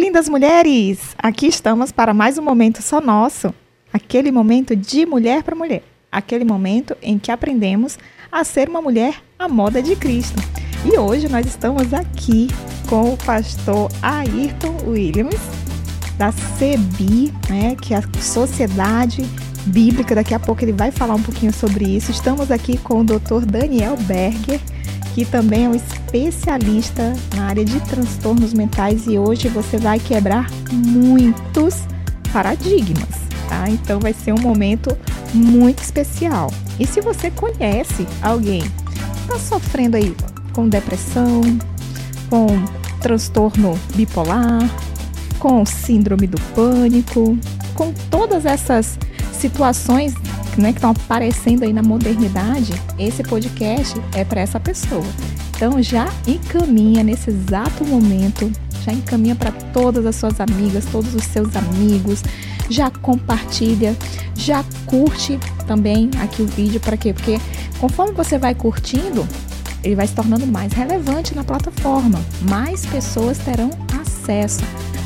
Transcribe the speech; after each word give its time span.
Lindas 0.00 0.30
mulheres! 0.30 1.14
Aqui 1.18 1.46
estamos 1.46 1.92
para 1.92 2.14
mais 2.14 2.38
um 2.38 2.42
momento 2.42 2.80
só 2.80 3.02
nosso. 3.02 3.52
Aquele 3.92 4.32
momento 4.32 4.74
de 4.74 5.04
mulher 5.04 5.42
para 5.42 5.54
mulher. 5.54 5.82
Aquele 6.10 6.42
momento 6.42 6.96
em 7.02 7.18
que 7.18 7.30
aprendemos 7.30 7.98
a 8.32 8.42
ser 8.42 8.70
uma 8.70 8.80
mulher 8.80 9.22
à 9.38 9.46
moda 9.46 9.82
de 9.82 9.94
Cristo. 9.94 10.42
E 10.86 10.98
hoje 10.98 11.28
nós 11.28 11.44
estamos 11.44 11.92
aqui 11.92 12.48
com 12.88 13.12
o 13.12 13.16
pastor 13.18 13.90
Ayrton 14.00 14.74
Williams, 14.86 15.38
da 16.16 16.32
CEBI, 16.32 17.30
né, 17.50 17.76
que 17.76 17.92
é 17.92 17.98
a 17.98 18.22
Sociedade 18.22 19.22
Bíblica. 19.66 20.14
Daqui 20.14 20.32
a 20.32 20.40
pouco 20.40 20.64
ele 20.64 20.72
vai 20.72 20.90
falar 20.90 21.14
um 21.14 21.22
pouquinho 21.22 21.52
sobre 21.52 21.84
isso. 21.84 22.10
Estamos 22.10 22.50
aqui 22.50 22.78
com 22.78 23.00
o 23.00 23.04
Dr. 23.04 23.44
Daniel 23.46 23.98
Berger, 23.98 24.62
que 25.14 25.24
também 25.24 25.64
é 25.64 25.68
um 25.68 25.74
especialista 25.74 27.12
na 27.34 27.44
área 27.44 27.64
de 27.64 27.78
transtornos 27.80 28.52
mentais 28.52 29.06
e 29.06 29.18
hoje 29.18 29.48
você 29.48 29.76
vai 29.78 29.98
quebrar 29.98 30.50
muitos 30.72 31.82
paradigmas, 32.32 33.08
tá? 33.48 33.68
Então 33.68 33.98
vai 33.98 34.12
ser 34.12 34.32
um 34.32 34.40
momento 34.40 34.96
muito 35.34 35.82
especial. 35.82 36.52
E 36.78 36.86
se 36.86 37.00
você 37.00 37.30
conhece 37.30 38.06
alguém 38.22 38.62
que 38.62 39.20
está 39.22 39.38
sofrendo 39.38 39.96
aí 39.96 40.14
com 40.52 40.68
depressão, 40.68 41.40
com 42.28 42.46
transtorno 43.00 43.78
bipolar, 43.94 44.62
com 45.38 45.64
síndrome 45.64 46.26
do 46.26 46.40
pânico, 46.54 47.36
com 47.74 47.92
todas 48.10 48.44
essas 48.44 48.98
situações 49.32 50.14
né, 50.58 50.72
que 50.72 50.78
estão 50.78 50.90
aparecendo 50.90 51.62
aí 51.62 51.72
na 51.72 51.82
modernidade, 51.82 52.72
esse 52.98 53.22
podcast 53.22 54.00
é 54.14 54.24
para 54.24 54.40
essa 54.40 54.58
pessoa. 54.58 55.04
Então 55.54 55.82
já 55.82 56.08
encaminha 56.26 57.02
nesse 57.02 57.30
exato 57.30 57.84
momento, 57.84 58.50
já 58.84 58.92
encaminha 58.92 59.34
para 59.34 59.52
todas 59.52 60.06
as 60.06 60.16
suas 60.16 60.40
amigas, 60.40 60.86
todos 60.86 61.14
os 61.14 61.24
seus 61.24 61.54
amigos, 61.54 62.22
já 62.68 62.90
compartilha, 62.90 63.94
já 64.34 64.64
curte 64.86 65.38
também 65.66 66.10
aqui 66.20 66.42
o 66.42 66.46
vídeo 66.46 66.80
para 66.80 66.96
quê? 66.96 67.12
Porque 67.12 67.38
conforme 67.78 68.14
você 68.14 68.38
vai 68.38 68.54
curtindo, 68.54 69.26
ele 69.82 69.94
vai 69.94 70.06
se 70.06 70.14
tornando 70.14 70.46
mais 70.46 70.72
relevante 70.72 71.34
na 71.34 71.44
plataforma, 71.44 72.20
mais 72.42 72.84
pessoas 72.86 73.38
terão 73.38 73.70
acesso. 74.00 74.60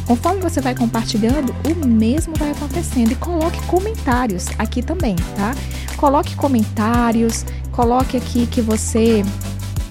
Conforme 0.06 0.40
você 0.40 0.60
vai 0.60 0.74
compartilhando, 0.74 1.54
o 1.64 1.86
mesmo 1.86 2.34
vai 2.36 2.50
acontecendo. 2.50 3.12
E 3.12 3.16
coloque 3.16 3.60
comentários 3.66 4.46
aqui 4.58 4.82
também, 4.82 5.16
tá? 5.36 5.54
Coloque 5.96 6.36
comentários, 6.36 7.44
coloque 7.72 8.16
aqui 8.16 8.46
que 8.46 8.60
você 8.60 9.22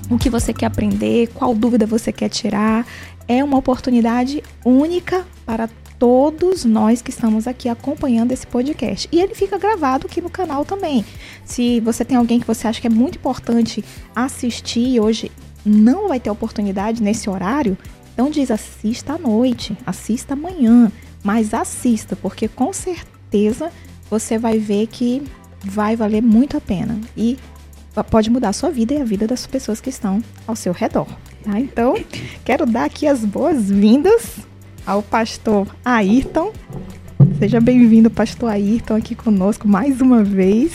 o 0.10 0.18
que 0.18 0.30
você 0.30 0.54
quer 0.54 0.68
aprender, 0.68 1.30
qual 1.34 1.56
dúvida 1.56 1.86
você 1.86 2.12
quer 2.12 2.30
tirar. 2.30 2.86
É 3.28 3.44
uma 3.44 3.58
oportunidade 3.58 4.44
única 4.64 5.26
para 5.46 5.70
todos 5.98 6.66
nós 6.66 7.02
que 7.02 7.10
estamos 7.10 7.48
aqui 7.48 7.70
acompanhando 7.70 8.32
esse 8.32 8.46
podcast. 8.46 9.08
E 9.12 9.20
ele 9.20 9.34
fica 9.34 9.58
gravado 9.58 10.06
aqui 10.06 10.22
no 10.22 10.30
canal 10.30 10.66
também. 10.66 11.06
Se 11.46 11.80
você 11.80 12.04
tem 12.04 12.18
alguém 12.18 12.40
que 12.40 12.46
você 12.46 12.68
acha 12.68 12.82
que 12.82 12.88
é 12.88 12.90
muito 12.90 13.18
importante 13.18 13.84
assistir 14.16 15.00
hoje, 15.00 15.32
não 15.66 16.10
vai 16.10 16.20
ter 16.20 16.30
oportunidade 16.30 17.02
nesse 17.02 17.30
horário, 17.30 17.78
então 18.14 18.30
diz 18.30 18.52
assista 18.52 19.14
à 19.14 19.18
noite, 19.18 19.76
assista 19.86 20.34
amanhã, 20.34 20.92
mas 21.24 21.54
assista, 21.54 22.16
porque 22.16 22.48
com 22.48 22.72
certeza 22.72 23.72
você 24.10 24.38
vai 24.38 24.60
ver 24.60 24.88
que 24.88 25.24
vai 25.64 25.96
valer 25.96 26.22
muito 26.22 26.58
a 26.58 26.62
pena 26.62 27.00
e 27.18 27.38
pode 28.10 28.30
mudar 28.30 28.50
a 28.50 28.54
sua 28.54 28.70
vida 28.70 28.94
e 28.94 29.02
a 29.02 29.04
vida 29.04 29.28
das 29.28 29.48
pessoas 29.48 29.82
que 29.82 29.90
estão 29.90 30.24
ao 30.46 30.56
seu 30.56 30.74
redor. 30.74 31.08
Tá? 31.44 31.60
Então, 31.60 31.96
quero 32.46 32.66
dar 32.66 32.86
aqui 32.86 33.08
as 33.08 33.26
boas-vindas 33.26 34.38
ao 34.86 35.02
pastor 35.02 35.68
Ayrton. 35.84 36.52
Seja 37.40 37.60
bem-vindo, 37.60 38.10
pastor 38.10 38.50
Ayrton, 38.50 38.96
aqui 38.96 39.16
conosco 39.16 39.68
mais 39.68 40.02
uma 40.02 40.24
vez. 40.24 40.74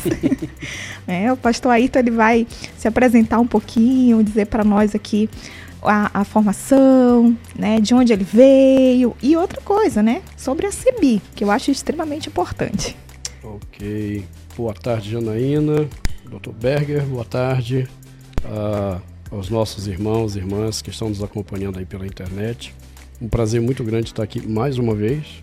é, 1.06 1.32
o 1.32 1.36
pastor 1.36 1.72
Ayrton 1.72 1.98
ele 2.00 2.10
vai 2.10 2.46
se 2.76 2.88
apresentar 2.88 3.38
um 3.38 3.46
pouquinho, 3.46 4.22
dizer 4.22 4.46
para 4.46 4.64
nós 4.64 4.94
aqui 4.94 5.28
a, 5.82 6.20
a, 6.20 6.24
formação, 6.24 7.36
né, 7.56 7.80
de 7.80 7.94
onde 7.94 8.12
ele 8.12 8.24
veio 8.24 9.16
e 9.22 9.36
outra 9.36 9.60
coisa, 9.60 10.02
né, 10.02 10.22
sobre 10.36 10.66
a 10.66 10.72
CEBI, 10.72 11.22
que 11.34 11.44
eu 11.44 11.50
acho 11.50 11.70
extremamente 11.70 12.28
importante. 12.28 12.96
Ok. 13.42 14.24
Boa 14.56 14.74
tarde, 14.74 15.10
Janaína, 15.12 15.88
Dr. 16.24 16.50
Berger, 16.50 17.04
boa 17.04 17.24
tarde 17.24 17.88
uh, 18.44 19.00
aos 19.30 19.48
nossos 19.48 19.86
irmãos 19.86 20.34
e 20.34 20.38
irmãs 20.38 20.82
que 20.82 20.90
estão 20.90 21.08
nos 21.08 21.22
acompanhando 21.22 21.78
aí 21.78 21.86
pela 21.86 22.06
internet. 22.06 22.74
Um 23.20 23.28
prazer 23.28 23.60
muito 23.60 23.82
grande 23.84 24.08
estar 24.08 24.22
aqui 24.22 24.46
mais 24.46 24.78
uma 24.78 24.94
vez. 24.94 25.42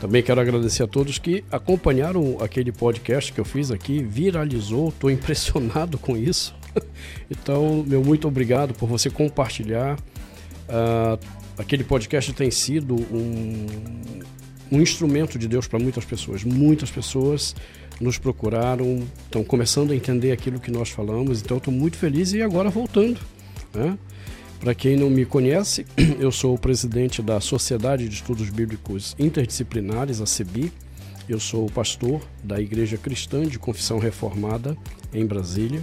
Também 0.00 0.22
quero 0.22 0.40
agradecer 0.40 0.82
a 0.82 0.86
todos 0.86 1.18
que 1.18 1.42
acompanharam 1.50 2.36
aquele 2.40 2.70
podcast 2.70 3.32
que 3.32 3.40
eu 3.40 3.44
fiz 3.44 3.70
aqui, 3.70 4.02
viralizou, 4.02 4.90
estou 4.90 5.10
impressionado 5.10 5.96
com 5.98 6.16
isso. 6.16 6.54
então, 7.30 7.84
meu 7.86 8.02
muito 8.02 8.28
obrigado 8.28 8.74
por 8.74 8.88
você 8.88 9.10
compartilhar. 9.10 9.98
Uh, 10.68 11.18
aquele 11.58 11.84
podcast 11.84 12.32
tem 12.32 12.50
sido 12.50 12.94
um, 12.94 13.66
um 14.70 14.80
instrumento 14.80 15.38
de 15.38 15.48
Deus 15.48 15.66
para 15.66 15.78
muitas 15.78 16.04
pessoas. 16.04 16.44
Muitas 16.44 16.90
pessoas 16.90 17.54
nos 18.00 18.18
procuraram, 18.18 19.02
estão 19.24 19.42
começando 19.42 19.92
a 19.92 19.96
entender 19.96 20.32
aquilo 20.32 20.60
que 20.60 20.70
nós 20.70 20.90
falamos, 20.90 21.40
então 21.40 21.56
estou 21.56 21.72
muito 21.72 21.96
feliz 21.96 22.32
e 22.32 22.42
agora 22.42 22.68
voltando. 22.68 23.18
Né? 23.72 23.98
Para 24.60 24.74
quem 24.74 24.96
não 24.96 25.10
me 25.10 25.24
conhece, 25.24 25.86
eu 26.18 26.30
sou 26.30 26.54
o 26.54 26.58
presidente 26.58 27.22
da 27.22 27.40
Sociedade 27.40 28.08
de 28.08 28.14
Estudos 28.14 28.50
Bíblicos 28.50 29.14
Interdisciplinares, 29.18 30.20
a 30.20 30.26
CEBI. 30.26 30.72
Eu 31.28 31.40
sou 31.40 31.68
pastor 31.70 32.22
da 32.42 32.60
Igreja 32.60 32.96
Cristã 32.96 33.42
de 33.42 33.58
Confissão 33.58 33.98
Reformada 33.98 34.76
em 35.12 35.26
Brasília. 35.26 35.82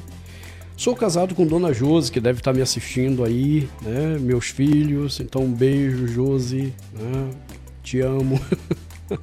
Sou 0.83 0.97
casado 0.97 1.33
com 1.33 1.47
Dona 1.47 1.71
Josi, 1.71 2.11
que 2.11 2.19
deve 2.19 2.41
estar 2.41 2.51
me 2.51 2.61
assistindo 2.61 3.23
aí, 3.23 3.69
né? 3.81 4.17
Meus 4.19 4.47
filhos, 4.47 5.21
então 5.21 5.44
um 5.44 5.53
beijo, 5.53 6.09
Josi, 6.09 6.73
né? 6.91 7.29
te 7.81 8.01
amo. 8.01 8.38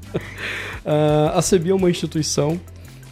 Ah, 0.82 1.32
a 1.34 1.42
CEBI 1.42 1.70
é 1.70 1.74
uma 1.74 1.90
instituição 1.90 2.58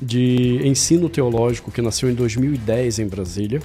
de 0.00 0.66
ensino 0.66 1.08
teológico 1.10 1.70
que 1.70 1.82
nasceu 1.82 2.08
em 2.08 2.14
2010 2.14 3.00
em 3.00 3.06
Brasília. 3.06 3.60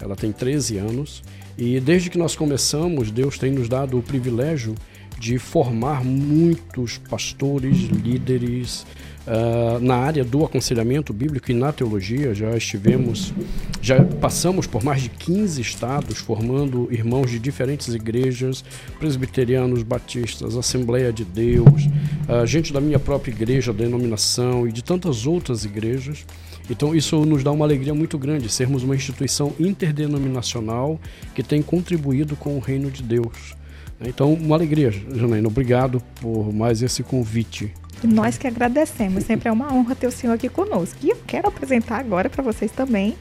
Ela 0.00 0.16
tem 0.16 0.32
13 0.32 0.78
anos 0.78 1.22
e 1.56 1.78
desde 1.78 2.10
que 2.10 2.18
nós 2.18 2.34
começamos, 2.34 3.12
Deus 3.12 3.38
tem 3.38 3.52
nos 3.52 3.68
dado 3.68 3.96
o 3.96 4.02
privilégio 4.02 4.74
de 5.18 5.38
formar 5.38 6.02
muitos 6.02 6.98
pastores, 6.98 7.76
líderes 7.82 8.84
uh, 9.26 9.80
na 9.80 9.96
área 9.96 10.24
do 10.24 10.44
aconselhamento 10.44 11.12
bíblico 11.12 11.50
e 11.50 11.54
na 11.54 11.72
teologia. 11.72 12.34
Já 12.34 12.56
estivemos, 12.56 13.32
já 13.80 14.02
passamos 14.04 14.66
por 14.66 14.82
mais 14.82 15.02
de 15.02 15.08
15 15.08 15.60
estados 15.60 16.18
formando 16.18 16.88
irmãos 16.90 17.30
de 17.30 17.38
diferentes 17.38 17.94
igrejas, 17.94 18.64
presbiterianos, 18.98 19.82
batistas, 19.82 20.56
Assembleia 20.56 21.12
de 21.12 21.24
Deus, 21.24 21.86
uh, 22.28 22.46
gente 22.46 22.72
da 22.72 22.80
minha 22.80 22.98
própria 22.98 23.32
igreja, 23.32 23.72
denominação 23.72 24.66
e 24.66 24.72
de 24.72 24.82
tantas 24.82 25.26
outras 25.26 25.64
igrejas. 25.64 26.24
Então 26.70 26.94
isso 26.94 27.24
nos 27.24 27.44
dá 27.44 27.52
uma 27.52 27.64
alegria 27.64 27.94
muito 27.94 28.16
grande 28.16 28.48
sermos 28.48 28.82
uma 28.82 28.94
instituição 28.94 29.52
interdenominacional 29.60 30.98
que 31.34 31.42
tem 31.42 31.60
contribuído 31.60 32.36
com 32.36 32.56
o 32.56 32.60
reino 32.60 32.90
de 32.90 33.02
Deus. 33.02 33.54
Então, 34.00 34.32
uma 34.34 34.56
alegria, 34.56 34.90
Janaína. 34.90 35.48
Obrigado 35.48 36.02
por 36.20 36.52
mais 36.52 36.82
esse 36.82 37.02
convite. 37.02 37.72
Nós 38.02 38.36
que 38.36 38.46
agradecemos. 38.46 39.24
Sempre 39.24 39.48
é 39.48 39.52
uma 39.52 39.72
honra 39.72 39.94
ter 39.94 40.06
o 40.06 40.12
senhor 40.12 40.34
aqui 40.34 40.48
conosco. 40.48 40.98
E 41.02 41.10
eu 41.10 41.18
quero 41.26 41.48
apresentar 41.48 41.98
agora 41.98 42.28
para 42.28 42.42
vocês 42.42 42.70
também 42.72 43.16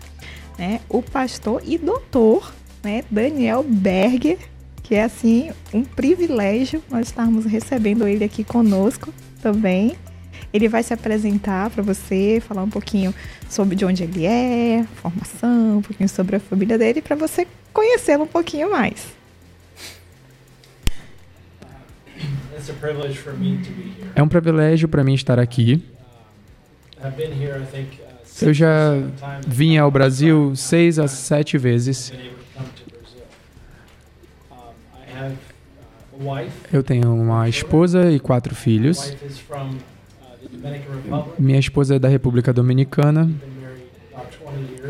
né, 0.58 0.80
o 0.90 1.02
pastor 1.02 1.62
e 1.66 1.78
doutor 1.78 2.54
né, 2.84 3.04
Daniel 3.10 3.64
Berger, 3.64 4.38
que 4.82 4.96
é 4.96 5.04
assim 5.04 5.52
um 5.74 5.84
privilégio 5.84 6.84
nós 6.90 7.08
estarmos 7.08 7.46
recebendo 7.46 8.08
ele 8.08 8.24
aqui 8.24 8.44
conosco 8.44 9.14
também. 9.42 9.96
Ele 10.52 10.68
vai 10.68 10.84
se 10.84 10.94
apresentar 10.94 11.70
para 11.72 11.82
você, 11.82 12.42
falar 12.48 12.62
um 12.62 12.70
pouquinho 12.70 13.14
sobre 13.50 13.76
de 13.76 13.86
onde 13.86 14.04
ele 14.04 14.26
é, 14.26 14.86
formação, 14.96 15.78
um 15.78 15.82
pouquinho 15.82 16.10
sobre 16.10 16.36
a 16.36 16.40
família 16.40 16.78
dele, 16.78 17.02
para 17.02 17.16
você 17.16 17.48
conhecê-lo 17.72 18.26
um 18.26 18.28
pouquinho 18.28 18.70
mais. 18.70 19.23
É 24.16 24.24
um 24.24 24.28
privilégio 24.28 24.88
para 24.88 25.04
mim 25.04 25.14
estar 25.14 25.40
aqui. 25.40 25.84
Uh, 26.98 27.12
Eu 28.42 28.54
já 28.54 28.94
vim 29.48 29.78
ao 29.78 29.92
Brasil 29.92 30.56
seis 30.56 30.98
a 30.98 31.08
sete 31.08 31.58
vezes. 31.58 32.12
Uh, 32.12 32.14
Eu 36.72 36.84
tenho 36.84 37.14
uma 37.14 37.50
esposa 37.50 38.12
e 38.12 38.20
quatro 38.20 38.56
filhos. 38.56 39.14
Uh, 39.50 41.26
Minha 41.38 41.60
esposa 41.60 41.96
é 41.96 42.00
da 42.00 42.08
República 42.08 42.54
Dominicana. 42.54 43.30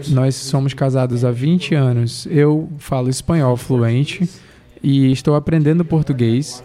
Nós 0.10 0.36
somos 0.36 0.74
casados 0.74 1.24
há 1.24 1.32
20 1.32 1.76
anos. 1.76 2.28
Eu 2.30 2.70
falo 2.78 3.10
espanhol 3.10 3.56
fluente 3.56 4.30
e 4.82 5.12
estou 5.12 5.36
aprendendo 5.36 5.86
português. 5.86 6.64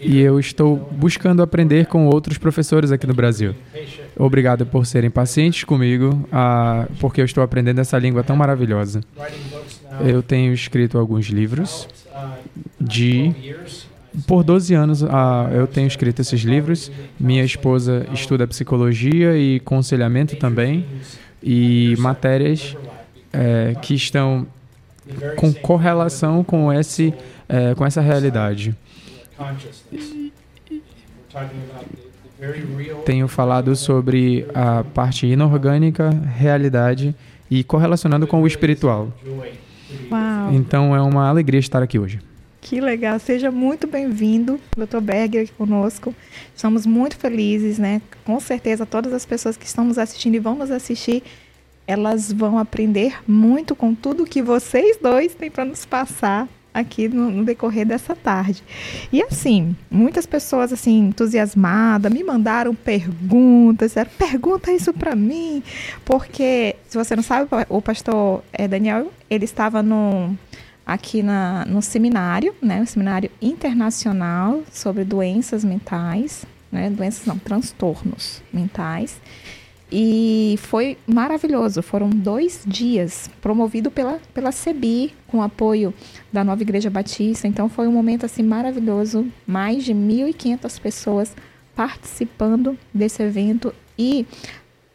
E 0.00 0.20
eu 0.20 0.38
estou 0.38 0.76
buscando 0.92 1.42
aprender 1.42 1.86
com 1.86 2.06
outros 2.06 2.38
professores 2.38 2.92
aqui 2.92 3.06
no 3.06 3.14
Brasil. 3.14 3.54
Obrigado 4.16 4.66
por 4.66 4.86
serem 4.86 5.10
pacientes 5.10 5.64
comigo, 5.64 6.28
ah, 6.30 6.86
porque 7.00 7.20
eu 7.20 7.24
estou 7.24 7.42
aprendendo 7.42 7.80
essa 7.80 7.98
língua 7.98 8.22
tão 8.22 8.36
maravilhosa. 8.36 9.00
Eu 10.00 10.22
tenho 10.22 10.52
escrito 10.52 10.98
alguns 10.98 11.26
livros 11.26 11.88
de 12.80 13.54
por 14.26 14.44
12 14.44 14.74
anos 14.74 15.02
ah, 15.04 15.48
eu 15.52 15.66
tenho 15.66 15.86
escrito 15.86 16.20
esses 16.20 16.42
livros. 16.42 16.90
Minha 17.18 17.44
esposa 17.44 18.06
estuda 18.12 18.46
psicologia 18.46 19.36
e 19.36 19.60
conselhamento 19.60 20.36
também, 20.36 20.84
e 21.42 21.94
matérias 21.98 22.76
é, 23.32 23.74
que 23.80 23.94
estão 23.94 24.46
com 25.36 25.52
correlação 25.52 26.44
com, 26.44 26.72
esse, 26.72 27.12
é, 27.48 27.74
com 27.74 27.84
essa 27.84 28.00
realidade. 28.00 28.74
Tenho 33.04 33.28
falado 33.28 33.74
sobre 33.76 34.46
a 34.54 34.84
parte 34.84 35.26
inorgânica, 35.26 36.10
realidade 36.10 37.14
e 37.50 37.62
correlacionando 37.62 38.26
com 38.26 38.42
o 38.42 38.46
espiritual. 38.46 39.12
Uau. 40.10 40.52
Então 40.52 40.96
é 40.96 41.00
uma 41.00 41.28
alegria 41.28 41.60
estar 41.60 41.82
aqui 41.82 41.98
hoje. 41.98 42.20
Que 42.60 42.80
legal, 42.80 43.18
seja 43.18 43.50
muito 43.50 43.86
bem-vindo, 43.86 44.58
Dr. 44.76 45.00
Berger, 45.00 45.42
aqui 45.42 45.52
conosco. 45.52 46.14
Estamos 46.54 46.86
muito 46.86 47.16
felizes, 47.16 47.78
né? 47.78 48.00
Com 48.24 48.38
certeza, 48.38 48.86
todas 48.86 49.12
as 49.12 49.26
pessoas 49.26 49.56
que 49.56 49.66
estão 49.66 49.84
nos 49.84 49.98
assistindo 49.98 50.36
e 50.36 50.38
vão 50.38 50.54
nos 50.54 50.70
assistir, 50.70 51.24
elas 51.86 52.32
vão 52.32 52.58
aprender 52.58 53.18
muito 53.26 53.74
com 53.74 53.94
tudo 53.94 54.24
que 54.24 54.40
vocês 54.40 54.96
dois 54.96 55.34
têm 55.34 55.50
para 55.50 55.64
nos 55.64 55.84
passar 55.84 56.48
aqui 56.72 57.08
no, 57.08 57.30
no, 57.30 57.44
decorrer 57.44 57.86
dessa 57.86 58.16
tarde. 58.16 58.62
E 59.12 59.22
assim, 59.22 59.76
muitas 59.90 60.26
pessoas 60.26 60.72
assim 60.72 61.08
entusiasmadas 61.08 62.12
me 62.12 62.22
mandaram 62.24 62.74
perguntas, 62.74 63.90
disseram, 63.90 64.10
pergunta 64.16 64.72
isso 64.72 64.92
para 64.92 65.14
mim, 65.14 65.62
porque 66.04 66.76
se 66.88 66.96
você 66.96 67.14
não 67.14 67.22
sabe, 67.22 67.48
o 67.68 67.82
pastor 67.82 68.42
é, 68.52 68.66
Daniel, 68.66 69.12
ele 69.28 69.44
estava 69.44 69.82
no 69.82 70.36
aqui 70.84 71.22
na, 71.22 71.64
no 71.66 71.80
seminário, 71.80 72.54
né, 72.60 72.80
um 72.80 72.86
seminário 72.86 73.30
internacional 73.40 74.62
sobre 74.72 75.04
doenças 75.04 75.64
mentais, 75.64 76.44
né, 76.70 76.90
doenças 76.90 77.24
não, 77.24 77.38
transtornos 77.38 78.42
mentais. 78.52 79.20
E 79.94 80.58
foi 80.62 80.96
maravilhoso. 81.06 81.82
Foram 81.82 82.08
dois 82.08 82.62
dias 82.66 83.28
promovido 83.42 83.90
pela, 83.90 84.18
pela 84.32 84.50
CEBI, 84.50 85.12
com 85.26 85.42
apoio 85.42 85.92
da 86.32 86.42
Nova 86.42 86.62
Igreja 86.62 86.88
Batista. 86.88 87.46
Então 87.46 87.68
foi 87.68 87.86
um 87.86 87.92
momento 87.92 88.24
assim 88.24 88.42
maravilhoso. 88.42 89.26
Mais 89.46 89.84
de 89.84 89.92
1.500 89.92 90.80
pessoas 90.80 91.36
participando 91.74 92.78
desse 92.92 93.22
evento. 93.22 93.74
E 93.98 94.26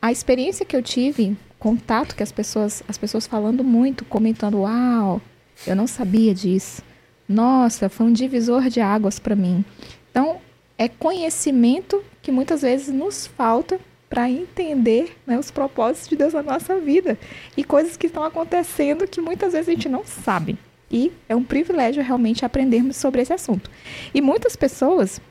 a 0.02 0.12
experiência 0.12 0.66
que 0.66 0.76
eu 0.76 0.82
tive, 0.82 1.38
contato 1.60 2.16
que 2.16 2.24
as 2.24 2.32
pessoas, 2.32 2.84
as 2.88 2.98
pessoas 2.98 3.28
falando 3.28 3.64
muito, 3.64 4.06
comentando: 4.06 4.60
Uau, 4.60 5.22
eu 5.66 5.76
não 5.76 5.88
sabia 5.88 6.34
disso. 6.34 6.82
Nossa, 7.28 7.90
foi 7.90 8.06
um 8.06 8.14
divisor 8.14 8.70
de 8.70 8.80
águas 8.80 9.20
para 9.20 9.36
mim. 9.36 9.64
Então, 10.10 10.38
é 10.78 10.88
conhecimento 10.88 12.02
que 12.22 12.32
muitas 12.32 12.62
vezes 12.62 12.88
nos 12.88 13.28
falta 13.28 13.80
para 14.10 14.30
entender 14.30 15.18
né, 15.26 15.38
os 15.38 15.52
propósitos 15.52 16.08
de 16.08 16.16
Deus 16.16 16.34
na 16.34 16.42
nossa 16.42 16.80
vida 16.80 17.20
e 17.58 17.64
coisas 17.64 17.98
que 17.98 18.08
estão 18.08 18.24
acontecendo 18.24 19.08
que 19.08 19.20
muitas 19.20 19.52
vezes 19.52 19.68
a 19.68 19.72
gente 19.72 19.90
não 19.90 20.06
sabe. 20.06 20.58
E 20.90 21.12
é 21.28 21.36
um 21.36 21.44
privilégio 21.44 22.04
realmente 22.04 22.46
aprendermos 22.46 22.96
sobre 22.96 23.22
esse 23.22 23.34
assunto. 23.34 23.70
E 24.14 24.22
muitas 24.22 24.56
pessoas 24.56 25.22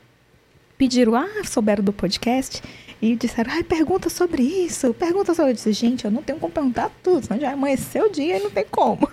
pediram, 0.77 1.15
ah, 1.15 1.43
souberam 1.43 1.83
do 1.83 1.91
podcast 1.91 2.61
e 3.01 3.15
disseram, 3.15 3.51
ah, 3.51 3.63
pergunta 3.63 4.09
sobre 4.09 4.43
isso, 4.43 4.93
pergunta 4.93 5.33
sobre 5.33 5.53
isso. 5.53 5.71
Gente, 5.71 6.05
eu 6.05 6.11
não 6.11 6.21
tenho 6.21 6.39
como 6.39 6.53
perguntar 6.53 6.91
tudo, 7.01 7.25
senão 7.25 7.39
já 7.39 7.51
amanheceu 7.51 8.05
o 8.05 8.11
dia 8.11 8.37
e 8.37 8.43
não 8.43 8.51
tem 8.51 8.65
como. 8.69 9.09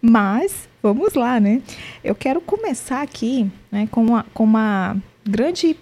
Mas 0.00 0.68
vamos 0.82 1.14
lá, 1.14 1.40
né? 1.40 1.62
Eu 2.02 2.14
quero 2.14 2.40
começar 2.40 3.02
aqui 3.02 3.50
né, 3.70 3.88
com, 3.90 4.02
uma, 4.02 4.26
com 4.32 4.44
uma 4.44 4.96
grande 5.24 5.76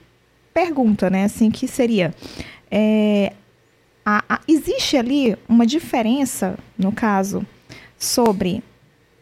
pergunta, 0.52 1.10
né? 1.10 1.25
Assim, 1.25 1.50
que 1.50 1.69
seria: 1.69 2.14
é, 2.70 3.32
a, 4.04 4.25
a, 4.28 4.40
existe 4.49 4.96
ali 4.96 5.37
uma 5.46 5.66
diferença, 5.66 6.58
no 6.78 6.92
caso, 6.92 7.46
sobre 7.99 8.62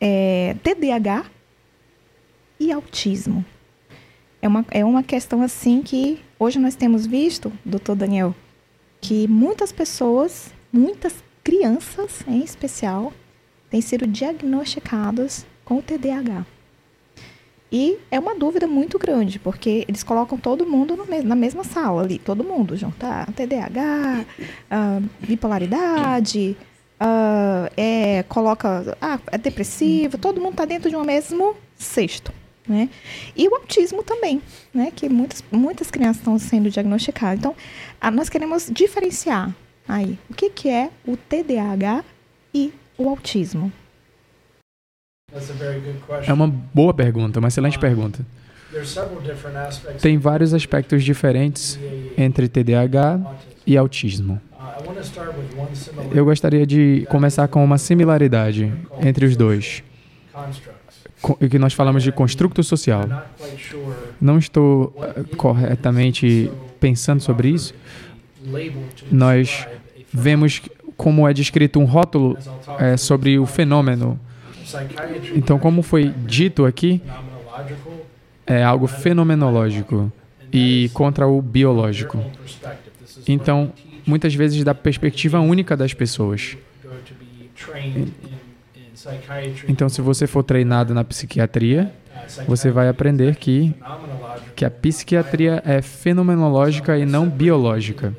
é, 0.00 0.56
TDAH 0.62 1.26
e 2.58 2.72
autismo? 2.72 3.44
É 4.40 4.48
uma, 4.48 4.66
é 4.70 4.84
uma 4.84 5.02
questão 5.02 5.42
assim 5.42 5.82
que 5.82 6.20
hoje 6.38 6.58
nós 6.58 6.74
temos 6.74 7.06
visto, 7.06 7.52
doutor 7.64 7.96
Daniel, 7.96 8.34
que 9.00 9.26
muitas 9.26 9.72
pessoas, 9.72 10.52
muitas 10.72 11.24
crianças 11.42 12.22
em 12.26 12.40
especial, 12.42 13.12
têm 13.70 13.80
sido 13.80 14.06
diagnosticadas 14.06 15.46
com 15.64 15.80
TDAH. 15.80 16.46
E 17.72 17.98
é 18.10 18.20
uma 18.20 18.36
dúvida 18.36 18.66
muito 18.68 18.98
grande, 18.98 19.38
porque 19.38 19.84
eles 19.88 20.04
colocam 20.04 20.38
todo 20.38 20.64
mundo 20.64 20.96
na 21.24 21.34
mesma 21.34 21.64
sala 21.64 22.02
ali, 22.02 22.18
todo 22.18 22.44
mundo 22.44 22.76
junto. 22.76 23.04
Ah, 23.04 23.26
TDAH, 23.34 24.24
ah, 24.70 25.00
bipolaridade, 25.26 26.56
ah, 27.06 27.70
é, 27.76 28.22
coloca, 28.22 28.96
ah, 28.98 29.20
é 29.30 29.36
depressivo, 29.36 30.16
todo 30.16 30.40
mundo 30.40 30.52
está 30.52 30.64
dentro 30.64 30.88
de 30.88 30.96
um 30.96 31.04
mesmo 31.04 31.54
cesto. 31.76 32.32
Né? 32.66 32.88
E 33.36 33.46
o 33.46 33.54
autismo 33.56 34.02
também, 34.02 34.40
né? 34.72 34.90
que 34.90 35.06
muitas, 35.06 35.44
muitas 35.52 35.90
crianças 35.90 36.16
estão 36.16 36.38
sendo 36.38 36.70
diagnosticadas. 36.70 37.38
Então, 37.38 37.54
ah, 38.00 38.10
nós 38.10 38.30
queremos 38.30 38.70
diferenciar 38.72 39.54
aí 39.86 40.18
o 40.30 40.34
que, 40.34 40.48
que 40.48 40.70
é 40.70 40.88
o 41.06 41.14
TDAH 41.14 42.02
e 42.54 42.72
o 42.96 43.06
autismo. 43.10 43.70
É 46.26 46.32
uma 46.32 46.46
boa 46.46 46.94
pergunta, 46.94 47.38
uma 47.38 47.48
excelente 47.48 47.78
pergunta. 47.78 48.24
Tem 50.00 50.16
vários 50.16 50.54
aspectos 50.54 51.04
diferentes 51.04 51.78
entre 52.16 52.48
TDAH 52.48 53.20
e 53.66 53.76
autismo. 53.76 54.40
Uh, 54.64 56.10
Eu 56.14 56.24
gostaria 56.24 56.66
de 56.66 57.06
começar 57.10 57.48
com 57.48 57.64
uma 57.64 57.78
similaridade 57.78 58.72
entre 59.00 59.26
os 59.26 59.36
dois, 59.36 59.82
o 61.22 61.48
que 61.48 61.58
nós 61.58 61.72
falamos 61.72 62.02
de 62.02 62.12
construto 62.12 62.62
social. 62.62 63.04
Não 64.20 64.38
estou 64.38 64.94
uh, 64.96 65.36
corretamente 65.36 66.50
pensando 66.80 67.20
sobre 67.20 67.48
isso. 67.48 67.74
Nós 69.10 69.66
vemos 70.12 70.62
como 70.96 71.28
é 71.28 71.32
descrito 71.32 71.80
um 71.80 71.84
rótulo 71.84 72.38
é, 72.78 72.96
sobre 72.96 73.38
o 73.38 73.46
fenômeno 73.46 74.18
então, 75.34 75.58
como 75.58 75.82
foi 75.82 76.12
dito 76.26 76.64
aqui, 76.64 77.00
é 78.46 78.62
algo 78.62 78.86
fenomenológico 78.86 80.12
e 80.52 80.90
contra 80.92 81.26
o 81.26 81.40
biológico. 81.40 82.18
Então, 83.28 83.72
muitas 84.06 84.34
vezes 84.34 84.62
da 84.64 84.74
perspectiva 84.74 85.40
única 85.40 85.76
das 85.76 85.94
pessoas. 85.94 86.56
Então, 89.68 89.88
se 89.88 90.00
você 90.00 90.26
for 90.26 90.42
treinado 90.42 90.94
na 90.94 91.04
psiquiatria, 91.04 91.92
você 92.46 92.70
vai 92.70 92.88
aprender 92.88 93.36
que, 93.36 93.74
que 94.56 94.64
a 94.64 94.70
psiquiatria 94.70 95.62
é 95.64 95.82
fenomenológica 95.82 96.96
e 96.98 97.04
não 97.04 97.28
biológica. 97.28 98.14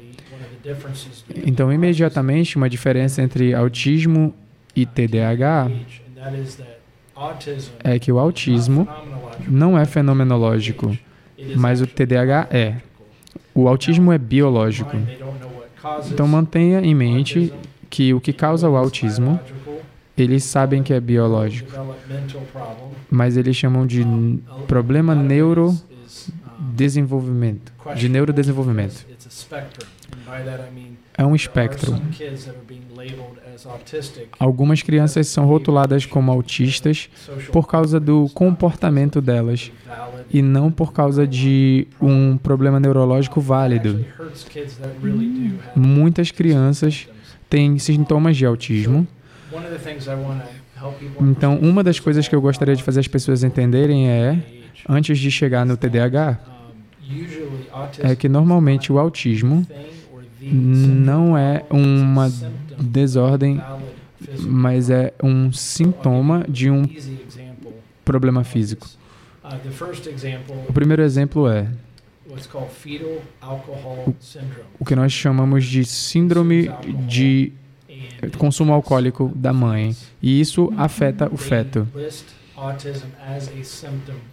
Então, 1.46 1.72
imediatamente, 1.72 2.58
uma 2.58 2.70
diferença 2.70 3.22
entre 3.22 3.54
autismo 3.54 4.34
e 4.75 4.86
TDAH 4.86 5.72
é 7.84 8.00
que 8.00 8.12
o 8.12 8.20
autismo 8.20 8.88
não 9.48 9.77
é 9.77 9.86
fenomenológico, 9.86 10.98
mas 11.56 11.82
o 11.82 11.88
TDAH 11.88 12.48
é. 12.51 12.75
O 13.54 13.68
autismo 13.70 14.12
é 14.12 14.18
biológico. 14.18 14.98
Então 16.12 16.27
mantenha 16.27 16.82
em 16.82 16.96
mente 16.96 17.54
que 17.89 18.13
o 18.13 18.22
que 18.22 18.34
causa 18.34 18.70
o 18.70 18.75
autismo, 18.75 19.39
eles 20.18 20.44
sabem 20.44 20.84
que 20.84 20.94
é 20.94 21.00
biológico, 21.00 21.72
mas 23.10 23.38
eles 23.38 23.56
chamam 23.56 23.86
de 23.86 24.04
problema 24.68 25.15
neurodesenvolvimento, 25.15 27.72
de 27.96 28.10
neurodesenvolvimento. 28.10 29.06
É 31.17 31.25
um 31.25 31.36
espectro. 31.36 32.00
Algumas 34.39 34.82
crianças 34.82 35.27
são 35.27 35.46
rotuladas 35.46 36.05
como 36.05 36.32
autistas 36.32 37.10
por 37.51 37.67
causa 37.67 38.00
do 38.00 38.29
comportamento 38.34 39.22
delas 39.22 39.72
e 40.32 40.41
não 40.41 40.72
por 40.72 40.91
causa 40.91 41.25
de 41.27 41.88
um 42.01 42.38
problema 42.38 42.79
neurológico 42.79 43.39
válido. 43.39 44.05
Muitas 45.75 46.32
crianças 46.32 47.08
têm 47.50 47.77
sintomas 47.79 48.36
de 48.36 48.46
autismo. 48.46 49.08
Então, 51.22 51.58
uma 51.60 51.84
das 51.84 52.00
coisas 52.00 52.27
que 52.27 52.36
eu 52.36 52.41
gostaria 52.41 52.75
de 52.75 52.84
fazer 52.84 53.00
as 53.00 53.08
pessoas 53.08 53.44
entenderem 53.44 54.10
é 54.10 54.38
antes 54.89 55.17
de 55.17 55.32
chegar 55.32 55.65
no 55.65 55.77
TDAH 55.77 56.39
é 58.00 58.15
que 58.15 58.27
normalmente 58.27 58.91
o 58.91 59.00
autismo 59.00 59.65
não 60.52 61.38
é 61.38 61.64
uma 61.70 62.32
desordem, 62.80 63.62
mas 64.40 64.90
é 64.90 65.14
um 65.22 65.52
sintoma 65.52 66.46
de 66.48 66.70
um 66.70 66.84
problema 68.04 68.44
físico. 68.44 68.88
O 70.68 70.74
primeiro 70.74 71.02
exemplo 71.02 71.48
é 71.48 71.70
o 74.80 74.86
que 74.86 74.96
nós 74.96 75.12
chamamos 75.12 75.66
de 75.66 75.86
síndrome 75.86 76.70
de 77.08 77.52
consumo 78.38 78.74
alcoólico 78.74 79.32
da 79.36 79.54
mãe. 79.54 79.96
E 80.22 80.40
isso 80.40 80.74
afeta 80.78 81.30
o 81.32 81.38
feto. 81.38 81.88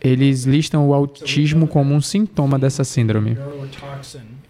Eles 0.00 0.45
listam 0.45 0.88
o 0.88 0.95
autismo 0.95 1.67
como 1.67 1.95
um 1.95 2.00
sintoma 2.00 2.59
dessa 2.59 2.85
síndrome. 2.85 3.37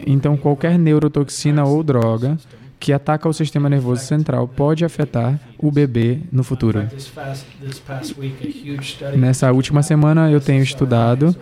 Então, 0.05 0.37
qualquer 0.37 0.77
neurotoxina 0.77 1.65
ou 1.65 1.83
droga 1.83 2.37
que 2.79 2.91
ataca 2.91 3.29
o 3.29 3.33
sistema 3.33 3.69
nervoso 3.69 4.03
central 4.03 4.45
pode 4.45 4.83
afetar 4.83 5.39
o 5.57 5.71
bebê 5.71 6.19
no 6.29 6.43
futuro. 6.43 6.85
Nessa 9.15 9.51
última 9.53 9.81
semana, 9.81 10.29
eu 10.29 10.41
tenho 10.41 10.61
estudado 10.61 11.33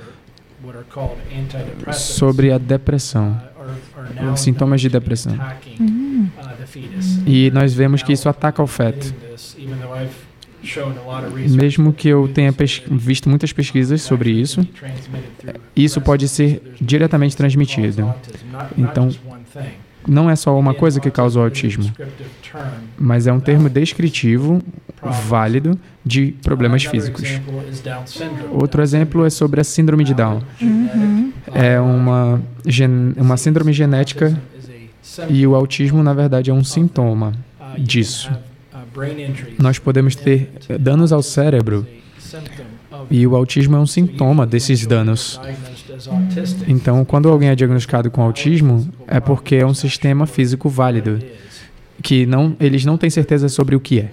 sobre 1.91 2.51
a 2.51 2.59
depressão, 2.59 3.41
os 4.31 4.39
sintomas 4.39 4.79
de 4.81 4.89
depressão. 4.89 5.35
E 7.25 7.49
nós 7.49 7.73
vemos 7.73 8.03
que 8.03 8.13
isso 8.13 8.29
ataca 8.29 8.61
o 8.61 8.67
feto. 8.67 9.11
Mesmo 11.49 11.91
que 11.91 12.07
eu 12.07 12.27
tenha 12.27 12.53
visto 12.89 13.29
muitas 13.29 13.51
pesquisas 13.51 14.01
sobre 14.01 14.29
isso, 14.29 14.65
isso 15.75 15.99
pode 16.01 16.27
ser 16.27 16.61
diretamente 16.79 17.35
transmitido. 17.35 18.13
Então, 18.77 19.09
não 20.07 20.29
é 20.29 20.35
só 20.35 20.57
uma 20.57 20.73
coisa 20.73 20.99
que 20.99 21.11
causa 21.11 21.39
o 21.39 21.43
autismo, 21.43 21.91
mas 22.97 23.27
é 23.27 23.33
um 23.33 23.39
termo 23.39 23.69
descritivo 23.69 24.61
válido 25.01 25.79
de 26.05 26.33
problemas 26.43 26.83
físicos. 26.83 27.39
Outro 28.51 28.81
exemplo 28.81 29.25
é 29.25 29.29
sobre 29.29 29.61
a 29.61 29.63
síndrome 29.63 30.03
de 30.03 30.13
Down. 30.13 30.41
Uhum. 30.61 31.31
É 31.53 31.79
uma, 31.79 32.41
uma 33.17 33.37
síndrome 33.37 33.73
genética 33.73 34.37
e 35.29 35.45
o 35.45 35.55
autismo, 35.55 36.03
na 36.03 36.13
verdade, 36.13 36.49
é 36.49 36.53
um 36.53 36.63
sintoma 36.63 37.33
disso. 37.77 38.31
Nós 39.59 39.79
podemos 39.79 40.15
ter 40.15 40.49
danos 40.79 41.11
ao 41.13 41.21
cérebro 41.21 41.87
e 43.09 43.25
o 43.25 43.35
autismo 43.35 43.75
é 43.75 43.79
um 43.79 43.87
sintoma 43.87 44.45
desses 44.45 44.85
danos. 44.85 45.39
Então, 46.67 47.03
quando 47.05 47.29
alguém 47.29 47.49
é 47.49 47.55
diagnosticado 47.55 48.09
com 48.09 48.21
autismo, 48.21 48.89
é 49.07 49.19
porque 49.19 49.55
é 49.55 49.65
um 49.65 49.73
sistema 49.73 50.25
físico 50.25 50.69
válido 50.69 51.19
que 52.01 52.25
não, 52.25 52.55
eles 52.59 52.83
não 52.83 52.97
têm 52.97 53.09
certeza 53.09 53.47
sobre 53.47 53.75
o 53.75 53.79
que 53.79 53.99
é. 53.99 54.11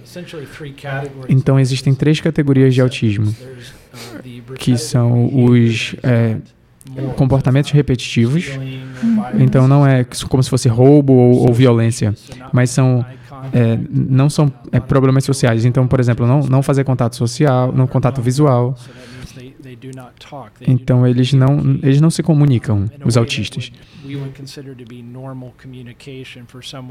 Então 1.29 1.59
existem 1.59 1.95
três 1.95 2.21
categorias 2.21 2.75
de 2.75 2.81
autismo, 2.81 3.35
que 4.59 4.77
são 4.77 5.35
os 5.35 5.97
é, 6.03 6.37
comportamentos 7.17 7.71
repetitivos. 7.71 8.47
Então 9.39 9.67
não 9.67 9.87
é 9.87 10.05
como 10.29 10.43
se 10.43 10.51
fosse 10.51 10.69
roubo 10.69 11.13
ou, 11.13 11.49
ou 11.49 11.55
violência, 11.55 12.15
mas 12.53 12.71
são 12.71 13.05
é, 13.53 13.79
não 13.91 14.29
são 14.29 14.53
é, 14.73 14.81
problemas 14.81 15.25
sociais. 15.25 15.65
Então, 15.65 15.87
por 15.87 16.01
exemplo, 16.01 16.27
não, 16.27 16.41
não 16.41 16.63
fazer 16.63 16.85
contato 16.85 17.17
social, 17.17 17.73
não 17.73 17.87
contato 17.87 18.21
visual. 18.21 18.75
Então 20.67 21.07
eles 21.07 21.33
não 21.33 21.79
eles 21.83 22.01
não 22.01 22.11
se 22.11 22.23
comunicam, 22.23 22.87
os 23.05 23.17
autistas. 23.17 23.71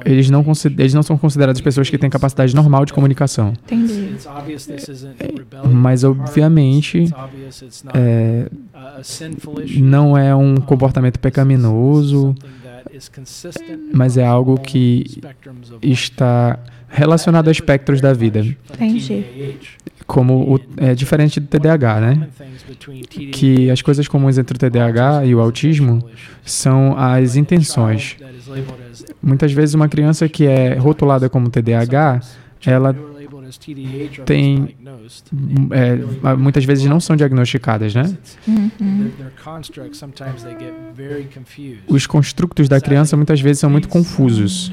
Eles 0.05 0.29
não 0.29 0.45
eles 0.77 0.93
não 0.93 1.03
são 1.03 1.17
considerados 1.17 1.61
pessoas 1.61 1.89
que 1.89 1.97
têm 1.97 2.09
capacidade 2.09 2.55
normal 2.55 2.85
de 2.85 2.93
comunicação. 2.93 3.53
Entendi. 3.65 4.15
Mas 5.71 6.03
obviamente 6.03 7.05
é, 7.93 8.49
não 9.79 10.17
é 10.17 10.35
um 10.35 10.55
comportamento 10.57 11.19
pecaminoso, 11.19 12.35
mas 13.93 14.17
é 14.17 14.25
algo 14.25 14.57
que 14.57 15.21
está 15.81 16.59
relacionado 16.89 17.47
a 17.47 17.51
espectros 17.51 18.01
da 18.01 18.13
vida. 18.13 18.39
Entendi. 18.39 19.25
Como 20.05 20.55
o, 20.55 20.59
é 20.77 20.95
diferente 20.95 21.39
do 21.39 21.47
TDAH, 21.47 21.99
né? 21.99 22.27
Que 23.31 23.69
as 23.69 23.81
coisas 23.81 24.07
comuns 24.07 24.37
entre 24.37 24.55
o 24.55 24.59
TDAH 24.59 25.25
e 25.25 25.35
o 25.35 25.41
autismo 25.41 26.07
são 26.45 26.97
as 26.97 27.35
intenções. 27.35 28.15
Muitas 29.21 29.51
vezes 29.51 29.75
uma 29.75 29.89
criança 29.89 30.29
que 30.29 30.45
é 30.45 30.75
rotulada 30.75 31.29
como 31.29 31.49
TDAH, 31.49 32.21
ela 32.65 32.95
tem 34.25 34.75
é, 35.71 36.35
muitas 36.35 36.65
vezes 36.65 36.85
não 36.85 36.99
são 36.99 37.15
diagnosticadas, 37.15 37.93
né? 37.93 38.17
Uhum. 38.47 39.11
Os 41.87 42.05
construtos 42.07 42.67
da 42.67 42.79
criança 42.81 43.15
muitas 43.15 43.39
vezes 43.41 43.59
são 43.59 43.69
muito 43.69 43.87
confusos. 43.87 44.71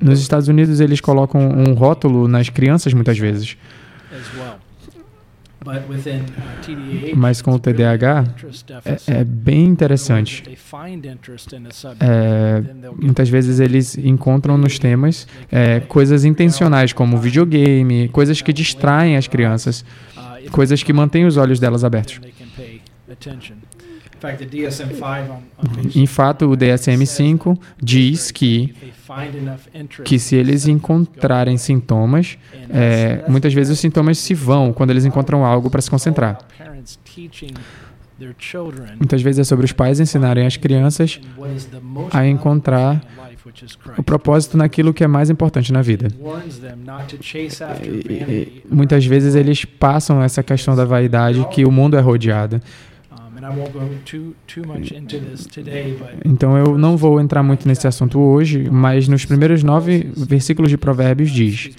Nos 0.00 0.20
Estados 0.20 0.48
Unidos 0.48 0.80
eles 0.80 1.00
colocam 1.00 1.40
um 1.40 1.72
rótulo 1.74 2.28
nas 2.28 2.48
crianças 2.48 2.92
muitas 2.92 3.18
vezes. 3.18 3.56
Uh, 5.66 7.16
Mas 7.16 7.42
com 7.42 7.52
o 7.52 7.58
TDAH 7.58 8.24
é, 8.84 9.20
é 9.20 9.24
bem 9.24 9.64
interessante. 9.64 10.44
É, 12.00 12.62
muitas 12.96 13.28
vezes 13.28 13.58
eles 13.58 13.98
encontram 13.98 14.56
nos 14.56 14.78
temas 14.78 15.26
é, 15.50 15.80
coisas 15.80 16.24
intencionais, 16.24 16.92
como 16.92 17.18
videogame, 17.18 18.08
coisas 18.08 18.40
que 18.40 18.52
distraem 18.52 19.16
as 19.16 19.26
crianças, 19.26 19.84
uh, 20.16 20.50
coisas 20.52 20.82
que 20.82 20.92
mantêm 20.92 21.26
os 21.26 21.36
olhos 21.36 21.58
delas 21.58 21.82
abertos. 21.82 22.20
Em 25.94 26.06
fato, 26.06 26.50
o 26.50 26.56
DSM-5 26.56 27.58
diz 27.80 28.30
que, 28.30 28.74
que 30.04 30.18
se 30.18 30.36
eles 30.36 30.66
encontrarem 30.66 31.56
sintomas, 31.56 32.38
é, 32.70 33.24
muitas 33.28 33.52
vezes 33.52 33.72
os 33.74 33.80
sintomas 33.80 34.18
se 34.18 34.34
vão 34.34 34.72
quando 34.72 34.90
eles 34.90 35.04
encontram 35.04 35.44
algo 35.44 35.70
para 35.70 35.80
se 35.80 35.90
concentrar. 35.90 36.38
Muitas 38.98 39.20
vezes 39.20 39.40
é 39.40 39.44
sobre 39.44 39.66
os 39.66 39.72
pais 39.72 40.00
ensinarem 40.00 40.46
as 40.46 40.56
crianças 40.56 41.20
a 42.10 42.26
encontrar 42.26 43.02
o 43.96 44.02
propósito 44.02 44.56
naquilo 44.56 44.94
que 44.94 45.04
é 45.04 45.06
mais 45.06 45.28
importante 45.28 45.72
na 45.72 45.82
vida. 45.82 46.08
E, 47.82 48.62
muitas 48.70 49.04
vezes 49.04 49.34
eles 49.34 49.64
passam 49.64 50.22
essa 50.22 50.42
questão 50.42 50.74
da 50.74 50.84
vaidade 50.84 51.46
que 51.50 51.64
o 51.64 51.70
mundo 51.70 51.96
é 51.96 52.00
rodeado. 52.00 52.60
Então 56.24 56.56
eu 56.56 56.78
não 56.78 56.96
vou 56.96 57.20
entrar 57.20 57.42
muito 57.42 57.66
nesse 57.68 57.86
assunto 57.86 58.18
hoje, 58.18 58.68
mas 58.70 59.08
nos 59.08 59.24
primeiros 59.24 59.62
nove 59.62 60.10
versículos 60.16 60.70
de 60.70 60.78
Provérbios 60.78 61.30
diz: 61.30 61.70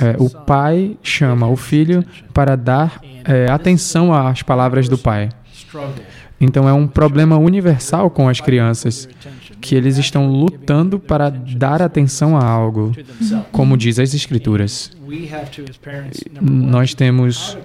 é, 0.00 0.16
o 0.18 0.30
pai 0.30 0.96
chama 1.02 1.46
o 1.48 1.56
filho 1.56 2.04
para 2.32 2.56
dar 2.56 3.00
é, 3.24 3.50
atenção 3.50 4.12
às 4.12 4.42
palavras 4.42 4.88
do 4.88 4.96
pai. 4.96 5.28
Então 6.40 6.68
é 6.68 6.72
um 6.72 6.86
problema 6.86 7.36
universal 7.36 8.10
com 8.10 8.28
as 8.28 8.40
crianças, 8.40 9.08
que 9.60 9.74
eles 9.74 9.98
estão 9.98 10.30
lutando 10.30 10.98
para 10.98 11.30
dar 11.30 11.82
atenção 11.82 12.36
a 12.36 12.44
algo, 12.44 12.92
como 13.50 13.76
diz 13.76 13.98
as 13.98 14.14
Escrituras. 14.14 14.92
Nós 16.40 16.94
temos 16.94 17.56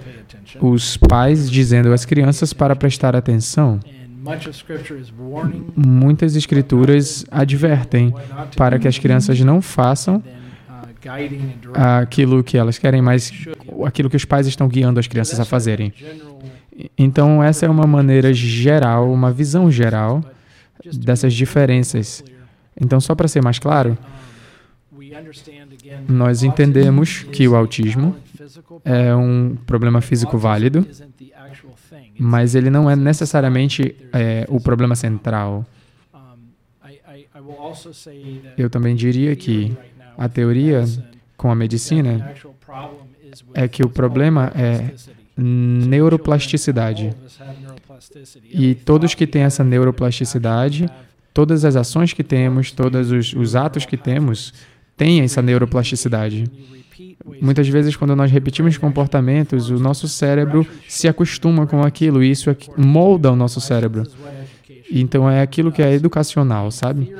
os 0.60 0.96
pais 0.96 1.50
dizendo 1.50 1.92
às 1.92 2.04
crianças 2.04 2.52
para 2.52 2.74
prestar 2.74 3.14
atenção. 3.14 3.80
Muitas 5.76 6.34
escrituras 6.36 7.26
advertem 7.30 8.14
para 8.56 8.78
que 8.78 8.88
as 8.88 8.98
crianças 8.98 9.38
não 9.40 9.60
façam 9.60 10.22
aquilo 11.74 12.42
que 12.42 12.56
elas 12.56 12.78
querem, 12.78 13.02
mas 13.02 13.30
aquilo 13.84 14.08
que 14.08 14.16
os 14.16 14.24
pais 14.24 14.46
estão 14.46 14.66
guiando 14.66 14.98
as 14.98 15.06
crianças 15.06 15.38
a 15.38 15.44
fazerem. 15.44 15.92
Então, 16.96 17.42
essa 17.42 17.66
é 17.66 17.68
uma 17.68 17.86
maneira 17.86 18.32
geral, 18.32 19.12
uma 19.12 19.30
visão 19.30 19.70
geral 19.70 20.24
dessas 20.96 21.34
diferenças. 21.34 22.24
Então, 22.80 23.00
só 23.00 23.14
para 23.14 23.28
ser 23.28 23.42
mais 23.42 23.58
claro, 23.58 23.96
nós 26.08 26.42
entendemos 26.42 27.22
que 27.24 27.46
o 27.46 27.56
autismo 27.56 28.16
é 28.84 29.14
um 29.14 29.56
problema 29.66 30.00
físico 30.00 30.36
válido, 30.36 30.86
mas 32.18 32.54
ele 32.54 32.70
não 32.70 32.88
é 32.88 32.96
necessariamente 32.96 33.96
é, 34.12 34.44
o 34.48 34.60
problema 34.60 34.94
central. 34.94 35.66
Eu 38.56 38.70
também 38.70 38.94
diria 38.94 39.34
que 39.34 39.76
a 40.16 40.28
teoria 40.28 40.84
com 41.36 41.50
a 41.50 41.54
medicina 41.54 42.32
é 43.52 43.66
que 43.66 43.82
o 43.82 43.88
problema 43.88 44.52
é 44.54 44.94
neuroplasticidade. 45.36 47.14
E 48.44 48.74
todos 48.74 49.14
que 49.14 49.26
têm 49.26 49.42
essa 49.42 49.64
neuroplasticidade, 49.64 50.88
todas 51.32 51.64
as 51.64 51.74
ações 51.74 52.12
que 52.12 52.22
temos, 52.22 52.70
todos 52.70 53.10
os, 53.10 53.32
os 53.32 53.56
atos 53.56 53.84
que 53.84 53.96
temos, 53.96 54.54
têm 54.96 55.20
essa 55.20 55.42
neuroplasticidade. 55.42 56.44
Muitas 57.40 57.68
vezes, 57.68 57.96
quando 57.96 58.14
nós 58.14 58.30
repetimos 58.30 58.76
comportamentos, 58.78 59.70
o 59.70 59.78
nosso 59.78 60.08
cérebro 60.08 60.66
se 60.88 61.08
acostuma 61.08 61.66
com 61.66 61.82
aquilo 61.82 62.22
e 62.22 62.30
isso 62.30 62.54
molda 62.76 63.32
o 63.32 63.36
nosso 63.36 63.60
cérebro. 63.60 64.06
Então, 64.90 65.28
é 65.28 65.40
aquilo 65.40 65.72
que 65.72 65.82
é 65.82 65.92
educacional, 65.92 66.70
sabe? 66.70 67.12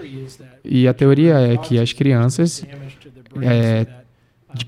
E 0.64 0.86
a 0.86 0.94
teoria 0.94 1.34
é 1.38 1.56
que 1.56 1.78
as 1.78 1.92
crianças 1.92 2.64
é, 3.42 3.86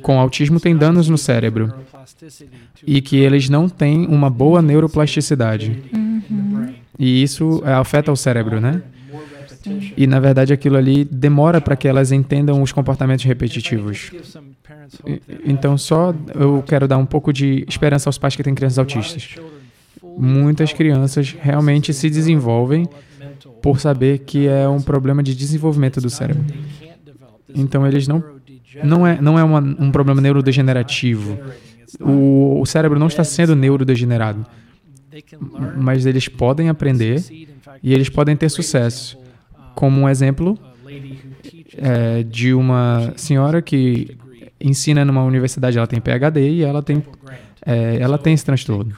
com 0.03 0.19
autismo 0.19 0.59
têm 0.59 0.77
danos 0.77 1.09
no 1.09 1.17
cérebro 1.17 1.73
e 2.87 3.01
que 3.01 3.17
eles 3.17 3.49
não 3.49 3.69
têm 3.69 4.07
uma 4.07 4.29
boa 4.29 4.61
neuroplasticidade. 4.61 5.83
Uhum. 5.93 6.75
E 6.99 7.23
isso 7.23 7.63
afeta 7.65 8.11
o 8.11 8.17
cérebro, 8.17 8.61
né? 8.61 8.83
E 9.97 10.07
na 10.07 10.21
verdade 10.21 10.53
aquilo 10.53 10.77
ali 10.77 11.05
demora 11.05 11.61
para 11.61 11.77
que 11.77 11.89
elas 11.89 12.13
entendam 12.13 12.63
os 12.63 12.73
comportamentos 12.73 13.25
repetitivos. 13.25 14.11
Então 15.45 15.77
só 15.77 16.15
eu 16.35 16.63
quero 16.67 16.87
dar 16.87 16.99
um 16.99 17.07
pouco 17.07 17.33
de 17.33 17.65
esperança 17.69 18.09
aos 18.09 18.19
pais 18.19 18.37
que 18.37 18.43
têm 18.43 18.55
crianças 18.55 18.79
autistas. 18.79 19.37
Muitas 20.17 20.73
crianças 20.73 21.37
realmente 21.39 21.93
se 21.93 22.09
desenvolvem 22.09 22.89
por 23.63 23.81
saber 23.81 24.21
que 24.21 24.47
é 24.47 24.69
um 24.69 24.81
problema 24.81 25.23
de 25.23 25.35
desenvolvimento 25.35 26.01
do 26.01 26.09
cérebro. 26.09 26.45
Então 27.55 27.87
eles 27.87 28.07
não 28.07 28.23
não 28.85 29.07
é 29.07 29.21
não 29.21 29.39
é 29.39 29.45
uma, 29.45 29.61
um 29.61 29.91
problema 29.91 30.21
neurodegenerativo. 30.21 31.39
O, 32.01 32.61
o 32.61 32.67
cérebro 32.67 32.99
não 32.99 33.07
está 33.07 33.25
sendo 33.25 33.55
neurodegenerado, 33.57 34.45
mas 35.77 36.05
eles 36.05 36.29
podem 36.29 36.69
aprender 36.69 37.23
e 37.83 37.95
eles 37.95 38.09
podem 38.09 38.37
ter 38.37 38.49
sucesso. 38.49 39.19
Como 39.77 40.01
um 40.01 40.09
exemplo 40.09 40.59
é, 41.77 42.23
de 42.23 42.55
uma 42.55 43.13
senhora 43.15 43.61
que 43.61 44.17
ensina 44.59 45.05
numa 45.05 45.23
universidade, 45.23 45.77
ela 45.77 45.87
tem 45.87 46.01
PhD 46.01 46.51
e 46.51 46.63
ela 46.65 46.83
tem, 46.83 47.05
é, 47.65 47.99
ela 48.01 48.17
tem 48.17 48.33
esse 48.33 48.45
transtorno. 48.45 48.97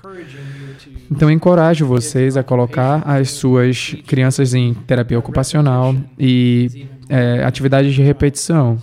Então, 1.10 1.28
encorajo 1.28 1.84
vocês 1.84 2.36
a 2.36 2.44
colocar 2.44 3.02
as 3.04 3.30
suas 3.30 3.96
crianças 4.06 4.54
em 4.54 4.72
terapia 4.72 5.18
ocupacional 5.18 5.96
e 6.16 6.86
é, 7.08 7.42
atividades 7.44 7.92
de 7.92 8.02
repetição. 8.02 8.80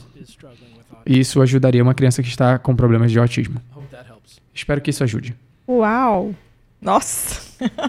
Isso 1.06 1.42
ajudaria 1.42 1.82
uma 1.82 1.94
criança 1.94 2.22
que 2.22 2.28
está 2.28 2.60
com 2.60 2.76
problemas 2.76 3.10
de 3.10 3.20
autismo. 3.20 3.62
Espero 4.54 4.82
que 4.82 4.90
isso 4.90 5.04
ajude. 5.04 5.34
Uau! 5.66 6.36
Nossa! 6.82 7.42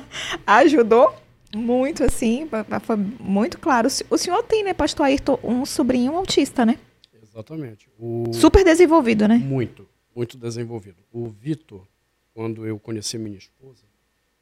Ajudou 0.47 1.13
muito, 1.55 2.03
assim, 2.05 2.49
foi 2.83 2.97
muito 2.97 3.59
claro. 3.59 3.89
O 4.11 4.19
senhor 4.19 4.43
tem, 4.43 4.65
né, 4.65 4.75
pastor 4.75 5.07
Ayrton, 5.07 5.39
um 5.43 5.65
sobrinho 5.65 6.17
autista, 6.17 6.65
né? 6.65 6.79
Exatamente. 7.23 7.89
O... 7.99 8.33
Super 8.33 8.65
desenvolvido, 8.65 9.29
né? 9.29 9.37
Muito, 9.37 9.87
muito 10.15 10.39
desenvolvido. 10.39 10.97
O 11.13 11.29
Vitor, 11.29 11.87
quando 12.35 12.67
eu 12.67 12.79
conheci 12.79 13.19
minha 13.19 13.37
esposa, 13.37 13.85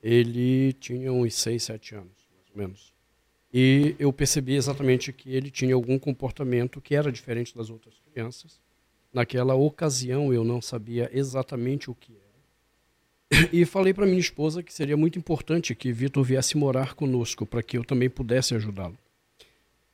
ele 0.03 0.73
tinha 0.75 1.13
uns 1.13 1.35
6, 1.35 1.63
7 1.63 1.95
anos, 1.95 2.29
mais 2.33 2.51
ou 2.51 2.57
menos. 2.57 2.95
E 3.53 3.95
eu 3.99 4.13
percebi 4.13 4.55
exatamente 4.55 5.13
que 5.13 5.33
ele 5.33 5.51
tinha 5.51 5.75
algum 5.75 5.99
comportamento 5.99 6.81
que 6.81 6.95
era 6.95 7.11
diferente 7.13 7.57
das 7.57 7.71
outras 7.71 7.95
crianças. 8.13 8.61
Naquela 9.13 9.55
ocasião 9.55 10.33
eu 10.33 10.43
não 10.43 10.61
sabia 10.61 11.09
exatamente 11.13 11.89
o 11.89 11.95
que 11.95 12.13
era. 12.13 12.24
E 13.53 13.65
falei 13.65 13.93
para 13.93 14.07
minha 14.07 14.19
esposa 14.19 14.63
que 14.63 14.73
seria 14.73 14.97
muito 14.97 15.19
importante 15.19 15.75
que 15.75 15.93
Vitor 15.93 16.23
viesse 16.25 16.57
morar 16.57 16.95
conosco 16.95 17.47
para 17.47 17.63
que 17.63 17.79
eu 17.79 17.85
também 17.85 18.11
pudesse 18.11 18.55
ajudá-lo. 18.55 18.97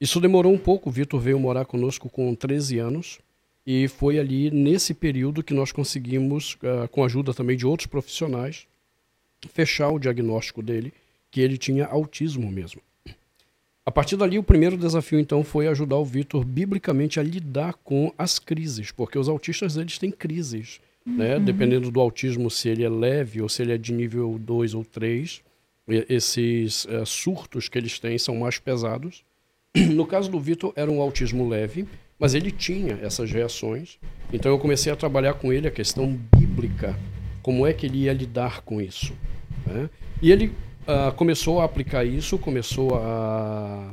Isso 0.01 0.21
demorou 0.21 0.53
um 0.53 0.59
pouco. 0.59 0.91
Vitor 0.91 1.21
veio 1.21 1.39
morar 1.39 1.65
conosco 1.65 2.09
com 2.09 2.35
13 2.35 2.79
anos. 2.79 3.19
E 3.67 3.87
foi 3.89 4.19
ali 4.19 4.51
nesse 4.51 4.95
período 4.95 5.43
que 5.43 5.53
nós 5.53 5.71
conseguimos, 5.71 6.55
uh, 6.55 6.89
com 6.91 7.03
a 7.03 7.07
ajuda 7.07 7.35
também 7.35 7.57
de 7.57 7.67
outros 7.67 7.87
profissionais, 7.87 8.67
fechar 9.53 9.91
o 9.91 9.99
diagnóstico 9.99 10.63
dele, 10.63 10.93
que 11.31 11.41
ele 11.41 11.59
tinha 11.59 11.87
autismo 11.87 12.51
mesmo. 12.51 12.81
A 13.85 13.91
partir 13.91 14.17
dali, 14.17 14.39
o 14.39 14.43
primeiro 14.43 14.77
desafio 14.77 15.19
então 15.19 15.43
foi 15.43 15.67
ajudar 15.67 15.97
o 15.97 16.05
Vitor 16.05 16.45
biblicamente 16.45 17.19
a 17.19 17.23
lidar 17.23 17.75
com 17.75 18.13
as 18.17 18.39
crises, 18.39 18.91
porque 18.91 19.19
os 19.19 19.29
autistas 19.29 19.77
eles 19.77 19.99
têm 19.99 20.11
crises, 20.11 20.81
né? 21.05 21.37
uhum. 21.37 21.45
Dependendo 21.45 21.91
do 21.91 22.01
autismo, 22.01 22.51
se 22.51 22.69
ele 22.69 22.85
é 22.85 22.89
leve 22.89 23.41
ou 23.41 23.49
se 23.49 23.63
ele 23.63 23.73
é 23.73 23.79
de 23.79 23.93
nível 23.93 24.39
2 24.39 24.75
ou 24.75 24.85
3, 24.85 25.43
esses 26.09 26.85
uh, 26.85 27.05
surtos 27.05 27.69
que 27.69 27.79
eles 27.79 27.99
têm 27.99 28.19
são 28.19 28.37
mais 28.37 28.59
pesados. 28.59 29.25
No 29.75 30.07
caso 30.07 30.31
do 30.31 30.41
Vitor, 30.41 30.73
era 30.75 30.91
um 30.91 31.01
autismo 31.01 31.49
leve, 31.49 31.87
mas 32.19 32.35
ele 32.35 32.51
tinha 32.51 32.99
essas 33.03 33.31
reações. 33.31 33.99
Então 34.33 34.51
eu 34.51 34.59
comecei 34.59 34.93
a 34.93 34.97
trabalhar 34.97 35.35
com 35.35 35.53
ele 35.53 35.69
a 35.69 35.71
questão 35.71 36.19
bíblica, 36.37 36.99
como 37.43 37.67
é 37.67 37.73
que 37.73 37.87
ele 37.87 37.99
ia 38.05 38.13
lidar 38.13 38.63
com 38.63 38.81
isso. 38.81 39.15
Né? 39.67 39.89
E 40.21 40.31
ele 40.31 40.49
uh, 40.87 41.13
começou 41.17 41.61
a 41.61 41.65
aplicar 41.65 42.05
isso, 42.05 42.39
começou 42.39 42.97
a, 42.97 43.93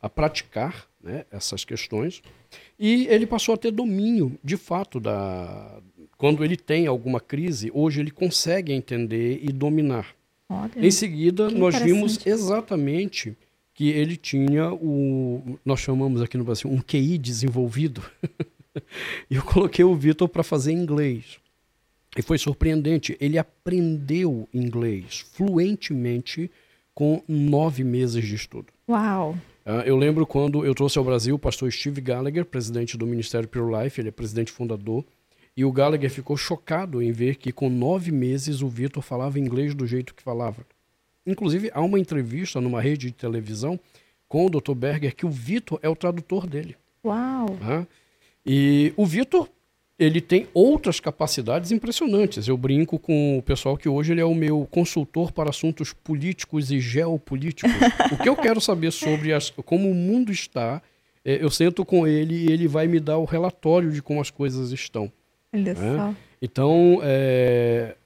a 0.00 0.08
praticar 0.08 0.86
né, 1.02 1.24
essas 1.30 1.64
questões, 1.64 2.22
e 2.78 3.06
ele 3.08 3.26
passou 3.26 3.54
a 3.54 3.58
ter 3.58 3.70
domínio, 3.70 4.38
de 4.42 4.56
fato, 4.56 4.98
da 4.98 5.80
quando 6.18 6.44
ele 6.44 6.56
tem 6.56 6.88
alguma 6.88 7.20
crise, 7.20 7.70
hoje 7.72 8.00
ele 8.00 8.10
consegue 8.10 8.72
entender 8.72 9.38
e 9.40 9.52
dominar. 9.52 10.14
Olha, 10.48 10.72
em 10.76 10.90
seguida, 10.90 11.48
nós 11.48 11.78
vimos 11.78 12.26
exatamente 12.26 13.36
que 13.72 13.90
ele 13.90 14.16
tinha 14.16 14.72
o. 14.72 15.58
Nós 15.64 15.78
chamamos 15.78 16.20
aqui 16.20 16.36
no 16.36 16.42
Brasil 16.42 16.68
um 16.68 16.80
QI 16.80 17.16
desenvolvido. 17.16 18.02
e 19.30 19.36
eu 19.36 19.42
coloquei 19.44 19.84
o 19.84 19.94
Vitor 19.94 20.28
para 20.28 20.42
fazer 20.42 20.72
inglês. 20.72 21.38
E 22.16 22.22
foi 22.22 22.38
surpreendente. 22.38 23.16
Ele 23.20 23.38
aprendeu 23.38 24.48
inglês 24.52 25.24
fluentemente 25.34 26.50
com 26.92 27.22
nove 27.28 27.84
meses 27.84 28.26
de 28.26 28.34
estudo. 28.34 28.66
Uau! 28.88 29.38
Uh, 29.64 29.82
eu 29.84 29.96
lembro 29.96 30.26
quando 30.26 30.64
eu 30.64 30.74
trouxe 30.74 30.98
ao 30.98 31.04
Brasil 31.04 31.36
o 31.36 31.38
pastor 31.38 31.70
Steve 31.70 32.00
Gallagher, 32.00 32.44
presidente 32.44 32.96
do 32.96 33.06
Ministério 33.06 33.46
Pure 33.46 33.84
Life, 33.84 34.00
ele 34.00 34.08
é 34.08 34.10
presidente 34.10 34.50
fundador. 34.50 35.04
E 35.58 35.64
o 35.64 35.72
Gallagher 35.72 36.08
ficou 36.08 36.36
chocado 36.36 37.02
em 37.02 37.10
ver 37.10 37.34
que 37.34 37.50
com 37.50 37.68
nove 37.68 38.12
meses 38.12 38.62
o 38.62 38.68
Vitor 38.68 39.02
falava 39.02 39.40
inglês 39.40 39.74
do 39.74 39.88
jeito 39.88 40.14
que 40.14 40.22
falava. 40.22 40.64
Inclusive, 41.26 41.68
há 41.74 41.80
uma 41.80 41.98
entrevista 41.98 42.60
numa 42.60 42.80
rede 42.80 43.08
de 43.08 43.12
televisão 43.12 43.76
com 44.28 44.46
o 44.46 44.48
Dr. 44.48 44.72
Berger 44.74 45.16
que 45.16 45.26
o 45.26 45.30
Vitor 45.30 45.80
é 45.82 45.88
o 45.88 45.96
tradutor 45.96 46.46
dele. 46.46 46.76
Uau! 47.04 47.58
E 48.46 48.92
o 48.96 49.04
Vitor, 49.04 49.48
ele 49.98 50.20
tem 50.20 50.46
outras 50.54 51.00
capacidades 51.00 51.72
impressionantes. 51.72 52.46
Eu 52.46 52.56
brinco 52.56 52.96
com 52.96 53.36
o 53.36 53.42
pessoal 53.42 53.76
que 53.76 53.88
hoje 53.88 54.12
ele 54.12 54.20
é 54.20 54.24
o 54.24 54.36
meu 54.36 54.64
consultor 54.70 55.32
para 55.32 55.50
assuntos 55.50 55.92
políticos 55.92 56.70
e 56.70 56.78
geopolíticos. 56.78 57.72
o 58.12 58.22
que 58.22 58.28
eu 58.28 58.36
quero 58.36 58.60
saber 58.60 58.92
sobre 58.92 59.32
as, 59.32 59.50
como 59.50 59.90
o 59.90 59.94
mundo 59.94 60.30
está, 60.30 60.80
é, 61.24 61.42
eu 61.42 61.50
sento 61.50 61.84
com 61.84 62.06
ele 62.06 62.46
e 62.46 62.52
ele 62.52 62.68
vai 62.68 62.86
me 62.86 63.00
dar 63.00 63.18
o 63.18 63.24
relatório 63.24 63.90
de 63.90 64.00
como 64.00 64.20
as 64.20 64.30
coisas 64.30 64.70
estão. 64.70 65.10
Olha 65.52 65.74
só. 65.74 66.14
Então, 66.40 67.00
é, 67.02 67.96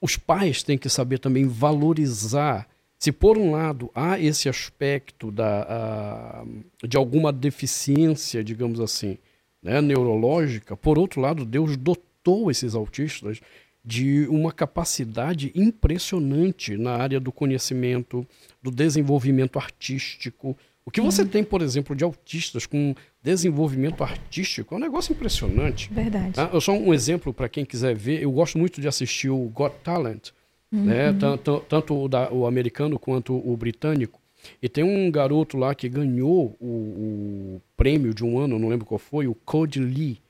os 0.00 0.16
pais 0.16 0.62
têm 0.62 0.78
que 0.78 0.88
saber 0.88 1.18
também 1.18 1.46
valorizar. 1.46 2.68
Se 2.98 3.12
por 3.12 3.36
um 3.36 3.50
lado 3.52 3.90
há 3.94 4.18
esse 4.18 4.48
aspecto 4.48 5.30
da, 5.30 6.44
de 6.86 6.96
alguma 6.96 7.32
deficiência, 7.32 8.42
digamos 8.42 8.80
assim, 8.80 9.18
né, 9.62 9.80
neurológica, 9.80 10.76
por 10.76 10.98
outro 10.98 11.20
lado, 11.20 11.44
Deus 11.44 11.76
dotou 11.76 12.50
esses 12.50 12.74
autistas 12.74 13.40
de 13.84 14.26
uma 14.28 14.50
capacidade 14.52 15.52
impressionante 15.54 16.76
na 16.76 16.96
área 16.96 17.20
do 17.20 17.30
conhecimento, 17.30 18.26
do 18.62 18.70
desenvolvimento 18.70 19.58
artístico, 19.58 20.56
o 20.86 20.90
que 20.90 21.00
você 21.00 21.24
tem, 21.24 21.42
por 21.42 21.62
exemplo, 21.62 21.96
de 21.96 22.04
autistas 22.04 22.64
com 22.64 22.94
desenvolvimento 23.20 24.04
artístico 24.04 24.72
é 24.72 24.78
um 24.78 24.80
negócio 24.80 25.12
impressionante. 25.12 25.92
Verdade. 25.92 26.38
Ah, 26.38 26.48
eu 26.52 26.60
só 26.60 26.72
um 26.72 26.94
exemplo 26.94 27.34
para 27.34 27.48
quem 27.48 27.64
quiser 27.64 27.92
ver. 27.92 28.22
Eu 28.22 28.30
gosto 28.30 28.56
muito 28.56 28.80
de 28.80 28.86
assistir 28.86 29.28
o 29.28 29.48
Got 29.48 29.74
Talent, 29.82 30.28
né? 30.70 30.78
uhum. 30.78 30.84
né? 30.84 31.12
tanto, 31.18 31.64
tanto 31.68 32.04
o, 32.04 32.08
da, 32.08 32.32
o, 32.32 32.46
americano 32.46 33.00
quanto 33.00 33.34
o 33.34 33.56
britânico. 33.56 34.20
E 34.62 34.68
tem 34.68 34.84
um 34.84 35.10
garoto 35.10 35.58
lá 35.58 35.74
que 35.74 35.88
ganhou 35.88 36.56
o, 36.60 36.66
o 36.66 37.62
prêmio 37.76 38.14
de 38.14 38.24
um 38.24 38.38
ano, 38.38 38.56
não 38.56 38.68
lembro 38.68 38.86
qual 38.86 38.98
foi, 38.98 39.26
o 39.26 39.34
Cody 39.34 39.80
Lee. 39.80 40.20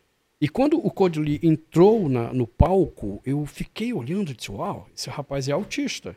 E 0.40 0.49
quando 0.49 0.79
o 0.79 0.90
Cody 0.90 1.21
Lee 1.21 1.40
entrou 1.42 2.09
na, 2.09 2.33
no 2.33 2.47
palco, 2.47 3.21
eu 3.27 3.45
fiquei 3.45 3.92
olhando 3.92 4.31
e 4.31 4.35
disse: 4.35 4.51
Uau, 4.51 4.88
esse 4.97 5.11
rapaz 5.11 5.51
é 5.51 5.53
autista. 5.53 6.16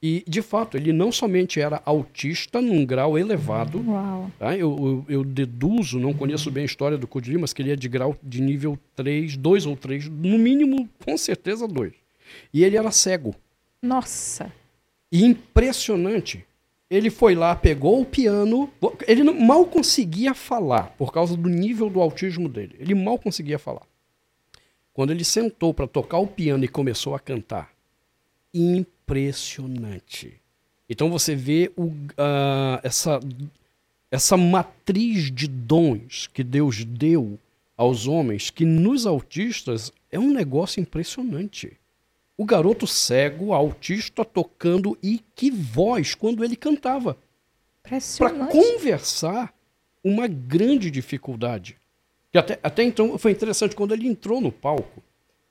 E, 0.00 0.22
de 0.28 0.42
fato, 0.42 0.76
ele 0.76 0.92
não 0.92 1.10
somente 1.10 1.60
era 1.60 1.82
autista 1.84 2.62
num 2.62 2.86
grau 2.86 3.18
elevado, 3.18 3.82
Uau. 3.84 4.30
tá? 4.38 4.56
eu, 4.56 5.04
eu, 5.08 5.16
eu 5.16 5.24
deduzo, 5.24 5.98
não 5.98 6.14
conheço 6.14 6.52
bem 6.52 6.62
a 6.62 6.66
história 6.66 6.96
do 6.96 7.06
Cody, 7.08 7.36
mas 7.36 7.52
que 7.52 7.62
ele 7.62 7.72
é 7.72 7.76
de 7.76 7.88
grau 7.88 8.16
de 8.22 8.40
nível 8.40 8.78
3, 8.94 9.36
2 9.36 9.66
ou 9.66 9.76
3, 9.76 10.08
no 10.08 10.38
mínimo, 10.38 10.88
com 11.04 11.18
certeza 11.18 11.66
2. 11.66 11.92
E 12.54 12.62
ele 12.62 12.76
era 12.76 12.92
cego. 12.92 13.34
Nossa. 13.82 14.52
E 15.10 15.24
impressionante. 15.24 16.44
Ele 16.88 17.10
foi 17.10 17.34
lá, 17.34 17.56
pegou 17.56 18.00
o 18.00 18.06
piano. 18.06 18.70
Ele 19.06 19.24
não- 19.24 19.34
mal 19.34 19.66
conseguia 19.66 20.32
falar 20.32 20.94
por 20.96 21.12
causa 21.12 21.36
do 21.36 21.48
nível 21.48 21.90
do 21.90 22.00
autismo 22.00 22.48
dele. 22.48 22.76
Ele 22.78 22.94
mal 22.94 23.18
conseguia 23.18 23.58
falar. 23.58 23.82
Quando 24.92 25.10
ele 25.10 25.24
sentou 25.24 25.74
para 25.74 25.86
tocar 25.88 26.18
o 26.18 26.26
piano 26.26 26.64
e 26.64 26.68
começou 26.68 27.14
a 27.14 27.18
cantar, 27.20 27.70
impressionante. 28.54 28.97
Então 30.88 31.10
você 31.10 31.34
vê 31.34 31.70
o, 31.76 31.92
ah, 32.16 32.80
essa, 32.82 33.20
essa 34.10 34.36
matriz 34.36 35.30
de 35.30 35.46
dons 35.46 36.28
que 36.32 36.42
Deus 36.44 36.84
deu 36.84 37.38
aos 37.76 38.06
homens, 38.06 38.50
que 38.50 38.64
nos 38.64 39.06
autistas 39.06 39.92
é 40.10 40.18
um 40.18 40.32
negócio 40.32 40.80
impressionante. 40.80 41.76
O 42.36 42.44
garoto 42.44 42.86
cego, 42.86 43.52
autista, 43.52 44.24
tocando 44.24 44.96
e 45.02 45.20
que 45.34 45.50
voz 45.50 46.14
quando 46.14 46.44
ele 46.44 46.56
cantava. 46.56 47.16
Para 47.82 47.96
Impressionante. 47.96 48.52
conversar, 48.52 49.54
uma 50.02 50.26
grande 50.26 50.90
dificuldade. 50.90 51.76
Até, 52.34 52.58
até 52.62 52.82
então 52.82 53.18
foi 53.18 53.32
interessante, 53.32 53.74
quando 53.74 53.94
ele 53.94 54.06
entrou 54.06 54.40
no 54.40 54.52
palco, 54.52 55.02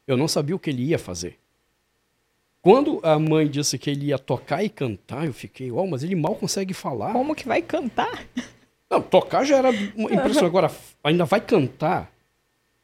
eu 0.07 0.15
não 0.15 0.27
sabia 0.27 0.55
o 0.55 0.59
que 0.59 0.69
ele 0.69 0.83
ia 0.83 0.99
fazer. 0.99 1.37
Quando 2.67 2.99
a 3.01 3.17
mãe 3.17 3.47
disse 3.47 3.77
que 3.77 3.89
ele 3.89 4.07
ia 4.07 4.19
tocar 4.19 4.61
e 4.61 4.67
cantar, 4.67 5.25
eu 5.25 5.31
fiquei, 5.31 5.71
ó, 5.71 5.85
mas 5.85 6.03
ele 6.03 6.15
mal 6.15 6.35
consegue 6.35 6.73
falar. 6.73 7.13
Como 7.13 7.33
que 7.33 7.47
vai 7.47 7.61
cantar? 7.61 8.25
Não, 8.89 9.01
tocar 9.01 9.45
já 9.45 9.55
era 9.55 9.69
uma 9.95 10.13
impressão. 10.13 10.43
Agora, 10.45 10.69
ainda 11.01 11.23
vai 11.23 11.39
cantar. 11.39 12.11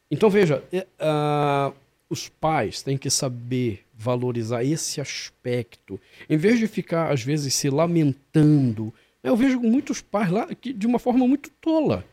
Então, 0.10 0.30
veja, 0.30 0.64
ah, 0.98 1.74
os 2.10 2.30
pais 2.30 2.82
têm 2.82 2.98
que 2.98 3.10
saber 3.10 3.84
valorizar 3.94 4.64
esse 4.64 5.02
aspecto. 5.02 6.00
Em 6.30 6.38
vez 6.38 6.60
de 6.60 6.68
ficar, 6.68 7.12
às 7.12 7.22
vezes, 7.22 7.54
se 7.54 7.70
lamentando. 7.70 8.94
Eu 9.22 9.36
vejo 9.36 9.60
muitos 9.60 10.02
pais 10.02 10.32
lá 10.32 10.48
que, 10.56 10.72
de 10.72 10.88
uma 10.88 10.98
forma 10.98 11.28
muito 11.28 11.50
tola, 11.60 12.06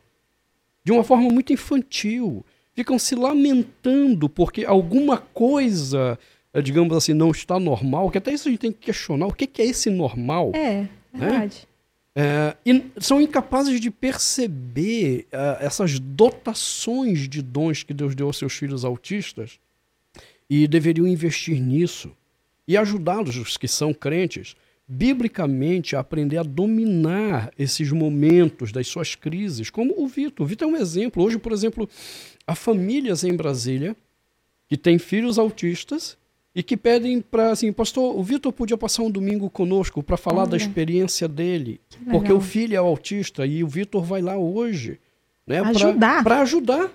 de 0.82 0.90
uma 0.90 1.04
forma 1.04 1.30
muito 1.30 1.52
infantil. 1.52 2.44
Ficam 2.74 2.98
se 2.98 3.14
lamentando 3.14 4.28
porque 4.28 4.64
alguma 4.64 5.18
coisa, 5.18 6.18
eh, 6.52 6.62
digamos 6.62 6.96
assim, 6.96 7.14
não 7.14 7.30
está 7.30 7.58
normal. 7.58 8.10
Que 8.10 8.18
até 8.18 8.32
isso 8.32 8.48
a 8.48 8.50
gente 8.50 8.60
tem 8.60 8.72
que 8.72 8.78
questionar. 8.78 9.26
O 9.26 9.32
que 9.32 9.46
que 9.46 9.62
é 9.62 9.66
esse 9.66 9.90
normal? 9.90 10.52
É, 10.54 10.88
verdade. 11.12 11.68
É, 12.14 12.56
e 12.66 12.84
são 13.00 13.20
incapazes 13.20 13.80
de 13.80 13.90
perceber 13.90 15.26
ah, 15.32 15.58
essas 15.60 15.98
dotações 16.00 17.28
de 17.28 17.40
dons 17.40 17.82
que 17.84 17.94
Deus 17.94 18.14
deu 18.16 18.26
aos 18.26 18.36
seus 18.36 18.52
filhos 18.52 18.84
autistas 18.84 19.60
e 20.48 20.66
deveriam 20.66 21.06
investir 21.06 21.60
nisso 21.60 22.10
e 22.66 22.76
ajudá-los, 22.76 23.36
os 23.36 23.56
que 23.56 23.68
são 23.68 23.94
crentes, 23.94 24.56
biblicamente 24.86 25.94
a 25.94 26.00
aprender 26.00 26.38
a 26.38 26.42
dominar 26.42 27.52
esses 27.56 27.92
momentos 27.92 28.72
das 28.72 28.88
suas 28.88 29.14
crises, 29.14 29.70
como 29.70 29.94
o 29.96 30.08
Vitor. 30.08 30.44
O 30.44 30.48
Vitor 30.48 30.68
é 30.68 30.72
um 30.72 30.76
exemplo. 30.76 31.22
Hoje, 31.22 31.38
por 31.38 31.52
exemplo, 31.52 31.88
há 32.44 32.56
famílias 32.56 33.22
em 33.22 33.34
Brasília 33.36 33.96
que 34.68 34.76
têm 34.76 34.98
filhos 34.98 35.38
autistas 35.38 36.18
e 36.54 36.62
que 36.62 36.76
pedem 36.76 37.20
para 37.20 37.50
assim, 37.50 37.72
pastor, 37.72 38.16
o 38.16 38.22
Vitor 38.22 38.52
podia 38.52 38.76
passar 38.76 39.02
um 39.02 39.10
domingo 39.10 39.48
conosco 39.48 40.02
para 40.02 40.16
falar 40.16 40.44
da 40.46 40.52
Olha. 40.52 40.56
experiência 40.56 41.28
dele, 41.28 41.80
Que 41.88 41.98
porque 42.06 42.32
o 42.32 42.40
filho 42.40 42.74
é 42.74 42.78
autista 42.78 43.46
e 43.46 43.62
o 43.62 43.68
Vitor 43.68 44.02
vai 44.04 44.20
lá 44.20 44.36
hoje, 44.36 44.98
né, 45.46 45.60
Ajudar. 45.60 46.22
para 46.24 46.40
ajudar, 46.40 46.90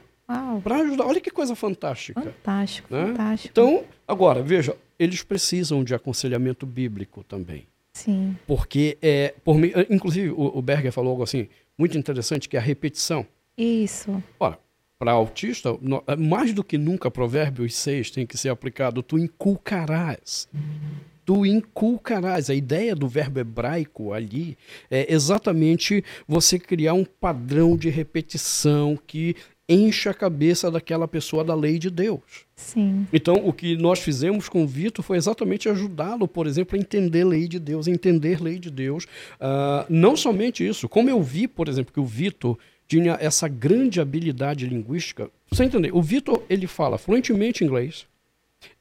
para 0.64 0.78
ajudar. 0.78 1.06
Olha 1.06 1.22
que 1.22 1.30
coisa 1.32 1.56
fantástica. 1.56 2.22
Fantástico, 2.22 2.94
Né? 2.94 3.08
fantástico. 3.08 3.50
Então, 3.52 3.84
agora, 4.08 4.42
veja, 4.44 4.76
eles 5.00 5.24
precisam 5.24 5.84
de 5.84 5.94
aconselhamento 5.96 6.66
bíblico 6.66 7.24
também. 7.24 7.66
Sim. 7.94 8.36
Porque, 8.46 8.98
é, 9.02 9.34
por 9.44 9.58
mim, 9.58 9.72
inclusive, 9.90 10.30
o, 10.32 10.58
o 10.58 10.62
Berger 10.62 10.92
falou 10.92 11.12
algo 11.12 11.24
assim, 11.24 11.48
muito 11.78 11.98
interessante, 11.98 12.50
que 12.50 12.58
é 12.58 12.60
a 12.60 12.64
repetição. 12.64 13.26
Isso. 13.58 14.22
Ora, 14.38 14.60
para 14.98 15.12
autista, 15.12 15.78
é, 16.08 16.16
mais 16.16 16.54
do 16.54 16.64
que 16.64 16.78
nunca, 16.78 17.12
Provérbios 17.12 17.76
6 17.76 18.12
tem 18.12 18.26
que 18.26 18.38
ser 18.38 18.50
aplicado. 18.50 19.04
Tu 19.04 19.18
inculcarás. 19.18 20.48
Tu 21.26 21.46
inculcarás. 21.46 22.50
A 22.50 22.56
ideia 22.56 22.96
do 22.96 23.08
verbo 23.08 23.40
hebraico 23.40 24.14
ali 24.14 24.58
é 24.90 25.12
exatamente 25.12 26.04
você 26.28 26.58
criar 26.58 26.94
um 26.94 27.04
padrão 27.04 27.76
de 27.76 27.90
repetição 27.90 28.98
que 29.08 29.36
enche 29.68 30.08
a 30.08 30.14
cabeça 30.14 30.70
daquela 30.70 31.08
pessoa 31.08 31.44
da 31.44 31.56
lei 31.56 31.80
de 31.80 31.90
Deus. 31.90 32.46
Sim. 32.56 33.08
Então, 33.12 33.36
o 33.44 33.52
que 33.52 33.76
nós 33.76 34.00
fizemos 34.00 34.48
com 34.48 34.64
o 34.64 34.68
Vitor 34.68 35.04
foi 35.04 35.18
exatamente 35.18 35.68
ajudá-lo, 35.68 36.28
por 36.28 36.46
exemplo, 36.48 36.78
a 36.78 36.80
entender 36.80 37.24
lei 37.24 37.48
de 37.48 37.60
Deus, 37.60 37.88
entender 37.88 38.42
lei 38.42 38.60
de 38.60 38.70
Deus. 38.70 39.08
Ah, 39.40 39.86
não 39.90 40.16
somente 40.16 40.66
isso, 40.66 40.88
como 40.88 41.10
eu 41.10 41.22
vi, 41.22 41.48
por 41.48 41.68
exemplo, 41.68 41.92
que 41.92 42.00
o 42.00 42.06
Vitor 42.06 42.58
tinha 42.88 43.18
essa 43.20 43.48
grande 43.48 44.00
habilidade 44.00 44.68
linguística. 44.68 45.30
Você 45.52 45.64
entender? 45.64 45.92
O 45.94 46.02
Vitor, 46.02 46.44
ele 46.50 46.68
fala 46.68 46.98
fluentemente 46.98 47.64
inglês, 47.64 48.06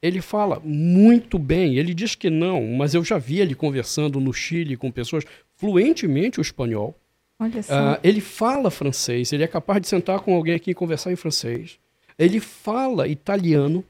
ele 0.01 0.21
fala 0.21 0.61
muito 0.63 1.37
bem, 1.37 1.75
ele 1.77 1.93
diz 1.93 2.15
que 2.15 2.29
não, 2.29 2.65
mas 2.75 2.93
eu 2.93 3.03
já 3.03 3.17
vi 3.17 3.39
ele 3.39 3.55
conversando 3.55 4.19
no 4.19 4.33
Chile 4.33 4.77
com 4.77 4.91
pessoas 4.91 5.23
fluentemente 5.55 6.39
o 6.39 6.41
espanhol. 6.41 6.95
Olha 7.39 7.61
só. 7.61 7.73
Ah, 7.73 7.99
ele 8.03 8.21
fala 8.21 8.71
francês, 8.71 9.33
ele 9.33 9.43
é 9.43 9.47
capaz 9.47 9.81
de 9.81 9.87
sentar 9.87 10.19
com 10.21 10.35
alguém 10.35 10.55
aqui 10.55 10.71
e 10.71 10.75
conversar 10.75 11.11
em 11.11 11.15
francês. 11.15 11.77
Ele 12.17 12.39
fala 12.39 13.07
italiano, 13.07 13.83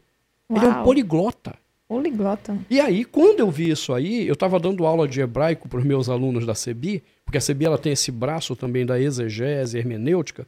ele 0.49 0.65
é 0.65 0.69
um 0.69 0.73
Uau. 0.73 0.83
poliglota. 0.83 1.55
Poliglota. 1.87 2.57
E 2.69 2.79
aí, 2.79 3.05
quando 3.05 3.39
eu 3.39 3.51
vi 3.51 3.69
isso 3.69 3.93
aí, 3.93 4.27
eu 4.27 4.33
estava 4.33 4.59
dando 4.59 4.85
aula 4.85 5.07
de 5.07 5.21
hebraico 5.21 5.69
para 5.69 5.79
os 5.79 5.85
meus 5.85 6.09
alunos 6.09 6.45
da 6.45 6.55
CEBI, 6.55 7.03
porque 7.23 7.37
a 7.37 7.41
CEBI 7.41 7.65
ela 7.65 7.77
tem 7.77 7.93
esse 7.93 8.11
braço 8.11 8.55
também 8.55 8.85
da 8.85 8.99
exegese, 8.99 9.77
hermenêutica, 9.77 10.47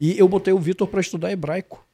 e 0.00 0.18
eu 0.18 0.28
botei 0.28 0.52
o 0.52 0.58
Vitor 0.58 0.86
para 0.86 1.00
estudar 1.00 1.32
hebraico. 1.32 1.86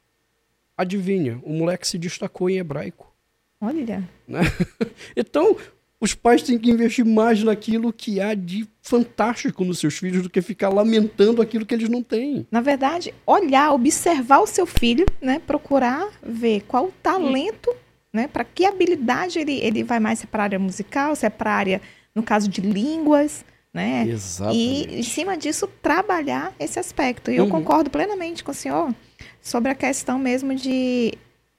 Adivinha, 0.77 1.39
o 1.43 1.53
moleque 1.53 1.87
se 1.87 1.97
destacou 1.97 2.49
em 2.49 2.57
hebraico. 2.57 3.13
Olha. 3.61 4.03
né? 4.27 4.41
Então, 5.15 5.55
os 5.99 6.15
pais 6.15 6.41
têm 6.41 6.57
que 6.57 6.71
investir 6.71 7.05
mais 7.05 7.43
naquilo 7.43 7.93
que 7.93 8.19
há 8.19 8.33
de 8.33 8.67
fantástico 8.81 9.63
nos 9.63 9.77
seus 9.77 9.99
filhos 9.99 10.23
do 10.23 10.29
que 10.29 10.41
ficar 10.41 10.69
lamentando 10.69 11.43
aquilo 11.43 11.63
que 11.63 11.75
eles 11.75 11.87
não 11.87 12.01
têm. 12.01 12.47
Na 12.49 12.59
verdade, 12.59 13.13
olhar, 13.25 13.71
observar 13.71 14.39
o 14.39 14.47
seu 14.47 14.65
filho, 14.65 15.05
né? 15.21 15.39
Procurar 15.45 16.09
ver 16.23 16.61
qual 16.61 16.85
o 16.85 16.93
talento, 17.03 17.71
né? 18.13 18.27
Para 18.27 18.43
que 18.43 18.65
habilidade 18.65 19.39
ele, 19.39 19.53
ele 19.59 19.83
vai 19.83 19.99
mais 19.99 20.19
se 20.19 20.25
é 20.25 20.27
para 20.27 20.43
a 20.43 20.45
área 20.45 20.59
musical, 20.59 21.15
se 21.15 21.25
é 21.25 21.29
para 21.29 21.51
a 21.51 21.55
área, 21.55 21.81
no 22.13 22.21
caso 22.23 22.47
de 22.49 22.61
línguas, 22.61 23.45
né? 23.73 24.05
E 24.05 24.11
Exatamente. 24.11 24.95
em 24.95 25.03
cima 25.03 25.37
disso, 25.37 25.67
trabalhar 25.81 26.53
esse 26.59 26.77
aspecto. 26.79 27.31
E 27.31 27.37
eu 27.37 27.45
Uhum. 27.45 27.49
concordo 27.51 27.89
plenamente 27.89 28.43
com 28.43 28.51
o 28.51 28.53
senhor 28.55 28.93
sobre 29.41 29.71
a 29.71 29.75
questão 29.75 30.19
mesmo 30.19 30.53
de 30.53 31.13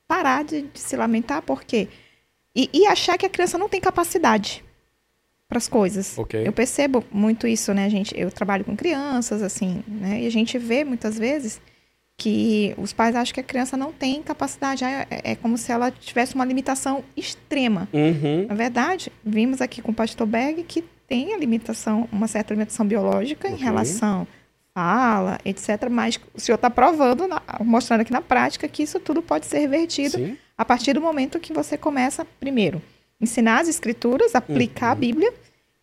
parar 0.07 0.45
de, 0.45 0.63
de 0.63 0.79
se 0.79 0.95
lamentar, 0.97 1.43
porque. 1.43 1.89
E, 2.55 2.69
e 2.71 2.87
achar 2.87 3.17
que 3.17 3.25
a 3.25 3.31
criança 3.31 3.57
não 3.57 3.67
tem 3.67 3.81
capacidade 3.81 4.63
para 5.49 5.57
as 5.57 5.69
coisas. 5.69 6.19
Ok. 6.19 6.47
Eu 6.47 6.53
percebo 6.53 7.03
muito 7.11 7.47
isso, 7.47 7.73
né, 7.73 7.89
gente? 7.89 8.15
Eu 8.19 8.31
trabalho 8.31 8.63
com 8.63 8.77
crianças, 8.77 9.43
assim, 9.43 9.83
né? 9.89 10.21
E 10.23 10.27
a 10.27 10.31
gente 10.31 10.59
vê 10.59 10.85
muitas 10.85 11.19
vezes 11.19 11.61
que 12.17 12.75
os 12.79 12.93
pais 12.93 13.17
acham 13.17 13.35
que 13.35 13.41
a 13.41 13.45
criança 13.45 13.77
não 13.77 13.93
tem 13.93 14.23
capacidade. 14.23 14.85
Ah, 14.85 15.07
É, 15.11 15.33
é 15.33 15.35
como 15.37 15.59
se 15.59 15.73
ela 15.73 15.91
tivesse 15.91 16.35
uma 16.35 16.45
limitação 16.45 17.03
extrema. 17.17 17.89
Uhum. 17.93 18.47
Na 18.49 18.55
verdade, 18.55 19.11
vimos 19.25 19.61
aqui 19.61 19.83
com 19.83 19.91
o 19.91 19.95
pastor 19.95 20.27
Berg 20.27 20.63
que 20.63 20.85
tem 21.09 21.35
a 21.35 21.37
limitação, 21.39 22.09
uma 22.13 22.27
certa 22.29 22.55
limitação 22.55 22.87
biológica 22.87 23.49
em 23.49 23.57
relação 23.57 24.27
fala, 24.75 25.39
etc. 25.45 25.89
Mas 25.91 26.19
o 26.35 26.41
senhor 26.41 26.57
está 26.57 26.71
provando, 26.71 27.25
mostrando 27.61 28.01
aqui 28.01 28.13
na 28.13 28.23
prática, 28.23 28.67
que 28.69 28.83
isso 28.83 28.99
tudo 28.99 29.21
pode 29.21 29.45
ser 29.45 29.59
revertido 29.59 30.17
Sim. 30.17 30.39
a 30.57 30.65
partir 30.65 30.95
do 30.95 31.01
momento 31.01 31.39
que 31.39 31.53
você 31.53 31.77
começa, 31.77 32.25
primeiro, 32.41 32.81
ensinar 33.21 33.61
as 33.61 33.69
escrituras, 33.69 34.35
aplicar 34.35 34.91
a 34.91 34.95
Uhum. 34.95 34.99
Bíblia 35.01 35.35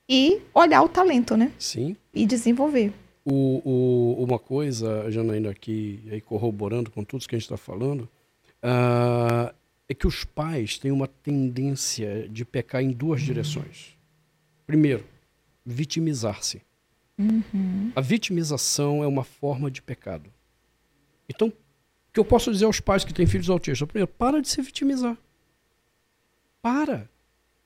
e 0.09 0.39
olhar 0.55 0.81
o 0.81 0.89
talento, 0.89 1.37
né? 1.37 1.51
Sim. 1.59 1.95
E 2.13 2.25
desenvolver. 2.25 2.91
O, 3.31 3.61
o- 3.63 4.23
uma 4.23 4.39
coisa, 4.39 5.09
Janaína, 5.11 5.51
aqui 5.51 6.01
aí 6.11 6.19
corroborando 6.21 6.89
com 6.89 7.03
tudo 7.03 7.27
que 7.27 7.35
a 7.35 7.37
gente 7.37 7.45
está 7.45 7.57
falando, 7.57 8.09
ah, 8.61 9.53
é 9.87 9.93
que 9.93 10.07
os 10.07 10.23
pais 10.23 10.77
têm 10.77 10.91
uma 10.91 11.07
tendência 11.07 12.27
de 12.29 12.43
pecar 12.45 12.81
em 12.81 12.91
duas 12.91 13.21
direções. 13.21 13.95
Primeiro, 14.65 15.05
vitimizar-se. 15.65 16.61
A 17.95 18.01
vitimização 18.01 19.03
é 19.03 19.07
uma 19.07 19.23
forma 19.23 19.69
de 19.69 19.81
pecado. 19.81 20.31
Então, 21.27 21.49
o 21.49 21.53
que 22.13 22.19
eu 22.19 22.25
posso 22.25 22.51
dizer 22.51 22.65
aos 22.65 22.79
pais 22.79 23.03
que 23.03 23.13
têm 23.13 23.27
filhos 23.27 23.49
autistas? 23.49 23.87
Primeiro, 23.87 24.07
para 24.07 24.41
de 24.41 24.47
se 24.49 24.61
vitimizar. 24.61 25.17
Para. 26.61 27.09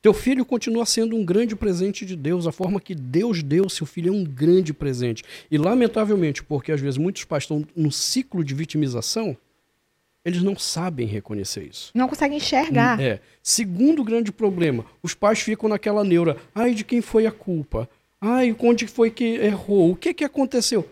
Teu 0.04 0.14
filho 0.14 0.44
continua 0.44 0.86
sendo 0.86 1.16
um 1.16 1.24
grande 1.24 1.56
presente 1.56 2.06
de 2.06 2.18
Deus, 2.18 2.46
a 2.46 2.52
forma 2.52 2.82
que 2.82 2.94
Deus 2.94 3.42
deu 3.42 3.70
seu 3.70 3.86
filho 3.86 4.10
é 4.10 4.12
um 4.12 4.26
grande 4.26 4.74
presente. 4.74 5.24
E 5.50 5.58
lamentavelmente, 5.58 6.44
porque 6.44 6.74
às 6.74 6.82
vezes 6.82 6.98
muitos 6.98 7.24
pais 7.24 7.44
estão 7.44 7.66
no 7.74 7.90
ciclo 7.90 8.44
de 8.44 8.54
vitimização, 8.54 9.38
eles 10.26 10.44
não 10.44 10.58
sabem 10.58 11.08
reconhecer 11.08 11.64
isso. 11.64 11.90
Não 11.96 12.10
conseguem 12.10 12.36
enxergar. 12.36 13.00
É. 13.00 13.22
Segundo 13.42 14.04
grande 14.04 14.30
problema, 14.30 14.86
os 15.02 15.14
pais 15.14 15.40
ficam 15.40 15.70
naquela 15.70 16.04
neura, 16.04 16.36
ai 16.54 16.74
de 16.74 16.84
quem 16.84 17.00
foi 17.02 17.26
a 17.26 17.32
culpa? 17.32 17.90
Ai, 18.20 18.54
onde 18.60 18.88
foi 18.88 19.10
que 19.10 19.24
errou? 19.24 19.92
O 19.92 19.96
que 19.96 20.14
que 20.14 20.26
aconteceu? 20.26 20.86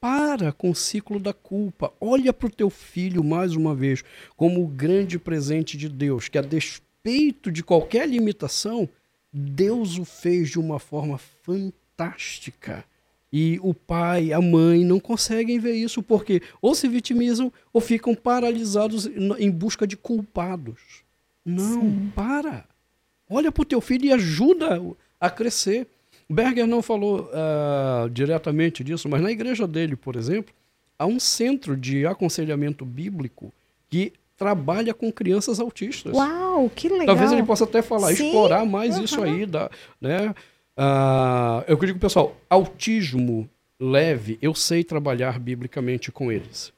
Para 0.00 0.50
com 0.50 0.70
o 0.70 0.74
ciclo 0.74 1.20
da 1.20 1.32
culpa. 1.32 1.92
Olha 2.00 2.32
para 2.32 2.48
o 2.48 2.50
teu 2.50 2.70
filho 2.70 3.22
mais 3.22 3.54
uma 3.54 3.72
vez 3.72 4.02
como 4.36 4.64
o 4.64 4.66
grande 4.66 5.16
presente 5.16 5.76
de 5.76 5.88
Deus, 5.88 6.28
que 6.28 6.38
a 6.38 6.42
despeito 6.42 6.87
despeito 7.02 7.50
de 7.50 7.62
qualquer 7.62 8.08
limitação, 8.08 8.88
Deus 9.32 9.98
o 9.98 10.04
fez 10.04 10.50
de 10.50 10.58
uma 10.58 10.78
forma 10.78 11.18
fantástica. 11.18 12.84
E 13.30 13.58
o 13.62 13.74
pai, 13.74 14.32
a 14.32 14.40
mãe 14.40 14.84
não 14.84 14.98
conseguem 14.98 15.58
ver 15.58 15.74
isso 15.74 16.02
porque 16.02 16.40
ou 16.62 16.74
se 16.74 16.88
vitimizam 16.88 17.52
ou 17.72 17.80
ficam 17.80 18.14
paralisados 18.14 19.06
em 19.38 19.50
busca 19.50 19.86
de 19.86 19.96
culpados. 19.96 21.02
Não, 21.44 21.80
Sim. 21.80 22.12
para. 22.14 22.64
Olha 23.28 23.52
para 23.52 23.62
o 23.62 23.66
teu 23.66 23.80
filho 23.82 24.06
e 24.06 24.12
ajuda 24.12 24.80
a 25.20 25.28
crescer. 25.28 25.86
Berger 26.28 26.66
não 26.66 26.82
falou 26.82 27.28
uh, 27.30 28.08
diretamente 28.10 28.82
disso, 28.82 29.08
mas 29.08 29.20
na 29.20 29.30
igreja 29.30 29.66
dele, 29.66 29.94
por 29.94 30.16
exemplo, 30.16 30.54
há 30.98 31.06
um 31.06 31.20
centro 31.20 31.76
de 31.76 32.06
aconselhamento 32.06 32.84
bíblico 32.84 33.52
que 33.90 34.12
trabalha 34.38 34.94
com 34.94 35.10
crianças 35.12 35.58
autistas. 35.58 36.14
Uau, 36.14 36.70
que 36.70 36.88
legal. 36.88 37.06
Talvez 37.06 37.32
ele 37.32 37.42
possa 37.42 37.64
até 37.64 37.82
falar, 37.82 38.14
Sim. 38.14 38.26
explorar 38.26 38.64
mais 38.64 38.96
uhum. 38.96 39.04
isso 39.04 39.22
aí. 39.22 39.44
Da, 39.44 39.68
né? 40.00 40.32
Uh, 40.78 41.64
eu 41.66 41.76
digo, 41.76 41.98
pessoal, 41.98 42.36
autismo 42.48 43.50
leve, 43.80 44.38
eu 44.40 44.54
sei 44.54 44.84
trabalhar 44.84 45.38
biblicamente 45.40 46.12
com 46.12 46.30
eles. 46.30 46.72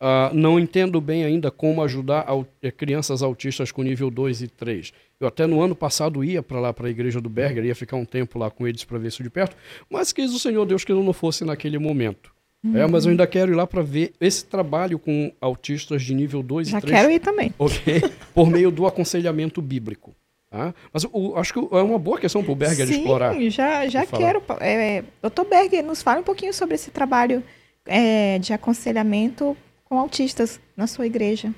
Uh, 0.00 0.32
não 0.32 0.60
entendo 0.60 1.00
bem 1.00 1.24
ainda 1.24 1.50
como 1.50 1.82
ajudar 1.82 2.24
eh, 2.62 2.70
crianças 2.70 3.20
autistas 3.20 3.72
com 3.72 3.82
nível 3.82 4.10
2 4.10 4.42
e 4.42 4.48
3. 4.48 4.92
Eu 5.18 5.26
até 5.26 5.46
no 5.46 5.60
ano 5.60 5.74
passado 5.74 6.22
ia 6.22 6.40
para 6.40 6.60
lá, 6.60 6.72
para 6.72 6.86
a 6.86 6.90
igreja 6.90 7.20
do 7.20 7.28
Berger, 7.28 7.64
ia 7.64 7.74
ficar 7.74 7.96
um 7.96 8.04
tempo 8.04 8.38
lá 8.38 8.48
com 8.48 8.68
eles 8.68 8.84
para 8.84 8.98
ver 8.98 9.08
isso 9.08 9.22
de 9.22 9.30
perto, 9.30 9.56
mas 9.90 10.12
quis 10.12 10.32
o 10.32 10.38
Senhor 10.38 10.64
Deus 10.66 10.84
que 10.84 10.92
eu 10.92 11.02
não 11.02 11.12
fosse 11.12 11.44
naquele 11.44 11.78
momento. 11.78 12.32
Uhum. 12.64 12.76
É, 12.76 12.86
mas 12.86 13.04
eu 13.04 13.10
ainda 13.10 13.26
quero 13.26 13.52
ir 13.52 13.54
lá 13.54 13.66
para 13.66 13.82
ver 13.82 14.12
esse 14.20 14.44
trabalho 14.44 14.98
com 14.98 15.32
autistas 15.40 16.02
de 16.02 16.14
nível 16.14 16.42
2 16.42 16.68
já 16.68 16.78
e 16.78 16.80
3. 16.80 16.90
Já 16.90 17.00
quero 17.00 17.12
ir 17.12 17.20
também. 17.20 17.54
Ok? 17.58 18.02
Por 18.34 18.50
meio 18.50 18.70
do 18.70 18.86
aconselhamento 18.86 19.62
bíblico. 19.62 20.14
Tá? 20.50 20.74
Mas 20.92 21.04
eu, 21.04 21.36
acho 21.36 21.52
que 21.52 21.58
é 21.58 21.82
uma 21.82 21.98
boa 21.98 22.18
questão 22.18 22.42
para 22.42 22.52
o 22.52 22.56
Berger 22.56 22.86
Sim, 22.86 23.00
explorar. 23.00 23.34
Sim, 23.34 23.50
já, 23.50 23.86
já 23.86 24.06
quero. 24.06 24.42
É, 24.60 25.04
doutor 25.20 25.44
Berger, 25.44 25.84
nos 25.84 26.02
fale 26.02 26.20
um 26.20 26.24
pouquinho 26.24 26.54
sobre 26.54 26.74
esse 26.74 26.90
trabalho 26.90 27.44
é, 27.86 28.38
de 28.38 28.52
aconselhamento 28.52 29.56
com 29.84 29.98
autistas 29.98 30.58
na 30.76 30.86
sua 30.86 31.06
igreja. 31.06 31.52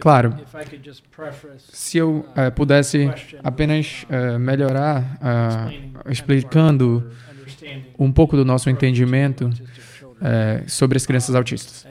Claro. 0.00 0.34
Se 1.58 1.96
eu 1.96 2.18
uh, 2.18 2.52
pudesse 2.54 3.10
apenas 3.42 4.04
uh, 4.04 4.38
melhorar 4.38 5.02
uh, 5.16 6.10
explicando 6.10 7.10
um 7.98 8.12
pouco 8.12 8.36
do 8.36 8.44
nosso 8.44 8.68
entendimento 8.70 9.50
sobre 10.66 10.96
as 10.96 11.06
crianças 11.06 11.34
autistas. 11.34 11.86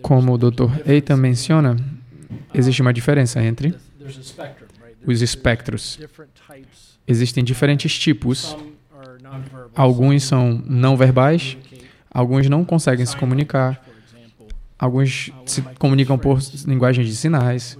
Como 0.00 0.34
o 0.34 0.38
Dr. 0.38 0.70
Eitan 0.86 1.16
menciona, 1.16 1.76
existe 2.54 2.80
uma 2.80 2.92
diferença 2.92 3.42
entre 3.42 3.74
os 5.06 5.22
espectros. 5.22 5.98
Existem 7.06 7.44
diferentes 7.44 7.98
tipos. 7.98 8.56
Alguns 9.74 10.24
são 10.24 10.62
não 10.66 10.96
verbais, 10.96 11.56
alguns 12.10 12.48
não 12.48 12.64
conseguem 12.64 13.06
se 13.06 13.16
comunicar, 13.16 13.80
Alguns 14.80 15.30
se 15.44 15.60
comunicam 15.78 16.18
por 16.18 16.38
linguagem 16.66 17.04
de 17.04 17.14
sinais. 17.14 17.76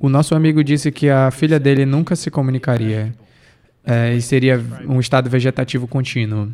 O 0.00 0.08
nosso 0.08 0.34
amigo 0.34 0.62
disse 0.62 0.90
que 0.90 1.08
a 1.08 1.30
filha 1.30 1.58
dele 1.58 1.86
nunca 1.86 2.14
se 2.16 2.30
comunicaria 2.30 3.14
é, 3.84 4.14
e 4.14 4.20
seria 4.20 4.62
um 4.86 5.00
estado 5.00 5.30
vegetativo 5.30 5.86
contínuo. 5.86 6.52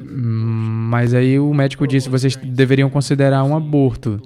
Mas 0.00 1.14
aí 1.14 1.38
o 1.38 1.52
médico 1.54 1.86
disse: 1.86 2.08
vocês 2.08 2.36
deveriam 2.36 2.90
considerar 2.90 3.42
um 3.44 3.56
aborto 3.56 4.20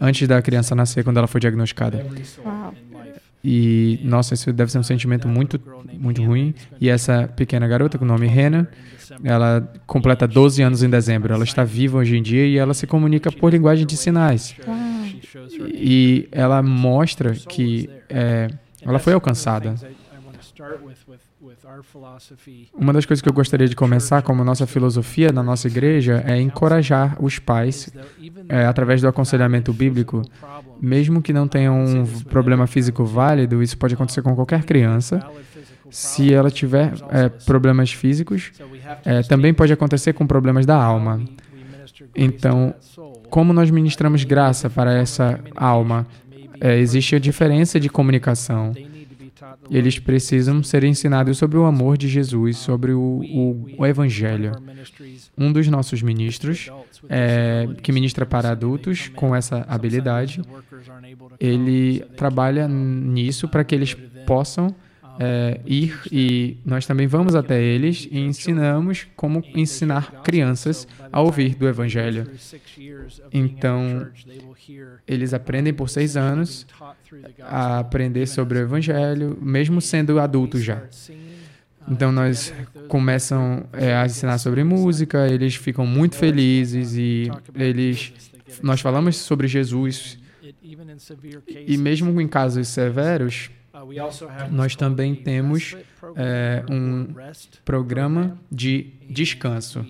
antes 0.00 0.26
da 0.28 0.40
criança 0.40 0.74
nascer, 0.74 1.02
quando 1.02 1.16
ela 1.16 1.26
foi 1.26 1.40
diagnosticada. 1.40 2.06
E, 3.42 4.00
nossa, 4.02 4.34
isso 4.34 4.52
deve 4.52 4.70
ser 4.70 4.78
um 4.78 4.82
sentimento 4.82 5.28
muito, 5.28 5.60
muito 5.94 6.22
ruim. 6.22 6.54
E 6.80 6.88
essa 6.88 7.28
pequena 7.28 7.66
garota, 7.68 7.96
com 7.96 8.04
o 8.04 8.08
nome 8.08 8.26
Rena, 8.26 8.68
ela 9.22 9.72
completa 9.86 10.26
12 10.26 10.60
anos 10.62 10.82
em 10.82 10.90
dezembro. 10.90 11.32
Ela 11.32 11.44
está 11.44 11.64
viva 11.64 11.98
hoje 11.98 12.16
em 12.16 12.22
dia 12.22 12.46
e 12.46 12.58
ela 12.58 12.74
se 12.74 12.86
comunica 12.86 13.30
por 13.30 13.52
linguagem 13.52 13.86
de 13.86 13.96
sinais. 13.96 14.54
E 15.72 16.28
ela 16.30 16.62
mostra 16.62 17.32
que 17.32 17.88
é, 18.08 18.50
ela 18.82 18.98
foi 18.98 19.12
alcançada. 19.12 19.74
Uma 22.74 22.92
das 22.92 23.06
coisas 23.06 23.22
que 23.22 23.28
eu 23.28 23.32
gostaria 23.32 23.68
de 23.68 23.76
começar 23.76 24.22
como 24.22 24.42
nossa 24.42 24.66
filosofia 24.66 25.30
na 25.30 25.42
nossa 25.42 25.68
igreja 25.68 26.22
é 26.26 26.40
encorajar 26.40 27.16
os 27.22 27.38
pais, 27.38 27.90
é, 28.48 28.66
através 28.66 29.00
do 29.00 29.08
aconselhamento 29.08 29.72
bíblico, 29.72 30.22
mesmo 30.80 31.22
que 31.22 31.32
não 31.32 31.46
tenham 31.46 31.84
um 31.84 32.06
problema 32.24 32.66
físico 32.66 33.04
válido, 33.04 33.62
isso 33.62 33.76
pode 33.78 33.94
acontecer 33.94 34.22
com 34.22 34.34
qualquer 34.34 34.64
criança. 34.64 35.20
Se 35.90 36.32
ela 36.32 36.50
tiver 36.50 36.92
é, 37.10 37.28
problemas 37.28 37.92
físicos, 37.92 38.52
é, 39.04 39.22
também 39.22 39.54
pode 39.54 39.72
acontecer 39.72 40.12
com 40.12 40.26
problemas 40.26 40.66
da 40.66 40.76
alma. 40.76 41.22
Então, 42.14 42.74
como 43.30 43.52
nós 43.52 43.70
ministramos 43.70 44.24
graça 44.24 44.68
para 44.68 44.92
essa 44.94 45.40
alma? 45.54 46.06
É, 46.60 46.78
existe 46.78 47.14
a 47.14 47.18
diferença 47.18 47.78
de 47.78 47.88
comunicação. 47.88 48.74
Eles 49.70 49.98
precisam 49.98 50.62
ser 50.62 50.82
ensinados 50.84 51.38
sobre 51.38 51.58
o 51.58 51.64
amor 51.64 51.96
de 51.96 52.08
Jesus, 52.08 52.56
sobre 52.56 52.92
o, 52.92 53.00
o, 53.00 53.66
o 53.78 53.86
Evangelho. 53.86 54.52
Um 55.36 55.52
dos 55.52 55.68
nossos 55.68 56.02
ministros, 56.02 56.70
é, 57.08 57.68
que 57.82 57.92
ministra 57.92 58.26
para 58.26 58.50
adultos 58.50 59.08
com 59.08 59.34
essa 59.36 59.64
habilidade, 59.68 60.42
ele 61.38 62.00
trabalha 62.16 62.66
nisso 62.66 63.46
para 63.46 63.62
que 63.62 63.74
eles 63.74 63.94
possam 64.26 64.74
é, 65.18 65.60
ir 65.66 65.98
e 66.12 66.56
nós 66.64 66.86
também 66.86 67.06
vamos 67.06 67.34
até 67.34 67.60
eles 67.60 68.08
e 68.10 68.18
ensinamos 68.18 69.06
como 69.16 69.42
ensinar 69.54 70.22
crianças 70.22 70.86
a 71.12 71.20
ouvir 71.20 71.54
do 71.54 71.66
Evangelho. 71.68 72.30
Então, 73.32 74.06
eles 75.06 75.34
aprendem 75.34 75.74
por 75.74 75.88
seis 75.88 76.16
anos 76.16 76.66
a 77.40 77.80
aprender 77.80 78.26
sobre 78.26 78.58
o 78.58 78.62
Evangelho, 78.62 79.36
mesmo 79.40 79.80
sendo 79.80 80.20
adultos 80.20 80.62
já. 80.62 80.82
Então 81.90 82.12
nós 82.12 82.52
começam 82.86 83.64
é, 83.72 83.96
a 83.96 84.04
ensinar 84.04 84.38
sobre 84.38 84.62
música, 84.62 85.26
eles 85.26 85.54
ficam 85.54 85.86
muito 85.86 86.16
felizes 86.16 86.94
e 86.94 87.30
eles 87.54 88.12
nós 88.62 88.80
falamos 88.80 89.16
sobre 89.16 89.48
Jesus 89.48 90.18
e 91.66 91.78
mesmo 91.78 92.20
em 92.20 92.28
casos 92.28 92.68
severos 92.68 93.50
nós 94.50 94.76
também 94.76 95.14
temos 95.14 95.76
é, 96.16 96.64
um 96.70 97.08
programa 97.64 98.38
de 98.50 98.92
descanso, 99.08 99.84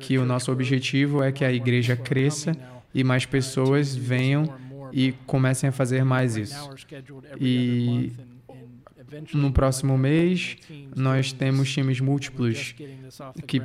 que 0.00 0.18
o 0.18 0.24
nosso 0.24 0.50
objetivo 0.50 1.22
é 1.22 1.30
que 1.30 1.44
a 1.44 1.52
igreja 1.52 1.96
cresça 1.96 2.56
e 2.94 3.04
mais 3.04 3.26
pessoas 3.26 3.94
venham 3.94 4.52
e 4.92 5.12
comecem 5.26 5.68
a 5.68 5.72
fazer 5.72 6.04
mais 6.04 6.36
isso. 6.36 6.70
E 7.40 8.12
no 9.32 9.52
próximo 9.52 9.96
mês, 9.96 10.56
nós 10.94 11.32
temos 11.32 11.72
times 11.72 12.00
múltiplos 12.00 12.74
que, 13.46 13.62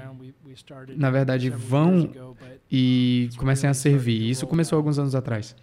na 0.95 1.09
verdade, 1.11 1.49
vão 1.49 2.11
e 2.71 3.29
comecem 3.37 3.69
a 3.69 3.73
servir. 3.73 4.29
Isso 4.29 4.47
começou 4.47 4.77
alguns 4.77 4.97
anos 4.97 5.15
atrás. 5.15 5.55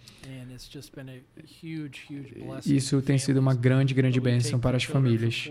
Isso 2.65 3.01
tem 3.01 3.17
sido 3.17 3.39
uma 3.39 3.53
grande, 3.53 3.93
grande 3.93 4.19
bênção 4.19 4.59
para 4.59 4.77
as 4.77 4.83
famílias. 4.83 5.49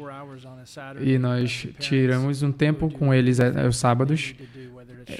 E 1.00 1.18
nós 1.18 1.66
tiramos 1.78 2.42
um 2.42 2.52
tempo 2.52 2.90
com 2.90 3.12
eles 3.12 3.40
aos 3.40 3.56
é, 3.56 3.72
sábados 3.72 4.34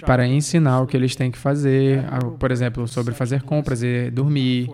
para 0.06 0.26
ensinar 0.26 0.80
o 0.80 0.86
que 0.86 0.96
eles 0.96 1.16
têm 1.16 1.30
que 1.30 1.38
fazer, 1.38 2.04
por 2.38 2.50
exemplo, 2.50 2.86
sobre 2.86 3.14
fazer 3.14 3.42
compras 3.42 3.82
e 3.82 4.10
dormir. 4.10 4.68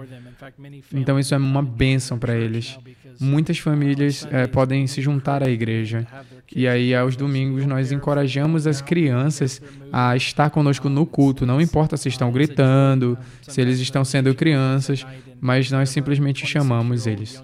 Então 0.93 1.19
isso 1.19 1.35
é 1.35 1.39
uma 1.39 1.63
bênção 1.63 2.19
para 2.19 2.37
eles. 2.37 2.79
Muitas 3.19 3.59
famílias 3.59 4.27
é, 4.31 4.47
podem 4.47 4.87
se 4.87 5.01
juntar 5.01 5.43
à 5.43 5.49
igreja 5.49 6.07
E 6.55 6.67
aí, 6.69 6.95
aos 6.95 7.17
domingos, 7.17 7.67
nós 7.67 7.91
encorajamos 7.91 8.67
as 8.67 8.81
crianças 8.81 9.61
a 9.93 10.17
estar 10.17 10.51
conosco 10.51 10.89
no 10.89 11.05
culto. 11.05 11.45
Não 11.45 11.61
importa 11.61 11.97
se 11.97 12.09
estão 12.09 12.31
gritando, 12.31 13.19
se 13.43 13.61
eles 13.61 13.81
estão 13.81 14.05
sendo 14.05 14.35
crianças, 14.35 15.05
mas 15.41 15.71
nós 15.71 15.91
simplesmente 15.91 16.47
chamamos 16.47 17.07
eles. 17.07 17.43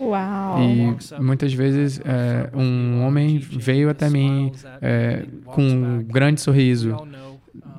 Uau! 0.00 0.58
E 0.60 1.22
muitas 1.22 1.52
vezes 1.52 2.00
é, 2.04 2.50
um 2.56 3.02
homem 3.02 3.38
veio 3.38 3.88
até 3.88 4.10
mim 4.10 4.52
é, 4.82 5.24
com 5.46 5.62
um 5.62 6.02
grande 6.02 6.40
sorriso, 6.40 6.96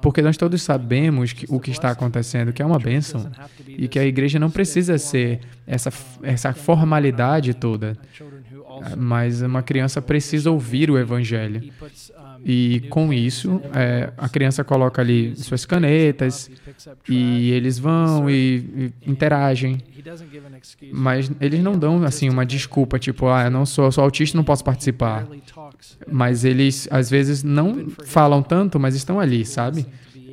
porque 0.01 0.21
nós 0.21 0.37
todos 0.37 0.61
sabemos 0.61 1.33
que, 1.33 1.45
o 1.49 1.59
que 1.59 1.71
está 1.71 1.89
acontecendo, 1.91 2.53
que 2.53 2.61
é 2.61 2.65
uma 2.65 2.79
bênção, 2.79 3.29
e 3.67 3.87
que 3.87 3.99
a 3.99 4.05
igreja 4.05 4.39
não 4.39 4.49
precisa 4.49 4.97
ser 4.97 5.41
essa, 5.67 5.91
essa 6.23 6.53
formalidade 6.53 7.53
toda, 7.53 7.97
mas 8.97 9.41
uma 9.41 9.63
criança 9.63 10.01
precisa 10.01 10.51
ouvir 10.51 10.91
o 10.91 10.97
evangelho. 10.97 11.71
E 12.43 12.81
com 12.89 13.11
isso, 13.11 13.59
é, 13.73 14.11
a 14.17 14.29
criança 14.29 14.63
coloca 14.63 15.01
ali 15.01 15.35
suas 15.35 15.65
canetas 15.65 16.51
e 17.09 17.49
eles 17.51 17.79
vão 17.79 18.29
e, 18.29 18.93
e, 19.05 19.09
interagem. 19.09 19.79
Mas 20.93 21.31
eles 21.41 21.63
não 21.63 21.77
dão 21.77 22.03
assim 22.03 22.29
uma 22.29 22.45
desculpa, 22.45 22.99
tipo, 22.99 23.27
ah, 23.27 23.45
eu 23.45 23.51
não 23.51 23.65
sou, 23.65 23.85
eu 23.85 23.91
sou 23.91 24.03
autista, 24.03 24.37
não 24.37 24.43
posso 24.43 24.63
participar. 24.63 25.27
Mas 26.07 26.45
eles 26.45 26.87
às 26.91 27.09
vezes 27.09 27.41
não 27.41 27.89
falam 28.05 28.43
tanto, 28.43 28.79
mas 28.79 28.95
estão 28.95 29.19
ali, 29.19 29.43
sabe? 29.43 29.85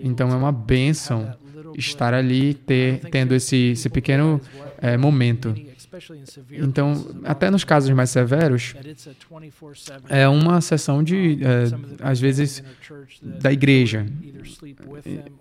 Então 0.02 0.28
é 0.28 0.34
uma 0.34 0.52
benção 0.52 1.34
estar 1.78 2.12
ali, 2.12 2.54
ter, 2.54 3.00
tendo 3.10 3.34
esse, 3.34 3.72
esse 3.72 3.88
pequeno 3.88 4.40
é, 4.78 4.96
momento. 4.96 5.54
Então, 6.50 7.06
até 7.24 7.50
nos 7.50 7.64
casos 7.64 7.90
mais 7.90 8.10
severos, 8.10 8.74
é 10.08 10.26
uma 10.26 10.60
sessão 10.60 11.02
de, 11.02 11.38
é, 11.42 11.64
às 12.02 12.18
vezes, 12.18 12.62
da 13.22 13.52
igreja. 13.52 14.06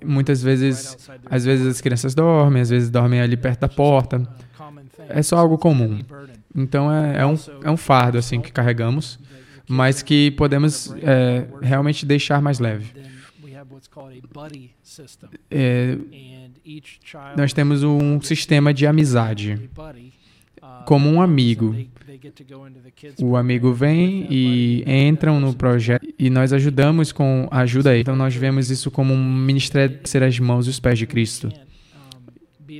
Muitas 0.03 0.43
vezes, 0.43 1.09
às 1.25 1.45
vezes 1.45 1.67
as 1.67 1.81
crianças 1.81 2.13
dormem, 2.13 2.61
às 2.61 2.69
vezes 2.69 2.89
dormem 2.89 3.21
ali 3.21 3.37
perto 3.37 3.61
da 3.61 3.69
porta. 3.69 4.27
É 5.07 5.21
só 5.21 5.37
algo 5.37 5.57
comum. 5.57 5.99
Então, 6.55 6.91
é, 6.91 7.21
é 7.21 7.25
um, 7.25 7.35
é 7.63 7.71
um 7.71 7.77
fardo 7.77 8.17
assim 8.17 8.41
que 8.41 8.51
carregamos, 8.51 9.19
mas 9.67 10.01
que 10.01 10.31
podemos 10.31 10.93
é, 11.01 11.47
realmente 11.61 12.05
deixar 12.05 12.41
mais 12.41 12.59
leve. 12.59 12.91
É, 15.49 15.97
nós 17.37 17.53
temos 17.53 17.83
um 17.83 18.21
sistema 18.21 18.73
de 18.73 18.85
amizade 18.85 19.69
como 20.85 21.09
um 21.09 21.21
amigo. 21.21 21.75
O 23.19 23.35
amigo 23.35 23.73
vem 23.73 24.27
e 24.29 24.83
entram 24.85 25.39
no 25.39 25.53
projeto 25.53 26.05
e 26.17 26.29
nós 26.29 26.53
ajudamos 26.53 27.11
com 27.11 27.47
a 27.49 27.61
ajuda 27.61 27.91
aí. 27.91 28.01
Então 28.01 28.15
nós 28.15 28.35
vemos 28.35 28.69
isso 28.69 28.91
como 28.91 29.13
um 29.13 29.35
ministério 29.35 29.99
de 30.01 30.09
ser 30.09 30.23
as 30.23 30.37
mãos 30.39 30.67
e 30.67 30.69
os 30.69 30.79
pés 30.79 30.99
de 30.99 31.07
Cristo. 31.07 31.49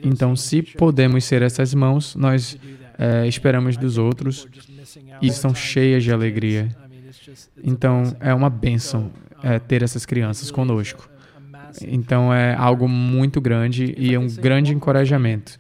Então, 0.04 0.36
se 0.36 0.62
podemos 0.62 1.26
ser 1.26 1.42
essas 1.42 1.74
mãos, 1.74 2.16
nós 2.16 2.58
é, 2.98 3.28
esperamos 3.28 3.76
dos 3.76 3.98
outros 3.98 4.48
e 5.22 5.28
estão 5.28 5.54
cheias 5.54 6.04
de 6.04 6.12
alegria. 6.12 6.70
Então, 7.64 8.16
é 8.20 8.34
uma 8.34 8.50
bênção 8.50 9.12
é, 9.44 9.60
ter 9.60 9.84
essas 9.84 10.06
crianças 10.06 10.50
conosco. 10.50 11.10
Então, 11.82 12.34
é 12.34 12.56
algo 12.56 12.88
muito 12.88 13.42
grande 13.42 13.94
e 13.98 14.14
é 14.14 14.20
um 14.20 14.28
grande 14.28 14.74
encorajamento. 14.74 15.60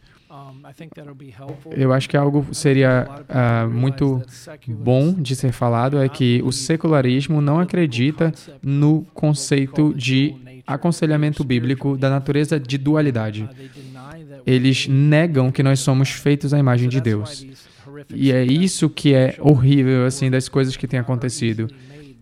Eu 1.72 1.94
acho 1.94 2.10
que 2.10 2.18
algo 2.18 2.46
seria 2.54 3.08
uh, 3.08 3.70
muito 3.70 4.22
bom 4.68 5.14
de 5.14 5.36
ser 5.36 5.52
falado 5.52 6.02
é 6.02 6.08
que 6.08 6.42
o 6.44 6.52
secularismo 6.52 7.42
não 7.42 7.60
acredita 7.60 8.34
no 8.62 9.06
conceito 9.14 9.94
de 9.94 10.36
aconselhamento 10.66 11.44
bíblico 11.44 11.98
da 11.98 12.10
natureza 12.10 12.60
de 12.60 12.78
dualidade. 12.78 13.50
Eles 14.46 14.88
negam 14.88 15.52
que 15.52 15.62
nós 15.62 15.80
somos 15.80 16.10
feitos 16.10 16.54
à 16.54 16.60
imagem 16.60 16.90
de 16.90 17.02
Deus. 17.02 17.46
E 18.14 18.32
é 18.32 18.44
isso 18.44 18.90
que 18.90 19.14
é 19.14 19.36
horrível 19.40 20.06
assim 20.06 20.30
das 20.30 20.50
coisas 20.50 20.76
que 20.76 20.88
têm 20.88 21.00
acontecido, 21.00 21.68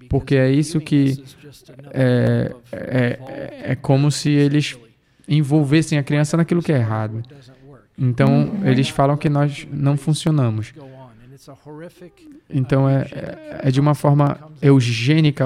porque 0.09 0.35
é 0.35 0.51
isso 0.51 0.79
que 0.79 1.23
é, 1.93 2.53
é, 2.71 3.19
é 3.71 3.75
como 3.75 4.11
se 4.11 4.29
eles 4.29 4.77
envolvessem 5.27 5.97
a 5.97 6.03
criança 6.03 6.35
naquilo 6.35 6.61
que 6.61 6.71
é 6.71 6.77
errado. 6.77 7.23
Então, 7.99 8.51
eles 8.63 8.89
falam 8.89 9.17
que 9.17 9.27
nós 9.27 9.67
não 9.71 9.97
funcionamos. 9.97 10.73
Então, 12.49 12.89
é, 12.89 13.01
é, 13.11 13.59
é 13.63 13.71
de 13.71 13.79
uma 13.79 13.93
forma 13.93 14.39
eugênica 14.61 15.45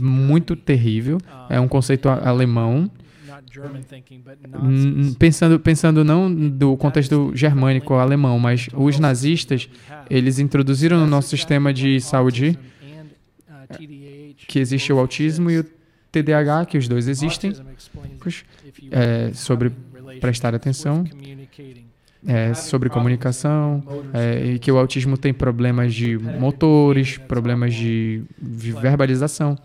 muito 0.00 0.54
terrível. 0.54 1.18
É 1.48 1.58
um 1.58 1.68
conceito 1.68 2.08
alemão. 2.08 2.90
Pensando, 5.18 5.58
pensando 5.58 6.04
não 6.04 6.32
do 6.32 6.76
contexto 6.76 7.32
germânico 7.34 7.94
alemão, 7.94 8.38
mas 8.38 8.68
os 8.74 8.98
nazistas, 8.98 9.68
eles 10.08 10.38
introduziram 10.38 11.00
no 11.00 11.06
nosso 11.06 11.30
sistema 11.30 11.72
de 11.72 12.00
saúde 12.00 12.58
que 14.46 14.58
existe 14.58 14.92
o 14.92 14.98
autismo 14.98 15.50
e 15.50 15.60
o 15.60 15.66
TDAH, 16.12 16.66
que 16.66 16.78
os 16.78 16.88
dois 16.88 17.08
existem, 17.08 17.52
é, 18.90 19.32
sobre 19.32 19.72
prestar 20.20 20.54
atenção 20.54 21.04
é, 22.26 22.54
sobre 22.54 22.88
comunicação, 22.88 23.82
é, 24.12 24.44
e 24.44 24.58
que 24.58 24.70
o 24.70 24.78
autismo 24.78 25.16
tem 25.16 25.32
problemas 25.32 25.94
de 25.94 26.18
motores, 26.18 27.18
problemas 27.18 27.74
de, 27.74 28.22
de 28.40 28.72
verbalização. 28.72 29.56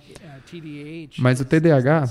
Mas 1.18 1.42
o 1.42 1.46
TDAH 1.46 2.06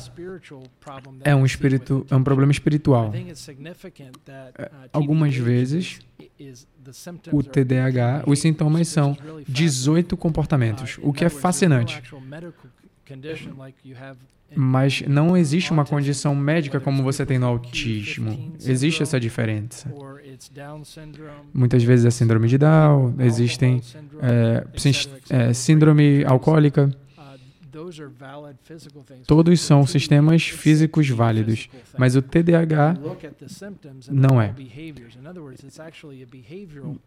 é 1.22 1.34
um 1.34 1.46
espírito, 1.46 2.06
é 2.10 2.16
um 2.16 2.22
problema 2.22 2.52
espiritual. 2.52 3.12
É, 3.14 4.70
algumas 4.92 5.34
vezes 5.34 6.00
o 7.32 7.42
TDAH, 7.42 8.24
os 8.26 8.38
sintomas 8.40 8.88
são 8.88 9.16
18 9.48 10.16
comportamentos, 10.16 10.98
o 11.02 11.12
que 11.12 11.24
é 11.24 11.28
fascinante. 11.28 12.02
Mas 14.56 15.02
não 15.06 15.36
existe 15.36 15.72
uma 15.72 15.84
condição 15.84 16.34
médica 16.34 16.78
como 16.80 17.02
você 17.02 17.26
tem 17.26 17.38
no 17.38 17.46
autismo. 17.46 18.54
Existe 18.64 19.02
essa 19.02 19.18
diferença. 19.18 19.92
Muitas 21.52 21.82
vezes 21.82 22.06
é 22.06 22.10
síndrome 22.10 22.48
de 22.48 22.58
Down, 22.58 23.14
existem 23.18 23.80
é, 24.20 24.64
é, 25.30 25.52
síndrome 25.52 26.24
alcoólica. 26.24 26.90
Todos 29.26 29.60
são 29.60 29.86
sistemas 29.86 30.44
físicos 30.44 31.08
válidos, 31.08 31.68
mas 31.98 32.14
o 32.14 32.22
TDAH 32.22 32.96
não 34.10 34.40
é. 34.40 34.54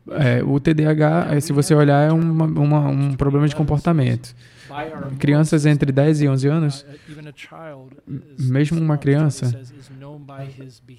é 0.09 0.43
o 0.43 0.59
TDAH, 0.59 1.41
se 1.41 1.53
você 1.53 1.73
olhar, 1.73 2.09
é 2.09 2.11
uma, 2.11 2.45
uma, 2.45 2.87
um 2.89 3.13
problema 3.15 3.47
de 3.47 3.55
comportamento. 3.55 4.35
Crianças 5.19 5.65
entre 5.65 5.91
10 5.91 6.21
e 6.21 6.27
11 6.27 6.47
anos, 6.47 6.85
mesmo 8.37 8.79
uma 8.79 8.97
criança, 8.97 9.59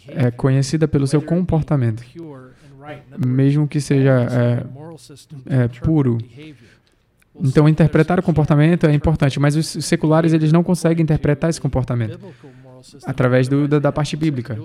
é 0.09 0.31
conhecida 0.31 0.88
pelo 0.88 1.07
seu 1.07 1.20
comportamento, 1.20 2.02
mesmo 3.18 3.68
que 3.68 3.81
seja 3.81 4.26
é, 4.31 5.64
é, 5.64 5.68
puro. 5.68 6.18
Então, 7.40 7.68
interpretar 7.68 8.18
o 8.18 8.22
comportamento 8.22 8.87
é 8.87 8.92
importante, 8.92 9.38
mas 9.38 9.57
os 9.57 9.66
seculares 9.85 10.33
eles 10.33 10.53
não 10.53 10.62
conseguem 10.62 11.03
interpretar 11.03 11.51
esse 11.51 11.61
comportamento 11.61 12.18
através 13.05 13.48
do, 13.48 13.68
da, 13.68 13.79
da, 13.79 13.92
parte 13.92 14.16
bíblica. 14.16 14.59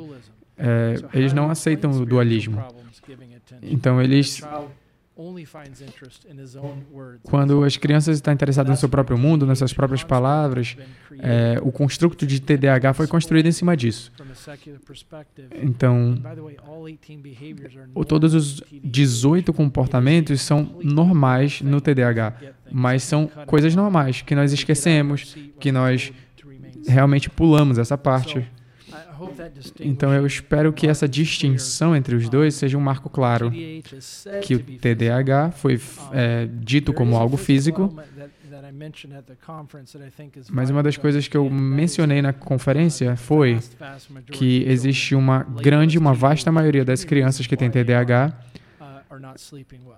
É, 0.57 0.95
eles 1.13 1.33
não 1.33 1.49
aceitam 1.49 1.91
o 1.91 2.05
dualismo. 2.05 2.63
Então, 3.61 4.01
eles 4.01 4.41
quando 7.23 7.63
as 7.63 7.77
crianças 7.77 8.15
estão 8.15 8.33
interessadas 8.33 8.69
no 8.71 8.75
seu 8.77 8.89
próprio 8.89 9.17
mundo, 9.17 9.45
nas 9.45 9.59
suas 9.59 9.71
próprias 9.71 10.03
palavras, 10.03 10.75
é, 11.19 11.59
o 11.61 11.71
construto 11.71 12.25
de 12.25 12.41
TDAH 12.41 12.93
foi 12.93 13.07
construído 13.07 13.45
em 13.45 13.51
cima 13.51 13.77
disso. 13.77 14.11
Então, 15.61 16.19
todos 18.07 18.33
os 18.33 18.63
18 18.83 19.53
comportamentos 19.53 20.41
são 20.41 20.79
normais 20.83 21.61
no 21.61 21.79
TDAH, 21.79 22.35
mas 22.71 23.03
são 23.03 23.27
coisas 23.45 23.75
normais 23.75 24.21
que 24.21 24.33
nós 24.33 24.51
esquecemos, 24.51 25.37
que 25.59 25.71
nós 25.71 26.11
realmente 26.87 27.29
pulamos 27.29 27.77
essa 27.77 27.97
parte. 27.97 28.45
Então 29.79 30.13
eu 30.13 30.25
espero 30.25 30.71
que 30.73 30.87
essa 30.87 31.07
distinção 31.07 31.95
entre 31.95 32.15
os 32.15 32.29
dois 32.29 32.55
seja 32.55 32.77
um 32.77 32.81
marco 32.81 33.09
claro, 33.09 33.51
que 34.41 34.55
o 34.55 34.59
TDAH 34.59 35.51
foi 35.51 35.79
é, 36.11 36.47
dito 36.51 36.93
como 36.93 37.15
algo 37.15 37.37
físico, 37.37 37.93
mas 40.51 40.69
uma 40.69 40.83
das 40.83 40.97
coisas 40.97 41.27
que 41.27 41.37
eu 41.37 41.49
mencionei 41.49 42.21
na 42.21 42.33
conferência 42.33 43.15
foi 43.15 43.59
que 44.31 44.63
existe 44.67 45.15
uma 45.15 45.43
grande, 45.43 45.97
uma 45.97 46.13
vasta 46.13 46.51
maioria 46.51 46.83
das 46.83 47.03
crianças 47.03 47.47
que 47.47 47.55
têm 47.55 47.69
TDAH 47.69 48.33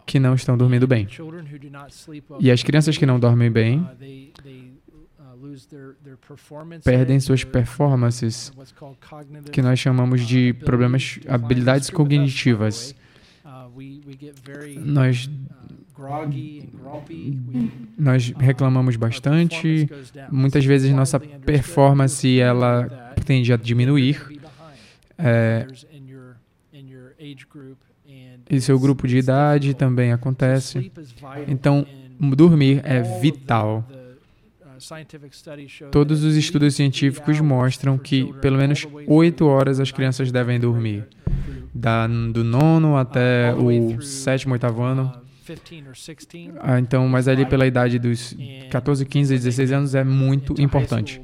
que 0.05 0.19
não 0.19 0.35
estão 0.35 0.57
dormindo 0.57 0.87
bem. 0.87 1.07
E 2.39 2.51
as 2.51 2.63
crianças 2.63 2.97
que 2.97 3.05
não 3.05 3.19
dormem 3.19 3.49
bem 3.49 3.87
perdem 6.83 7.19
suas 7.19 7.43
performances, 7.43 8.51
que 9.51 9.61
nós 9.61 9.79
chamamos 9.79 10.25
de 10.25 10.53
problemas, 10.53 11.19
habilidades 11.27 11.89
cognitivas. 11.89 12.95
Nós 14.77 15.29
nós 17.97 18.33
reclamamos 18.37 18.95
bastante. 18.97 19.87
Muitas 20.29 20.65
vezes 20.65 20.91
nossa 20.91 21.19
performance 21.19 22.39
ela 22.39 23.13
tende 23.25 23.53
a 23.53 23.57
diminuir. 23.57 24.39
É, 25.17 25.65
e 28.49 28.61
seu 28.61 28.79
grupo 28.79 29.07
de 29.07 29.17
idade 29.17 29.73
também 29.73 30.11
acontece. 30.11 30.91
Então, 31.47 31.85
dormir 32.35 32.81
é 32.83 33.01
vital. 33.19 33.87
Todos 35.91 36.23
os 36.23 36.35
estudos 36.35 36.75
científicos 36.75 37.39
mostram 37.39 37.97
que 37.97 38.33
pelo 38.41 38.57
menos 38.57 38.87
oito 39.07 39.45
horas 39.45 39.79
as 39.79 39.91
crianças 39.91 40.31
devem 40.31 40.59
dormir, 40.59 41.07
da, 41.73 42.07
do 42.07 42.43
nono 42.43 42.97
até 42.97 43.53
o 43.53 44.01
sétimo, 44.01 44.53
oitavo 44.53 44.81
ano. 44.81 45.11
Ah, 46.59 46.79
então, 46.79 47.07
mas 47.07 47.27
ali 47.27 47.45
pela 47.45 47.67
idade 47.67 47.99
dos 47.99 48.35
14, 48.71 49.05
15, 49.05 49.35
16 49.35 49.71
anos 49.71 49.95
é 49.95 50.03
muito 50.03 50.59
importante. 50.59 51.21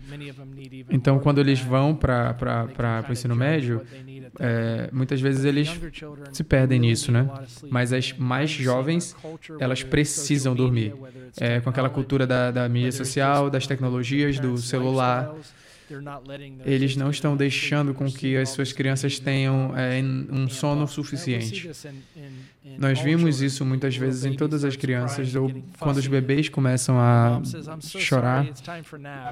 Então, 0.91 1.19
quando 1.19 1.39
eles 1.39 1.59
vão 1.59 1.95
para 1.95 3.05
o 3.09 3.11
ensino 3.11 3.35
médio, 3.35 3.81
é, 4.39 4.89
muitas 4.91 5.19
vezes 5.19 5.45
eles 5.45 5.69
se 6.31 6.43
perdem 6.43 6.79
nisso, 6.79 7.11
né? 7.11 7.29
Mas 7.69 7.93
as 7.93 8.13
mais 8.13 8.49
jovens, 8.49 9.15
elas 9.59 9.83
precisam 9.83 10.55
dormir. 10.55 10.93
É, 11.39 11.59
com 11.59 11.69
aquela 11.69 11.89
cultura 11.89 12.27
da, 12.27 12.51
da 12.51 12.67
mídia 12.67 12.91
social, 12.91 13.49
das 13.49 13.65
tecnologias, 13.67 14.39
do 14.39 14.57
celular 14.57 15.33
eles 16.65 16.95
não 16.95 17.09
estão 17.09 17.35
deixando 17.35 17.93
com 17.93 18.05
que 18.05 18.37
as 18.37 18.49
suas 18.49 18.71
crianças 18.71 19.19
tenham 19.19 19.73
é, 19.75 20.01
um 20.31 20.47
sono 20.47 20.87
suficiente. 20.87 21.69
Nós 22.77 22.99
vimos 23.01 23.41
isso 23.41 23.65
muitas 23.65 23.95
vezes 23.95 24.23
em 24.23 24.33
todas 24.33 24.63
as 24.63 24.75
crianças, 24.75 25.35
ou 25.35 25.51
quando 25.79 25.97
os 25.97 26.07
bebês 26.07 26.47
começam 26.47 26.97
a 26.97 27.41
chorar, 27.97 28.47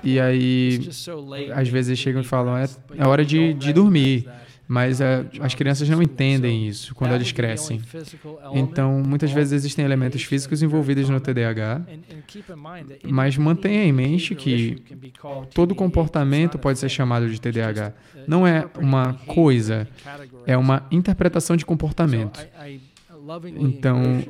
e 0.04 0.20
aí 0.20 0.80
às 1.56 1.70
vezes 1.70 1.98
chegam 1.98 2.22
e 2.22 2.26
falam: 2.26 2.58
é, 2.58 2.68
é 2.98 3.08
hora 3.08 3.24
de, 3.24 3.54
de 3.54 3.72
dormir. 3.72 4.28
Mas 4.72 5.00
uh, 5.00 5.04
as 5.42 5.56
crianças 5.56 5.90
não 5.90 6.00
entendem 6.00 6.68
isso 6.68 6.94
quando 6.94 7.16
eles 7.16 7.32
crescem. 7.32 7.82
Então, 8.54 9.02
muitas 9.04 9.32
vezes 9.32 9.52
existem 9.52 9.84
elementos 9.84 10.22
físicos 10.22 10.62
envolvidos 10.62 11.10
no 11.10 11.20
TDAH, 11.20 11.82
mas 13.04 13.36
mantenha 13.36 13.84
em 13.84 13.92
mente 13.92 14.36
que 14.36 14.78
todo 15.56 15.74
comportamento 15.74 16.60
pode 16.60 16.78
ser 16.78 16.88
chamado 16.88 17.28
de 17.28 17.42
TDAH. 17.42 17.94
Não 18.28 18.46
é 18.46 18.70
uma 18.78 19.16
coisa, 19.26 19.88
é 20.46 20.56
uma 20.56 20.86
interpretação 20.92 21.58
de 21.58 21.66
comportamento. 21.66 22.48
Então, 23.58 24.24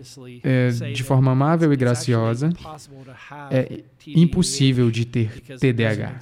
é, 0.43 0.69
de 0.91 1.03
forma 1.03 1.31
amável 1.31 1.71
e 1.71 1.75
graciosa, 1.75 2.49
é 3.49 3.83
impossível 4.07 4.91
de 4.91 5.05
ter 5.05 5.41
TDAH, 5.41 6.19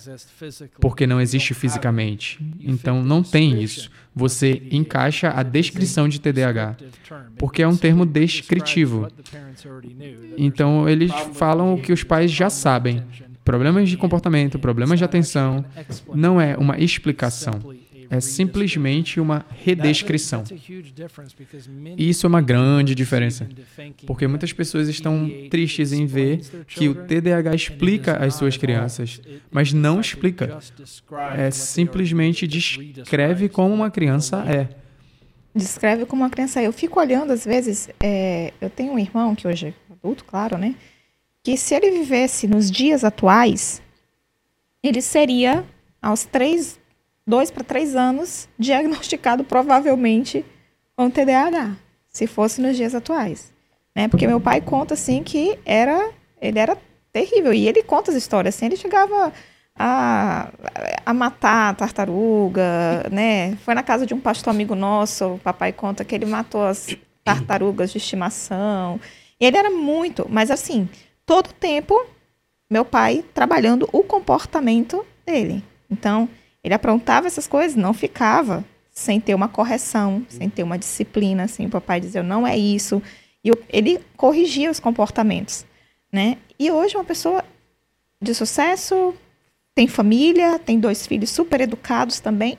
porque 0.79 1.07
não 1.07 1.19
existe 1.19 1.53
fisicamente. 1.53 2.39
Então, 2.59 3.03
não 3.03 3.23
tem 3.23 3.61
isso. 3.61 3.89
Você 4.15 4.61
encaixa 4.71 5.29
a 5.29 5.43
descrição 5.43 6.07
de 6.07 6.19
TDAH, 6.19 6.77
porque 7.37 7.61
é 7.61 7.67
um 7.67 7.77
termo 7.77 8.05
descritivo. 8.05 9.07
Então, 10.37 10.87
eles 10.87 11.11
falam 11.33 11.73
o 11.73 11.81
que 11.81 11.93
os 11.93 12.03
pais 12.03 12.31
já 12.31 12.49
sabem. 12.49 13.03
Problemas 13.43 13.89
de 13.89 13.95
comportamento, 13.95 14.59
problemas 14.59 14.99
de 14.99 15.05
atenção, 15.05 15.63
não 16.13 16.39
é 16.39 16.57
uma 16.57 16.77
explicação 16.77 17.59
é 18.09 18.19
simplesmente 18.19 19.19
uma 19.19 19.45
redescrição. 19.49 20.43
E 21.97 22.09
isso 22.09 22.25
é 22.25 22.29
uma 22.29 22.41
grande 22.41 22.95
diferença, 22.95 23.47
porque 24.05 24.27
muitas 24.27 24.53
pessoas 24.53 24.87
estão 24.87 25.29
tristes 25.49 25.91
em 25.91 26.05
ver 26.05 26.41
que 26.67 26.87
o 26.87 26.95
TDAH 26.95 27.55
explica 27.55 28.17
as 28.17 28.35
suas 28.35 28.57
crianças, 28.57 29.21
mas 29.51 29.73
não 29.73 29.99
explica. 29.99 30.59
É 31.35 31.51
simplesmente 31.51 32.47
descreve 32.47 33.49
como 33.49 33.73
uma 33.73 33.91
criança 33.91 34.43
é. 34.47 34.69
Descreve 35.55 36.05
como 36.05 36.21
uma 36.21 36.29
criança 36.29 36.61
é. 36.61 36.67
Eu 36.67 36.73
fico 36.73 36.99
olhando, 36.99 37.31
às 37.31 37.43
vezes, 37.43 37.89
é, 37.99 38.53
eu 38.61 38.69
tenho 38.69 38.93
um 38.93 38.99
irmão 38.99 39.33
que 39.35 39.47
hoje 39.47 39.67
é 39.67 39.93
adulto, 39.93 40.23
claro, 40.23 40.57
né? 40.57 40.75
Que 41.43 41.57
se 41.57 41.73
ele 41.73 41.91
vivesse 41.91 42.47
nos 42.47 42.69
dias 42.69 43.03
atuais, 43.03 43.81
ele 44.83 45.01
seria, 45.01 45.65
aos 46.01 46.25
três 46.25 46.79
dois 47.27 47.51
para 47.51 47.63
três 47.63 47.95
anos, 47.95 48.47
diagnosticado 48.57 49.43
provavelmente 49.43 50.45
com 50.95 51.09
TDAH, 51.09 51.75
se 52.07 52.25
fosse 52.25 52.61
nos 52.61 52.75
dias 52.77 52.95
atuais. 52.95 53.53
Né? 53.95 54.07
Porque 54.07 54.25
meu 54.25 54.39
pai 54.39 54.61
conta 54.61 54.93
assim 54.93 55.21
que 55.21 55.59
era, 55.65 56.11
ele 56.41 56.57
era 56.57 56.77
terrível. 57.11 57.53
E 57.53 57.67
ele 57.67 57.83
conta 57.83 58.11
as 58.11 58.17
histórias 58.17 58.55
assim, 58.55 58.67
ele 58.67 58.77
chegava 58.77 59.33
a, 59.77 60.49
a 61.05 61.13
matar 61.13 61.69
a 61.69 61.73
tartaruga, 61.73 63.05
né? 63.11 63.55
Foi 63.57 63.73
na 63.73 63.83
casa 63.83 64.05
de 64.05 64.13
um 64.13 64.19
pastor 64.19 64.51
amigo 64.51 64.75
nosso, 64.75 65.33
o 65.33 65.39
papai 65.39 65.71
conta 65.71 66.03
que 66.03 66.15
ele 66.15 66.25
matou 66.25 66.63
as 66.63 66.95
tartarugas 67.23 67.91
de 67.91 67.97
estimação. 67.97 68.99
E 69.39 69.45
ele 69.45 69.57
era 69.57 69.69
muito, 69.69 70.25
mas 70.29 70.49
assim, 70.49 70.89
todo 71.25 71.53
tempo, 71.53 72.05
meu 72.69 72.83
pai 72.83 73.23
trabalhando 73.33 73.87
o 73.91 74.01
comportamento 74.03 75.05
dele. 75.25 75.63
Então, 75.89 76.27
ele 76.67 76.73
aprontava 76.73 77.27
essas 77.27 77.47
coisas, 77.47 77.75
não 77.75 77.93
ficava 77.93 78.63
sem 78.91 79.19
ter 79.21 79.33
uma 79.33 79.47
correção, 79.47 80.25
sem 80.27 80.49
ter 80.49 80.63
uma 80.63 80.77
disciplina, 80.77 81.43
assim, 81.43 81.65
o 81.65 81.69
papai 81.69 81.99
dizia, 82.01 82.23
não 82.23 82.45
é 82.45 82.57
isso. 82.57 83.01
E 83.43 83.51
ele 83.69 83.99
corrigia 84.15 84.69
os 84.69 84.79
comportamentos, 84.79 85.65
né? 86.11 86.37
E 86.59 86.69
hoje 86.71 86.95
uma 86.95 87.03
pessoa 87.03 87.43
de 88.21 88.33
sucesso, 88.33 89.13
tem 89.73 89.87
família, 89.87 90.59
tem 90.59 90.79
dois 90.79 91.05
filhos 91.05 91.29
super 91.29 91.61
educados 91.61 92.19
também, 92.19 92.57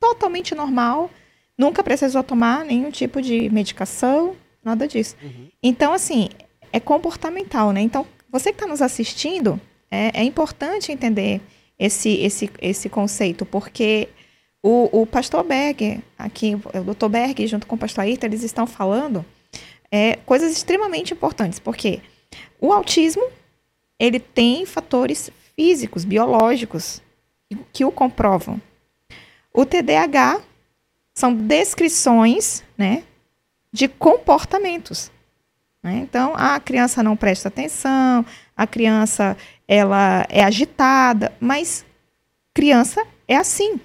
totalmente 0.00 0.54
normal, 0.54 1.10
nunca 1.56 1.82
precisou 1.82 2.22
tomar 2.22 2.64
nenhum 2.64 2.90
tipo 2.90 3.20
de 3.20 3.48
medicação, 3.50 4.34
nada 4.64 4.88
disso. 4.88 5.14
Uhum. 5.22 5.48
Então, 5.62 5.92
assim, 5.92 6.28
é 6.72 6.80
comportamental, 6.80 7.70
né? 7.70 7.82
Então, 7.82 8.06
você 8.32 8.50
que 8.50 8.56
está 8.56 8.66
nos 8.66 8.82
assistindo, 8.82 9.60
é, 9.90 10.22
é 10.22 10.24
importante 10.24 10.90
entender 10.90 11.40
esse, 11.78 12.10
esse, 12.20 12.50
esse 12.60 12.88
conceito, 12.88 13.44
porque 13.44 14.08
o, 14.62 15.02
o 15.02 15.06
pastor 15.06 15.44
Berger, 15.44 16.00
aqui, 16.18 16.54
o 16.54 16.84
doutor 16.84 17.08
Berger, 17.08 17.46
junto 17.46 17.66
com 17.66 17.76
o 17.76 17.78
pastor 17.78 18.04
Ayrton, 18.04 18.26
eles 18.26 18.42
estão 18.42 18.66
falando 18.66 19.24
é, 19.90 20.16
coisas 20.24 20.52
extremamente 20.52 21.12
importantes, 21.12 21.58
porque 21.58 22.00
o 22.60 22.72
autismo, 22.72 23.28
ele 23.98 24.18
tem 24.18 24.64
fatores 24.64 25.30
físicos, 25.54 26.04
biológicos, 26.04 27.02
que 27.72 27.84
o 27.84 27.92
comprovam. 27.92 28.60
O 29.52 29.64
TDAH 29.64 30.40
são 31.14 31.32
descrições 31.34 32.64
né, 32.76 33.04
de 33.70 33.86
comportamentos. 33.86 35.12
Né? 35.82 35.98
Então, 35.98 36.32
a 36.34 36.58
criança 36.58 37.02
não 37.02 37.16
presta 37.16 37.48
atenção, 37.48 38.24
a 38.56 38.66
criança 38.66 39.36
ela 39.66 40.26
é 40.28 40.44
agitada, 40.44 41.32
mas 41.40 41.84
criança 42.52 43.04
é 43.26 43.36
assim, 43.36 43.80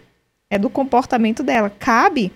é 0.50 0.58
do 0.58 0.70
comportamento 0.70 1.42
dela. 1.44 1.70
Cabe 1.70 2.32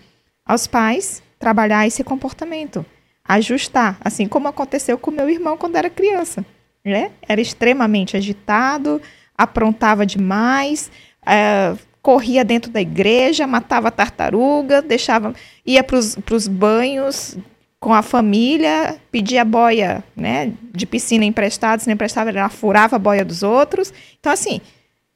aos 0.46 0.68
pais 0.68 1.22
trabalhar 1.38 1.86
esse 1.86 2.04
comportamento, 2.04 2.86
ajustar, 3.24 3.98
assim 4.02 4.28
como 4.28 4.48
aconteceu 4.48 4.98
com 4.98 5.12
meu 5.12 5.30
irmão 5.30 5.58
quando 5.58 5.76
era 5.76 5.90
criança. 5.90 6.46
Né? 6.84 7.12
Era 7.22 7.42
extremamente 7.42 8.18
agitado, 8.18 9.02
aprontava 9.38 10.06
demais, 10.06 10.92
é, 11.26 11.76
corria 12.02 12.44
dentro 12.44 12.72
da 12.72 12.82
igreja, 12.82 13.48
matava 13.48 13.90
tartaruga, 13.90 14.82
deixava, 14.82 15.34
ia 15.66 15.84
para 15.84 15.98
os 15.98 16.48
banhos 16.48 17.38
com 17.84 17.94
a 17.94 18.02
família, 18.02 18.98
pedia 19.12 19.44
boia 19.44 20.02
né, 20.16 20.54
de 20.74 20.86
piscina 20.86 21.26
emprestada, 21.26 21.82
se 21.82 21.88
não 21.88 21.94
emprestava, 21.94 22.30
ela 22.30 22.48
furava 22.48 22.96
a 22.96 23.00
boia 23.00 23.26
dos 23.26 23.44
outros. 23.44 23.94
Então, 24.18 24.32
assim, 24.32 24.62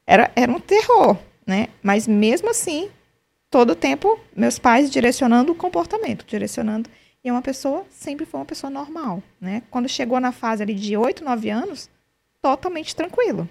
era, 0.06 0.30
era 0.36 0.52
um 0.52 0.60
terror, 0.60 1.16
né? 1.46 1.68
Mas 1.82 2.06
mesmo 2.06 2.50
assim, 2.50 2.90
todo 3.50 3.70
o 3.70 3.74
tempo, 3.74 4.20
meus 4.36 4.58
pais 4.58 4.90
direcionando 4.90 5.50
o 5.50 5.54
comportamento, 5.54 6.26
direcionando. 6.26 6.90
E 7.24 7.30
uma 7.30 7.40
pessoa, 7.40 7.86
sempre 7.88 8.26
foi 8.26 8.38
uma 8.38 8.44
pessoa 8.44 8.68
normal, 8.68 9.22
né? 9.40 9.62
Quando 9.70 9.88
chegou 9.88 10.20
na 10.20 10.30
fase 10.30 10.62
ali 10.62 10.74
de 10.74 10.94
8, 10.94 11.24
9 11.24 11.48
anos, 11.48 11.88
totalmente 12.42 12.94
tranquilo. 12.94 13.48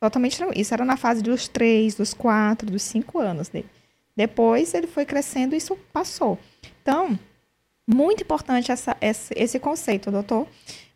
Totalmente 0.00 0.38
tranquilo. 0.38 0.58
Isso 0.58 0.72
era 0.72 0.82
na 0.82 0.96
fase 0.96 1.22
dos 1.22 1.46
3, 1.46 1.94
dos 1.94 2.14
4, 2.14 2.70
dos 2.70 2.82
5 2.84 3.18
anos 3.18 3.50
dele. 3.50 3.68
Depois 4.16 4.72
ele 4.72 4.86
foi 4.86 5.04
crescendo 5.04 5.54
e 5.54 5.58
isso 5.58 5.76
passou. 5.92 6.38
Então, 6.80 7.18
Muito 7.86 8.22
importante 8.22 8.72
essa, 8.72 8.96
esse, 9.00 9.32
esse 9.36 9.60
conceito, 9.60 10.10
doutor. 10.10 10.46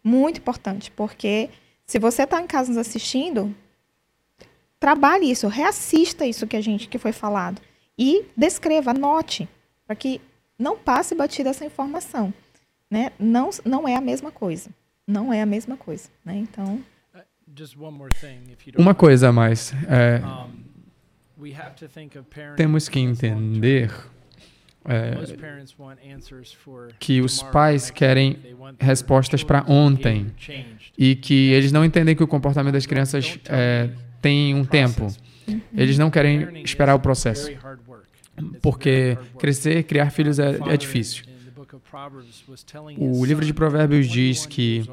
Muito 0.03 0.39
importante, 0.39 0.91
porque 0.91 1.51
se 1.87 1.99
você 1.99 2.23
está 2.25 2.41
em 2.41 2.47
casa 2.47 2.69
nos 2.69 2.79
assistindo, 2.79 3.55
trabalhe 4.79 5.31
isso, 5.31 5.47
reassista 5.47 6.27
isso 6.27 6.47
que 6.47 6.57
a 6.57 6.61
gente 6.61 6.89
que 6.89 6.99
foi 6.99 7.13
falado 7.13 7.61
e 7.99 8.25
descreva, 8.37 8.93
anote, 8.93 9.49
para 9.87 9.95
que 9.95 10.21
não 10.59 10.79
passe 10.79 11.15
batida 11.15 11.51
essa 11.51 11.65
informação, 11.65 12.33
né? 12.91 13.13
Não 13.19 13.51
não 13.65 13.87
é 13.87 13.95
a 13.95 14.01
mesma 14.01 14.33
coisa, 14.33 14.71
não 15.07 15.33
é 15.33 15.43
a 15.43 15.47
mesma 15.47 15.77
coisa, 15.77 16.09
né? 16.25 16.37
Então 16.37 16.83
uma 18.79 18.95
coisa 18.95 19.29
a 19.29 19.33
mais, 19.33 19.73
é, 19.89 20.23
temos 22.57 22.89
que 22.89 22.99
entender 23.01 23.93
é, 24.85 25.15
que 26.99 27.21
os 27.21 27.43
pais 27.43 27.91
querem 27.91 28.39
respostas 28.79 29.45
para 29.45 29.65
ontem 29.69 30.33
e 30.97 31.15
que 31.15 31.53
eles 31.53 31.71
não 31.71 31.85
entendem 31.85 32.17
que 32.17 32.23
o 32.23 32.27
comportamento 32.27 32.73
das 32.73 32.87
crianças 32.87 33.39
é, 33.47 33.91
tem 34.23 34.55
um 34.55 34.65
tempo. 34.65 35.09
Eles 35.75 35.99
não 35.99 36.11
querem 36.11 36.63
esperar 36.63 36.95
o 36.95 37.01
processo. 37.01 37.51
Porque 38.63 39.19
crescer, 39.39 39.83
criar 39.83 40.11
filhos 40.11 40.39
é, 40.39 40.59
é 40.67 40.77
difícil. 40.77 41.25
O 42.97 43.25
livro 43.25 43.45
de 43.45 43.53
Provérbios 43.53 44.09
diz 44.09 44.47
que 44.47 44.89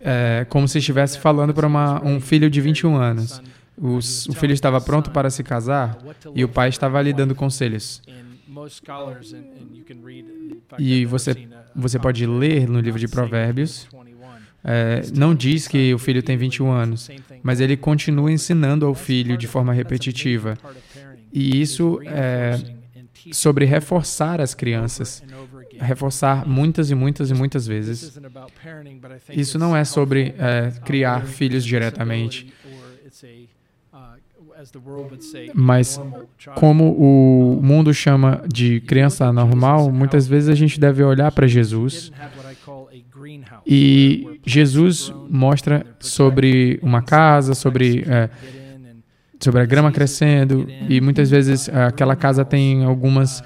é 0.00 0.46
como 0.48 0.66
se 0.68 0.78
estivesse 0.78 1.18
falando 1.18 1.52
para 1.52 1.66
um 2.04 2.20
filho 2.20 2.48
de 2.48 2.60
21 2.60 2.96
anos. 2.96 3.42
o 3.78 4.00
filho 4.32 4.52
estava 4.52 4.80
pronto 4.80 5.10
para 5.10 5.28
se 5.28 5.42
casar 5.42 5.98
e 6.34 6.42
o 6.42 6.48
pai 6.48 6.68
estava 6.68 7.02
lhe 7.02 7.12
dando 7.12 7.34
conselhos. 7.34 8.02
E 10.78 11.04
você, 11.04 11.48
você 11.74 11.98
pode 11.98 12.26
ler 12.26 12.68
no 12.68 12.80
livro 12.80 12.98
de 12.98 13.08
Provérbios, 13.08 13.88
é, 14.64 15.02
não 15.14 15.34
diz 15.34 15.68
que 15.68 15.94
o 15.94 15.98
filho 15.98 16.22
tem 16.22 16.36
21 16.36 16.70
anos, 16.70 17.08
mas 17.42 17.60
ele 17.60 17.76
continua 17.76 18.32
ensinando 18.32 18.84
ao 18.84 18.94
filho 18.94 19.36
de 19.36 19.46
forma 19.46 19.72
repetitiva. 19.72 20.58
E 21.32 21.60
isso 21.60 22.00
é 22.04 22.58
sobre 23.32 23.64
reforçar 23.64 24.40
as 24.40 24.54
crianças, 24.54 25.22
reforçar 25.78 26.46
muitas 26.46 26.90
e 26.90 26.94
muitas 26.94 27.30
e 27.30 27.34
muitas 27.34 27.66
vezes. 27.66 28.18
Isso 29.30 29.58
não 29.58 29.76
é 29.76 29.84
sobre 29.84 30.34
é, 30.38 30.72
criar 30.84 31.24
filhos 31.26 31.64
diretamente, 31.64 32.52
mas 35.54 36.00
como 36.56 36.92
o 36.92 37.60
mundo 37.62 37.92
chama 37.92 38.42
de 38.46 38.80
criança 38.80 39.32
normal, 39.32 39.90
muitas 39.90 40.26
vezes 40.26 40.48
a 40.48 40.54
gente 40.54 40.78
deve 40.78 41.02
olhar 41.02 41.30
para 41.32 41.46
Jesus 41.46 42.12
e 43.66 44.40
Jesus 44.44 45.12
mostra 45.28 45.84
sobre 45.98 46.78
uma 46.82 47.02
casa, 47.02 47.54
sobre 47.54 48.04
é, 48.08 48.30
sobre 49.38 49.60
a 49.60 49.64
grama 49.64 49.92
crescendo 49.92 50.66
e 50.88 51.00
muitas 51.00 51.30
vezes 51.30 51.68
aquela 51.68 52.16
casa 52.16 52.44
tem 52.44 52.84
algumas 52.84 53.42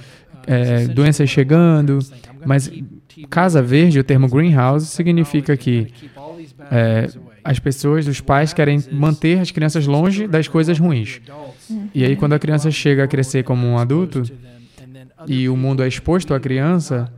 é, 0.47 0.87
doenças 0.87 1.29
chegando, 1.29 1.99
mas 2.45 2.71
casa 3.29 3.62
verde, 3.62 3.99
o 3.99 4.05
termo 4.05 4.29
greenhouse 4.29 4.87
significa 4.87 5.57
que 5.57 5.93
é, 6.71 7.09
as 7.45 7.59
pessoas, 7.59 8.07
os 8.07 8.20
pais 8.20 8.53
querem 8.53 8.82
manter 8.91 9.38
as 9.38 9.51
crianças 9.51 9.86
longe 9.86 10.26
das 10.26 10.49
coisas 10.49 10.78
ruins. 10.78 11.20
E 11.95 12.05
aí, 12.05 12.16
quando 12.16 12.34
a 12.34 12.38
criança 12.38 12.70
chega 12.70 13.05
a 13.05 13.09
crescer 13.09 13.45
como 13.45 13.66
um 13.66 13.78
adulto 13.78 14.22
e 15.26 15.49
o 15.49 15.57
mundo 15.57 15.82
é 15.82 15.88
exposto 15.88 16.34
à 16.34 16.41
criança, 16.41 17.12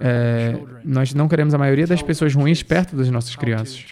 é, 0.00 0.58
nós 0.82 1.12
não 1.12 1.28
queremos 1.28 1.52
a 1.52 1.58
maioria 1.58 1.86
das 1.86 2.00
pessoas 2.00 2.34
ruins 2.34 2.62
perto 2.62 2.96
das 2.96 3.10
nossas 3.10 3.36
crianças. 3.36 3.84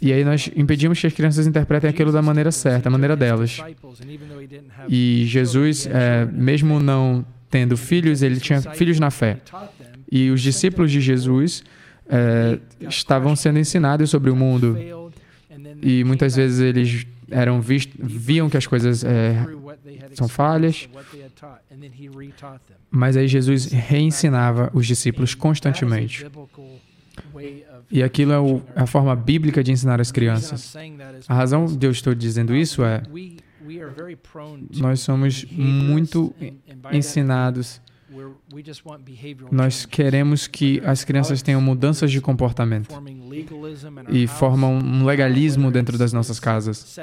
E 0.00 0.12
aí 0.12 0.24
nós 0.24 0.50
impedimos 0.56 0.98
que 0.98 1.06
as 1.06 1.12
crianças 1.12 1.46
interpretem 1.46 1.90
aquilo 1.90 2.10
da 2.10 2.22
maneira 2.22 2.50
certa, 2.50 2.88
a 2.88 2.92
maneira 2.92 3.14
delas. 3.14 3.58
E 4.88 5.24
Jesus, 5.26 5.86
é, 5.86 6.24
mesmo 6.32 6.80
não 6.80 7.24
tendo 7.50 7.76
filhos, 7.76 8.22
ele 8.22 8.40
tinha 8.40 8.60
filhos 8.60 8.98
na 8.98 9.10
fé. 9.10 9.38
E 10.10 10.30
os 10.30 10.40
discípulos 10.40 10.90
de 10.90 11.00
Jesus 11.00 11.62
é, 12.08 12.58
estavam 12.88 13.34
sendo 13.34 13.58
ensinados 13.58 14.10
sobre 14.10 14.30
o 14.30 14.36
mundo. 14.36 14.76
E 15.82 16.04
muitas 16.04 16.36
vezes 16.36 16.60
eles 16.60 17.06
eram 17.30 17.60
vist, 17.60 17.90
viam 17.98 18.48
que 18.48 18.56
as 18.56 18.66
coisas 18.66 19.04
é, 19.04 19.44
são 20.14 20.28
falhas, 20.28 20.88
mas 22.90 23.16
aí 23.16 23.26
Jesus 23.26 23.66
reensinava 23.66 24.70
os 24.72 24.86
discípulos 24.86 25.34
constantemente. 25.34 26.26
E 27.90 28.02
aquilo 28.02 28.32
é 28.32 28.38
o, 28.38 28.62
a 28.74 28.86
forma 28.86 29.14
bíblica 29.14 29.62
de 29.62 29.72
ensinar 29.72 30.00
as 30.00 30.10
crianças. 30.10 30.74
A 31.28 31.34
razão 31.34 31.66
de 31.66 31.86
eu 31.86 31.90
estou 31.90 32.14
dizendo 32.14 32.54
isso 32.54 32.84
é 32.84 33.02
nós 34.76 35.00
somos 35.00 35.44
muito 35.50 36.34
ensinados 36.92 37.80
nós 39.50 39.86
queremos 39.86 40.46
que 40.46 40.80
as 40.84 41.04
crianças 41.04 41.42
tenham 41.42 41.60
mudanças 41.60 42.10
de 42.10 42.20
comportamento 42.20 42.94
e 44.08 44.26
formam 44.26 44.74
um 44.74 45.04
legalismo 45.04 45.70
dentro 45.70 45.98
das 45.98 46.12
nossas 46.12 46.38
casas. 46.38 46.96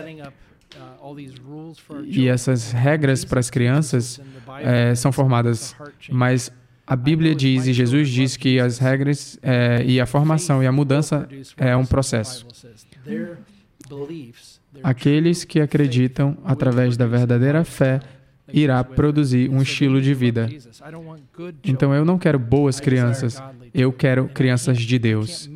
E 2.05 2.28
essas 2.28 2.72
regras 2.72 3.26
para 3.26 3.39
as 3.39 3.49
crianças 3.49 4.22
é, 4.59 4.95
são 4.95 5.12
formadas, 5.12 5.76
mas 6.09 6.51
a 6.86 6.95
Bíblia 6.95 7.36
diz 7.36 7.68
e 7.68 7.74
Jesus 7.74 8.09
diz 8.09 8.38
que 8.38 8.59
as 8.59 8.78
regras 8.78 9.38
é, 9.41 9.84
e 9.86 9.99
a 9.99 10.05
formação 10.05 10.64
e 10.64 10.68
a 10.68 10.72
mudança 10.72 11.28
é 11.57 11.76
um 11.76 11.86
processo. 11.86 12.45
Aqueles 14.84 15.43
que 15.43 15.59
acreditam 15.59 16.38
através 16.43 16.95
da 16.95 17.05
verdadeira 17.05 17.64
fé 17.64 17.99
irá 18.54 18.84
produzir 18.84 19.49
um 19.49 19.62
estilo 19.62 20.02
de 20.02 20.14
vida. 20.14 20.49
Então 21.64 21.93
eu 21.93 22.04
não 22.04 22.18
quero 22.18 22.39
boas 22.39 22.80
crianças, 22.80 23.41
eu 23.74 23.91
quero 23.91 24.28
crianças 24.28 24.78
de 24.78 24.99
Deus. 24.99 25.49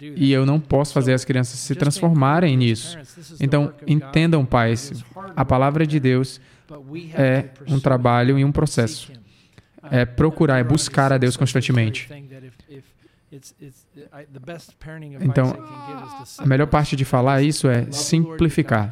E 0.00 0.32
eu 0.32 0.46
não 0.46 0.58
posso 0.58 0.92
fazer 0.92 1.12
as 1.12 1.24
crianças 1.24 1.58
se 1.60 1.74
transformarem 1.74 2.56
nisso. 2.56 2.98
Então 3.40 3.72
entendam, 3.86 4.44
pais, 4.44 5.04
a 5.36 5.44
palavra 5.44 5.86
de 5.86 6.00
Deus 6.00 6.40
é 7.14 7.50
um 7.66 7.80
trabalho 7.80 8.38
e 8.38 8.44
um 8.44 8.52
processo. 8.52 9.12
É 9.90 10.04
procurar, 10.04 10.58
é 10.58 10.64
buscar 10.64 11.12
a 11.12 11.18
Deus 11.18 11.36
constantemente. 11.36 12.08
Então, 15.20 15.54
a 16.38 16.46
melhor 16.46 16.66
parte 16.66 16.96
de 16.96 17.04
falar 17.04 17.42
isso 17.42 17.68
é 17.68 17.90
simplificar. 17.90 18.90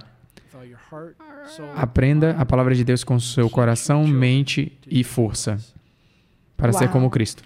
Aprenda 1.74 2.36
a 2.38 2.44
palavra 2.44 2.74
de 2.74 2.84
Deus 2.84 3.05
com 3.05 3.18
seu 3.18 3.49
coração, 3.49 4.07
mente 4.07 4.72
e 4.86 5.05
força 5.05 5.59
para 6.57 6.72
Uau. 6.72 6.78
ser 6.78 6.90
como 6.90 7.11
Cristo. 7.11 7.42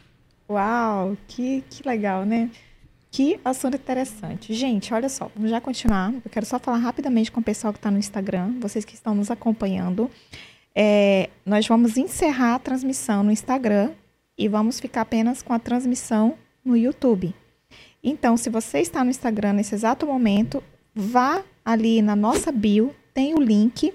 Uau, 0.49 1.17
que, 1.29 1.63
que 1.69 1.87
legal, 1.87 2.25
né? 2.25 2.51
Que 3.11 3.41
assunto 3.45 3.77
interessante. 3.77 4.55
Gente, 4.55 4.95
olha 4.95 5.09
só, 5.09 5.31
vamos 5.35 5.51
já 5.51 5.61
continuar. 5.61 6.13
Eu 6.13 6.31
quero 6.31 6.47
só 6.47 6.59
falar 6.59 6.79
rapidamente 6.79 7.31
com 7.31 7.41
o 7.41 7.43
pessoal 7.43 7.73
que 7.73 7.79
está 7.79 7.91
no 7.91 7.99
Instagram, 7.99 8.55
vocês 8.61 8.85
que 8.85 8.95
estão 8.95 9.15
nos 9.15 9.31
acompanhando. 9.31 10.11
É, 10.75 11.29
nós 11.45 11.67
vamos 11.67 11.97
encerrar 11.97 12.55
a 12.55 12.59
transmissão 12.59 13.25
no 13.25 13.33
Instagram 13.33 13.91
e 14.39 14.49
vamos 14.49 14.79
ficar 14.79 15.03
apenas 15.03 15.43
com 15.43 15.53
a 15.53 15.59
transmissão 15.59 16.35
no 16.65 16.77
YouTube. 16.77 17.35
Então, 18.03 18.37
se 18.37 18.49
você 18.49 18.79
está 18.79 19.05
no 19.05 19.11
Instagram 19.11 19.55
nesse 19.55 19.75
exato 19.75 20.07
momento, 20.07 20.63
vá 20.95 21.43
ali 21.65 22.01
na 22.01 22.17
nossa 22.17 22.51
bio, 22.51 22.95
tem 23.15 23.35
o 23.35 23.41
link. 23.41 23.93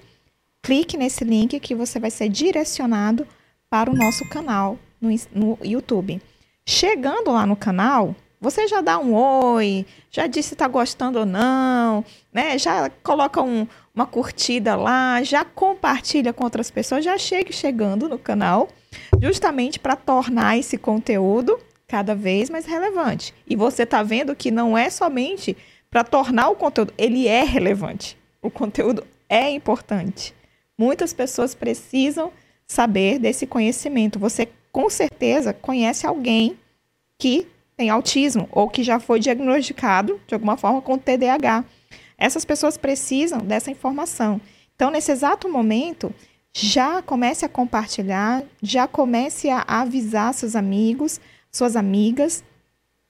Clique 0.62 0.98
nesse 0.98 1.24
link 1.24 1.60
que 1.60 1.76
você 1.76 2.00
vai 2.00 2.10
ser 2.10 2.30
direcionado 2.30 3.28
para 3.70 3.92
o 3.92 3.96
nosso 3.96 4.28
canal 4.30 4.80
no, 5.00 5.10
no 5.34 5.58
YouTube. 5.64 6.22
Chegando 6.66 7.32
lá 7.32 7.46
no 7.46 7.56
canal, 7.56 8.16
você 8.42 8.68
já 8.68 8.82
dá 8.82 9.00
um 9.00 9.14
oi, 9.14 9.86
já 10.12 10.28
diz 10.28 10.46
se 10.46 10.54
está 10.54 10.68
gostando 10.68 11.20
ou 11.20 11.26
não, 11.26 12.04
né? 12.34 12.58
Já 12.58 12.90
coloca 13.04 13.42
um, 13.42 13.68
uma 13.94 14.06
curtida 14.06 14.76
lá, 14.76 15.24
já 15.24 15.46
compartilha 15.46 16.34
com 16.34 16.44
outras 16.44 16.70
pessoas, 16.70 17.04
já 17.04 17.18
chega 17.18 17.52
chegando 17.52 18.10
no 18.10 18.18
canal, 18.18 18.68
justamente 19.22 19.80
para 19.80 19.96
tornar 19.96 20.58
esse 20.58 20.78
conteúdo 20.78 21.60
cada 21.88 22.14
vez 22.14 22.50
mais 22.50 22.66
relevante. 22.66 23.34
E 23.48 23.56
você 23.56 23.84
está 23.84 24.04
vendo 24.04 24.36
que 24.36 24.52
não 24.52 24.78
é 24.78 24.90
somente 24.90 25.56
para 25.90 26.04
tornar 26.04 26.50
o 26.50 26.56
conteúdo, 26.56 26.94
ele 26.98 27.28
é 27.28 27.44
relevante. 27.44 28.18
O 28.46 28.52
conteúdo 28.52 29.04
é 29.28 29.50
importante. 29.50 30.32
Muitas 30.78 31.12
pessoas 31.14 31.56
precisam 31.56 32.32
saber 32.68 33.18
desse 33.18 33.48
conhecimento. 33.48 34.20
Você 34.20 34.48
com 34.72 34.88
certeza 34.88 35.52
conhece 35.52 36.06
alguém 36.06 36.56
que 37.18 37.48
tem 37.76 37.90
autismo 37.90 38.48
ou 38.52 38.70
que 38.70 38.84
já 38.84 39.00
foi 39.00 39.20
diagnosticado 39.20 40.22
de 40.28 40.36
alguma 40.36 40.58
forma 40.58 40.80
com 40.80 40.96
TDAH. 40.96 41.66
Essas 42.20 42.46
pessoas 42.46 42.78
precisam 42.78 43.40
dessa 43.40 43.72
informação. 43.72 44.40
Então, 44.76 44.92
nesse 44.92 45.12
exato 45.12 45.50
momento, 45.50 46.14
já 46.54 47.02
comece 47.02 47.46
a 47.46 47.50
compartilhar, 47.50 48.44
já 48.62 48.88
comece 48.88 49.50
a 49.50 49.66
avisar 49.68 50.36
seus 50.36 50.56
amigos, 50.56 51.20
suas 51.52 51.76
amigas 51.76 52.44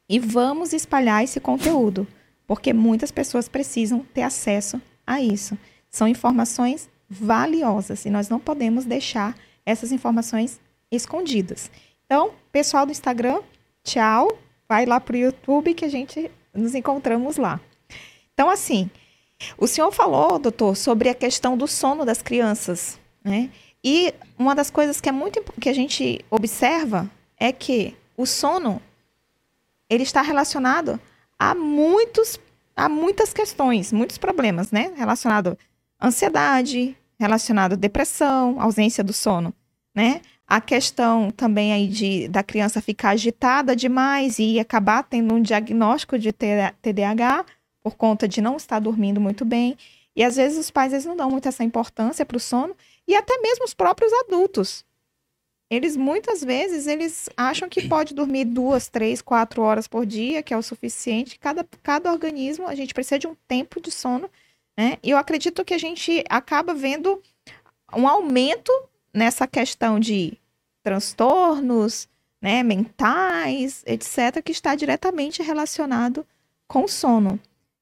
e 0.07 0.17
vamos 0.17 0.71
espalhar 0.71 1.25
esse 1.25 1.41
conteúdo, 1.41 2.07
porque 2.47 2.71
muitas 2.71 3.11
pessoas 3.11 3.49
precisam 3.49 3.99
ter 4.13 4.21
acesso 4.21 4.81
a 5.05 5.21
isso. 5.21 5.57
São 5.89 6.07
informações 6.07 6.89
valiosas 7.09 8.05
e 8.05 8.09
nós 8.09 8.29
não 8.29 8.39
podemos 8.39 8.85
deixar 8.85 9.35
essas 9.65 9.91
informações 9.91 10.59
escondidas. 10.91 11.71
Então, 12.05 12.31
pessoal 12.51 12.85
do 12.85 12.91
Instagram, 12.91 13.41
tchau. 13.83 14.37
Vai 14.67 14.85
lá 14.85 14.99
para 14.99 15.15
o 15.15 15.19
YouTube 15.19 15.73
que 15.73 15.85
a 15.85 15.89
gente 15.89 16.31
nos 16.53 16.73
encontramos 16.73 17.37
lá. 17.37 17.59
Então, 18.33 18.49
assim, 18.49 18.89
o 19.57 19.67
senhor 19.67 19.91
falou, 19.91 20.39
doutor, 20.39 20.75
sobre 20.75 21.09
a 21.09 21.13
questão 21.13 21.57
do 21.57 21.67
sono 21.67 22.03
das 22.03 22.21
crianças, 22.21 22.99
né? 23.23 23.49
E 23.83 24.13
uma 24.37 24.55
das 24.55 24.71
coisas 24.71 24.99
que 24.99 25.07
é 25.07 25.11
muito 25.11 25.43
que 25.61 25.69
a 25.69 25.73
gente 25.73 26.25
observa 26.31 27.09
é 27.37 27.51
que 27.51 27.95
o 28.17 28.25
sono 28.25 28.81
ele 29.87 30.03
está 30.03 30.21
relacionado 30.21 30.99
a 31.37 31.53
muitos 31.53 32.39
a 32.75 32.89
muitas 32.89 33.33
questões, 33.33 33.91
muitos 33.91 34.17
problemas, 34.17 34.71
né? 34.71 34.93
Relacionado 34.95 35.57
à 35.99 36.07
ansiedade, 36.07 36.95
relacionado 37.19 37.73
à 37.73 37.75
depressão, 37.75 38.59
ausência 38.59 39.03
do 39.03 39.13
sono, 39.13 39.53
né? 39.93 40.21
A 40.47 40.61
questão 40.61 41.31
também 41.31 41.73
aí 41.73 41.87
de 41.87 42.27
da 42.27 42.43
criança 42.43 42.81
ficar 42.81 43.11
agitada 43.11 43.75
demais 43.75 44.37
e 44.37 44.59
acabar 44.59 45.03
tendo 45.03 45.33
um 45.33 45.41
diagnóstico 45.41 46.19
de 46.19 46.31
TDAH 46.31 47.45
por 47.81 47.95
conta 47.95 48.27
de 48.27 48.41
não 48.41 48.57
estar 48.57 48.79
dormindo 48.79 49.19
muito 49.19 49.43
bem. 49.43 49.75
E 50.15 50.23
às 50.23 50.35
vezes 50.35 50.57
os 50.57 50.71
pais 50.71 50.93
eles 50.93 51.05
não 51.05 51.15
dão 51.15 51.29
muito 51.29 51.47
essa 51.47 51.63
importância 51.63 52.25
para 52.25 52.37
o 52.37 52.39
sono 52.39 52.75
e 53.07 53.15
até 53.15 53.37
mesmo 53.39 53.65
os 53.65 53.73
próprios 53.73 54.11
adultos. 54.13 54.85
Eles 55.69 55.97
muitas 55.97 56.43
vezes 56.43 56.85
eles 56.85 57.27
acham 57.35 57.67
que 57.67 57.87
pode 57.87 58.13
dormir 58.13 58.45
duas, 58.45 58.87
três, 58.87 59.21
quatro 59.21 59.63
horas 59.63 59.87
por 59.87 60.05
dia, 60.05 60.43
que 60.43 60.53
é 60.53 60.57
o 60.57 60.61
suficiente. 60.61 61.39
Cada, 61.39 61.67
cada 61.81 62.11
organismo 62.11 62.67
a 62.67 62.75
gente 62.75 62.93
precisa 62.93 63.17
de 63.17 63.27
um 63.27 63.35
tempo 63.47 63.81
de 63.81 63.89
sono, 63.89 64.29
né? 64.77 64.97
E 65.01 65.09
eu 65.09 65.17
acredito 65.17 65.65
que 65.65 65.73
a 65.73 65.77
gente 65.77 66.23
acaba 66.29 66.73
vendo 66.73 67.21
um 67.95 68.07
aumento 68.07 68.71
nessa 69.13 69.47
questão 69.47 69.99
de 69.99 70.37
transtornos, 70.83 72.07
né, 72.39 72.61
mentais, 72.61 73.83
etc., 73.87 74.43
que 74.43 74.51
está 74.51 74.75
diretamente 74.75 75.41
relacionado 75.41 76.27
com 76.67 76.83
o 76.83 76.87
sono. 76.87 77.39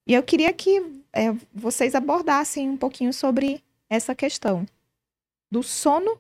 E 0.07 0.13
eu 0.13 0.23
queria 0.23 0.53
que 0.53 0.81
é, 1.11 1.34
vocês 1.53 1.95
abordassem 1.95 2.69
um 2.69 2.77
pouquinho 2.77 3.11
sobre 3.11 3.61
essa 3.89 4.15
questão 4.15 4.65
do 5.51 5.61
sono 5.61 6.17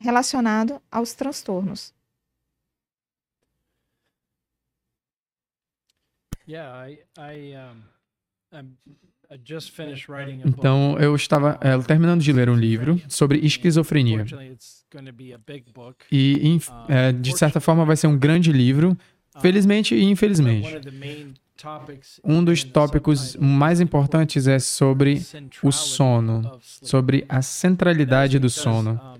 relacionado 0.00 0.80
aos 0.90 1.14
transtornos. 1.14 1.94
Yeah, 6.48 6.90
I, 6.90 6.98
I, 7.16 7.56
um, 7.56 7.82
então, 10.44 10.98
eu 10.98 11.14
estava 11.14 11.56
é, 11.60 11.78
terminando 11.78 12.20
de 12.20 12.32
ler 12.32 12.50
um 12.50 12.56
livro 12.56 13.00
sobre 13.08 13.38
esquizofrenia. 13.38 14.26
E, 16.10 16.58
é, 16.88 17.12
de 17.12 17.38
certa 17.38 17.60
forma, 17.60 17.84
vai 17.84 17.96
ser 17.96 18.08
um 18.08 18.18
grande 18.18 18.50
livro, 18.50 18.96
felizmente 19.40 19.94
e 19.94 20.02
infelizmente. 20.02 20.80
Um 22.24 22.42
dos 22.42 22.64
tópicos 22.64 23.36
mais 23.36 23.80
importantes 23.80 24.48
é 24.48 24.58
sobre 24.58 25.22
o 25.62 25.70
sono, 25.70 26.58
sobre 26.60 27.24
a 27.28 27.40
centralidade 27.40 28.38
do 28.40 28.50
sono. 28.50 29.19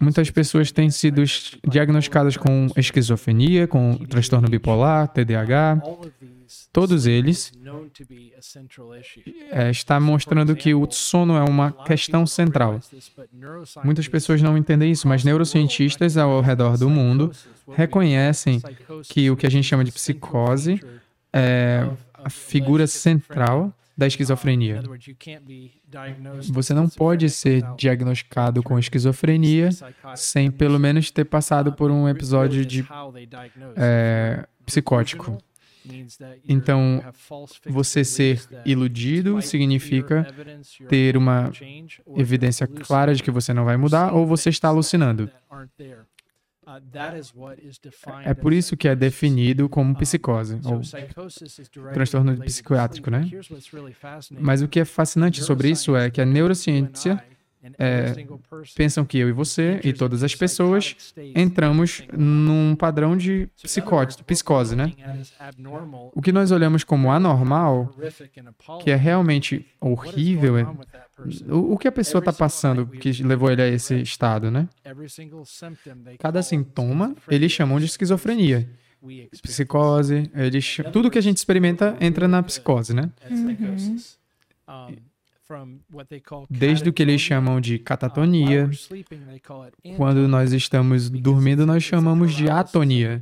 Muitas 0.00 0.30
pessoas 0.30 0.70
têm 0.70 0.90
sido 0.90 1.22
diagnosticadas 1.68 2.36
com 2.36 2.68
esquizofrenia, 2.76 3.66
com 3.66 3.96
transtorno 3.96 4.48
bipolar, 4.48 5.08
TDAH. 5.08 5.82
Todos 6.72 7.06
eles 7.06 7.52
é, 9.50 9.70
está 9.70 9.98
mostrando 9.98 10.54
que 10.54 10.74
o 10.74 10.90
sono 10.90 11.36
é 11.36 11.42
uma 11.42 11.72
questão 11.72 12.26
central. 12.26 12.80
Muitas 13.82 14.06
pessoas 14.06 14.42
não 14.42 14.56
entendem 14.56 14.90
isso, 14.90 15.08
mas 15.08 15.24
neurocientistas 15.24 16.16
ao 16.16 16.40
redor 16.40 16.76
do 16.76 16.90
mundo 16.90 17.32
reconhecem 17.72 18.62
que 19.08 19.30
o 19.30 19.36
que 19.36 19.46
a 19.46 19.50
gente 19.50 19.64
chama 19.64 19.84
de 19.84 19.92
psicose 19.92 20.80
é 21.32 21.88
a 22.14 22.30
figura 22.30 22.86
central 22.86 23.72
da 24.02 24.06
esquizofrenia. 24.08 24.82
Você 26.50 26.74
não 26.74 26.88
pode 26.88 27.30
ser 27.30 27.62
diagnosticado 27.76 28.62
com 28.62 28.78
esquizofrenia 28.78 29.70
sem 30.16 30.50
pelo 30.50 30.78
menos 30.78 31.10
ter 31.10 31.24
passado 31.24 31.72
por 31.72 31.90
um 31.90 32.08
episódio 32.08 32.66
de 32.66 32.84
é, 33.76 34.44
psicótico. 34.66 35.38
Então, 36.48 37.02
você 37.66 38.04
ser 38.04 38.40
iludido 38.64 39.40
significa 39.42 40.26
ter 40.88 41.16
uma 41.16 41.50
evidência 42.16 42.66
clara 42.66 43.14
de 43.14 43.22
que 43.22 43.30
você 43.30 43.52
não 43.52 43.64
vai 43.64 43.76
mudar 43.76 44.12
ou 44.12 44.26
você 44.26 44.48
está 44.50 44.68
alucinando. 44.68 45.30
Uh, 46.64 46.80
é 48.24 48.34
por 48.34 48.52
isso 48.52 48.76
que 48.76 48.86
é 48.86 48.94
definido 48.94 49.68
como 49.68 49.96
psicose, 49.96 50.60
ou 50.64 50.80
transtorno 51.92 52.36
psiquiátrico, 52.38 53.10
né? 53.10 53.28
Mas 54.38 54.62
o 54.62 54.68
que 54.68 54.78
é 54.78 54.84
fascinante 54.84 55.42
sobre 55.42 55.70
isso 55.70 55.96
é 55.96 56.08
que 56.08 56.20
a 56.20 56.24
neurociência 56.24 57.22
é, 57.78 58.12
pensam 58.74 59.04
que 59.04 59.18
eu 59.18 59.28
e 59.28 59.32
você 59.32 59.80
e 59.84 59.92
todas 59.92 60.24
as 60.24 60.34
pessoas 60.34 61.14
entramos 61.34 62.02
num 62.12 62.74
padrão 62.74 63.16
de 63.16 63.48
psicose, 63.62 64.22
psicose, 64.24 64.74
né? 64.74 64.92
O 66.12 66.20
que 66.20 66.32
nós 66.32 66.50
olhamos 66.50 66.82
como 66.82 67.12
anormal, 67.12 67.94
que 68.82 68.90
é 68.90 68.96
realmente 68.96 69.64
horrível, 69.80 70.58
é, 70.58 70.66
o, 71.48 71.74
o 71.74 71.78
que 71.78 71.86
a 71.86 71.92
pessoa 71.92 72.18
está 72.18 72.32
passando 72.32 72.84
que 72.86 73.22
levou 73.22 73.50
ele 73.50 73.62
a 73.62 73.68
esse 73.68 73.94
estado, 74.02 74.50
né? 74.50 74.68
Cada 76.18 76.42
sintoma 76.42 77.14
eles 77.28 77.52
chamam 77.52 77.78
de 77.78 77.86
esquizofrenia. 77.86 78.68
Psicose, 79.42 80.30
eles, 80.34 80.78
tudo 80.92 81.10
que 81.10 81.18
a 81.18 81.22
gente 81.22 81.36
experimenta 81.36 81.96
entra 82.00 82.26
na 82.26 82.42
psicose, 82.42 82.94
né? 82.94 83.10
Uhum 83.30 83.96
desde 86.48 86.88
o 86.88 86.92
que 86.92 87.02
eles 87.02 87.20
chamam 87.20 87.60
de 87.60 87.78
catatonia. 87.78 88.70
Quando 89.96 90.26
nós 90.28 90.52
estamos 90.52 91.10
dormindo, 91.10 91.66
nós 91.66 91.82
chamamos 91.82 92.34
de 92.34 92.48
atonia, 92.48 93.20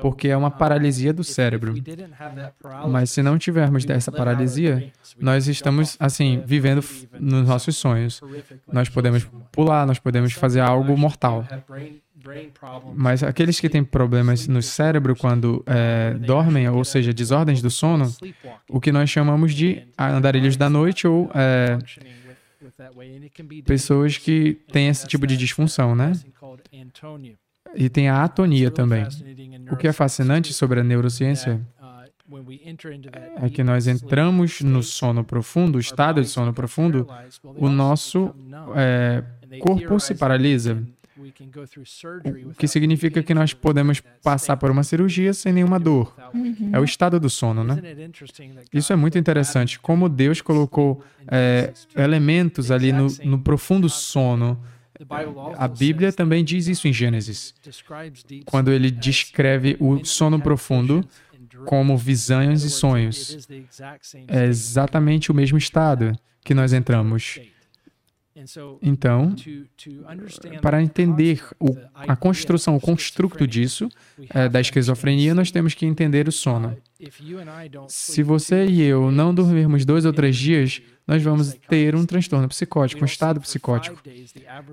porque 0.00 0.28
é 0.28 0.36
uma 0.36 0.50
paralisia 0.50 1.12
do 1.12 1.24
cérebro. 1.24 1.74
Mas 2.88 3.10
se 3.10 3.22
não 3.22 3.38
tivermos 3.38 3.84
dessa 3.84 4.12
paralisia, 4.12 4.92
nós 5.18 5.48
estamos, 5.48 5.96
assim, 5.98 6.42
vivendo 6.44 6.84
nos 7.18 7.46
nossos 7.46 7.76
sonhos. 7.76 8.20
Nós 8.72 8.88
podemos 8.88 9.28
pular, 9.50 9.86
nós 9.86 9.98
podemos 9.98 10.32
fazer 10.32 10.60
algo 10.60 10.96
mortal. 10.96 11.46
Mas 12.94 13.22
aqueles 13.22 13.58
que 13.60 13.68
têm 13.68 13.84
problemas 13.84 14.46
no 14.46 14.62
cérebro 14.62 15.16
quando 15.16 15.62
é, 15.66 16.14
dormem, 16.14 16.68
ou 16.68 16.84
seja, 16.84 17.12
desordens 17.12 17.62
do 17.62 17.70
sono, 17.70 18.12
o 18.68 18.80
que 18.80 18.92
nós 18.92 19.10
chamamos 19.10 19.54
de 19.54 19.82
andarilhos 19.98 20.56
da 20.56 20.68
noite 20.68 21.06
ou 21.06 21.30
é, 21.34 21.78
pessoas 23.64 24.18
que 24.18 24.54
têm 24.72 24.88
esse 24.88 25.06
tipo 25.06 25.26
de 25.26 25.36
disfunção, 25.36 25.94
né? 25.94 26.12
E 27.74 27.88
tem 27.88 28.08
a 28.08 28.22
atonia 28.22 28.70
também. 28.70 29.06
O 29.70 29.76
que 29.76 29.88
é 29.88 29.92
fascinante 29.92 30.52
sobre 30.52 30.80
a 30.80 30.84
neurociência 30.84 31.60
é 33.40 33.50
que 33.50 33.62
nós 33.62 33.86
entramos 33.86 34.60
no 34.60 34.82
sono 34.82 35.24
profundo, 35.24 35.76
o 35.76 35.80
estado 35.80 36.20
de 36.22 36.28
sono 36.28 36.52
profundo, 36.52 37.06
o 37.42 37.68
nosso 37.68 38.34
é, 38.74 39.22
corpo 39.60 39.98
se 40.00 40.14
paralisa. 40.14 40.82
O 42.50 42.54
que 42.54 42.68
significa 42.68 43.22
que 43.22 43.34
nós 43.34 43.52
podemos 43.52 44.00
passar 44.22 44.56
por 44.56 44.70
uma 44.70 44.82
cirurgia 44.82 45.32
sem 45.32 45.52
nenhuma 45.52 45.78
dor. 45.78 46.14
Uhum. 46.34 46.70
É 46.72 46.78
o 46.78 46.84
estado 46.84 47.18
do 47.18 47.30
sono, 47.30 47.64
né? 47.64 47.76
Isso 48.72 48.92
é 48.92 48.96
muito 48.96 49.18
interessante. 49.18 49.78
Como 49.78 50.08
Deus 50.08 50.40
colocou 50.40 51.02
é, 51.28 51.72
elementos 51.96 52.70
ali 52.70 52.92
no, 52.92 53.06
no 53.24 53.38
profundo 53.38 53.88
sono. 53.88 54.60
A 55.56 55.66
Bíblia 55.66 56.12
também 56.12 56.44
diz 56.44 56.68
isso 56.68 56.86
em 56.86 56.92
Gênesis, 56.92 57.54
quando 58.44 58.70
ele 58.70 58.90
descreve 58.90 59.76
o 59.80 60.04
sono 60.04 60.40
profundo 60.40 61.04
como 61.66 61.96
visões 61.96 62.62
e 62.62 62.70
sonhos. 62.70 63.48
É 64.28 64.44
exatamente 64.44 65.30
o 65.30 65.34
mesmo 65.34 65.58
estado 65.58 66.12
que 66.44 66.54
nós 66.54 66.72
entramos. 66.72 67.40
Então, 68.82 69.34
para 70.60 70.82
entender 70.82 71.42
o, 71.58 71.76
a 71.94 72.16
construção, 72.16 72.76
o 72.76 72.80
construto 72.80 73.46
disso, 73.46 73.88
é, 74.30 74.48
da 74.48 74.60
esquizofrenia, 74.60 75.34
nós 75.34 75.50
temos 75.50 75.74
que 75.74 75.86
entender 75.86 76.28
o 76.28 76.32
sono. 76.32 76.76
Se 77.88 78.22
você 78.22 78.66
e 78.66 78.82
eu 78.82 79.10
não 79.10 79.34
dormirmos 79.34 79.84
dois 79.84 80.04
ou 80.04 80.12
três 80.12 80.36
dias, 80.36 80.80
nós 81.06 81.22
vamos 81.22 81.54
ter 81.68 81.94
um 81.94 82.06
transtorno 82.06 82.48
psicótico, 82.48 83.02
um 83.02 83.06
estado 83.06 83.40
psicótico. 83.40 84.00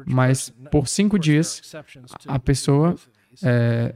Mas 0.05 0.53
por 0.71 0.87
cinco 0.87 1.17
dias, 1.17 1.61
a 2.27 2.39
pessoa 2.39 2.95
é, 3.43 3.95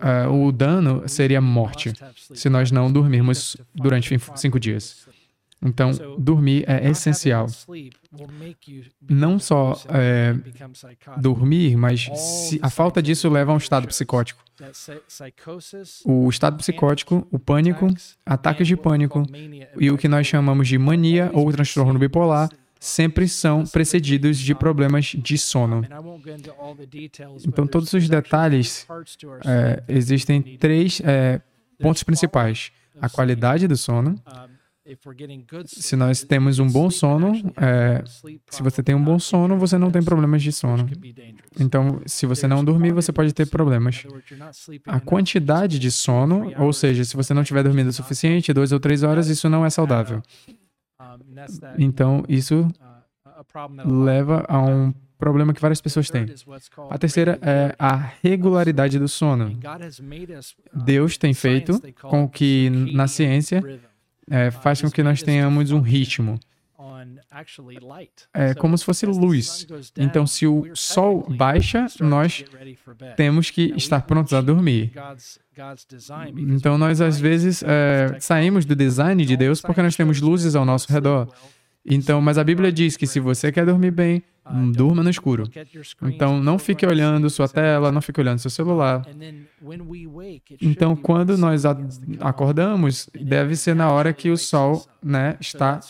é, 0.00 0.26
o 0.28 0.50
dano 0.50 1.08
seria 1.08 1.40
morte 1.40 1.92
se 2.34 2.48
nós 2.48 2.70
não 2.70 2.90
dormirmos 2.90 3.56
durante 3.74 4.16
cinco 4.36 4.58
dias. 4.58 5.06
Então, 5.64 5.90
dormir 6.18 6.64
é 6.68 6.90
essencial. 6.90 7.46
Não 9.08 9.38
só 9.38 9.80
é, 9.88 10.36
dormir, 11.16 11.74
mas 11.76 12.10
se, 12.14 12.60
a 12.62 12.68
falta 12.68 13.02
disso 13.02 13.30
leva 13.30 13.50
a 13.50 13.54
um 13.54 13.58
estado 13.58 13.86
psicótico. 13.88 14.44
O 16.04 16.28
estado 16.28 16.58
psicótico, 16.58 17.26
o 17.30 17.38
pânico, 17.38 17.88
ataques 18.26 18.68
de 18.68 18.76
pânico 18.76 19.24
e 19.78 19.90
o 19.90 19.96
que 19.96 20.06
nós 20.06 20.26
chamamos 20.26 20.68
de 20.68 20.76
mania 20.76 21.30
ou 21.32 21.50
transtorno 21.50 21.98
bipolar 21.98 22.50
sempre 22.78 23.26
são 23.26 23.64
precedidos 23.64 24.38
de 24.38 24.54
problemas 24.54 25.06
de 25.06 25.38
sono. 25.38 25.82
Então, 27.46 27.66
todos 27.66 27.90
os 27.94 28.06
detalhes, 28.06 28.86
é, 29.46 29.82
existem 29.88 30.42
três 30.58 31.00
é, 31.02 31.40
pontos 31.78 32.02
principais: 32.02 32.70
a 33.00 33.08
qualidade 33.08 33.66
do 33.66 33.76
sono. 33.76 34.20
Se 35.66 35.96
nós 35.96 36.22
temos 36.22 36.58
um 36.58 36.68
bom 36.68 36.90
sono, 36.90 37.32
é, 37.56 38.04
se 38.50 38.62
você 38.62 38.82
tem 38.82 38.94
um 38.94 39.02
bom 39.02 39.18
sono, 39.18 39.58
você 39.58 39.78
não 39.78 39.90
tem 39.90 40.02
problemas 40.02 40.42
de 40.42 40.52
sono. 40.52 40.86
Então, 41.58 42.02
se 42.04 42.26
você 42.26 42.46
não 42.46 42.62
dormir, 42.62 42.92
você 42.92 43.10
pode 43.10 43.32
ter 43.32 43.46
problemas. 43.46 44.04
A 44.86 45.00
quantidade 45.00 45.78
de 45.78 45.90
sono, 45.90 46.52
ou 46.58 46.72
seja, 46.72 47.02
se 47.04 47.16
você 47.16 47.32
não 47.32 47.42
estiver 47.42 47.62
dormindo 47.62 47.88
o 47.88 47.92
suficiente, 47.92 48.52
duas 48.52 48.72
ou 48.72 48.80
três 48.80 49.02
horas, 49.02 49.28
isso 49.28 49.48
não 49.48 49.64
é 49.64 49.70
saudável. 49.70 50.22
Então, 51.78 52.22
isso 52.28 52.68
leva 53.86 54.44
a 54.46 54.60
um 54.60 54.92
problema 55.16 55.54
que 55.54 55.60
várias 55.60 55.80
pessoas 55.80 56.10
têm. 56.10 56.26
A 56.90 56.98
terceira 56.98 57.38
é 57.40 57.74
a 57.78 57.94
regularidade 58.22 58.98
do 58.98 59.08
sono. 59.08 59.58
Deus 60.74 61.16
tem 61.16 61.32
feito 61.32 61.80
com 62.02 62.28
que 62.28 62.68
na 62.68 63.08
ciência 63.08 63.62
é, 64.30 64.50
faz 64.50 64.80
com 64.80 64.90
que 64.90 65.02
nós 65.02 65.22
tenhamos 65.22 65.70
um 65.70 65.80
ritmo. 65.80 66.38
É 68.32 68.54
como 68.54 68.76
se 68.78 68.84
fosse 68.84 69.06
luz. 69.06 69.66
Então, 69.96 70.26
se 70.26 70.46
o 70.46 70.70
sol 70.74 71.26
baixa, 71.28 71.86
nós 72.00 72.44
temos 73.16 73.50
que 73.50 73.72
estar 73.76 74.02
prontos 74.02 74.32
a 74.32 74.40
dormir. 74.40 74.92
Então, 76.36 76.78
nós 76.78 77.00
às 77.00 77.18
vezes 77.18 77.62
é, 77.62 78.16
saímos 78.20 78.64
do 78.64 78.74
design 78.74 79.24
de 79.24 79.36
Deus 79.36 79.60
porque 79.60 79.82
nós 79.82 79.96
temos 79.96 80.20
luzes 80.20 80.54
ao 80.54 80.64
nosso 80.64 80.92
redor. 80.92 81.28
Então, 81.86 82.20
mas 82.20 82.38
a 82.38 82.44
Bíblia 82.44 82.72
diz 82.72 82.96
que 82.96 83.06
se 83.06 83.20
você 83.20 83.52
quer 83.52 83.66
dormir 83.66 83.90
bem, 83.90 84.22
durma 84.72 85.02
no 85.02 85.10
escuro. 85.10 85.44
Então, 86.02 86.40
não 86.40 86.58
fique 86.58 86.84
olhando 86.86 87.28
sua 87.30 87.48
tela, 87.48 87.90
não 87.90 88.00
fique 88.00 88.20
olhando 88.20 88.38
seu 88.38 88.50
celular. 88.50 89.02
Então, 90.60 90.94
quando 90.94 91.36
nós 91.36 91.64
acordamos, 92.20 93.08
deve 93.18 93.56
ser 93.56 93.74
na 93.74 93.90
hora 93.90 94.12
que 94.12 94.30
o 94.30 94.36
sol 94.36 94.86
né, 95.02 95.36
está 95.40 95.80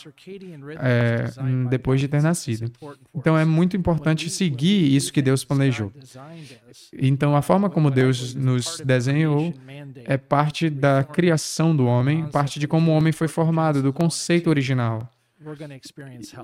é, 0.81 1.25
depois 1.69 1.99
de 1.99 2.07
ter 2.07 2.21
nascido. 2.21 2.71
Então, 3.13 3.37
é 3.37 3.45
muito 3.45 3.75
importante 3.75 4.29
seguir 4.29 4.95
isso 4.95 5.11
que 5.11 5.21
Deus 5.21 5.43
planejou. 5.43 5.91
Então, 6.93 7.35
a 7.35 7.41
forma 7.41 7.69
como 7.69 7.91
Deus 7.91 8.35
nos 8.35 8.81
desenhou 8.85 9.53
é 10.05 10.17
parte 10.17 10.69
da 10.69 11.03
criação 11.03 11.75
do 11.75 11.85
homem, 11.85 12.25
parte 12.27 12.59
de 12.59 12.67
como 12.67 12.91
o 12.91 12.95
homem 12.95 13.11
foi 13.11 13.27
formado, 13.27 13.81
do 13.81 13.91
conceito 13.91 14.49
original. 14.49 15.09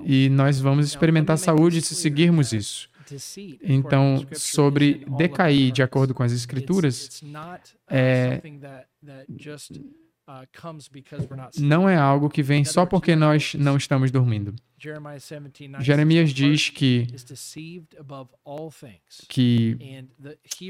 E 0.04 0.28
nós 0.28 0.60
vamos 0.60 0.86
experimentar 0.86 1.38
saúde 1.38 1.80
se 1.82 1.94
seguirmos 1.94 2.52
isso. 2.52 2.88
Então, 3.62 4.24
sobre 4.32 5.04
decair 5.16 5.72
de 5.72 5.82
acordo 5.82 6.14
com 6.14 6.22
as 6.22 6.32
Escrituras, 6.32 7.20
é, 7.90 8.40
não 11.58 11.88
é 11.88 11.96
algo 11.96 12.30
que 12.30 12.42
vem 12.42 12.64
só 12.64 12.86
porque 12.86 13.16
nós 13.16 13.54
não 13.54 13.76
estamos 13.76 14.10
dormindo. 14.10 14.54
Jeremias 15.80 16.30
diz 16.30 16.70
que, 16.70 17.06
que 19.28 19.76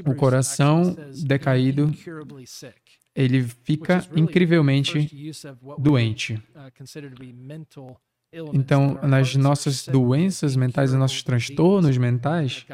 o 0.05 0.15
coração 0.15 0.95
decaído 1.23 1.91
ele 3.15 3.43
fica 3.43 4.05
incrivelmente 4.15 5.31
doente. 5.77 6.41
Então, 8.53 8.99
nas 9.03 9.35
nossas 9.35 9.85
doenças 9.87 10.55
mentais, 10.55 10.91
nos 10.91 10.99
nossos 10.99 11.21
transtornos 11.23 11.97
mentais, 11.97 12.65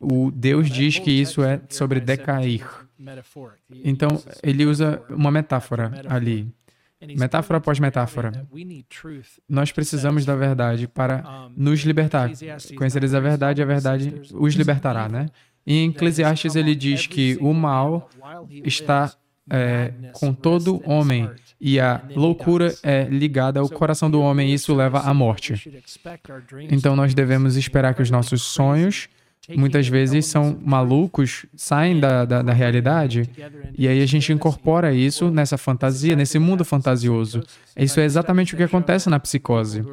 o 0.00 0.30
Deus 0.30 0.70
diz 0.70 0.98
que 0.98 1.10
isso 1.10 1.42
é 1.42 1.60
sobre 1.68 2.00
decair. 2.00 2.64
Então, 3.82 4.22
ele 4.42 4.64
usa 4.64 5.02
uma 5.10 5.30
metáfora 5.30 5.92
ali. 6.08 6.52
Metáfora 7.16 7.58
após 7.58 7.78
metáfora. 7.78 8.46
Nós 9.48 9.72
precisamos 9.72 10.24
da 10.24 10.34
verdade 10.34 10.88
para 10.88 11.50
nos 11.56 11.80
libertar. 11.80 12.30
Conhecereis 12.76 13.14
a 13.14 13.20
verdade, 13.20 13.60
a 13.60 13.66
verdade 13.66 14.22
os 14.32 14.54
libertará, 14.54 15.08
né? 15.08 15.28
Em 15.66 15.88
Eclesiastes 15.90 16.56
ele 16.56 16.74
diz 16.74 17.06
que 17.06 17.36
o 17.40 17.52
mal 17.52 18.08
está 18.64 19.14
é, 19.50 19.92
com 20.12 20.32
todo 20.32 20.82
homem. 20.84 21.28
e 21.60 21.80
a 21.80 22.02
loucura 22.14 22.74
é 22.82 23.04
ligada 23.04 23.60
ao 23.60 23.68
coração 23.68 24.10
do 24.10 24.20
homem 24.20 24.50
e 24.50 24.54
isso 24.54 24.74
leva 24.74 25.00
à 25.00 25.14
morte. 25.14 25.82
Então 26.70 26.94
nós 26.94 27.14
devemos 27.14 27.56
esperar 27.56 27.94
que 27.94 28.02
os 28.02 28.10
nossos 28.10 28.42
sonhos 28.42 29.08
muitas 29.54 29.86
vezes 29.88 30.26
são 30.26 30.58
malucos, 30.62 31.44
saem 31.54 32.00
da, 32.00 32.24
da, 32.24 32.42
da, 32.42 32.52
realidade, 32.52 33.28
e 33.76 33.86
aí 33.86 34.02
a 34.02 34.06
gente 34.06 34.32
incorpora 34.32 34.94
isso 34.94 35.30
nessa 35.30 35.58
fantasia, 35.58 36.16
nesse 36.16 36.38
mundo 36.38 36.64
fantasioso. 36.64 37.42
Isso 37.76 38.00
é 38.00 38.04
exatamente 38.04 38.54
o 38.54 38.56
que 38.56 38.62
acontece 38.62 39.10
na 39.10 39.20
psicose. 39.20 39.84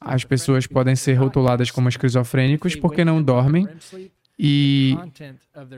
As 0.00 0.24
pessoas 0.24 0.66
podem 0.66 0.96
ser 0.96 1.14
rotuladas 1.14 1.70
como 1.70 1.88
esquizofrênicos 1.88 2.74
porque 2.74 3.04
não 3.04 3.22
dormem 3.22 3.68
e 4.38 4.96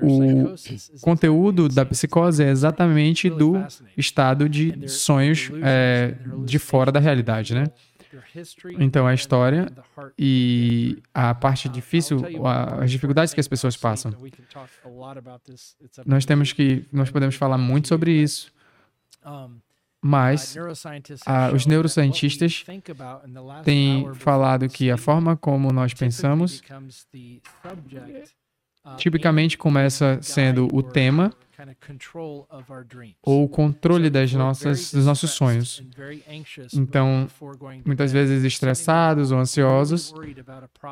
o 0.03 1.01
conteúdo 1.01 1.69
da 1.69 1.85
psicose 1.85 2.43
é 2.43 2.51
exatamente 2.51 3.29
do 3.29 3.55
estado 3.97 4.49
de 4.49 4.89
sonhos 4.89 5.51
é, 5.63 6.15
de 6.45 6.59
fora 6.59 6.91
da 6.93 7.01
realidade, 7.01 7.55
né? 7.55 7.67
Então, 8.79 9.07
a 9.07 9.15
história 9.15 9.71
e 10.19 11.03
a 11.13 11.35
parte 11.35 11.69
difícil, 11.69 12.23
as 12.81 12.91
dificuldades 12.91 13.35
que 13.35 13.41
as 13.41 13.49
pessoas 13.49 13.77
passam. 13.77 14.13
Nós 16.07 16.25
temos 16.25 16.53
que, 16.53 16.87
nós 16.93 17.11
podemos 17.11 17.35
falar 17.35 17.59
muito 17.59 17.89
sobre 17.89 18.13
isso, 18.13 18.53
mas 20.01 20.57
ah, 21.27 21.51
os 21.53 21.67
neurocientistas 21.67 22.65
têm 23.65 24.13
falado 24.15 24.69
que 24.69 24.91
a 24.91 24.97
forma 24.97 25.37
como 25.37 25.73
nós 25.73 25.95
pensamos 25.95 26.63
tipicamente 28.97 29.57
começa 29.57 30.19
sendo 30.21 30.69
o 30.73 30.83
tema 30.83 31.33
ou 33.23 33.45
o 33.45 33.49
controle 33.49 34.11
das 34.11 34.33
nossas, 34.33 34.93
dos 34.93 35.07
nossos 35.07 35.31
sonhos. 35.31 35.83
Então, 36.75 37.29
muitas 37.85 38.13
vezes 38.13 38.45
estressados 38.45 39.31
ou 39.31 39.39
ansiosos, 39.39 40.13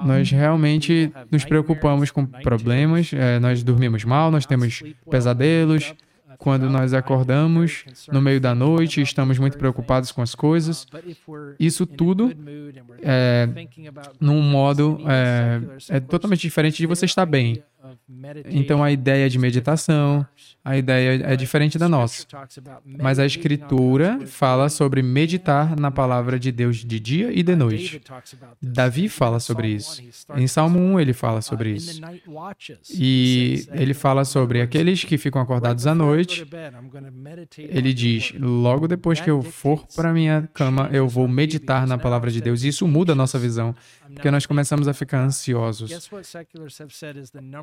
nós 0.04 0.30
realmente 0.30 1.12
nos 1.30 1.44
preocupamos 1.44 2.10
com 2.10 2.24
problemas, 2.24 3.12
é, 3.12 3.38
nós 3.38 3.62
dormimos 3.62 4.04
mal, 4.04 4.30
nós 4.30 4.46
temos 4.46 4.82
pesadelos, 5.10 5.94
quando 6.42 6.68
nós 6.68 6.92
acordamos 6.92 7.84
no 8.10 8.20
meio 8.20 8.40
da 8.40 8.52
noite, 8.52 9.00
estamos 9.00 9.38
muito 9.38 9.56
preocupados 9.56 10.10
com 10.10 10.22
as 10.22 10.34
coisas. 10.34 10.86
Isso 11.58 11.86
tudo 11.86 12.32
é 13.00 13.48
num 14.20 14.42
modo 14.42 14.98
é, 15.06 15.60
é 15.88 16.00
totalmente 16.00 16.40
diferente 16.40 16.78
de 16.78 16.86
você 16.86 17.04
estar 17.04 17.26
bem. 17.26 17.62
Então 18.46 18.82
a 18.82 18.92
ideia 18.92 19.28
de 19.28 19.38
meditação, 19.38 20.26
a 20.64 20.76
ideia 20.76 21.22
é 21.24 21.36
diferente 21.36 21.78
da 21.78 21.88
nossa. 21.88 22.26
Mas 22.84 23.18
a 23.18 23.26
Escritura 23.26 24.20
fala 24.26 24.68
sobre 24.68 25.02
meditar 25.02 25.76
na 25.78 25.90
palavra 25.90 26.38
de 26.38 26.52
Deus 26.52 26.76
de 26.76 27.00
dia 27.00 27.32
e 27.32 27.42
de 27.42 27.56
noite. 27.56 28.00
Davi 28.60 29.08
fala 29.08 29.40
sobre 29.40 29.68
isso. 29.68 30.02
Em 30.36 30.46
Salmo 30.46 30.78
1 30.78 31.00
ele 31.00 31.12
fala 31.12 31.40
sobre 31.40 31.70
isso. 31.70 32.00
E 32.90 33.66
ele 33.72 33.94
fala 33.94 34.24
sobre 34.24 34.60
aqueles 34.60 35.04
que 35.04 35.18
ficam 35.18 35.42
acordados 35.42 35.86
à 35.86 35.94
noite. 35.94 36.46
Ele 37.58 37.92
diz: 37.92 38.32
logo 38.38 38.86
depois 38.86 39.20
que 39.20 39.30
eu 39.30 39.42
for 39.42 39.86
para 39.96 40.12
minha 40.12 40.48
cama, 40.54 40.88
eu 40.92 41.08
vou 41.08 41.26
meditar 41.26 41.86
na 41.86 41.98
palavra 41.98 42.30
de 42.30 42.40
Deus. 42.40 42.62
E 42.62 42.68
isso 42.68 42.86
muda 42.86 43.12
a 43.12 43.16
nossa 43.16 43.38
visão, 43.38 43.74
porque 44.14 44.30
nós 44.30 44.46
começamos 44.46 44.88
a 44.88 44.94
ficar 44.94 45.20
ansiosos. 45.20 45.90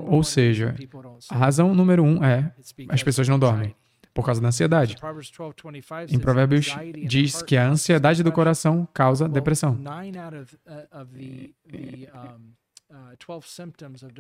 Ou 0.08 0.24
seja, 0.24 0.76
a 1.30 1.38
razão 1.38 1.74
número 1.74 2.04
um 2.04 2.24
é 2.24 2.52
as 2.90 3.04
pessoas 3.04 3.28
não 3.28 3.40
dormem 3.40 3.76
por 4.14 4.26
causa 4.26 4.42
da 4.42 4.48
ansiedade. 4.48 4.96
Em 6.10 6.20
Provérbios 6.20 6.76
diz 7.08 7.42
que 7.42 7.56
a 7.56 7.68
ansiedade 7.68 8.24
do 8.24 8.32
coração 8.32 8.88
causa 8.94 9.30
depressão. 9.30 9.78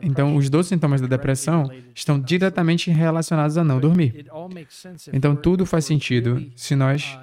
Então, 0.04 0.36
os 0.36 0.50
12 0.50 0.70
sintomas 0.70 1.02
da 1.02 1.08
depressão 1.08 1.72
estão 1.96 2.20
diretamente 2.20 2.92
relacionados 2.92 3.58
a 3.58 3.64
não 3.64 3.80
dormir. 3.80 4.28
Então, 5.12 5.36
tudo 5.36 5.66
faz 5.66 5.86
sentido 5.86 6.52
se 6.56 6.76
nós 6.76 7.18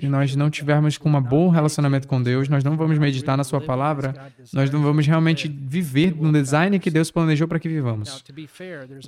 se 0.00 0.08
nós 0.08 0.34
não 0.36 0.50
tivermos 0.50 0.98
com 0.98 1.08
um 1.08 1.20
bom 1.20 1.48
relacionamento 1.48 2.06
com 2.06 2.22
Deus, 2.22 2.48
nós 2.48 2.64
não 2.64 2.76
vamos 2.76 2.98
meditar 2.98 3.36
na 3.36 3.44
Sua 3.44 3.60
palavra, 3.60 4.32
nós 4.52 4.70
não 4.70 4.82
vamos 4.82 5.06
realmente 5.06 5.48
viver 5.48 6.14
no 6.14 6.32
design 6.32 6.78
que 6.78 6.90
Deus 6.90 7.10
planejou 7.10 7.48
para 7.48 7.58
que 7.58 7.68
vivamos. 7.68 8.24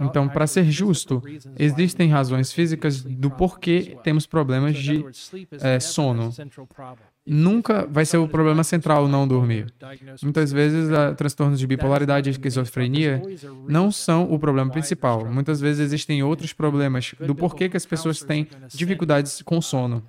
Então, 0.00 0.28
para 0.28 0.46
ser 0.46 0.70
justo, 0.70 1.22
existem 1.58 2.08
razões 2.08 2.52
físicas 2.52 3.02
do 3.02 3.30
porquê 3.30 3.96
temos 4.02 4.26
problemas 4.26 4.76
de 4.76 5.04
é, 5.60 5.80
sono 5.80 6.32
nunca 7.30 7.86
vai 7.86 8.04
ser 8.04 8.16
o 8.16 8.26
problema 8.26 8.64
central 8.64 9.06
não 9.06 9.26
dormir. 9.26 9.72
Muitas 10.20 10.50
vezes, 10.50 10.88
transtornos 11.16 11.60
de 11.60 11.66
bipolaridade 11.66 12.28
e 12.28 12.32
esquizofrenia 12.32 13.22
não 13.68 13.92
são 13.92 14.24
o 14.32 14.36
problema 14.36 14.68
principal. 14.68 15.24
Muitas 15.26 15.60
vezes 15.60 15.80
existem 15.80 16.24
outros 16.24 16.52
problemas 16.52 17.14
do 17.20 17.32
porquê 17.32 17.68
que 17.68 17.76
as 17.76 17.86
pessoas 17.86 18.20
têm 18.20 18.48
dificuldades 18.74 19.42
com 19.42 19.62
sono. 19.62 20.02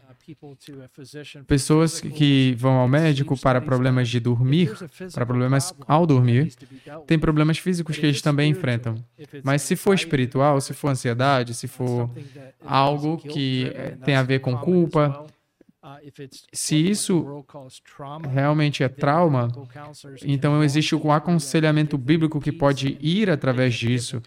Pessoas 1.45 1.99
que 1.99 2.55
vão 2.57 2.73
ao 2.73 2.87
médico 2.87 3.37
para 3.39 3.61
problemas 3.61 4.09
de 4.09 4.19
dormir, 4.19 4.71
para 5.13 5.25
problemas 5.25 5.73
ao 5.87 6.07
dormir, 6.07 6.53
têm 7.05 7.19
problemas 7.19 7.59
físicos 7.59 7.97
que 7.97 8.05
eles 8.05 8.21
também 8.21 8.49
enfrentam. 8.49 8.95
Mas 9.43 9.61
se 9.61 9.75
for 9.75 9.93
espiritual, 9.93 10.59
se 10.61 10.73
for 10.73 10.89
ansiedade, 10.89 11.53
se 11.53 11.67
for 11.67 12.09
algo 12.65 13.17
que 13.17 13.71
eh, 13.75 13.97
tem 14.05 14.15
a 14.15 14.23
ver 14.23 14.39
com 14.39 14.55
culpa, 14.57 15.27
se 16.53 16.75
isso 16.75 17.43
realmente 18.29 18.83
é 18.83 18.89
trauma, 18.89 19.47
então 20.23 20.63
existe 20.63 20.95
um 20.95 21.11
aconselhamento 21.11 21.97
bíblico 21.97 22.39
que 22.39 22.51
pode 22.51 22.97
ir 23.01 23.29
através 23.31 23.73
disso 23.73 24.21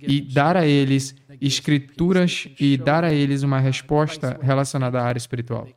e 0.00 0.22
dar 0.22 0.56
a 0.56 0.66
eles 0.66 1.14
escrituras 1.40 2.48
e 2.58 2.78
dar 2.78 3.04
a 3.04 3.12
eles 3.12 3.42
uma 3.42 3.60
resposta 3.60 4.38
relacionada 4.40 5.00
à 5.00 5.04
área 5.04 5.18
espiritual. 5.18 5.68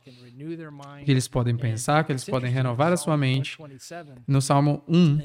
Que 1.04 1.10
eles 1.10 1.28
podem 1.28 1.56
pensar, 1.56 2.04
que 2.04 2.12
eles 2.12 2.24
podem 2.24 2.50
renovar 2.50 2.92
a 2.92 2.96
sua 2.96 3.16
mente. 3.16 3.58
No 4.26 4.40
Salmo 4.40 4.82
1, 4.88 5.18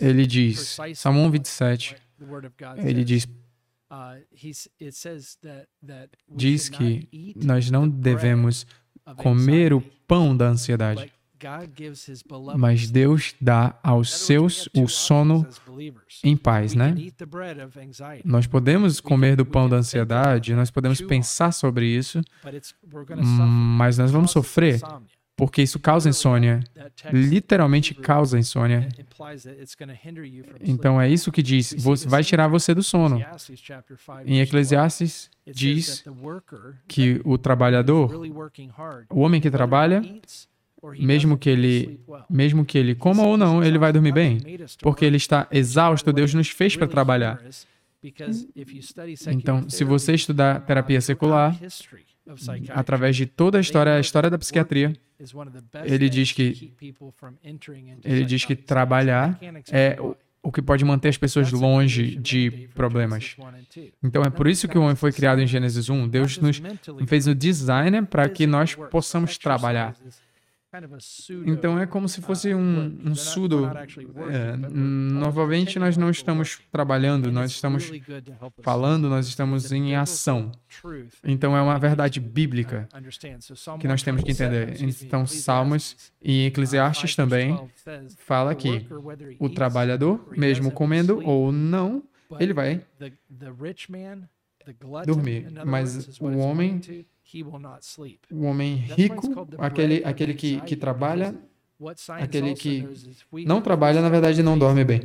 ele 0.00 0.26
diz, 0.26 0.76
Salmo 0.94 1.24
1, 1.24 1.30
27, 1.30 1.96
ele 2.84 3.04
diz, 3.04 3.26
diz 6.28 6.68
que 6.68 7.34
nós 7.42 7.70
não 7.70 7.88
devemos 7.88 8.66
comer 9.16 9.72
o 9.72 9.80
pão 10.06 10.36
da 10.36 10.48
ansiedade. 10.48 11.12
Mas 12.56 12.90
Deus 12.90 13.34
dá 13.40 13.78
aos 13.80 14.12
seus 14.12 14.68
o 14.74 14.88
sono 14.88 15.46
em 16.24 16.36
paz, 16.36 16.74
né? 16.74 16.94
Nós 18.24 18.46
podemos 18.46 19.00
comer 19.00 19.36
do 19.36 19.46
pão 19.46 19.68
da 19.68 19.76
ansiedade, 19.76 20.54
nós 20.54 20.70
podemos 20.70 21.00
pensar 21.00 21.52
sobre 21.52 21.86
isso, 21.86 22.20
mas 23.76 23.96
nós 23.98 24.10
vamos 24.10 24.32
sofrer 24.32 24.80
porque 25.38 25.62
isso 25.62 25.78
causa 25.78 26.08
insônia. 26.08 26.64
Literalmente 27.12 27.94
causa 27.94 28.36
insônia. 28.36 28.88
Então 30.60 31.00
é 31.00 31.08
isso 31.08 31.30
que 31.30 31.40
diz, 31.40 31.76
vai 32.06 32.24
tirar 32.24 32.48
você 32.48 32.74
do 32.74 32.82
sono. 32.82 33.24
Em 34.26 34.40
Eclesiastes 34.40 35.30
diz 35.46 36.04
que 36.88 37.20
o 37.24 37.38
trabalhador, 37.38 38.12
o 39.08 39.20
homem 39.20 39.40
que 39.40 39.48
trabalha, 39.48 40.02
mesmo 40.98 41.38
que 41.38 41.48
ele 41.48 42.00
mesmo 42.28 42.64
que 42.64 42.76
ele 42.76 42.96
coma 42.96 43.22
ou 43.22 43.36
não, 43.36 43.62
ele 43.62 43.78
vai 43.78 43.92
dormir 43.92 44.12
bem, 44.12 44.40
porque 44.82 45.04
ele 45.04 45.18
está 45.18 45.46
exausto, 45.52 46.12
Deus 46.12 46.34
nos 46.34 46.48
fez 46.48 46.74
para 46.74 46.88
trabalhar. 46.88 47.40
Então, 49.28 49.68
se 49.68 49.84
você 49.84 50.14
estudar 50.14 50.60
terapia 50.62 51.00
secular, 51.00 51.56
através 52.70 53.16
de 53.16 53.26
toda 53.26 53.58
a 53.58 53.60
história, 53.60 53.94
a 53.94 54.00
história 54.00 54.30
da 54.30 54.38
psiquiatria, 54.38 54.92
ele 55.84 56.08
diz 56.08 56.32
que 56.32 56.74
ele 58.04 58.24
diz 58.24 58.44
que 58.44 58.54
trabalhar 58.54 59.38
é 59.70 59.98
o 60.42 60.52
que 60.52 60.62
pode 60.62 60.84
manter 60.84 61.08
as 61.08 61.16
pessoas 61.16 61.50
longe 61.52 62.16
de 62.16 62.68
problemas. 62.74 63.36
Então 64.02 64.22
é 64.22 64.30
por 64.30 64.46
isso 64.46 64.68
que 64.68 64.78
o 64.78 64.82
homem 64.82 64.96
foi 64.96 65.12
criado 65.12 65.40
em 65.40 65.46
Gênesis 65.46 65.88
1. 65.88 66.08
Deus 66.08 66.38
nos 66.38 66.62
fez 67.06 67.26
o 67.26 67.34
designer 67.34 68.06
para 68.06 68.28
que 68.28 68.46
nós 68.46 68.74
possamos 68.90 69.36
trabalhar. 69.36 69.94
Então 71.46 71.78
é 71.78 71.86
como 71.86 72.08
se 72.08 72.20
fosse 72.20 72.52
uh, 72.52 72.58
um, 72.58 73.00
um 73.06 73.14
sudo. 73.14 73.70
É, 74.30 74.54
novamente, 74.56 75.78
nós 75.78 75.96
não 75.96 76.10
estamos 76.10 76.60
trabalhando, 76.70 77.32
nós 77.32 77.50
estamos 77.52 77.90
falando, 78.60 79.08
nós 79.08 79.26
estamos 79.26 79.72
em 79.72 79.96
ação. 79.96 80.52
Então 81.24 81.56
é 81.56 81.62
uma 81.62 81.78
verdade 81.78 82.20
bíblica 82.20 82.86
que 83.80 83.88
nós 83.88 84.02
temos 84.02 84.22
que 84.22 84.32
entender. 84.32 84.76
Então, 84.82 85.26
Salmos 85.26 86.12
e 86.22 86.46
Eclesiastes 86.46 87.16
também 87.16 87.58
fala 88.18 88.54
que 88.54 88.86
o 89.38 89.48
trabalhador, 89.48 90.26
mesmo 90.36 90.70
comendo 90.70 91.22
ou 91.24 91.50
não, 91.50 92.02
ele 92.38 92.52
vai 92.52 92.84
dormir. 95.06 95.46
Mas 95.64 96.20
o 96.20 96.36
homem 96.36 96.80
o 98.30 98.42
homem 98.42 98.76
rico, 98.76 99.46
aquele, 99.58 100.02
aquele 100.04 100.34
que, 100.34 100.60
que 100.62 100.76
trabalha, 100.76 101.34
aquele 102.20 102.54
que 102.54 102.86
não 103.46 103.60
trabalha, 103.60 104.00
na 104.00 104.08
verdade, 104.08 104.42
não 104.42 104.58
dorme 104.58 104.84
bem. 104.84 105.02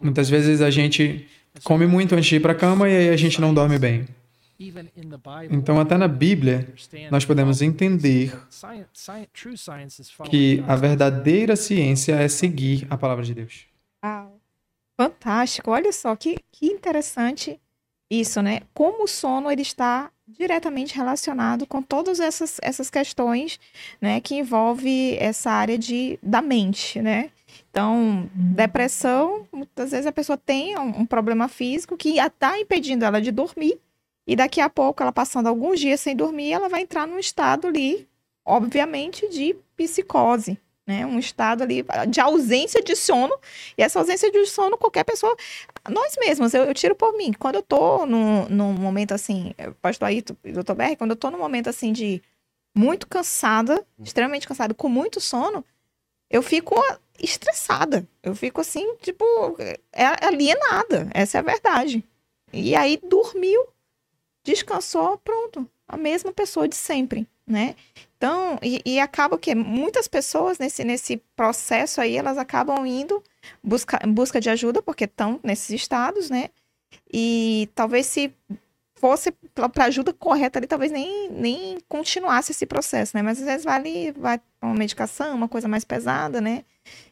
Muitas 0.00 0.28
vezes 0.28 0.60
a 0.60 0.70
gente 0.70 1.28
come 1.64 1.86
muito 1.86 2.14
antes 2.14 2.26
de 2.26 2.36
ir 2.36 2.40
para 2.40 2.52
a 2.52 2.54
cama 2.54 2.88
e 2.88 2.96
aí 2.96 3.08
a 3.08 3.16
gente 3.16 3.40
não 3.40 3.54
dorme 3.54 3.78
bem. 3.78 4.06
Então, 5.50 5.80
até 5.80 5.96
na 5.96 6.06
Bíblia, 6.06 6.74
nós 7.10 7.24
podemos 7.24 7.62
entender 7.62 8.38
que 10.28 10.62
a 10.68 10.76
verdadeira 10.76 11.56
ciência 11.56 12.14
é 12.16 12.28
seguir 12.28 12.86
a 12.90 12.98
palavra 12.98 13.24
de 13.24 13.32
Deus. 13.32 13.66
Fantástico. 15.00 15.70
Olha 15.70 15.90
só 15.92 16.14
que, 16.14 16.36
que 16.52 16.66
interessante 16.66 17.58
isso, 18.10 18.42
né? 18.42 18.62
Como 18.74 19.04
o 19.04 19.08
sono 19.08 19.50
ele 19.50 19.62
está 19.62 20.10
diretamente 20.26 20.94
relacionado 20.96 21.66
com 21.66 21.80
todas 21.82 22.20
essas, 22.20 22.58
essas 22.62 22.90
questões, 22.90 23.58
né, 24.00 24.20
que 24.20 24.36
envolve 24.36 25.16
essa 25.18 25.50
área 25.50 25.76
de, 25.76 26.18
da 26.22 26.40
mente, 26.40 27.00
né? 27.00 27.30
Então, 27.70 28.28
depressão, 28.34 29.46
muitas 29.52 29.90
vezes 29.90 30.06
a 30.06 30.12
pessoa 30.12 30.36
tem 30.36 30.78
um, 30.78 31.00
um 31.00 31.06
problema 31.06 31.48
físico 31.48 31.96
que 31.96 32.18
está 32.18 32.58
impedindo 32.58 33.04
ela 33.04 33.20
de 33.20 33.30
dormir, 33.30 33.80
e 34.26 34.36
daqui 34.36 34.60
a 34.60 34.70
pouco, 34.70 35.02
ela 35.02 35.10
passando 35.10 35.48
alguns 35.48 35.80
dias 35.80 36.00
sem 36.00 36.14
dormir, 36.14 36.52
ela 36.52 36.68
vai 36.68 36.82
entrar 36.82 37.04
num 37.06 37.18
estado 37.18 37.66
ali, 37.66 38.08
obviamente, 38.44 39.28
de 39.28 39.56
psicose, 39.76 40.56
né? 40.86 41.04
Um 41.04 41.18
estado 41.18 41.62
ali 41.62 41.84
de 42.08 42.20
ausência 42.20 42.80
de 42.80 42.94
sono. 42.94 43.36
E 43.76 43.82
essa 43.82 43.98
ausência 43.98 44.30
de 44.30 44.46
sono, 44.46 44.78
qualquer 44.78 45.04
pessoa. 45.04 45.34
Nós 45.88 46.16
mesmos, 46.18 46.52
eu, 46.54 46.64
eu 46.64 46.74
tiro 46.74 46.94
por 46.94 47.16
mim. 47.16 47.32
Quando 47.32 47.56
eu 47.56 47.62
tô 47.62 48.04
num, 48.06 48.48
num 48.48 48.72
momento 48.72 49.12
assim, 49.12 49.54
pastor 49.80 50.08
aí, 50.08 50.22
doutor 50.52 50.74
Berg, 50.74 50.96
quando 50.96 51.12
eu 51.12 51.16
tô 51.16 51.30
num 51.30 51.38
momento 51.38 51.68
assim 51.68 51.92
de 51.92 52.22
muito 52.76 53.06
cansada, 53.06 53.84
extremamente 53.98 54.46
cansada, 54.46 54.74
com 54.74 54.88
muito 54.88 55.20
sono, 55.20 55.64
eu 56.28 56.42
fico 56.42 56.74
estressada. 57.18 58.06
Eu 58.22 58.34
fico 58.34 58.60
assim, 58.60 58.96
tipo, 58.96 59.24
é 59.92 60.26
alienada. 60.26 61.08
Essa 61.12 61.38
é 61.38 61.40
a 61.40 61.44
verdade. 61.44 62.04
E 62.52 62.74
aí 62.74 62.96
dormiu, 62.96 63.66
descansou, 64.44 65.18
pronto. 65.18 65.68
A 65.86 65.96
mesma 65.96 66.32
pessoa 66.32 66.68
de 66.68 66.76
sempre, 66.76 67.26
né? 67.46 67.74
Então, 68.20 68.58
e, 68.62 68.82
e 68.84 69.00
acaba 69.00 69.38
que 69.38 69.54
muitas 69.54 70.06
pessoas 70.06 70.58
nesse, 70.58 70.84
nesse 70.84 71.16
processo 71.34 72.02
aí, 72.02 72.18
elas 72.18 72.36
acabam 72.36 72.84
indo 72.84 73.24
busca, 73.64 73.98
em 74.04 74.12
busca 74.12 74.38
de 74.38 74.50
ajuda, 74.50 74.82
porque 74.82 75.04
estão 75.04 75.40
nesses 75.42 75.70
estados, 75.70 76.28
né? 76.28 76.50
E 77.10 77.70
talvez 77.74 78.04
se 78.04 78.30
fosse 78.94 79.32
para 79.54 79.86
ajuda 79.86 80.12
correta 80.12 80.58
ali, 80.58 80.66
talvez 80.66 80.92
nem, 80.92 81.30
nem 81.30 81.78
continuasse 81.88 82.52
esse 82.52 82.66
processo, 82.66 83.16
né? 83.16 83.22
Mas 83.22 83.38
às 83.38 83.46
vezes 83.46 83.64
vai 83.64 83.74
ali, 83.74 84.12
vai 84.12 84.38
uma 84.60 84.74
medicação, 84.74 85.34
uma 85.34 85.48
coisa 85.48 85.66
mais 85.66 85.86
pesada, 85.86 86.42
né? 86.42 86.62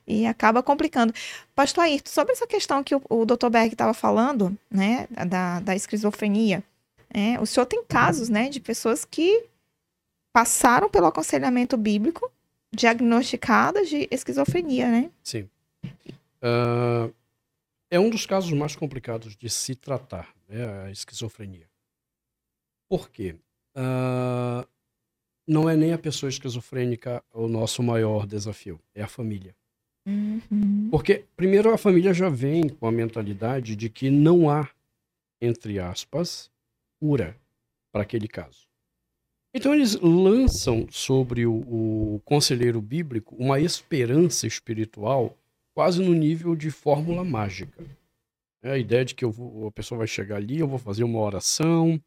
E 0.07 0.27
acaba 0.27 0.63
complicando. 0.63 1.15
Pastor 1.55 1.85
Ayrton, 1.85 2.11
sobre 2.11 2.35
essa 2.35 2.47
questão 2.47 2.85
que 2.85 2.95
o, 2.95 3.01
o 3.09 3.25
Dr. 3.25 3.49
Berg 3.49 3.73
estava 3.73 3.95
falando, 3.95 4.55
né, 4.71 5.09
da, 5.27 5.61
da 5.61 5.75
esquizofrenia, 5.75 6.63
é, 7.09 7.41
o 7.41 7.47
senhor 7.47 7.65
tem 7.65 7.83
casos, 7.83 8.29
né, 8.29 8.51
de 8.51 8.61
pessoas 8.61 9.07
que 9.07 9.49
passaram 10.39 10.89
pelo 10.89 11.07
aconselhamento 11.07 11.76
bíblico 11.76 12.30
diagnosticadas 12.72 13.89
de 13.89 14.07
esquizofrenia, 14.09 14.89
né? 14.89 15.11
Sim. 15.20 15.49
Uh, 16.41 17.12
é 17.91 17.99
um 17.99 18.09
dos 18.09 18.24
casos 18.24 18.53
mais 18.53 18.76
complicados 18.76 19.36
de 19.36 19.51
se 19.51 19.74
tratar, 19.74 20.32
né, 20.49 20.84
a 20.84 20.91
esquizofrenia. 20.93 21.68
Por 22.89 23.11
quê? 23.11 23.34
Uh, 23.76 24.64
não 25.45 25.68
é 25.68 25.74
nem 25.74 25.93
a 25.93 25.99
pessoa 25.99 26.30
esquizofrênica 26.30 27.20
o 27.34 27.49
nosso 27.49 27.82
maior 27.82 28.24
desafio, 28.24 28.80
é 28.95 29.03
a 29.03 29.09
família. 29.09 29.57
Uhum. 30.07 30.86
Porque, 30.89 31.24
primeiro, 31.36 31.74
a 31.74 31.78
família 31.78 32.14
já 32.14 32.28
vem 32.28 32.68
com 32.68 32.86
a 32.86 32.93
mentalidade 32.93 33.74
de 33.74 33.91
que 33.91 34.09
não 34.09 34.49
há, 34.49 34.70
entre 35.41 35.80
aspas, 35.80 36.49
cura 37.01 37.36
para 37.91 38.03
aquele 38.03 38.28
caso. 38.28 38.68
Então, 39.55 39.74
eles 39.74 39.99
lançam 40.01 40.86
sobre 40.90 41.46
o, 41.46 41.55
o 41.55 42.22
conselheiro 42.24 42.80
bíblico 42.80 43.34
uma 43.36 43.59
esperança 43.59 44.46
espiritual 44.46 45.36
quase 45.74 46.03
no 46.03 46.12
nível 46.12 46.55
de 46.55 46.70
fórmula 46.70 47.24
mágica. 47.24 47.84
É 48.62 48.72
a 48.72 48.78
ideia 48.78 49.05
de 49.05 49.14
que 49.14 49.24
vou, 49.24 49.68
a 49.68 49.70
pessoa 49.70 49.99
vai 49.99 50.07
chegar 50.07 50.36
ali, 50.36 50.59
eu 50.59 50.66
vou 50.66 50.78
fazer 50.78 51.05
uma 51.05 51.20
oração, 51.20 52.01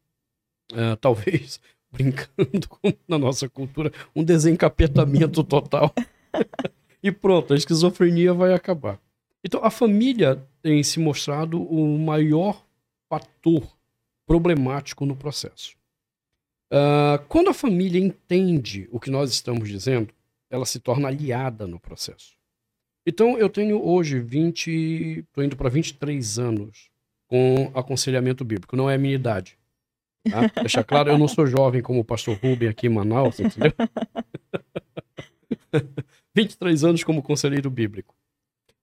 uh, 0.72 0.96
talvez 1.00 1.58
brincando 1.90 2.68
com, 2.68 2.92
na 3.08 3.18
nossa 3.18 3.48
cultura, 3.48 3.92
um 4.14 4.22
desencapetamento 4.22 5.42
total. 5.42 5.92
e 7.02 7.10
pronto, 7.10 7.52
a 7.52 7.56
esquizofrenia 7.56 8.32
vai 8.32 8.54
acabar. 8.54 9.00
Então, 9.44 9.64
a 9.64 9.70
família 9.70 10.42
tem 10.62 10.82
se 10.82 11.00
mostrado 11.00 11.60
o 11.62 11.98
maior 11.98 12.64
fator 13.08 13.66
problemático 14.26 15.04
no 15.04 15.16
processo. 15.16 15.76
Uh, 16.72 17.22
quando 17.28 17.50
a 17.50 17.54
família 17.54 18.00
entende 18.00 18.88
o 18.90 18.98
que 18.98 19.10
nós 19.10 19.30
estamos 19.30 19.68
dizendo, 19.68 20.08
ela 20.48 20.64
se 20.64 20.80
torna 20.80 21.08
aliada 21.08 21.66
no 21.66 21.78
processo. 21.78 22.34
Então, 23.06 23.36
eu 23.36 23.50
tenho 23.50 23.84
hoje 23.84 24.18
20, 24.18 25.24
estou 25.26 25.44
indo 25.44 25.54
para 25.54 25.68
23 25.68 26.38
anos 26.38 26.88
com 27.26 27.70
aconselhamento 27.74 28.42
bíblico, 28.42 28.74
não 28.74 28.88
é 28.88 28.94
a 28.94 28.98
minha 28.98 29.14
idade. 29.14 29.58
Tá? 30.30 30.48
Claro, 30.86 31.10
eu 31.10 31.18
não 31.18 31.28
sou 31.28 31.46
jovem 31.46 31.82
como 31.82 32.00
o 32.00 32.04
pastor 32.04 32.38
Rubem 32.38 32.68
aqui 32.68 32.86
em 32.86 32.90
Manaus, 32.90 33.38
entendeu? 33.38 33.72
23 36.34 36.84
anos 36.84 37.04
como 37.04 37.22
conselheiro 37.22 37.68
bíblico. 37.68 38.14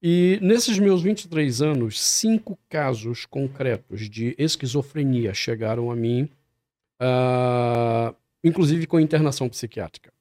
E 0.02 0.38
nesses 0.40 0.78
meus 0.78 1.02
23 1.02 1.60
anos, 1.60 2.00
cinco 2.00 2.58
casos 2.68 3.26
concretos 3.26 4.08
de 4.08 4.34
esquizofrenia 4.38 5.34
chegaram 5.34 5.90
a 5.90 5.96
mim, 5.96 6.28
uh, 7.00 8.14
inclusive 8.44 8.86
com 8.86 9.00
internação 9.00 9.48
psiquiátrica. 9.48 10.12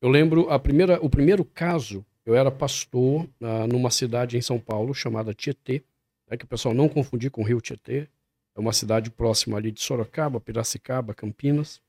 Eu 0.00 0.08
lembro 0.08 0.50
a 0.50 0.58
primeira, 0.58 1.02
o 1.02 1.08
primeiro 1.08 1.44
caso, 1.44 2.04
eu 2.24 2.34
era 2.34 2.50
pastor 2.50 3.22
uh, 3.40 3.66
numa 3.70 3.90
cidade 3.90 4.36
em 4.36 4.42
São 4.42 4.58
Paulo 4.58 4.94
chamada 4.94 5.32
Tietê, 5.32 5.82
né, 6.28 6.36
que 6.36 6.44
o 6.44 6.48
pessoal 6.48 6.74
não 6.74 6.88
confundir 6.88 7.30
com 7.30 7.42
Rio 7.42 7.60
Tietê, 7.60 8.08
é 8.56 8.60
uma 8.60 8.72
cidade 8.72 9.10
próxima 9.10 9.58
ali 9.58 9.70
de 9.70 9.82
Sorocaba, 9.82 10.40
Piracicaba, 10.40 11.12
Campinas. 11.12 11.80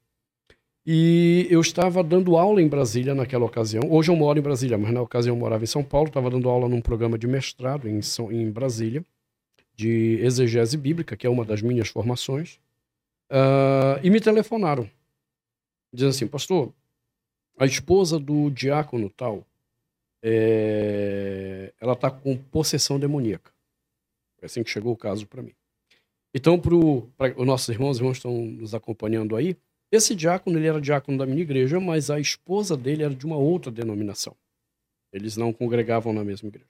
E 0.85 1.47
eu 1.49 1.61
estava 1.61 2.03
dando 2.03 2.37
aula 2.37 2.61
em 2.61 2.67
Brasília 2.67 3.15
naquela 3.15 3.45
ocasião. 3.45 3.83
Hoje 3.89 4.11
eu 4.11 4.15
moro 4.15 4.37
em 4.37 4.41
Brasília, 4.41 4.77
mas 4.77 4.91
na 4.91 5.01
ocasião 5.01 5.35
eu 5.35 5.39
morava 5.39 5.63
em 5.63 5.67
São 5.67 5.83
Paulo. 5.83 6.07
Estava 6.07 6.29
dando 6.29 6.49
aula 6.49 6.67
num 6.67 6.81
programa 6.81 7.17
de 7.17 7.27
mestrado 7.27 7.87
em, 7.87 7.99
em 8.31 8.51
Brasília, 8.51 9.03
de 9.75 10.19
exegese 10.21 10.77
bíblica, 10.77 11.15
que 11.15 11.25
é 11.25 11.29
uma 11.29 11.45
das 11.45 11.61
minhas 11.61 11.87
formações. 11.87 12.59
Uh, 13.29 13.99
e 14.03 14.09
me 14.09 14.21
telefonaram, 14.21 14.89
dizendo 15.93 16.09
assim: 16.09 16.27
Pastor, 16.27 16.73
a 17.57 17.65
esposa 17.65 18.19
do 18.19 18.49
diácono 18.49 19.09
tal, 19.09 19.45
é... 20.21 21.73
ela 21.79 21.93
está 21.93 22.09
com 22.09 22.37
possessão 22.37 22.99
demoníaca. 22.99 23.51
É 24.41 24.45
assim 24.45 24.63
que 24.63 24.69
chegou 24.69 24.93
o 24.93 24.97
caso 24.97 25.27
para 25.27 25.41
mim. 25.41 25.53
Então, 26.33 26.59
para 26.59 26.75
os 26.75 27.47
nossos 27.47 27.69
irmãos, 27.69 27.91
os 27.91 27.97
irmãos 27.97 28.17
estão 28.17 28.33
nos 28.33 28.75
acompanhando 28.75 29.35
aí, 29.35 29.57
esse 29.91 30.13
diácono, 30.13 30.57
ele 30.57 30.67
era 30.67 30.81
diácono 30.81 31.17
da 31.17 31.25
minha 31.25 31.41
igreja, 31.41 31.79
mas 31.79 32.09
a 32.09 32.19
esposa 32.19 32.75
dele 32.75 33.03
era 33.03 33.15
de 33.15 33.25
uma 33.25 33.37
outra 33.37 33.71
denominação. 33.71 34.35
Eles 35.13 35.37
não 35.37 35.53
congregavam 35.53 36.11
na 36.11 36.23
mesma 36.23 36.49
igreja. 36.49 36.69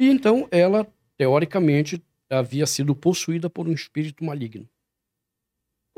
E 0.00 0.08
então 0.08 0.48
ela, 0.50 0.86
teoricamente, 1.18 2.02
havia 2.30 2.66
sido 2.66 2.94
possuída 2.94 3.50
por 3.50 3.68
um 3.68 3.72
espírito 3.72 4.24
maligno. 4.24 4.66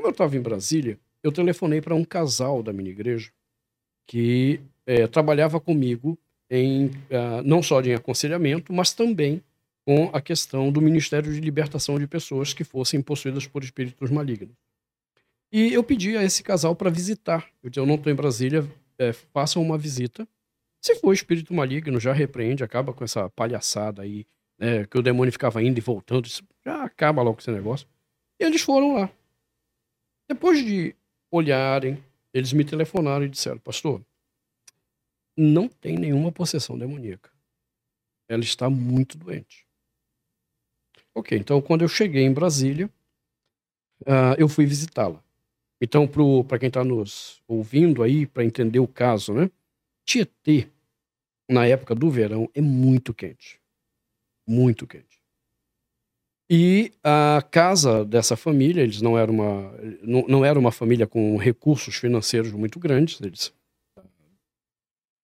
Como 0.03 0.09
eu 0.09 0.15
estava 0.15 0.37
em 0.37 0.41
Brasília, 0.43 0.99
eu 1.23 1.31
telefonei 1.31 1.81
para 1.81 1.95
um 1.95 2.05
casal 2.05 2.61
da 2.61 2.73
minha 2.73 2.91
igreja 2.91 3.31
que 4.05 4.61
é, 4.85 5.07
trabalhava 5.07 5.61
comigo 5.61 6.19
em 6.51 6.87
uh, 6.87 7.41
não 7.45 7.63
só 7.63 7.81
em 7.81 7.95
aconselhamento, 7.95 8.73
mas 8.73 8.93
também 8.93 9.41
com 9.87 10.11
a 10.13 10.21
questão 10.21 10.73
do 10.73 10.83
Ministério 10.83 11.33
de 11.33 11.39
Libertação 11.39 12.01
de 12.01 12.09
Pessoas 12.09 12.53
que 12.53 12.65
fossem 12.65 13.01
possuídas 13.01 13.47
por 13.47 13.63
espíritos 13.63 14.11
malignos. 14.11 14.57
E 15.53 15.73
eu 15.73 15.85
pedi 15.85 16.17
a 16.17 16.25
esse 16.25 16.43
casal 16.43 16.75
para 16.75 16.91
visitar. 16.91 17.49
Eu 17.63 17.71
disse, 17.71 17.79
eu 17.79 17.87
não 17.87 17.95
estou 17.95 18.13
em 18.13 18.17
Brasília, 18.17 18.69
é, 18.99 19.13
façam 19.13 19.63
uma 19.63 19.79
visita. 19.79 20.27
Se 20.81 20.97
for 20.97 21.13
espírito 21.13 21.55
maligno, 21.55 22.01
já 22.01 22.13
repreende, 22.13 22.65
acaba 22.65 22.93
com 22.93 23.05
essa 23.05 23.31
palhaçada 23.31 24.03
aí, 24.03 24.27
né, 24.59 24.85
que 24.85 24.99
o 24.99 25.03
demônio 25.03 25.31
ficava 25.31 25.63
indo 25.63 25.79
e 25.79 25.81
voltando, 25.81 26.29
já 26.67 26.83
acaba 26.83 27.23
logo 27.23 27.39
esse 27.39 27.53
negócio. 27.53 27.87
E 28.41 28.45
eles 28.45 28.63
foram 28.63 28.95
lá. 28.95 29.09
Depois 30.33 30.65
de 30.65 30.97
olharem, 31.31 32.03
eles 32.33 32.55
me 32.55 32.65
telefonaram 32.65 33.27
e 33.27 33.29
disseram, 33.29 33.59
pastor, 33.59 34.03
não 35.37 35.69
tem 35.69 35.99
nenhuma 35.99 36.33
possessão 36.33 36.79
demoníaca. 36.79 37.31
Ela 38.27 38.43
está 38.43 38.71
muito 38.71 39.19
doente. 39.19 39.67
Ok, 41.15 41.37
então 41.37 41.61
quando 41.61 41.83
eu 41.83 41.89
cheguei 41.89 42.25
em 42.25 42.33
Brasília, 42.33 42.91
uh, 44.07 44.35
eu 44.39 44.49
fui 44.49 44.65
visitá-la. 44.65 45.23
Então, 45.79 46.09
para 46.49 46.59
quem 46.59 46.69
está 46.69 46.83
nos 46.83 47.43
ouvindo 47.47 48.03
aí, 48.03 48.27
para 48.27 48.43
entender 48.43 48.79
o 48.79 48.89
caso, 48.89 49.35
né? 49.35 49.51
Tietê, 50.03 50.67
na 51.47 51.67
época 51.67 51.95
do 51.95 52.11
verão, 52.11 52.49
é 52.55 52.61
muito 52.63 53.13
quente. 53.13 53.61
Muito 54.47 54.87
quente. 54.87 55.22
E 56.55 56.93
a 57.03 57.43
casa 57.51 58.05
dessa 58.05 58.37
família, 58.37 58.83
eles 58.83 59.01
não 59.01 59.17
eram 59.19 59.33
uma, 59.33 59.75
não, 60.03 60.27
não 60.29 60.45
era 60.45 60.59
uma 60.59 60.71
família 60.71 61.07
com 61.07 61.39
recursos 61.39 61.95
financeiros 61.95 62.53
muito 62.53 62.79
grandes, 62.79 63.19
eles 63.23 63.55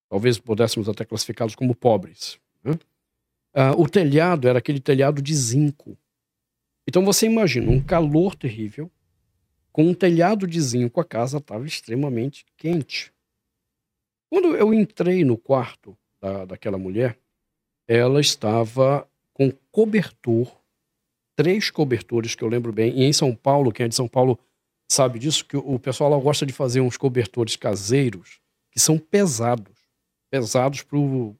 talvez 0.08 0.38
pudéssemos 0.38 0.88
até 0.88 1.04
classificá-los 1.04 1.54
como 1.54 1.74
pobres. 1.74 2.40
Né? 2.64 2.72
Uh, 3.54 3.78
o 3.78 3.86
telhado 3.86 4.48
era 4.48 4.58
aquele 4.58 4.80
telhado 4.80 5.20
de 5.20 5.34
zinco. 5.34 5.98
Então 6.88 7.04
você 7.04 7.26
imagina 7.26 7.70
um 7.70 7.84
calor 7.84 8.34
terrível, 8.34 8.90
com 9.70 9.86
um 9.86 9.92
telhado 9.92 10.46
de 10.46 10.58
zinco, 10.58 10.98
a 10.98 11.04
casa 11.04 11.36
estava 11.36 11.66
extremamente 11.66 12.46
quente. 12.56 13.12
Quando 14.30 14.56
eu 14.56 14.72
entrei 14.72 15.26
no 15.26 15.36
quarto 15.36 15.94
da, 16.18 16.46
daquela 16.46 16.78
mulher, 16.78 17.18
ela 17.86 18.18
estava 18.18 19.06
com 19.34 19.52
cobertor, 19.70 20.57
três 21.38 21.70
cobertores 21.70 22.34
que 22.34 22.42
eu 22.42 22.48
lembro 22.48 22.72
bem, 22.72 22.98
e 22.98 23.04
em 23.04 23.12
São 23.12 23.32
Paulo, 23.32 23.70
quem 23.70 23.84
é 23.84 23.88
de 23.88 23.94
São 23.94 24.08
Paulo 24.08 24.36
sabe 24.90 25.20
disso, 25.20 25.44
que 25.44 25.56
o 25.56 25.78
pessoal 25.78 26.10
lá 26.10 26.18
gosta 26.18 26.44
de 26.44 26.52
fazer 26.52 26.80
uns 26.80 26.96
cobertores 26.96 27.54
caseiros 27.54 28.40
que 28.72 28.80
são 28.80 28.98
pesados, 28.98 29.78
pesados 30.28 30.84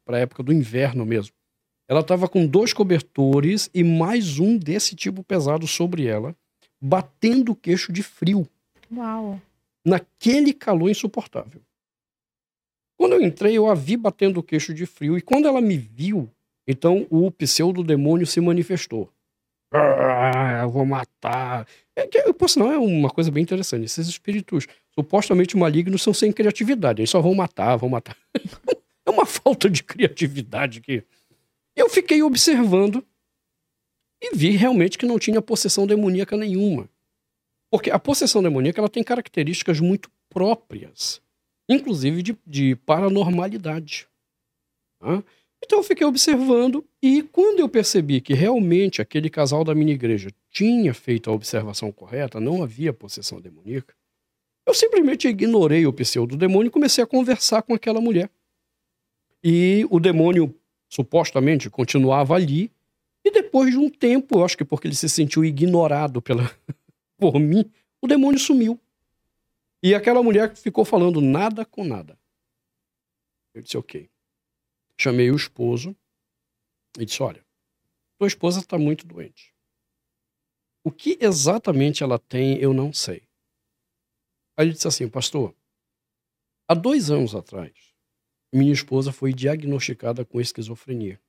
para 0.05 0.19
a 0.19 0.21
época 0.21 0.45
do 0.45 0.53
inverno 0.53 1.05
mesmo. 1.05 1.35
Ela 1.89 1.99
estava 1.99 2.29
com 2.29 2.47
dois 2.47 2.73
cobertores 2.73 3.69
e 3.75 3.83
mais 3.83 4.39
um 4.39 4.57
desse 4.57 4.95
tipo 4.95 5.25
pesado 5.25 5.67
sobre 5.67 6.07
ela, 6.07 6.37
batendo 6.81 7.51
o 7.51 7.57
queixo 7.57 7.93
de 7.93 8.05
frio. 8.05 8.49
Uau! 8.93 9.41
Naquele 9.85 10.53
calor 10.53 10.89
insuportável. 10.89 11.61
Quando 12.97 13.15
eu 13.15 13.21
entrei, 13.21 13.59
eu 13.59 13.69
a 13.69 13.75
vi 13.75 13.97
batendo 13.97 14.39
o 14.39 14.45
queixo 14.45 14.73
de 14.73 14.87
frio, 14.87 15.19
e 15.19 15.23
quando 15.23 15.49
ela 15.49 15.61
me 15.61 15.77
viu, 15.77 16.31
então 16.69 17.05
o 17.11 17.33
pseudo-demônio 17.33 18.29
se 18.29 18.41
manifestou. 18.41 19.13
Vou 20.69 20.85
matar. 20.85 21.67
É, 21.95 22.07
que, 22.07 22.33
por 22.33 22.49
sinal, 22.49 22.73
é 22.73 22.79
uma 22.79 23.11
coisa 23.11 23.31
bem 23.31 23.43
interessante. 23.43 23.85
Esses 23.85 24.09
espíritos 24.09 24.67
supostamente 24.95 25.57
malignos 25.57 26.03
são 26.03 26.15
sem 26.15 26.33
criatividade. 26.33 27.01
Eles 27.01 27.11
só 27.11 27.21
vão 27.21 27.35
matar, 27.35 27.77
vão 27.77 27.89
matar. 27.89 28.17
é 29.07 29.11
uma 29.11 29.27
falta 29.27 29.69
de 29.69 29.83
criatividade 29.83 30.81
que. 30.81 31.05
Eu 31.77 31.89
fiquei 31.89 32.23
observando 32.23 33.05
e 34.21 34.35
vi 34.35 34.51
realmente 34.51 34.99
que 34.99 35.07
não 35.07 35.19
tinha 35.19 35.41
possessão 35.41 35.87
demoníaca 35.87 36.37
nenhuma. 36.37 36.89
Porque 37.71 37.91
a 37.91 37.99
possessão 37.99 38.43
demoníaca 38.43 38.81
ela 38.81 38.89
tem 38.89 39.05
características 39.05 39.79
muito 39.79 40.11
próprias, 40.29 41.21
inclusive 41.69 42.23
de, 42.23 42.37
de 42.47 42.77
paranormalidade. 42.77 44.09
Tá? 44.99 45.23
Então 45.65 45.81
eu 45.81 45.83
fiquei 45.83 46.07
observando 46.07 46.85
e 47.03 47.23
quando 47.23 47.61
eu 47.61 47.69
percebi 47.69 48.21
que 48.21 48.33
realmente 48.33 49.03
aquele 49.03 49.29
casal 49.29 49.65
da 49.65 49.75
minha 49.75 49.93
igreja 49.93 50.31
tinha 50.51 50.95
feito 50.95 51.29
a 51.29 51.33
observação 51.33 51.91
correta, 51.91 52.41
não 52.41 52.63
havia 52.63 52.93
possessão 52.93 53.41
demoníaca, 53.41 53.95
eu 54.67 54.75
simplesmente 54.75 55.27
ignorei 55.27 55.87
o 55.87 55.93
pseudo-demônio 55.93 56.69
e 56.69 56.71
comecei 56.71 57.03
a 57.03 57.07
conversar 57.07 57.63
com 57.63 57.75
aquela 57.75 58.01
mulher. 58.01 58.31
E 59.43 59.87
o 59.91 59.99
demônio 59.99 60.55
supostamente 60.89 61.71
continuava 61.71 62.35
ali 62.35 62.71
e 63.25 63.31
depois 63.31 63.71
de 63.71 63.79
um 63.79 63.91
tempo, 63.91 64.39
eu 64.39 64.45
acho 64.45 64.57
que 64.57 64.65
porque 64.65 64.87
ele 64.87 64.95
se 64.95 65.09
sentiu 65.09 65.45
ignorado 65.45 66.23
pela, 66.23 66.51
por 67.19 67.39
mim, 67.39 67.71
o 68.01 68.07
demônio 68.07 68.39
sumiu. 68.39 68.79
E 69.83 69.95
aquela 69.95 70.23
mulher 70.23 70.55
ficou 70.57 70.85
falando 70.85 71.21
nada 71.21 71.65
com 71.65 71.85
nada. 71.85 72.19
Eu 73.55 73.63
disse, 73.63 73.77
ok. 73.77 74.09
Chamei 75.01 75.31
o 75.31 75.37
esposo 75.37 75.97
e 76.99 77.05
disse: 77.05 77.23
Olha, 77.23 77.45
tua 78.19 78.27
esposa 78.27 78.61
está 78.61 78.77
muito 78.79 79.07
doente. 79.07 79.55
O 80.85 80.91
que 80.91 81.17
exatamente 81.21 82.03
ela 82.03 82.19
tem, 82.19 82.59
eu 82.59 82.73
não 82.73 82.93
sei. 82.93 83.23
Aí 84.57 84.67
ele 84.67 84.73
disse 84.73 84.89
assim: 84.89 85.09
Pastor, 85.09 85.55
há 86.69 86.75
dois 86.75 87.11
anos 87.11 87.35
atrás, 87.35 87.73
minha 88.53 88.73
esposa 88.73 89.13
foi 89.13 89.33
diagnosticada 89.33 90.25
com 90.25 90.41
esquizofrenia. 90.41 91.21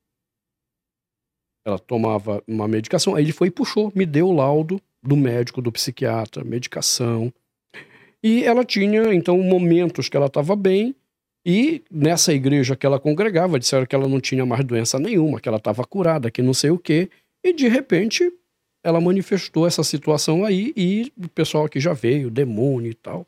Ela 1.66 1.78
tomava 1.78 2.44
uma 2.48 2.68
medicação, 2.68 3.16
aí 3.16 3.24
ele 3.24 3.34
foi 3.34 3.50
e 3.50 3.52
puxou, 3.52 3.92
me 3.94 4.06
deu 4.06 4.30
o 4.30 4.34
laudo 4.34 4.82
do 5.04 5.16
médico, 5.16 5.62
do 5.62 5.72
psiquiatra, 5.72 6.44
medicação. 6.44 7.32
E 8.24 8.44
ela 8.44 8.66
tinha, 8.66 9.14
então, 9.14 9.38
momentos 9.38 10.10
que 10.10 10.18
ela 10.18 10.26
estava 10.26 10.56
bem 10.56 10.96
e 11.46 11.84
nessa 11.90 12.34
igreja 12.34 12.76
que 12.76 12.86
ela 12.86 13.00
congregava, 13.00 13.60
disseram 13.60 13.86
que 13.86 13.96
ela 13.96 14.08
não 14.08 14.20
tinha 14.20 14.46
mais 14.46 14.64
doença 14.66 15.00
nenhuma, 15.00 15.40
que 15.40 15.48
ela 15.48 15.58
estava 15.58 15.86
curada, 15.86 16.30
que 16.30 16.42
não 16.42 16.54
sei 16.54 16.70
o 16.70 16.78
quê. 16.78 17.10
E 17.44 17.54
de 17.54 17.68
repente 17.68 18.32
ela 18.84 19.00
manifestou 19.00 19.66
essa 19.66 19.84
situação 19.84 20.46
aí 20.46 20.74
e 20.76 21.12
o 21.18 21.30
pessoal 21.30 21.66
aqui 21.66 21.80
já 21.80 21.94
veio, 21.94 22.30
demônio 22.30 22.92
e 22.92 22.94
tal. 22.94 23.26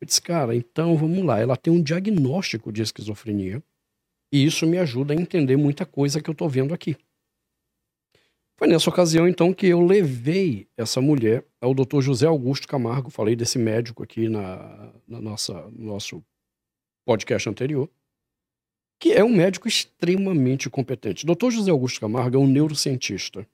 Eu 0.00 0.06
disse, 0.06 0.20
cara, 0.20 0.54
então 0.56 0.96
vamos 0.96 1.24
lá. 1.24 1.38
Ela 1.38 1.56
tem 1.56 1.72
um 1.72 1.82
diagnóstico 1.82 2.72
de 2.72 2.82
esquizofrenia 2.82 3.62
e 4.32 4.44
isso 4.44 4.66
me 4.66 4.78
ajuda 4.78 5.12
a 5.12 5.16
entender 5.16 5.56
muita 5.56 5.84
coisa 5.84 6.20
que 6.20 6.28
eu 6.28 6.32
estou 6.32 6.48
vendo 6.48 6.72
aqui. 6.72 6.96
Foi 8.58 8.68
nessa 8.68 8.88
ocasião, 8.88 9.26
então, 9.26 9.52
que 9.52 9.66
eu 9.66 9.84
levei 9.84 10.68
essa 10.76 11.00
mulher 11.00 11.44
ao 11.60 11.74
Dr. 11.74 12.00
José 12.00 12.26
Augusto 12.26 12.68
Camargo. 12.68 13.10
Falei 13.10 13.34
desse 13.34 13.58
médico 13.58 14.02
aqui 14.02 14.28
na, 14.28 14.92
na 15.06 15.20
nossa 15.20 15.68
nosso 15.72 16.22
podcast 17.04 17.48
anterior, 17.48 17.88
que 19.00 19.12
é 19.12 19.24
um 19.24 19.34
médico 19.34 19.66
extremamente 19.66 20.70
competente. 20.70 21.26
Dr. 21.26 21.50
José 21.50 21.70
Augusto 21.70 22.00
Camargo 22.00 22.36
é 22.36 22.38
um 22.38 22.46
neurocientista. 22.46 23.46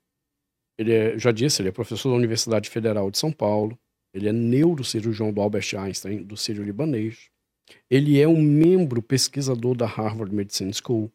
Ele 0.78 0.92
é, 0.92 1.18
já 1.18 1.32
disse, 1.32 1.62
ele 1.62 1.70
é 1.70 1.72
professor 1.72 2.11
da 2.11 2.16
Universidade 2.16 2.68
Federal 2.70 3.11
de 3.11 3.18
São 3.18 3.32
Paulo. 3.32 3.78
Ele 4.12 4.28
é 4.28 4.32
neurocirurgião 4.32 5.32
do 5.32 5.40
Albert 5.40 5.74
Einstein, 5.76 6.22
do 6.22 6.36
Sírio-Libanês. 6.36 7.30
Ele 7.90 8.20
é 8.20 8.28
um 8.28 8.40
membro 8.40 9.03
pesquisador 9.03 9.74
da 9.74 9.86
Harvard 9.86 10.34
Medicine 10.34 10.72
School. 10.72 11.11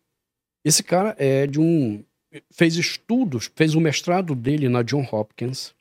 Esse 0.65 0.83
cara 0.83 1.15
é 1.17 1.47
de 1.47 1.59
um. 1.59 2.03
fez 2.51 2.75
estudos, 2.75 3.51
fez 3.55 3.75
o 3.75 3.81
mestrado 3.81 4.35
dele 4.35 4.69
na 4.69 4.81
John 4.81 5.07
Hopkins. 5.11 5.73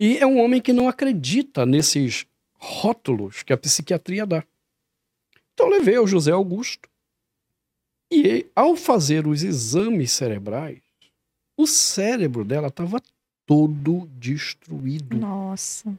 E 0.00 0.18
é 0.18 0.26
um 0.26 0.38
homem 0.40 0.60
que 0.60 0.72
não 0.72 0.88
acredita 0.88 1.64
nesses 1.64 2.26
rótulos 2.58 3.42
que 3.42 3.52
a 3.52 3.56
psiquiatria 3.56 4.26
dá. 4.26 4.44
Então 5.54 5.68
levei 5.68 5.96
ao 5.96 6.06
José 6.06 6.32
Augusto. 6.32 6.88
E 8.12 8.46
ao 8.54 8.76
fazer 8.76 9.26
os 9.26 9.42
exames 9.42 10.12
cerebrais, 10.12 10.80
o 11.58 11.66
cérebro 11.66 12.44
dela 12.44 12.68
estava 12.68 13.00
todo 13.46 14.06
destruído. 14.18 15.16
Nossa. 15.16 15.96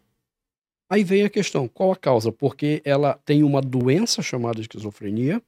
Aí 0.90 1.04
vem 1.04 1.24
a 1.24 1.30
questão: 1.30 1.68
qual 1.68 1.92
a 1.92 1.96
causa? 1.96 2.32
Porque 2.32 2.82
ela 2.86 3.20
tem 3.26 3.44
uma 3.44 3.62
doença 3.62 4.22
chamada 4.22 4.62
esquizofrenia, 4.62 5.42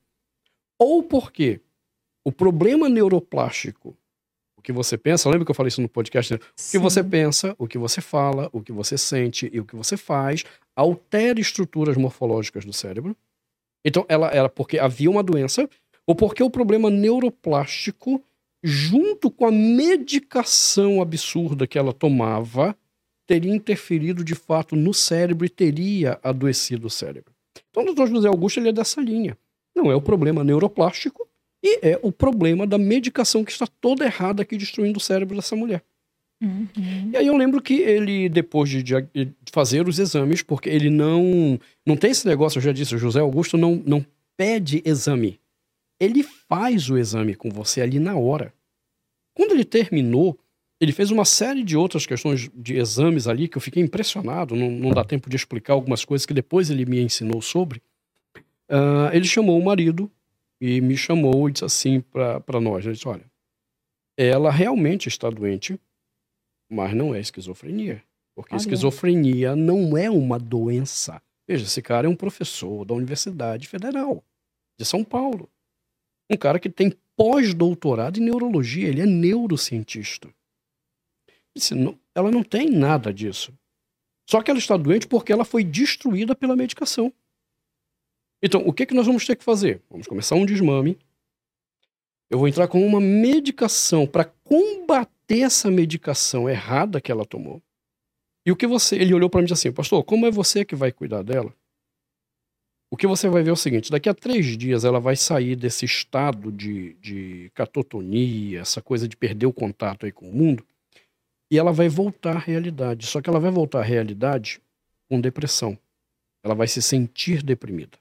ou 0.79 1.03
porque 1.03 1.61
o 2.25 2.31
problema 2.31 2.89
neuroplástico, 2.89 3.95
o 4.57 4.61
que 4.61 4.71
você 4.71 4.97
pensa, 4.97 5.29
lembra 5.29 5.45
que 5.45 5.51
eu 5.51 5.55
falei 5.55 5.69
isso 5.69 5.81
no 5.81 5.89
podcast? 5.89 6.33
Né? 6.33 6.39
O 6.39 6.71
que 6.71 6.77
você 6.77 7.03
pensa, 7.03 7.55
o 7.57 7.67
que 7.67 7.77
você 7.77 8.01
fala, 8.01 8.49
o 8.51 8.61
que 8.61 8.71
você 8.71 8.97
sente 8.97 9.49
e 9.53 9.59
o 9.59 9.65
que 9.65 9.75
você 9.75 9.95
faz 9.95 10.43
altera 10.75 11.39
estruturas 11.39 11.95
morfológicas 11.95 12.65
do 12.65 12.73
cérebro. 12.73 13.15
Então, 13.87 14.05
ela 14.09 14.27
era 14.27 14.49
porque 14.49 14.77
havia 14.77 15.09
uma 15.09 15.23
doença 15.23 15.67
ou 16.05 16.13
porque 16.13 16.43
o 16.43 16.49
problema 16.49 16.89
neuroplástico, 16.89 18.21
junto 18.61 19.31
com 19.31 19.45
a 19.45 19.51
medicação 19.51 21.01
absurda 21.01 21.65
que 21.65 21.79
ela 21.79 21.93
tomava, 21.93 22.75
teria 23.25 23.55
interferido 23.55 24.25
de 24.25 24.35
fato 24.35 24.75
no 24.75 24.93
cérebro 24.93 25.45
e 25.45 25.49
teria 25.49 26.19
adoecido 26.21 26.87
o 26.87 26.89
cérebro. 26.89 27.33
Então, 27.69 27.83
o 27.83 27.85
doutor 27.85 28.09
José 28.09 28.27
Augusto 28.27 28.59
ele 28.59 28.69
é 28.69 28.73
dessa 28.73 28.99
linha. 28.99 29.37
Não 29.73 29.89
é 29.89 29.95
o 29.95 30.01
problema 30.01 30.43
neuroplástico 30.43 31.25
e 31.63 31.79
é 31.81 31.97
o 32.03 32.11
problema 32.11 32.67
da 32.67 32.77
medicação 32.77 33.45
que 33.45 33.53
está 33.53 33.67
toda 33.79 34.03
errada 34.03 34.41
aqui 34.41 34.57
destruindo 34.57 34.97
o 34.97 35.01
cérebro 35.01 35.37
dessa 35.37 35.55
mulher. 35.55 35.81
Uhum. 36.41 37.11
E 37.11 37.17
aí 37.17 37.25
eu 37.25 37.35
lembro 37.35 37.61
que 37.61 37.75
ele, 37.75 38.29
depois 38.29 38.69
de, 38.69 38.83
de, 38.83 39.33
fazer 39.51 39.87
os 39.87 39.97
exames, 39.97 40.43
porque 40.43 40.69
ele 40.69 40.89
não. 40.89 41.59
Não 41.85 41.97
tem 41.97 42.11
esse 42.11 42.27
negócio, 42.27 42.59
eu 42.59 42.63
já 42.63 42.71
disse, 42.71 42.95
o 42.95 42.99
José 42.99 43.19
Augusto 43.19 43.57
não, 43.57 43.81
não 43.85 44.05
pede 44.35 44.81
exame. 44.85 45.39
Ele 45.99 46.21
faz 46.21 46.89
o 46.89 46.97
exame 46.97 47.33
com 47.33 47.49
você 47.49 47.81
ali 47.81 47.99
na 47.99 48.15
hora. 48.15 48.53
Quando 49.33 49.51
ele 49.51 49.65
terminou, 49.65 50.37
ele 50.79 50.91
fez 50.91 51.09
uma 51.09 51.25
série 51.25 51.63
de 51.63 51.75
outras 51.75 52.05
questões 52.05 52.49
de 52.53 52.75
exames 52.75 53.27
ali 53.27 53.47
que 53.47 53.57
eu 53.57 53.61
fiquei 53.61 53.81
impressionado. 53.81 54.55
Não, 54.55 54.69
não 54.69 54.91
dá 54.91 55.03
tempo 55.03 55.29
de 55.29 55.35
explicar 55.35 55.73
algumas 55.73 56.05
coisas 56.05 56.25
que 56.25 56.35
depois 56.35 56.69
ele 56.69 56.85
me 56.85 57.01
ensinou 57.01 57.41
sobre. 57.41 57.81
Uh, 58.69 59.09
ele 59.11 59.25
chamou 59.25 59.59
o 59.59 59.65
marido 59.65 60.11
e 60.61 60.81
me 60.81 60.95
chamou 60.95 61.49
e 61.49 61.51
disse 61.51 61.65
assim 61.65 62.01
para 62.01 62.61
nós: 62.61 62.85
ele 62.85 62.93
disse, 62.93 63.07
Olha, 63.07 63.25
ela 64.15 64.51
realmente 64.51 65.07
está 65.07 65.31
doente 65.31 65.79
mas 66.69 66.93
não 66.93 67.13
é 67.13 67.19
esquizofrenia. 67.19 68.03
Porque 68.35 68.53
Olha. 68.53 68.61
esquizofrenia 68.61 69.55
não 69.55 69.97
é 69.97 70.09
uma 70.09 70.37
doença. 70.37 71.21
Veja, 71.47 71.65
esse 71.65 71.81
cara 71.81 72.07
é 72.07 72.09
um 72.09 72.15
professor 72.15 72.85
da 72.85 72.93
Universidade 72.93 73.67
Federal 73.67 74.23
de 74.77 74.85
São 74.85 75.03
Paulo. 75.03 75.49
Um 76.29 76.37
cara 76.37 76.59
que 76.59 76.69
tem 76.69 76.93
pós-doutorado 77.15 78.19
em 78.19 78.23
neurologia, 78.23 78.87
ele 78.87 79.01
é 79.01 79.05
neurocientista. 79.05 80.29
Disse, 81.55 81.73
não, 81.73 81.97
ela 82.13 82.29
não 82.29 82.43
tem 82.43 82.69
nada 82.69 83.11
disso. 83.11 83.51
Só 84.29 84.41
que 84.41 84.51
ela 84.51 84.59
está 84.59 84.77
doente 84.77 85.07
porque 85.07 85.31
ela 85.31 85.45
foi 85.45 85.63
destruída 85.63 86.35
pela 86.35 86.55
medicação. 86.55 87.11
Então, 88.43 88.61
o 88.67 88.73
que, 88.73 88.85
que 88.85 88.93
nós 88.93 89.07
vamos 89.07 89.25
ter 89.25 89.35
que 89.35 89.43
fazer? 89.43 89.81
Vamos 89.89 90.05
começar 90.05 90.35
um 90.35 90.45
desmame. 90.45 90.99
Eu 92.29 92.37
vou 92.37 92.47
entrar 92.47 92.67
com 92.67 92.85
uma 92.85 92.99
medicação 92.99 94.05
para 94.05 94.25
combater 94.25 95.16
ter 95.27 95.41
essa 95.41 95.69
medicação 95.69 96.49
errada 96.49 97.01
que 97.01 97.11
ela 97.11 97.25
tomou. 97.25 97.61
E 98.45 98.51
o 98.51 98.55
que 98.55 98.65
você. 98.65 98.95
Ele 98.95 99.13
olhou 99.13 99.29
para 99.29 99.41
mim 99.41 99.45
e 99.45 99.47
disse 99.49 99.67
assim: 99.67 99.75
Pastor, 99.75 100.03
como 100.03 100.25
é 100.25 100.31
você 100.31 100.63
que 100.63 100.75
vai 100.75 100.91
cuidar 100.91 101.21
dela? 101.21 101.53
O 102.89 102.95
que 102.95 103.05
você 103.05 103.27
vai 103.27 103.43
ver 103.43 103.49
é 103.49 103.53
o 103.53 103.57
seguinte: 103.57 103.91
daqui 103.91 104.07
a 104.07 104.13
três 104.13 104.57
dias 104.57 104.85
ela 104.85 104.99
vai 104.99 105.17
sair 105.17 105.55
desse 105.55 105.83
estado 105.83 106.51
de, 106.51 106.93
de 106.95 107.51
catotonia, 107.53 108.61
essa 108.61 108.81
coisa 108.81 109.07
de 109.07 109.17
perder 109.17 109.45
o 109.45 109.53
contato 109.53 110.05
aí 110.05 110.11
com 110.11 110.29
o 110.29 110.33
mundo, 110.33 110.65
e 111.51 111.57
ela 111.57 111.73
vai 111.73 111.89
voltar 111.89 112.37
à 112.37 112.39
realidade. 112.39 113.05
Só 113.05 113.21
que 113.21 113.29
ela 113.29 113.39
vai 113.39 113.51
voltar 113.51 113.79
à 113.79 113.83
realidade 113.83 114.61
com 115.09 115.19
depressão. 115.19 115.77
Ela 116.43 116.55
vai 116.55 116.67
se 116.67 116.81
sentir 116.81 117.43
deprimida. 117.43 117.97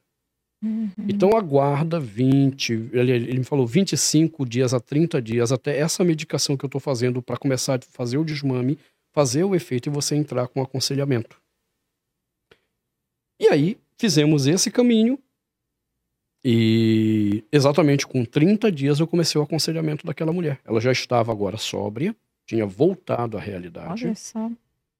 Uhum. 0.66 0.90
Então 1.08 1.36
aguarda 1.36 2.00
20, 2.00 2.90
ele, 2.92 3.12
ele, 3.12 3.38
me 3.38 3.44
falou 3.44 3.66
25 3.66 4.44
dias 4.44 4.74
a 4.74 4.80
30 4.80 5.22
dias 5.22 5.52
até 5.52 5.78
essa 5.78 6.02
medicação 6.02 6.56
que 6.56 6.64
eu 6.64 6.68
estou 6.68 6.80
fazendo 6.80 7.22
para 7.22 7.36
começar 7.36 7.76
a 7.76 7.80
fazer 7.90 8.18
o 8.18 8.24
desmame, 8.24 8.78
fazer 9.12 9.44
o 9.44 9.54
efeito 9.54 9.88
e 9.88 9.92
você 9.92 10.16
entrar 10.16 10.48
com 10.48 10.60
aconselhamento. 10.60 11.40
E 13.38 13.48
aí 13.48 13.78
fizemos 13.96 14.46
esse 14.46 14.70
caminho 14.70 15.18
e 16.44 17.44
exatamente 17.52 18.06
com 18.06 18.24
30 18.24 18.70
dias 18.72 18.98
eu 18.98 19.06
comecei 19.06 19.40
o 19.40 19.44
aconselhamento 19.44 20.04
daquela 20.04 20.32
mulher. 20.32 20.58
Ela 20.64 20.80
já 20.80 20.90
estava 20.90 21.30
agora 21.30 21.56
sóbria, 21.56 22.14
tinha 22.44 22.66
voltado 22.66 23.36
à 23.36 23.40
realidade. 23.40 24.06
Olha 24.06 24.14
só. 24.14 24.50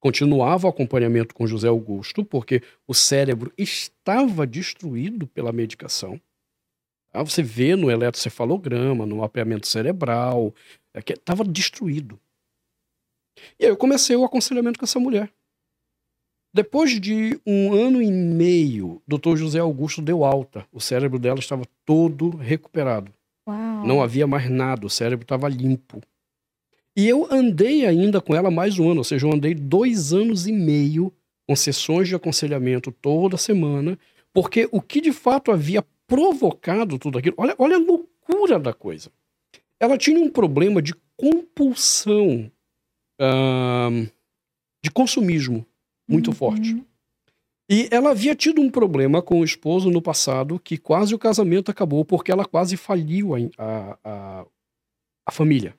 Continuava 0.00 0.66
o 0.66 0.70
acompanhamento 0.70 1.34
com 1.34 1.46
José 1.46 1.68
Augusto, 1.68 2.24
porque 2.24 2.62
o 2.86 2.94
cérebro 2.94 3.52
estava 3.56 4.46
destruído 4.46 5.26
pela 5.26 5.52
medicação. 5.52 6.20
Ah, 7.12 7.22
você 7.22 7.42
vê 7.42 7.74
no 7.74 7.90
eletrocefalograma, 7.90 9.06
no 9.06 9.16
mapeamento 9.16 9.66
cerebral, 9.66 10.54
é 10.92 11.00
que 11.00 11.14
estava 11.14 11.44
destruído. 11.44 12.20
E 13.58 13.64
aí 13.64 13.70
eu 13.70 13.76
comecei 13.76 14.14
o 14.16 14.24
aconselhamento 14.24 14.78
com 14.78 14.84
essa 14.84 15.00
mulher. 15.00 15.32
Depois 16.52 16.98
de 16.98 17.38
um 17.46 17.72
ano 17.74 18.00
e 18.00 18.10
meio, 18.10 19.02
doutor 19.06 19.36
José 19.36 19.58
Augusto 19.58 20.00
deu 20.00 20.24
alta. 20.24 20.66
O 20.72 20.80
cérebro 20.80 21.18
dela 21.18 21.38
estava 21.38 21.64
todo 21.84 22.30
recuperado. 22.30 23.12
Uau. 23.46 23.86
Não 23.86 24.02
havia 24.02 24.26
mais 24.26 24.50
nada, 24.50 24.86
o 24.86 24.90
cérebro 24.90 25.24
estava 25.24 25.48
limpo. 25.48 26.00
E 26.96 27.06
eu 27.06 27.26
andei 27.30 27.84
ainda 27.84 28.20
com 28.20 28.34
ela 28.34 28.50
mais 28.50 28.78
um 28.78 28.90
ano, 28.90 29.00
ou 29.00 29.04
seja, 29.04 29.26
eu 29.26 29.32
andei 29.32 29.54
dois 29.54 30.12
anos 30.14 30.46
e 30.46 30.52
meio 30.52 31.12
com 31.46 31.54
sessões 31.54 32.08
de 32.08 32.14
aconselhamento 32.14 32.90
toda 32.90 33.36
semana, 33.36 33.98
porque 34.32 34.68
o 34.72 34.80
que 34.80 35.00
de 35.00 35.12
fato 35.12 35.52
havia 35.52 35.84
provocado 36.06 36.98
tudo 36.98 37.18
aquilo, 37.18 37.34
olha, 37.38 37.54
olha 37.58 37.76
a 37.76 37.80
loucura 37.80 38.58
da 38.58 38.72
coisa. 38.72 39.10
Ela 39.78 39.98
tinha 39.98 40.18
um 40.18 40.30
problema 40.30 40.80
de 40.80 40.94
compulsão 41.16 42.50
ahn, 43.20 44.06
de 44.82 44.90
consumismo 44.90 45.66
muito 46.08 46.28
Uhum. 46.30 46.36
forte. 46.36 46.82
E 47.68 47.88
ela 47.90 48.10
havia 48.10 48.34
tido 48.34 48.60
um 48.60 48.70
problema 48.70 49.20
com 49.20 49.40
o 49.40 49.44
esposo 49.44 49.90
no 49.90 50.00
passado 50.00 50.58
que 50.58 50.78
quase 50.78 51.14
o 51.14 51.18
casamento 51.18 51.70
acabou 51.70 52.04
porque 52.04 52.30
ela 52.30 52.44
quase 52.44 52.76
faliu 52.76 53.34
a, 53.34 53.38
a, 53.58 53.98
a, 54.04 54.46
a 55.26 55.32
família. 55.32 55.74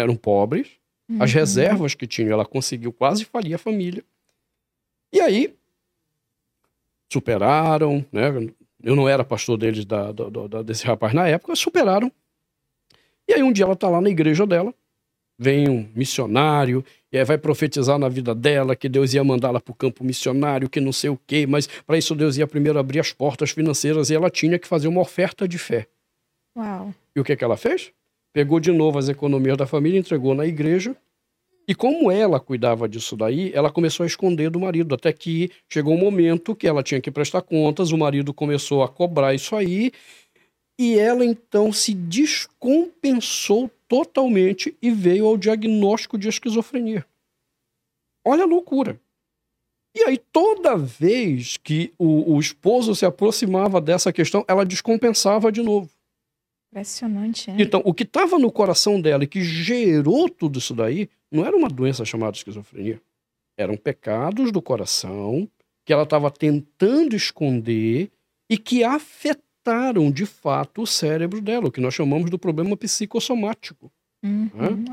Eram 0.00 0.16
pobres, 0.16 0.68
as 1.18 1.30
Uhum. 1.32 1.38
reservas 1.38 1.94
que 1.94 2.06
tinham, 2.06 2.32
ela 2.32 2.44
conseguiu 2.44 2.92
quase 2.92 3.24
falir 3.24 3.54
a 3.54 3.58
família. 3.58 4.02
E 5.12 5.20
aí, 5.20 5.54
superaram, 7.12 8.04
né? 8.12 8.28
Eu 8.82 8.96
não 8.96 9.08
era 9.08 9.24
pastor 9.24 9.58
deles, 9.58 9.84
da, 9.84 10.10
da- 10.12 10.28
da- 10.48 10.62
desse 10.62 10.86
rapaz 10.86 11.12
na 11.12 11.26
época, 11.28 11.54
superaram. 11.54 12.10
E 13.28 13.34
aí 13.34 13.42
um 13.42 13.52
dia 13.52 13.64
ela 13.64 13.76
tá 13.76 13.88
lá 13.88 14.00
na 14.00 14.08
igreja 14.08 14.46
dela, 14.46 14.72
vem 15.38 15.68
um 15.68 15.88
missionário, 15.94 16.84
e 17.12 17.18
aí 17.18 17.24
vai 17.24 17.36
profetizar 17.36 17.98
na 17.98 18.08
vida 18.08 18.34
dela 18.34 18.74
que 18.76 18.88
Deus 18.88 19.12
ia 19.12 19.22
mandá-la 19.22 19.60
para 19.60 19.72
o 19.72 19.74
campo 19.74 20.02
missionário, 20.04 20.68
que 20.68 20.80
não 20.80 20.92
sei 20.92 21.10
o 21.10 21.18
quê, 21.26 21.46
mas 21.46 21.66
para 21.66 21.98
isso 21.98 22.14
Deus 22.14 22.36
ia 22.36 22.46
primeiro 22.46 22.78
abrir 22.78 23.00
as 23.00 23.12
portas 23.12 23.50
financeiras 23.50 24.10
e 24.10 24.14
ela 24.14 24.30
tinha 24.30 24.58
que 24.58 24.66
fazer 24.66 24.88
uma 24.88 25.00
oferta 25.00 25.46
de 25.46 25.58
fé. 25.58 25.86
Uau. 26.56 26.94
E 27.14 27.20
o 27.20 27.24
que, 27.24 27.36
que 27.36 27.44
ela 27.44 27.56
fez? 27.56 27.92
Pegou 28.32 28.60
de 28.60 28.70
novo 28.70 28.98
as 28.98 29.08
economias 29.08 29.56
da 29.56 29.66
família, 29.66 29.98
entregou 29.98 30.34
na 30.34 30.46
igreja. 30.46 30.96
E 31.66 31.74
como 31.74 32.10
ela 32.10 32.40
cuidava 32.40 32.88
disso 32.88 33.16
daí, 33.16 33.52
ela 33.54 33.70
começou 33.70 34.04
a 34.04 34.06
esconder 34.06 34.50
do 34.50 34.58
marido, 34.58 34.94
até 34.94 35.12
que 35.12 35.50
chegou 35.68 35.94
um 35.94 35.98
momento 35.98 36.54
que 36.54 36.66
ela 36.66 36.82
tinha 36.82 37.00
que 37.00 37.10
prestar 37.10 37.42
contas, 37.42 37.92
o 37.92 37.98
marido 37.98 38.34
começou 38.34 38.82
a 38.82 38.88
cobrar 38.88 39.34
isso 39.34 39.54
aí, 39.54 39.92
e 40.78 40.98
ela 40.98 41.24
então 41.24 41.72
se 41.72 41.94
descompensou 41.94 43.70
totalmente 43.86 44.76
e 44.80 44.90
veio 44.90 45.26
ao 45.26 45.36
diagnóstico 45.36 46.18
de 46.18 46.28
esquizofrenia. 46.28 47.04
Olha 48.24 48.44
a 48.44 48.46
loucura. 48.46 49.00
E 49.94 50.04
aí, 50.04 50.18
toda 50.18 50.76
vez 50.76 51.56
que 51.56 51.92
o, 51.98 52.34
o 52.34 52.40
esposo 52.40 52.94
se 52.94 53.04
aproximava 53.04 53.80
dessa 53.80 54.12
questão, 54.12 54.44
ela 54.46 54.64
descompensava 54.64 55.50
de 55.50 55.62
novo. 55.62 55.90
Impressionante, 56.70 57.50
hein? 57.50 57.56
Então, 57.58 57.82
o 57.84 57.92
que 57.92 58.04
estava 58.04 58.38
no 58.38 58.50
coração 58.50 59.00
dela 59.00 59.24
e 59.24 59.26
que 59.26 59.42
gerou 59.42 60.28
tudo 60.28 60.58
isso 60.58 60.74
daí 60.74 61.08
não 61.30 61.44
era 61.44 61.56
uma 61.56 61.68
doença 61.68 62.04
chamada 62.04 62.36
esquizofrenia. 62.36 63.00
Eram 63.58 63.76
pecados 63.76 64.52
do 64.52 64.62
coração 64.62 65.48
que 65.84 65.92
ela 65.92 66.04
estava 66.04 66.30
tentando 66.30 67.16
esconder 67.16 68.10
e 68.48 68.56
que 68.56 68.84
afetaram 68.84 70.10
de 70.10 70.24
fato 70.24 70.82
o 70.82 70.86
cérebro 70.86 71.40
dela, 71.40 71.66
o 71.66 71.72
que 71.72 71.80
nós 71.80 71.94
chamamos 71.94 72.30
do 72.30 72.38
problema 72.38 72.76
psicossomático. 72.76 73.90
Uhum. 74.22 74.84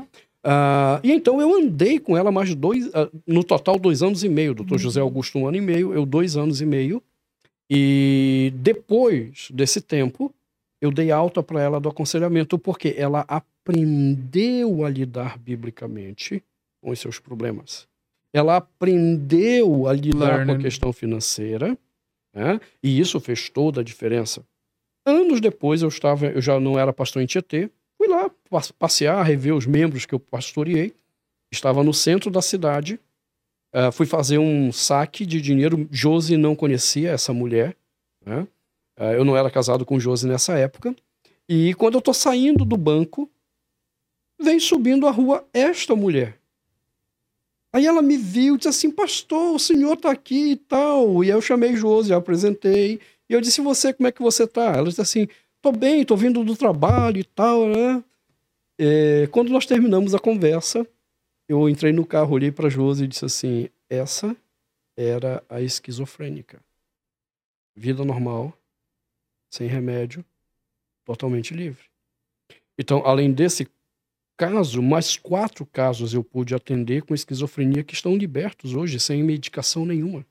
Ah, 0.42 1.00
e 1.02 1.12
então 1.12 1.40
eu 1.40 1.54
andei 1.54 1.98
com 1.98 2.16
ela 2.16 2.32
mais 2.32 2.54
dois, 2.54 2.90
ah, 2.94 3.08
no 3.26 3.44
total 3.44 3.78
dois 3.78 4.02
anos 4.02 4.24
e 4.24 4.28
meio. 4.28 4.54
Doutor 4.54 4.78
José 4.78 5.00
Augusto, 5.00 5.38
um 5.38 5.46
ano 5.46 5.56
e 5.56 5.60
meio, 5.60 5.92
eu 5.92 6.04
dois 6.04 6.36
anos 6.36 6.60
e 6.60 6.66
meio. 6.66 7.02
E 7.70 8.52
depois 8.56 9.48
desse 9.52 9.80
tempo, 9.80 10.32
eu 10.80 10.90
dei 10.90 11.10
alta 11.10 11.42
para 11.42 11.60
ela 11.62 11.80
do 11.80 11.88
aconselhamento, 11.88 12.58
porque 12.58 12.94
ela 12.96 13.24
aprendeu 13.28 14.84
a 14.84 14.88
lidar 14.90 15.38
biblicamente 15.38 16.42
com 16.80 16.90
os 16.90 16.98
seus 17.00 17.18
problemas. 17.18 17.86
Ela 18.32 18.56
aprendeu 18.56 19.86
a 19.86 19.92
lidar 19.92 20.18
com 20.18 20.24
a 20.24 20.44
Learning. 20.46 20.62
questão 20.62 20.92
financeira, 20.92 21.76
né? 22.34 22.60
e 22.82 22.98
isso 23.00 23.18
fez 23.20 23.48
toda 23.48 23.80
a 23.80 23.84
diferença. 23.84 24.44
Anos 25.06 25.40
depois, 25.40 25.82
eu 25.82 25.88
estava, 25.88 26.26
eu 26.26 26.40
já 26.40 26.60
não 26.60 26.78
era 26.78 26.92
pastor 26.92 27.22
em 27.22 27.26
Tietê, 27.26 27.70
fui 27.96 28.06
lá 28.08 28.30
pas- 28.50 28.70
passear, 28.70 29.22
rever 29.24 29.54
os 29.54 29.66
membros 29.66 30.04
que 30.06 30.14
eu 30.14 30.20
pastoreei. 30.20 30.94
Estava 31.50 31.82
no 31.82 31.94
centro 31.94 32.30
da 32.30 32.42
cidade. 32.42 33.00
ah, 33.72 33.90
fui 33.90 34.04
fazer 34.06 34.36
um 34.38 34.70
saque 34.70 35.24
de 35.24 35.40
dinheiro. 35.40 35.88
Josi 35.90 36.36
não 36.36 36.54
conhecia 36.54 37.10
essa 37.10 37.32
mulher. 37.32 37.74
né? 38.24 38.46
Ah, 38.98 39.12
eu 39.12 39.24
não 39.24 39.36
era 39.36 39.48
casado 39.48 39.86
com 39.86 40.00
Josi 40.00 40.26
nessa 40.26 40.58
época. 40.58 40.94
E 41.48 41.72
quando 41.74 41.94
eu 41.94 42.02
tô 42.02 42.12
saindo 42.12 42.64
do 42.64 42.76
banco, 42.76 43.30
vem 44.40 44.58
subindo 44.58 45.06
a 45.06 45.10
rua 45.10 45.46
esta 45.52 45.94
mulher. 45.94 46.38
Aí 47.72 47.86
ela 47.86 48.02
me 48.02 48.16
viu 48.16 48.54
e 48.54 48.58
disse 48.58 48.68
assim, 48.68 48.90
pastor, 48.90 49.54
o 49.54 49.58
senhor 49.58 49.96
tá 49.96 50.10
aqui 50.10 50.52
e 50.52 50.56
tal. 50.56 51.22
E 51.22 51.28
aí 51.28 51.36
eu 51.36 51.40
chamei 51.40 51.76
Josi, 51.76 52.12
apresentei. 52.12 52.98
E 53.28 53.32
eu 53.32 53.40
disse, 53.40 53.60
você, 53.60 53.92
como 53.92 54.08
é 54.08 54.12
que 54.12 54.22
você 54.22 54.46
tá? 54.46 54.72
Ela 54.76 54.88
disse 54.88 55.00
assim, 55.00 55.28
tô 55.62 55.70
bem, 55.70 56.04
tô 56.04 56.16
vindo 56.16 56.42
do 56.42 56.56
trabalho 56.56 57.18
e 57.18 57.24
tal, 57.24 57.68
né? 57.68 58.02
É, 58.78 59.28
quando 59.30 59.50
nós 59.50 59.64
terminamos 59.64 60.14
a 60.14 60.18
conversa, 60.18 60.86
eu 61.48 61.68
entrei 61.68 61.92
no 61.92 62.04
carro, 62.04 62.34
olhei 62.34 62.50
para 62.50 62.68
Josi 62.68 63.04
e 63.04 63.08
disse 63.08 63.24
assim, 63.24 63.68
essa 63.88 64.36
era 64.96 65.42
a 65.48 65.60
esquizofrênica. 65.60 66.60
Vida 67.76 68.04
normal, 68.04 68.52
sem 69.50 69.66
remédio, 69.66 70.24
totalmente 71.04 71.54
livre. 71.54 71.84
Então, 72.78 73.04
além 73.04 73.32
desse 73.32 73.68
caso, 74.36 74.80
mais 74.80 75.16
quatro 75.16 75.66
casos 75.66 76.14
eu 76.14 76.22
pude 76.22 76.54
atender 76.54 77.02
com 77.02 77.14
esquizofrenia 77.14 77.82
que 77.82 77.94
estão 77.94 78.16
libertos 78.16 78.74
hoje, 78.74 79.00
sem 79.00 79.22
medicação 79.22 79.84
nenhuma. 79.84 80.24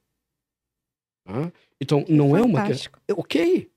Tá? 1.26 1.52
Então, 1.82 2.06
não 2.08 2.38
é 2.38 2.42
uma... 2.42 2.62
Fantástico. 2.62 3.00
Ok, 3.12 3.70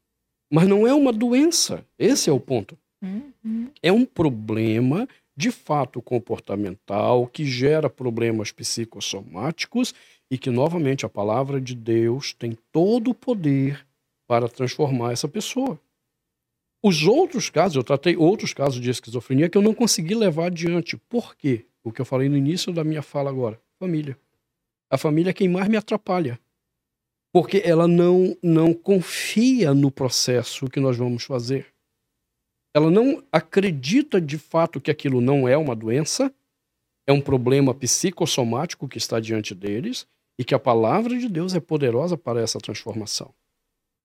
mas 0.53 0.69
não 0.69 0.87
é 0.87 0.95
uma 0.95 1.13
doença. 1.13 1.85
Esse 1.99 2.31
é 2.31 2.33
o 2.33 2.39
ponto. 2.39 2.79
Uhum. 3.03 3.71
É 3.83 3.91
um 3.91 4.05
problema 4.05 5.09
de 5.37 5.51
fato 5.51 6.03
comportamental 6.03 7.27
que 7.27 7.45
gera 7.45 7.89
problemas 7.89 8.53
psicossomáticos 8.53 9.95
e 10.31 10.39
que, 10.39 10.51
novamente, 10.51 11.05
a 11.05 11.09
palavra 11.09 11.61
de 11.61 11.75
Deus 11.75 12.33
tem 12.35 12.57
todo 12.71 13.11
o 13.11 13.15
poder 13.15 13.85
para 14.31 14.49
transformar 14.49 15.11
essa 15.11 15.27
pessoa. 15.27 15.77
Os 16.81 17.03
outros 17.03 17.51
casos, 17.51 17.75
eu 17.75 17.83
tratei 17.83 18.17
outros 18.17 18.55
casos 18.55 18.81
de 18.81 18.89
esquizofrenia 18.89 19.49
que 19.49 19.59
eu 19.59 19.63
não 19.63 19.75
consegui 19.75 20.15
levar 20.15 20.47
adiante. 20.47 20.97
Por 20.97 21.35
quê? 21.35 21.67
O 21.83 21.91
que 21.91 22.01
eu 22.01 22.05
falei 22.05 22.29
no 22.29 22.37
início 22.37 22.73
da 22.73 22.85
minha 22.85 23.03
fala 23.03 23.29
agora. 23.29 23.61
Família. 23.81 24.17
A 24.89 24.97
família 24.97 25.31
é 25.31 25.35
quem 25.35 25.49
mais 25.49 25.67
me 25.67 25.77
atrapalha. 25.77 26.39
Porque 27.33 27.61
ela 27.65 27.89
não, 27.89 28.37
não 28.41 28.73
confia 28.73 29.75
no 29.75 29.91
processo 29.91 30.69
que 30.69 30.79
nós 30.79 30.97
vamos 30.97 31.25
fazer 31.25 31.67
ela 32.75 32.91
não 32.91 33.23
acredita 33.33 34.21
de 34.21 34.39
fato 34.39 34.81
que 34.81 34.91
aquilo 34.91 35.21
não 35.21 35.49
é 35.49 35.57
uma 35.57 35.75
doença, 35.75 36.33
é 37.07 37.13
um 37.13 37.21
problema 37.21 37.75
psicossomático 37.75 38.89
que 38.89 38.99
está 38.99 39.19
diante 39.19 39.55
deles 39.55 40.07
e 40.39 40.45
que 40.45 40.55
a 40.55 40.59
palavra 40.59 41.19
de 41.19 41.29
Deus 41.29 41.55
é 41.55 41.61
poderosa 41.61 42.17
para 42.17 42.41
essa 42.41 42.61
transformação. 42.61 43.35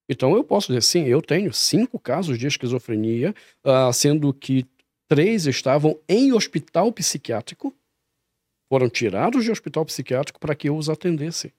Então 0.08 0.34
eu 0.36 0.44
posso 0.44 0.68
dizer 0.68 0.82
sim, 0.82 1.04
eu 1.04 1.20
tenho 1.20 1.52
cinco 1.52 1.98
casos 1.98 2.38
de 2.38 2.46
esquizofrenia, 2.46 3.34
ah, 3.64 3.92
sendo 3.92 4.32
que 4.32 4.64
três 5.08 5.46
estavam 5.46 5.98
em 6.08 6.32
hospital 6.32 6.92
psiquiátrico, 6.92 7.74
foram 8.72 8.88
tirados 8.88 9.44
de 9.44 9.50
hospital 9.50 9.84
psiquiátrico 9.84 10.40
para 10.40 10.54
que 10.54 10.68
eu 10.68 10.76
os 10.76 10.88
atendesse. 10.88 11.52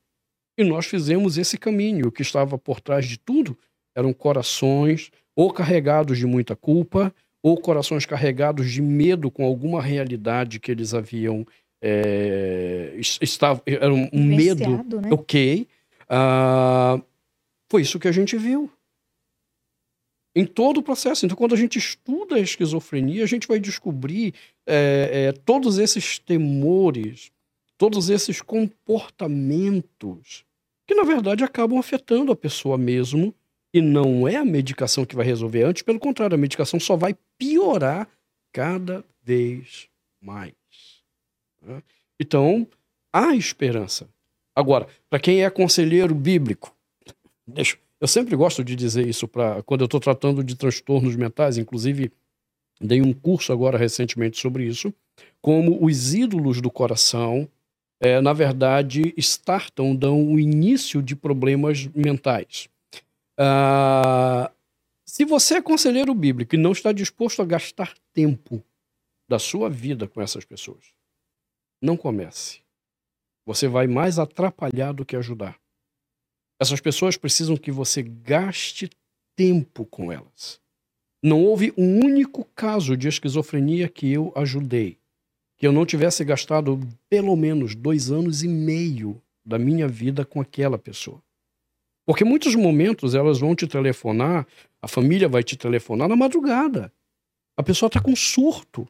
E 0.57 0.63
nós 0.63 0.85
fizemos 0.85 1.37
esse 1.37 1.57
caminho. 1.57 2.07
O 2.07 2.11
que 2.11 2.21
estava 2.21 2.57
por 2.57 2.81
trás 2.81 3.05
de 3.05 3.17
tudo 3.17 3.57
eram 3.95 4.11
corações 4.13 5.11
ou 5.35 5.51
carregados 5.53 6.17
de 6.17 6.25
muita 6.25 6.55
culpa, 6.55 7.13
ou 7.43 7.55
corações 7.57 8.05
carregados 8.05 8.71
de 8.71 8.81
medo 8.81 9.29
com 9.29 9.45
alguma 9.45 9.81
realidade 9.81 10.59
que 10.59 10.71
eles 10.71 10.93
haviam. 10.93 11.45
É, 11.81 12.93
es- 12.97 13.19
estava, 13.21 13.61
era 13.65 13.93
um 13.93 14.09
um 14.11 14.23
medo. 14.25 14.99
Né? 14.99 15.09
Ok. 15.11 15.67
Ah, 16.09 16.99
foi 17.69 17.81
isso 17.81 17.99
que 17.99 18.07
a 18.07 18.11
gente 18.11 18.37
viu. 18.37 18.71
em 20.35 20.45
todo 20.45 20.77
o 20.77 20.83
processo. 20.83 21.25
Então, 21.25 21.35
quando 21.35 21.55
a 21.55 21.57
gente 21.57 21.79
estuda 21.79 22.35
a 22.35 22.39
esquizofrenia, 22.39 23.23
a 23.23 23.27
gente 23.27 23.47
vai 23.47 23.59
descobrir 23.59 24.35
é, 24.67 25.09
é, 25.11 25.31
todos 25.31 25.79
esses 25.79 26.19
temores, 26.19 27.31
todos 27.75 28.11
esses 28.11 28.39
comportamentos 28.39 30.45
que, 30.85 30.93
na 30.93 31.03
verdade, 31.03 31.43
acabam 31.43 31.79
afetando 31.79 32.31
a 32.31 32.35
pessoa 32.35 32.77
mesmo. 32.77 33.33
E 33.73 33.81
não 33.81 34.27
é 34.27 34.35
a 34.35 34.45
medicação 34.45 35.05
que 35.05 35.15
vai 35.15 35.25
resolver 35.25 35.63
antes, 35.63 35.81
pelo 35.81 35.99
contrário, 35.99 36.35
a 36.35 36.37
medicação 36.37 36.79
só 36.79 36.95
vai 36.95 37.15
piorar 37.37 38.07
cada 38.53 39.03
vez 39.23 39.89
mais. 40.21 40.53
Né? 41.61 41.81
Então, 42.19 42.67
há 43.11 43.35
esperança. 43.35 44.07
Agora, 44.55 44.87
para 45.09 45.19
quem 45.19 45.43
é 45.43 45.49
conselheiro 45.49 46.15
bíblico, 46.15 46.76
deixa, 47.47 47.77
eu 47.99 48.07
sempre 48.07 48.35
gosto 48.35 48.63
de 48.63 48.75
dizer 48.75 49.07
isso 49.07 49.27
para 49.27 49.63
quando 49.63 49.81
eu 49.81 49.85
estou 49.85 49.99
tratando 49.99 50.43
de 50.43 50.55
transtornos 50.55 51.15
mentais, 51.15 51.57
inclusive 51.57 52.11
dei 52.79 53.01
um 53.01 53.13
curso 53.13 53.51
agora 53.51 53.77
recentemente 53.77 54.37
sobre 54.37 54.65
isso, 54.65 54.93
como 55.41 55.83
os 55.83 56.13
ídolos 56.13 56.61
do 56.61 56.69
coração, 56.69 57.49
é, 57.99 58.21
na 58.21 58.33
verdade, 58.33 59.13
startam, 59.17 59.95
dão 59.95 60.31
o 60.31 60.39
início 60.39 61.01
de 61.01 61.15
problemas 61.15 61.87
mentais. 61.87 62.69
Ah, 63.39 64.51
se 65.05 65.25
você 65.25 65.55
é 65.55 65.61
conselheiro 65.61 66.13
bíblico 66.13 66.53
e 66.53 66.59
não 66.59 66.71
está 66.71 66.91
disposto 66.91 67.41
a 67.41 67.45
gastar 67.45 67.93
tempo 68.13 68.63
da 69.27 69.39
sua 69.39 69.69
vida 69.69 70.07
com 70.07 70.21
essas 70.21 70.45
pessoas, 70.45 70.93
não 71.81 71.97
comece. 71.97 72.61
Você 73.45 73.67
vai 73.67 73.87
mais 73.87 74.19
atrapalhar 74.19 74.91
do 74.91 75.05
que 75.05 75.15
ajudar. 75.15 75.57
Essas 76.59 76.81
pessoas 76.81 77.17
precisam 77.17 77.55
que 77.55 77.71
você 77.71 78.01
gaste 78.01 78.89
tempo 79.35 79.85
com 79.85 80.11
elas. 80.11 80.59
Não 81.23 81.43
houve 81.43 81.73
um 81.77 82.03
único 82.03 82.45
caso 82.55 82.95
de 82.95 83.07
esquizofrenia 83.07 83.87
que 83.87 84.11
eu 84.11 84.31
ajudei, 84.35 84.97
que 85.57 85.67
eu 85.67 85.71
não 85.71 85.85
tivesse 85.85 86.23
gastado 86.23 86.79
pelo 87.09 87.35
menos 87.35 87.75
dois 87.75 88.11
anos 88.11 88.43
e 88.43 88.47
meio 88.47 89.21
da 89.45 89.57
minha 89.57 89.87
vida 89.87 90.25
com 90.25 90.41
aquela 90.41 90.77
pessoa. 90.77 91.21
Porque 92.05 92.23
muitos 92.23 92.55
momentos 92.55 93.13
elas 93.13 93.39
vão 93.39 93.55
te 93.55 93.67
telefonar, 93.67 94.47
a 94.81 94.87
família 94.87 95.27
vai 95.27 95.43
te 95.43 95.57
telefonar 95.57 96.07
na 96.07 96.15
madrugada. 96.15 96.91
A 97.57 97.63
pessoa 97.63 97.87
está 97.87 97.99
com 97.99 98.15
surto. 98.15 98.87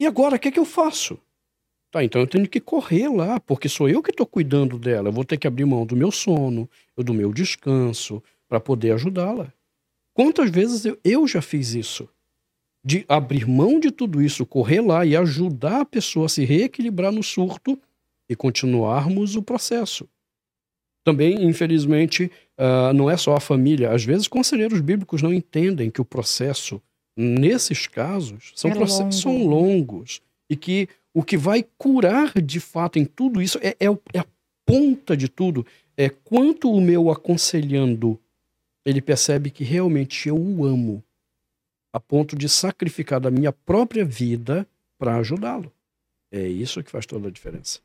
E 0.00 0.06
agora, 0.06 0.36
o 0.36 0.38
que, 0.38 0.48
é 0.48 0.50
que 0.50 0.58
eu 0.58 0.64
faço? 0.64 1.18
Tá, 1.92 2.02
então 2.02 2.22
eu 2.22 2.26
tenho 2.26 2.48
que 2.48 2.58
correr 2.58 3.06
lá, 3.10 3.38
porque 3.38 3.68
sou 3.68 3.86
eu 3.86 4.02
que 4.02 4.10
estou 4.10 4.26
cuidando 4.26 4.78
dela. 4.78 5.10
Eu 5.10 5.12
vou 5.12 5.26
ter 5.26 5.36
que 5.36 5.46
abrir 5.46 5.66
mão 5.66 5.84
do 5.84 5.94
meu 5.94 6.10
sono, 6.10 6.68
do 6.96 7.12
meu 7.12 7.34
descanso, 7.34 8.22
para 8.48 8.58
poder 8.58 8.92
ajudá-la. 8.92 9.52
Quantas 10.14 10.50
vezes 10.50 10.86
eu, 10.86 10.98
eu 11.04 11.28
já 11.28 11.42
fiz 11.42 11.74
isso? 11.74 12.08
De 12.82 13.04
abrir 13.06 13.46
mão 13.46 13.78
de 13.78 13.90
tudo 13.90 14.22
isso, 14.22 14.46
correr 14.46 14.80
lá 14.80 15.04
e 15.04 15.14
ajudar 15.14 15.82
a 15.82 15.84
pessoa 15.84 16.26
a 16.26 16.28
se 16.30 16.46
reequilibrar 16.46 17.12
no 17.12 17.22
surto 17.22 17.78
e 18.26 18.34
continuarmos 18.34 19.36
o 19.36 19.42
processo. 19.42 20.08
Também, 21.04 21.44
infelizmente, 21.44 22.30
uh, 22.58 22.94
não 22.94 23.10
é 23.10 23.18
só 23.18 23.36
a 23.36 23.40
família. 23.40 23.90
Às 23.90 24.02
vezes, 24.02 24.26
conselheiros 24.26 24.80
bíblicos 24.80 25.20
não 25.20 25.32
entendem 25.32 25.90
que 25.90 26.00
o 26.00 26.06
processo, 26.06 26.80
nesses 27.14 27.86
casos, 27.86 28.52
são, 28.56 28.70
é 28.70 28.74
longo. 28.74 29.12
são 29.12 29.46
longos 29.46 30.22
e 30.48 30.56
que 30.56 30.88
o 31.14 31.22
que 31.22 31.36
vai 31.36 31.64
curar 31.76 32.40
de 32.40 32.60
fato 32.60 32.98
em 32.98 33.04
tudo 33.04 33.42
isso 33.42 33.58
é, 33.62 33.76
é, 33.78 33.86
é 34.14 34.18
a 34.18 34.26
ponta 34.64 35.16
de 35.16 35.28
tudo. 35.28 35.66
É 35.96 36.08
quanto 36.08 36.70
o 36.70 36.80
meu 36.80 37.10
aconselhando 37.10 38.18
ele 38.84 39.00
percebe 39.00 39.50
que 39.50 39.64
realmente 39.64 40.28
eu 40.28 40.36
o 40.36 40.64
amo, 40.64 41.02
a 41.92 42.00
ponto 42.00 42.36
de 42.36 42.48
sacrificar 42.48 43.20
da 43.20 43.30
minha 43.30 43.52
própria 43.52 44.04
vida 44.04 44.66
para 44.98 45.16
ajudá-lo. 45.16 45.72
É 46.30 46.46
isso 46.46 46.82
que 46.82 46.90
faz 46.90 47.06
toda 47.06 47.28
a 47.28 47.30
diferença. 47.30 47.80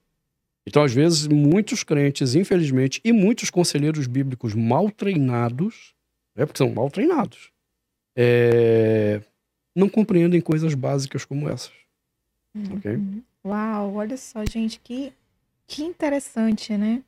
Então, 0.66 0.84
às 0.84 0.94
vezes, 0.94 1.28
muitos 1.28 1.84
crentes, 1.84 2.36
infelizmente, 2.36 3.00
e 3.04 3.12
muitos 3.12 3.50
conselheiros 3.50 4.08
bíblicos 4.08 4.54
mal 4.54 4.90
treinados, 4.92 5.94
é 6.36 6.46
porque 6.46 6.58
são 6.58 6.70
mal 6.70 6.90
treinados, 6.90 7.52
é, 8.18 9.22
não 9.76 9.88
compreendem 9.88 10.42
coisas 10.42 10.74
básicas 10.74 11.24
como 11.24 11.48
essas. 11.48 11.72
Uhum. 12.84 13.24
Uau, 13.46 13.96
olha 13.96 14.18
só, 14.18 14.44
gente, 14.46 14.80
que, 14.80 15.14
que 15.66 15.84
interessante, 15.84 16.76
né? 16.78 17.04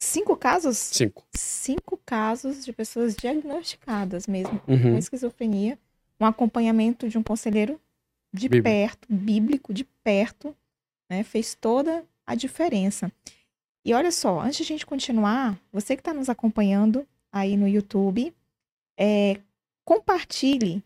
Cinco 0.00 0.36
casos? 0.36 0.76
Cinco. 0.76 1.26
Cinco 1.34 2.00
casos 2.04 2.64
de 2.64 2.72
pessoas 2.72 3.16
diagnosticadas 3.16 4.26
mesmo 4.26 4.60
uhum. 4.68 4.92
com 4.92 4.98
esquizofrenia, 4.98 5.78
um 6.20 6.26
acompanhamento 6.26 7.08
de 7.08 7.18
um 7.18 7.22
conselheiro 7.22 7.80
de 8.32 8.48
Bíblia. 8.48 8.62
perto, 8.62 9.08
bíblico, 9.10 9.72
de 9.72 9.84
perto, 9.84 10.54
né? 11.10 11.22
Fez 11.22 11.54
toda 11.54 12.04
a 12.26 12.34
diferença. 12.34 13.10
E 13.84 13.94
olha 13.94 14.12
só, 14.12 14.40
antes 14.40 14.58
de 14.58 14.62
a 14.64 14.66
gente 14.66 14.86
continuar, 14.86 15.58
você 15.72 15.96
que 15.96 16.00
está 16.00 16.12
nos 16.12 16.28
acompanhando 16.28 17.06
aí 17.32 17.56
no 17.56 17.66
YouTube, 17.66 18.34
é, 18.98 19.40
compartilhe 19.84 20.82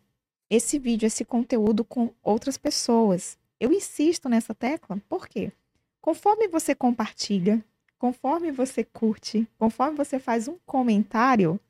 esse 0.48 0.78
vídeo, 0.78 1.06
esse 1.06 1.24
conteúdo 1.24 1.84
com 1.84 2.10
outras 2.22 2.56
pessoas. 2.56 3.36
Eu 3.62 3.72
insisto 3.72 4.28
nessa 4.28 4.52
tecla, 4.52 5.00
por 5.08 5.28
quê? 5.28 5.52
Conforme 6.00 6.48
você 6.48 6.74
compartilha, 6.74 7.64
conforme 7.96 8.50
você 8.50 8.82
curte, 8.82 9.46
conforme 9.56 9.96
você 9.96 10.18
faz 10.18 10.48
um 10.48 10.58
comentário, 10.66 11.60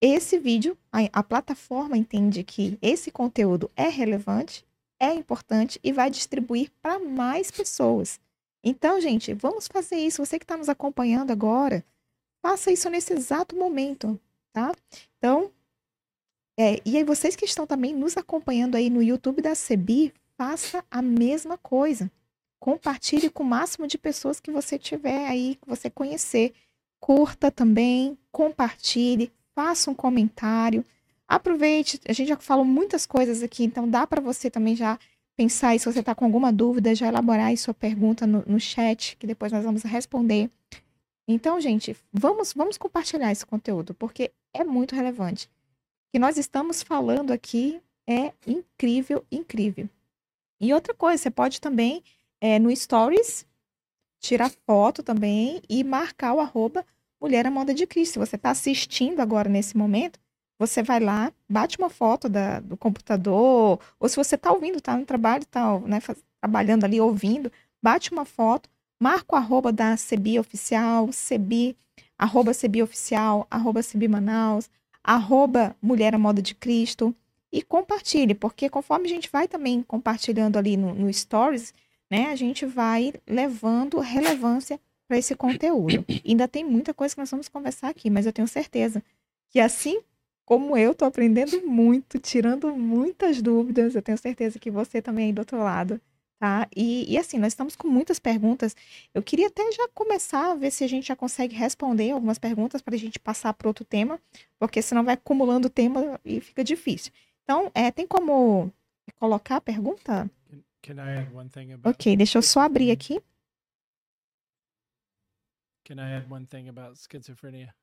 esse 0.00 0.38
vídeo, 0.38 0.74
a, 0.90 1.00
a 1.12 1.22
plataforma 1.22 1.98
entende 1.98 2.42
que 2.42 2.78
esse 2.80 3.10
conteúdo 3.10 3.70
é 3.76 3.88
relevante, 3.88 4.64
é 4.98 5.12
importante 5.12 5.78
e 5.84 5.92
vai 5.92 6.08
distribuir 6.08 6.72
para 6.80 6.98
mais 6.98 7.50
pessoas. 7.50 8.18
Então, 8.64 8.98
gente, 8.98 9.34
vamos 9.34 9.68
fazer 9.68 9.96
isso. 9.96 10.24
Você 10.24 10.38
que 10.38 10.44
está 10.44 10.56
nos 10.56 10.70
acompanhando 10.70 11.30
agora, 11.30 11.84
faça 12.40 12.72
isso 12.72 12.88
nesse 12.88 13.12
exato 13.12 13.54
momento, 13.54 14.18
tá? 14.50 14.74
Então, 15.18 15.52
é, 16.58 16.80
e 16.86 16.96
aí 16.96 17.04
vocês 17.04 17.36
que 17.36 17.44
estão 17.44 17.66
também 17.66 17.94
nos 17.94 18.16
acompanhando 18.16 18.76
aí 18.76 18.88
no 18.88 19.02
YouTube 19.02 19.42
da 19.42 19.54
CEBI, 19.54 20.14
faça 20.36 20.84
a 20.90 21.02
mesma 21.02 21.56
coisa. 21.58 22.10
Compartilhe 22.60 23.28
com 23.28 23.42
o 23.42 23.46
máximo 23.46 23.86
de 23.86 23.98
pessoas 23.98 24.40
que 24.40 24.50
você 24.50 24.78
tiver 24.78 25.26
aí, 25.26 25.56
que 25.60 25.68
você 25.68 25.90
conhecer. 25.90 26.52
Curta 27.00 27.50
também, 27.50 28.16
compartilhe, 28.30 29.32
faça 29.54 29.90
um 29.90 29.94
comentário. 29.94 30.84
Aproveite, 31.26 32.00
a 32.06 32.12
gente 32.12 32.28
já 32.28 32.36
falou 32.36 32.64
muitas 32.64 33.06
coisas 33.06 33.42
aqui, 33.42 33.64
então 33.64 33.88
dá 33.88 34.06
para 34.06 34.20
você 34.20 34.50
também 34.50 34.76
já 34.76 34.98
pensar, 35.36 35.74
e 35.74 35.78
se 35.78 35.86
você 35.86 36.00
está 36.00 36.14
com 36.14 36.24
alguma 36.24 36.52
dúvida, 36.52 36.94
já 36.94 37.08
elaborar 37.08 37.46
aí 37.46 37.56
sua 37.56 37.74
pergunta 37.74 38.26
no, 38.26 38.44
no 38.46 38.60
chat, 38.60 39.16
que 39.16 39.26
depois 39.26 39.50
nós 39.50 39.64
vamos 39.64 39.82
responder. 39.82 40.50
Então, 41.26 41.60
gente, 41.60 41.96
vamos, 42.12 42.52
vamos 42.52 42.76
compartilhar 42.76 43.32
esse 43.32 43.46
conteúdo, 43.46 43.94
porque 43.94 44.30
é 44.52 44.62
muito 44.62 44.94
relevante. 44.94 45.46
O 45.46 46.12
que 46.12 46.18
nós 46.18 46.36
estamos 46.36 46.82
falando 46.82 47.32
aqui 47.32 47.80
é 48.06 48.32
incrível, 48.46 49.24
incrível. 49.30 49.88
E 50.62 50.72
outra 50.72 50.94
coisa, 50.94 51.20
você 51.20 51.30
pode 51.30 51.60
também 51.60 52.04
é, 52.40 52.56
no 52.60 52.74
Stories, 52.74 53.44
tirar 54.20 54.48
foto 54.64 55.02
também 55.02 55.60
e 55.68 55.82
marcar 55.82 56.34
o 56.34 56.40
arroba 56.40 56.86
Mulher 57.20 57.48
à 57.48 57.50
Moda 57.50 57.74
de 57.74 57.84
Cristo. 57.84 58.12
Se 58.12 58.18
você 58.20 58.36
está 58.36 58.50
assistindo 58.50 59.18
agora 59.18 59.48
nesse 59.48 59.76
momento, 59.76 60.20
você 60.56 60.80
vai 60.80 61.00
lá, 61.00 61.32
bate 61.48 61.76
uma 61.78 61.90
foto 61.90 62.28
da, 62.28 62.60
do 62.60 62.76
computador, 62.76 63.80
ou 63.98 64.08
se 64.08 64.14
você 64.14 64.36
está 64.36 64.52
ouvindo, 64.52 64.78
está 64.78 64.96
no 64.96 65.04
trabalho, 65.04 65.42
está 65.42 65.80
né, 65.80 65.98
trabalhando 66.40 66.84
ali, 66.84 67.00
ouvindo, 67.00 67.50
bate 67.82 68.12
uma 68.12 68.24
foto, 68.24 68.70
marca 69.00 69.34
o 69.34 69.38
arroba 69.38 69.72
da 69.72 69.96
CEBI 69.96 70.38
Oficial, 70.38 71.10
CEBI, 71.10 71.76
arroba 72.16 72.54
CEBI 72.54 72.84
Oficial, 72.84 73.48
arroba 73.50 73.82
CEBI 73.82 74.06
Manaus, 74.06 74.70
arroba 75.02 75.74
Mulher 75.82 76.14
à 76.14 76.18
Moda 76.18 76.40
de 76.40 76.54
Cristo, 76.54 77.12
e 77.52 77.62
compartilhe, 77.62 78.34
porque 78.34 78.70
conforme 78.70 79.06
a 79.06 79.10
gente 79.10 79.28
vai 79.30 79.46
também 79.46 79.82
compartilhando 79.82 80.56
ali 80.56 80.76
no, 80.76 80.94
no 80.94 81.12
Stories, 81.12 81.74
né, 82.10 82.30
a 82.30 82.36
gente 82.36 82.64
vai 82.64 83.12
levando 83.26 84.00
relevância 84.00 84.80
para 85.06 85.18
esse 85.18 85.34
conteúdo. 85.34 86.04
ainda 86.26 86.48
tem 86.48 86.64
muita 86.64 86.94
coisa 86.94 87.14
que 87.14 87.20
nós 87.20 87.30
vamos 87.30 87.48
conversar 87.48 87.88
aqui, 87.88 88.08
mas 88.08 88.24
eu 88.24 88.32
tenho 88.32 88.48
certeza 88.48 89.02
que 89.50 89.60
assim 89.60 90.00
como 90.44 90.76
eu 90.76 90.92
estou 90.92 91.06
aprendendo 91.06 91.64
muito, 91.66 92.18
tirando 92.18 92.74
muitas 92.74 93.40
dúvidas, 93.40 93.94
eu 93.94 94.02
tenho 94.02 94.18
certeza 94.18 94.58
que 94.58 94.70
você 94.70 95.00
também 95.00 95.26
aí 95.26 95.32
do 95.32 95.38
outro 95.38 95.58
lado, 95.58 96.00
tá? 96.38 96.66
E, 96.74 97.10
e 97.12 97.16
assim, 97.16 97.38
nós 97.38 97.52
estamos 97.52 97.76
com 97.76 97.86
muitas 97.88 98.18
perguntas. 98.18 98.76
Eu 99.14 99.22
queria 99.22 99.46
até 99.46 99.62
já 99.72 99.88
começar 99.94 100.50
a 100.50 100.54
ver 100.54 100.70
se 100.70 100.82
a 100.82 100.88
gente 100.88 101.06
já 101.06 101.16
consegue 101.16 101.54
responder 101.54 102.10
algumas 102.10 102.38
perguntas 102.38 102.82
para 102.82 102.94
a 102.94 102.98
gente 102.98 103.18
passar 103.18 103.54
para 103.54 103.68
outro 103.68 103.84
tema, 103.84 104.20
porque 104.58 104.82
senão 104.82 105.04
vai 105.04 105.14
acumulando 105.14 105.70
tema 105.70 106.20
e 106.24 106.40
fica 106.40 106.64
difícil. 106.64 107.12
Então, 107.44 107.70
é, 107.74 107.90
tem 107.90 108.06
como 108.06 108.72
colocar 109.18 109.56
a 109.56 109.60
pergunta? 109.60 110.30
Can 110.82 110.94
I 110.94 111.18
add 111.18 111.34
one 111.34 111.48
thing 111.48 111.72
about 111.72 111.88
ok, 111.94 112.16
deixa 112.16 112.38
eu 112.38 112.42
só 112.42 112.60
abrir 112.60 112.90
aqui. 112.90 113.20
Can 115.84 115.96
I 115.96 116.16
add 116.16 116.26
one 116.32 116.46
thing 116.46 116.68
about 116.68 116.98
schizophrenia? 116.98 117.74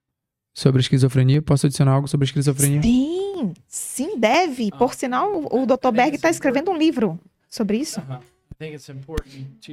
Sobre 0.53 0.81
esquizofrenia, 0.81 1.41
posso 1.41 1.68
adicionar 1.68 1.94
algo 1.94 2.07
sobre 2.07 2.26
esquizofrenia? 2.26 2.81
Sim, 2.81 3.53
sim, 3.68 4.19
deve. 4.19 4.72
Por 4.72 4.94
sinal, 4.94 5.30
o 5.45 5.65
Dr. 5.65 5.91
Berg 5.94 6.15
está 6.15 6.30
escrevendo 6.30 6.72
um 6.72 6.77
livro 6.77 7.19
sobre 7.49 7.77
isso. 7.77 7.99
I 8.02 8.56
think 8.57 8.76
it's 8.76 8.90
important 8.90 9.60
to 9.65 9.72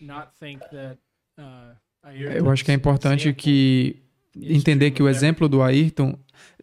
not 0.00 0.28
think 0.38 0.60
that. 0.70 0.98
Uh, 1.38 1.76
Eu 2.12 2.50
acho 2.50 2.64
que 2.64 2.70
é 2.70 2.74
importante 2.74 3.32
que 3.32 4.03
entender 4.40 4.90
que 4.90 5.02
o 5.02 5.08
exemplo 5.08 5.48
do 5.48 5.62
Ayrton, 5.62 6.18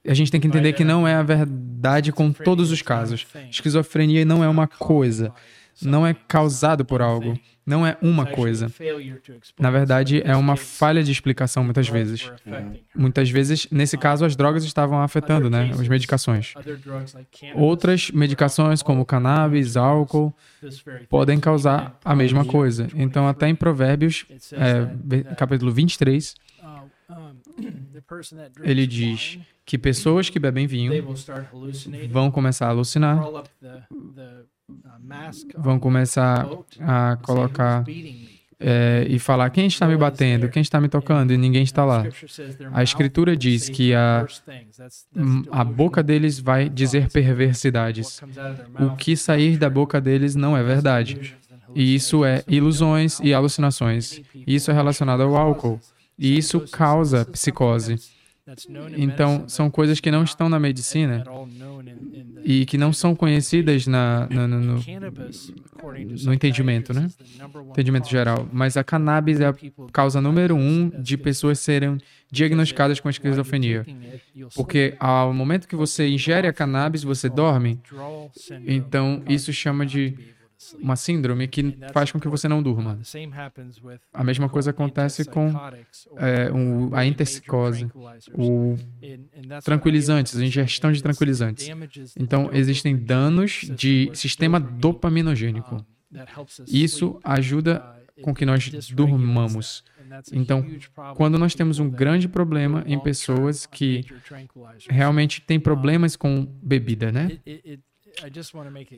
a 0.07 0.13
gente 0.13 0.31
tem 0.31 0.41
que 0.41 0.47
entender 0.47 0.73
que 0.73 0.83
não 0.83 1.07
é 1.07 1.15
a 1.15 1.23
verdade 1.23 2.11
com 2.11 2.31
todos 2.31 2.71
os 2.71 2.81
casos. 2.81 3.25
Esquizofrenia 3.49 4.25
não 4.25 4.43
é 4.43 4.49
uma 4.49 4.67
coisa, 4.67 5.31
não 5.81 6.05
é 6.05 6.13
causado 6.13 6.83
por 6.83 7.01
algo, 7.01 7.37
não 7.65 7.85
é 7.85 7.95
uma 8.01 8.25
coisa. 8.25 8.71
Na 9.59 9.69
verdade, 9.69 10.21
é 10.25 10.35
uma 10.35 10.55
falha 10.55 11.03
de 11.03 11.11
explicação 11.11 11.63
muitas 11.63 11.87
vezes. 11.87 12.31
Muitas 12.95 13.29
vezes, 13.29 13.67
nesse 13.71 13.97
caso, 13.97 14.25
as 14.25 14.35
drogas 14.35 14.63
estavam 14.63 14.99
afetando, 15.01 15.49
né, 15.49 15.71
as 15.71 15.87
medicações. 15.87 16.53
Outras 17.53 18.09
medicações, 18.11 18.81
como 18.81 19.05
cannabis, 19.05 19.77
álcool, 19.77 20.33
podem 21.09 21.39
causar 21.39 21.97
a 22.03 22.15
mesma 22.15 22.43
coisa. 22.43 22.87
Então, 22.95 23.27
até 23.27 23.47
em 23.47 23.55
Provérbios, 23.55 24.25
é, 24.53 25.35
capítulo 25.35 25.71
23, 25.71 26.35
ele 28.63 28.87
diz 28.87 29.39
que 29.65 29.77
pessoas 29.77 30.29
que 30.29 30.39
bebem 30.39 30.67
vinho 30.67 30.91
vão 32.09 32.31
começar 32.31 32.67
a 32.67 32.69
alucinar, 32.69 33.19
vão 35.57 35.79
começar 35.79 36.47
a 36.79 37.17
colocar 37.21 37.83
é, 38.63 39.07
e 39.09 39.17
falar 39.17 39.49
quem 39.49 39.65
está 39.65 39.87
me 39.87 39.97
batendo, 39.97 40.47
quem 40.47 40.61
está 40.61 40.79
me 40.79 40.87
tocando 40.87 41.33
e 41.33 41.37
ninguém 41.37 41.63
está 41.63 41.83
lá. 41.83 42.05
A 42.71 42.83
escritura 42.83 43.35
diz 43.35 43.69
que 43.69 43.93
a, 43.93 44.25
a 45.51 45.63
boca 45.63 46.03
deles 46.03 46.39
vai 46.39 46.69
dizer 46.69 47.09
perversidades. 47.09 48.21
O 48.79 48.95
que 48.95 49.17
sair 49.17 49.57
da 49.57 49.69
boca 49.69 49.99
deles 49.99 50.35
não 50.35 50.55
é 50.55 50.61
verdade. 50.63 51.35
E 51.73 51.95
isso 51.95 52.23
é 52.23 52.43
ilusões 52.47 53.19
e 53.21 53.33
alucinações. 53.33 54.21
Isso 54.45 54.69
é 54.69 54.73
relacionado 54.73 55.23
ao 55.23 55.35
álcool. 55.35 55.79
E 56.21 56.37
isso 56.37 56.59
causa 56.71 57.25
psicose. 57.25 57.95
Então, 58.95 59.45
são 59.47 59.71
coisas 59.71 59.99
que 59.99 60.11
não 60.11 60.23
estão 60.23 60.47
na 60.47 60.59
medicina 60.59 61.23
e 62.43 62.65
que 62.65 62.77
não 62.77 62.93
são 62.93 63.15
conhecidas 63.15 63.87
na, 63.87 64.27
no, 64.29 64.47
no, 64.47 64.75
no, 66.25 66.33
entendimento, 66.33 66.93
né? 66.93 67.07
Entendimento 67.69 68.09
geral. 68.09 68.47
Mas 68.51 68.77
a 68.77 68.83
cannabis 68.83 69.39
é 69.39 69.47
a 69.47 69.55
causa 69.91 70.21
número 70.21 70.55
um 70.55 70.89
de 70.89 71.17
pessoas 71.17 71.59
serem 71.59 71.97
diagnosticadas 72.31 72.99
com 72.99 73.09
esquizofrenia. 73.09 73.85
Porque 74.55 74.95
ao 74.99 75.33
momento 75.33 75.67
que 75.67 75.75
você 75.75 76.07
ingere 76.07 76.47
a 76.47 76.53
cannabis, 76.53 77.03
você 77.03 77.29
dorme. 77.29 77.79
Então, 78.67 79.23
isso 79.27 79.51
chama 79.51 79.85
de 79.85 80.17
uma 80.79 80.95
síndrome 80.95 81.47
que 81.47 81.77
faz 81.93 82.11
com 82.11 82.19
que 82.19 82.27
você 82.27 82.47
não 82.47 82.61
durma. 82.61 82.99
A 84.13 84.23
mesma 84.23 84.49
coisa 84.49 84.71
acontece 84.71 85.25
com 85.25 85.51
é, 86.17 86.51
um, 86.51 86.93
a 86.95 87.05
intercicose, 87.05 87.89
o 88.33 88.75
tranquilizantes, 89.63 90.37
a 90.37 90.45
ingestão 90.45 90.91
de 90.91 91.01
tranquilizantes. 91.01 91.69
Então, 92.17 92.49
existem 92.53 92.95
danos 92.95 93.69
de 93.75 94.09
sistema 94.13 94.59
dopaminogênico. 94.59 95.85
Isso 96.67 97.19
ajuda 97.23 97.83
com 98.21 98.33
que 98.33 98.45
nós 98.45 98.69
durmamos. 98.89 99.83
Então, 100.31 100.65
quando 101.15 101.37
nós 101.37 101.55
temos 101.55 101.79
um 101.79 101.89
grande 101.89 102.27
problema 102.27 102.83
em 102.85 102.99
pessoas 102.99 103.65
que 103.65 104.05
realmente 104.89 105.41
têm 105.41 105.59
problemas 105.59 106.15
com 106.15 106.45
bebida, 106.61 107.11
né? 107.11 107.39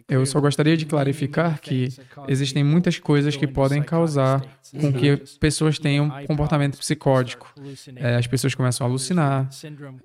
Eu 0.07 0.25
só 0.25 0.39
gostaria 0.39 0.75
de 0.75 0.85
clarificar 0.85 1.59
que 1.59 1.89
existem 2.27 2.63
muitas 2.63 2.99
coisas 2.99 3.35
que 3.35 3.47
podem 3.47 3.81
causar 3.81 4.41
com 4.79 4.91
que 4.91 5.17
pessoas 5.39 5.77
tenham 5.79 6.09
comportamento 6.25 6.77
psicótico. 6.77 7.53
É, 7.95 8.15
as 8.15 8.27
pessoas 8.27 8.55
começam 8.55 8.85
a 8.85 8.89
alucinar. 8.89 9.49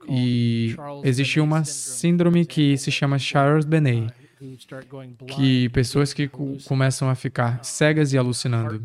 e 0.08 0.74
existe 1.04 1.40
uma 1.40 1.64
síndrome 1.64 2.44
que 2.44 2.76
se 2.76 2.90
chama 2.90 3.18
Charles-Bonnet, 3.18 4.12
que 5.26 5.68
pessoas 5.70 6.12
que 6.12 6.28
começam 6.64 7.08
a 7.08 7.14
ficar 7.14 7.64
cegas 7.64 8.12
e 8.12 8.18
alucinando 8.18 8.82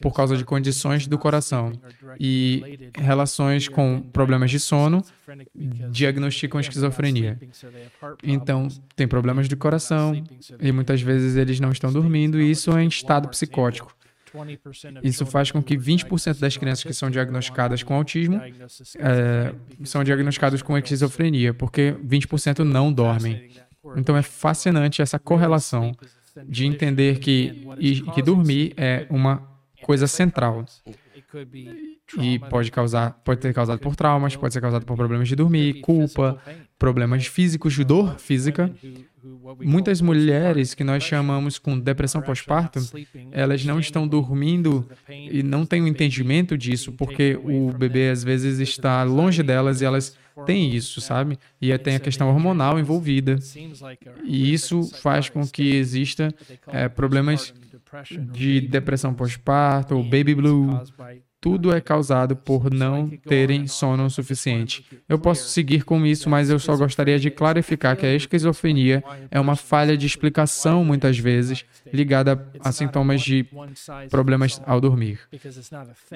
por 0.00 0.12
causa 0.12 0.36
de 0.36 0.44
condições 0.44 1.06
do 1.06 1.18
coração 1.18 1.72
e 2.20 2.90
relações 2.94 3.68
com 3.68 4.00
problemas 4.00 4.50
de 4.50 4.60
sono 4.60 5.02
diagnosticam 5.90 6.60
esquizofrenia. 6.60 7.38
Então, 8.22 8.68
tem 8.94 9.08
problemas 9.08 9.48
de 9.48 9.56
coração 9.56 10.22
e 10.60 10.72
muitas 10.72 11.00
vezes 11.00 11.36
eles 11.36 11.60
não 11.60 11.72
estão 11.72 11.92
dormindo 11.92 12.40
e 12.40 12.50
isso 12.50 12.76
é 12.76 12.82
em 12.82 12.88
estado 12.88 13.28
psicótico. 13.28 13.96
Isso 15.02 15.24
faz 15.24 15.50
com 15.50 15.62
que 15.62 15.76
20% 15.76 16.38
das 16.38 16.56
crianças 16.56 16.84
que 16.84 16.92
são 16.92 17.10
diagnosticadas 17.10 17.82
com 17.82 17.94
autismo 17.94 18.40
é, 18.98 19.54
são 19.84 20.04
diagnosticadas 20.04 20.60
com 20.60 20.76
esquizofrenia, 20.76 21.54
porque 21.54 21.94
20% 22.04 22.58
não 22.58 22.92
dormem. 22.92 23.50
Então 23.96 24.16
é 24.16 24.22
fascinante 24.22 25.02
essa 25.02 25.18
correlação 25.18 25.92
de 26.44 26.66
entender 26.66 27.18
que, 27.18 27.66
e, 27.78 28.00
que 28.02 28.22
dormir 28.22 28.74
é 28.76 29.06
uma 29.08 29.42
coisa 29.82 30.06
central. 30.06 30.64
E 32.18 32.38
pode 32.38 32.70
causar, 32.70 33.20
pode 33.24 33.40
ter 33.40 33.52
causado 33.52 33.78
por 33.78 33.96
traumas, 33.96 34.36
pode 34.36 34.54
ser 34.54 34.60
causado 34.60 34.84
por 34.84 34.96
problemas 34.96 35.28
de 35.28 35.34
dormir, 35.34 35.80
culpa, 35.80 36.40
problemas 36.78 37.26
físicos, 37.26 37.74
de 37.74 37.84
dor 37.84 38.18
física. 38.18 38.72
Muitas 39.60 40.00
mulheres 40.00 40.72
que 40.72 40.84
nós 40.84 41.02
chamamos 41.02 41.58
com 41.58 41.78
depressão 41.78 42.22
pós-parto, 42.22 42.78
elas 43.32 43.64
não 43.64 43.80
estão 43.80 44.06
dormindo 44.06 44.88
e 45.08 45.42
não 45.42 45.66
têm 45.66 45.80
o 45.80 45.84
um 45.84 45.88
entendimento 45.88 46.56
disso, 46.56 46.92
porque 46.92 47.38
o 47.42 47.72
bebê 47.72 48.10
às 48.10 48.22
vezes 48.22 48.60
está 48.60 49.02
longe 49.02 49.42
delas 49.42 49.80
e 49.80 49.84
elas 49.84 50.16
têm 50.44 50.74
isso, 50.74 51.00
sabe? 51.00 51.38
E 51.60 51.76
tem 51.78 51.96
a 51.96 52.00
questão 52.00 52.28
hormonal 52.28 52.78
envolvida. 52.78 53.38
E 54.24 54.52
isso 54.52 54.82
faz 55.00 55.28
com 55.28 55.46
que 55.46 55.76
exista 55.76 56.34
é, 56.68 56.88
problemas 56.88 57.54
de 58.32 58.60
depressão 58.60 59.14
pós-parto, 59.14 59.96
ou 59.96 60.02
baby 60.02 60.34
blue, 60.34 60.80
tudo 61.46 61.72
é 61.72 61.80
causado 61.80 62.34
por 62.34 62.72
não 62.72 63.08
terem 63.08 63.68
sono 63.68 64.10
suficiente. 64.10 64.84
Eu 65.08 65.16
posso 65.16 65.48
seguir 65.48 65.84
com 65.84 66.04
isso, 66.04 66.28
mas 66.28 66.50
eu 66.50 66.58
só 66.58 66.76
gostaria 66.76 67.20
de 67.20 67.30
clarificar 67.30 67.96
que 67.96 68.04
a 68.04 68.12
esquizofrenia 68.12 69.04
é 69.30 69.38
uma 69.38 69.54
falha 69.54 69.96
de 69.96 70.04
explicação, 70.06 70.84
muitas 70.84 71.16
vezes, 71.16 71.64
ligada 71.92 72.50
a 72.58 72.72
sintomas 72.72 73.22
de 73.22 73.46
problemas 74.10 74.60
ao 74.66 74.80
dormir. 74.80 75.20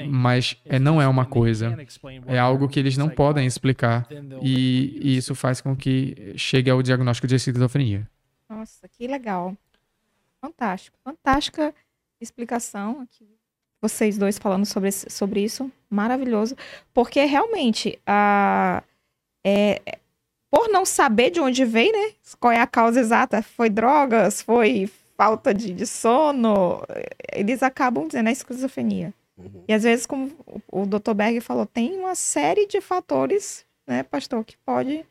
Mas 0.09 0.57
é, 0.65 0.81
não 0.81 1.01
é 1.01 1.07
uma 1.07 1.25
coisa, 1.25 1.79
é 2.27 2.37
algo 2.37 2.69
que 2.69 2.81
eles 2.81 2.97
não 2.97 3.09
podem 3.09 3.47
explicar 3.47 4.09
e, 4.43 4.99
e 5.01 5.17
isso 5.17 5.37
faz 5.37 5.61
com 5.61 5.77
que 5.77 6.35
chegue 6.35 6.69
ao 6.69 6.83
diagnóstico 6.83 7.29
de 7.29 7.37
esquizofrenia. 7.37 8.05
Nossa, 8.49 8.89
que 8.89 9.07
legal. 9.07 9.57
Fantástico. 10.41 10.99
Fantástica 11.05 11.73
explicação 12.21 13.01
aqui 13.01 13.40
vocês 13.81 14.19
dois 14.19 14.39
falando 14.39 14.67
sobre, 14.67 14.91
sobre 14.93 15.43
isso, 15.43 15.71
maravilhoso, 15.89 16.57
porque 16.93 17.25
realmente 17.25 17.99
a 18.07 18.83
é, 19.45 19.81
por 20.51 20.69
não 20.69 20.85
saber 20.85 21.31
de 21.31 21.41
onde 21.41 21.65
veio, 21.65 21.93
né? 21.93 22.13
Qual 22.39 22.53
é 22.53 22.59
a 22.59 22.67
causa 22.67 23.01
exata? 23.01 23.41
Foi 23.43 23.71
drogas? 23.71 24.43
Foi 24.43 24.91
falta 25.17 25.55
de, 25.55 25.73
de 25.73 25.87
sono? 25.87 26.83
Eles 27.33 27.63
acabam 27.63 28.07
dizendo 28.07 28.29
a 28.29 28.33
esquizofrenia. 28.33 29.15
Uhum. 29.39 29.65
E 29.69 29.73
às 29.73 29.85
vezes, 29.85 30.07
como 30.07 30.31
o 30.71 30.85
Dr. 30.85 31.15
Berg 31.15 31.41
falou, 31.41 31.65
tem 31.65 31.97
uma 31.99 32.15
série 32.15 32.67
de 32.67 32.81
fatores, 32.81 33.65
né, 33.87 34.03
pastor, 34.03 34.45
que 34.45 34.57
pode, 34.59 35.05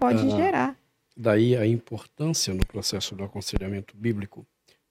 pode 0.00 0.26
uh, 0.26 0.30
gerar. 0.30 0.76
Daí 1.16 1.56
a 1.56 1.66
importância 1.66 2.54
no 2.54 2.66
processo 2.66 3.14
do 3.14 3.22
aconselhamento 3.22 3.94
bíblico 3.96 4.46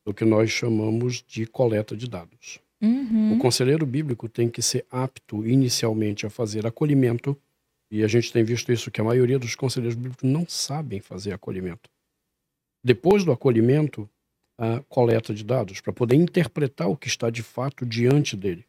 do 0.05 0.13
que 0.13 0.23
nós 0.23 0.51
chamamos 0.51 1.23
de 1.27 1.47
coleta 1.47 1.97
de 1.97 2.07
dados. 2.07 2.59
Uhum. 2.81 3.35
O 3.35 3.39
conselheiro 3.39 3.85
bíblico 3.85 4.27
tem 4.27 4.49
que 4.49 4.61
ser 4.61 4.85
apto 4.91 5.45
inicialmente 5.47 6.25
a 6.25 6.29
fazer 6.29 6.65
acolhimento, 6.67 7.37
e 7.89 8.03
a 8.03 8.07
gente 8.07 8.31
tem 8.31 8.43
visto 8.43 8.71
isso 8.71 8.91
que 8.91 8.99
a 8.99 9.03
maioria 9.03 9.39
dos 9.39 9.55
conselheiros 9.55 9.95
bíblicos 9.95 10.29
não 10.29 10.45
sabem 10.47 10.99
fazer 10.99 11.33
acolhimento. 11.33 11.89
Depois 12.83 13.23
do 13.23 13.31
acolhimento, 13.31 14.09
a 14.57 14.81
coleta 14.87 15.33
de 15.33 15.43
dados 15.43 15.81
para 15.81 15.93
poder 15.93 16.15
interpretar 16.15 16.89
o 16.89 16.95
que 16.95 17.07
está 17.07 17.29
de 17.29 17.43
fato 17.43 17.85
diante 17.85 18.35
dele. 18.35 18.65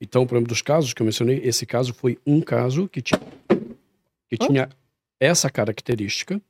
Então, 0.00 0.26
por 0.26 0.34
exemplo, 0.34 0.48
dos 0.48 0.62
casos 0.62 0.92
que 0.92 1.02
eu 1.02 1.06
mencionei, 1.06 1.40
esse 1.42 1.64
caso 1.64 1.94
foi 1.94 2.18
um 2.26 2.40
caso 2.40 2.88
que 2.88 3.00
tinha, 3.00 3.20
que 4.28 4.36
tinha 4.36 4.68
essa 5.18 5.50
característica, 5.50 6.40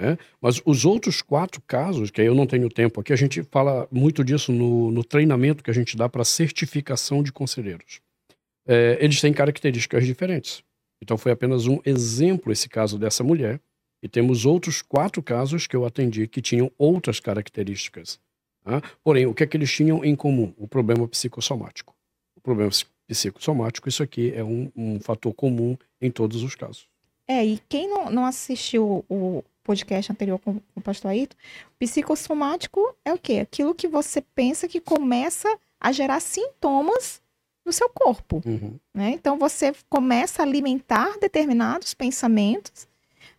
né? 0.00 0.16
Mas 0.40 0.62
os 0.64 0.86
outros 0.86 1.20
quatro 1.20 1.60
casos, 1.66 2.10
que 2.10 2.22
aí 2.22 2.26
eu 2.26 2.34
não 2.34 2.46
tenho 2.46 2.70
tempo 2.70 3.00
aqui, 3.00 3.12
a 3.12 3.16
gente 3.16 3.42
fala 3.42 3.86
muito 3.90 4.24
disso 4.24 4.50
no, 4.50 4.90
no 4.90 5.04
treinamento 5.04 5.62
que 5.62 5.70
a 5.70 5.74
gente 5.74 5.94
dá 5.96 6.08
para 6.08 6.24
certificação 6.24 7.22
de 7.22 7.30
conselheiros. 7.30 8.00
É, 8.66 8.96
eles 9.00 9.20
têm 9.20 9.32
características 9.32 10.06
diferentes. 10.06 10.64
Então 11.02 11.18
foi 11.18 11.32
apenas 11.32 11.66
um 11.66 11.78
exemplo 11.84 12.50
esse 12.50 12.68
caso 12.68 12.98
dessa 12.98 13.22
mulher. 13.22 13.60
E 14.02 14.08
temos 14.08 14.46
outros 14.46 14.80
quatro 14.80 15.22
casos 15.22 15.66
que 15.66 15.76
eu 15.76 15.84
atendi 15.84 16.26
que 16.26 16.40
tinham 16.40 16.72
outras 16.78 17.20
características. 17.20 18.18
Tá? 18.64 18.82
Porém, 19.04 19.26
o 19.26 19.34
que 19.34 19.42
é 19.42 19.46
que 19.46 19.56
eles 19.58 19.70
tinham 19.70 20.02
em 20.02 20.16
comum? 20.16 20.54
O 20.56 20.66
problema 20.66 21.06
psicossomático. 21.06 21.94
O 22.34 22.40
problema 22.40 22.70
psicossomático, 23.06 23.86
isso 23.86 24.02
aqui 24.02 24.32
é 24.34 24.42
um, 24.42 24.72
um 24.74 24.98
fator 24.98 25.34
comum 25.34 25.76
em 26.00 26.10
todos 26.10 26.42
os 26.42 26.54
casos. 26.54 26.88
É, 27.28 27.44
e 27.44 27.60
quem 27.68 27.88
não, 27.88 28.10
não 28.10 28.24
assistiu 28.24 29.04
o 29.08 29.44
podcast 29.70 30.10
anterior 30.10 30.40
com 30.40 30.60
o 30.74 30.80
pastor 30.80 31.12
Aito, 31.12 31.36
psicossomático 31.78 32.92
é 33.04 33.12
o 33.12 33.18
quê? 33.18 33.34
Aquilo 33.34 33.72
que 33.72 33.86
você 33.86 34.20
pensa 34.20 34.66
que 34.66 34.80
começa 34.80 35.48
a 35.80 35.92
gerar 35.92 36.18
sintomas 36.18 37.22
no 37.64 37.72
seu 37.72 37.88
corpo. 37.88 38.42
Uhum. 38.44 38.74
Né? 38.92 39.10
Então 39.10 39.38
você 39.38 39.72
começa 39.88 40.42
a 40.42 40.44
alimentar 40.44 41.16
determinados 41.20 41.94
pensamentos. 41.94 42.88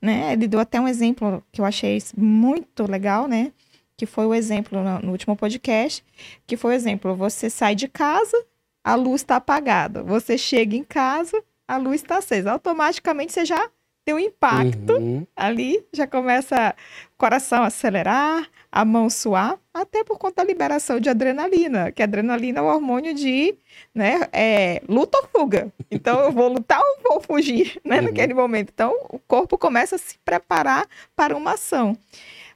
Né? 0.02 0.32
Ele 0.32 0.48
deu 0.48 0.62
até 0.62 0.80
um 0.80 0.88
exemplo 0.88 1.44
que 1.52 1.60
eu 1.60 1.66
achei 1.66 2.02
muito 2.16 2.90
legal, 2.90 3.28
né? 3.28 3.52
Que 3.98 4.06
foi 4.06 4.26
o 4.26 4.34
exemplo 4.34 4.82
no, 4.82 5.00
no 5.00 5.12
último 5.12 5.36
podcast, 5.36 6.02
que 6.48 6.56
foi 6.56 6.72
o 6.72 6.76
exemplo: 6.76 7.14
você 7.14 7.50
sai 7.50 7.76
de 7.76 7.90
casa, 7.90 8.38
a 8.82 8.96
luz 8.96 9.22
está 9.22 9.36
apagada. 9.36 10.02
Você 10.02 10.38
chega 10.38 10.78
em 10.78 10.84
casa, 10.84 11.44
a 11.68 11.76
luz 11.76 12.02
está 12.02 12.20
acesa. 12.20 12.54
Automaticamente 12.54 13.34
você 13.34 13.44
já 13.44 13.70
tem 14.04 14.16
um 14.16 14.20
impacto 14.20 14.94
Uhum. 14.94 15.26
ali, 15.36 15.86
já 15.94 16.08
começa 16.08 16.76
o 17.14 17.18
coração 17.18 17.64
acelerar, 17.64 18.50
a 18.72 18.84
mão 18.86 19.10
suar, 19.10 19.60
até 19.74 20.04
por 20.04 20.18
conta 20.18 20.38
da 20.44 20.48
liberação 20.48 21.00
de 21.00 21.10
adrenalina, 21.10 21.92
que 21.92 22.02
adrenalina 22.02 22.60
é 22.60 22.62
o 22.62 22.66
hormônio 22.66 23.14
de 23.14 23.54
né, 23.94 24.22
é, 24.32 24.82
luta 24.88 25.18
ou 25.20 25.28
fuga. 25.28 25.72
Então 25.90 26.20
eu 26.22 26.32
vou 26.32 26.48
lutar 26.48 26.80
ou 26.80 26.98
vou 27.12 27.22
fugir 27.22 27.80
né, 27.84 27.98
Uhum. 27.98 28.04
naquele 28.06 28.34
momento. 28.34 28.70
Então 28.74 28.94
o 29.10 29.20
corpo 29.20 29.58
começa 29.58 29.96
a 29.96 30.00
se 30.00 30.18
preparar 30.26 30.88
para 31.16 31.36
uma 31.36 31.54
ação. 31.54 31.96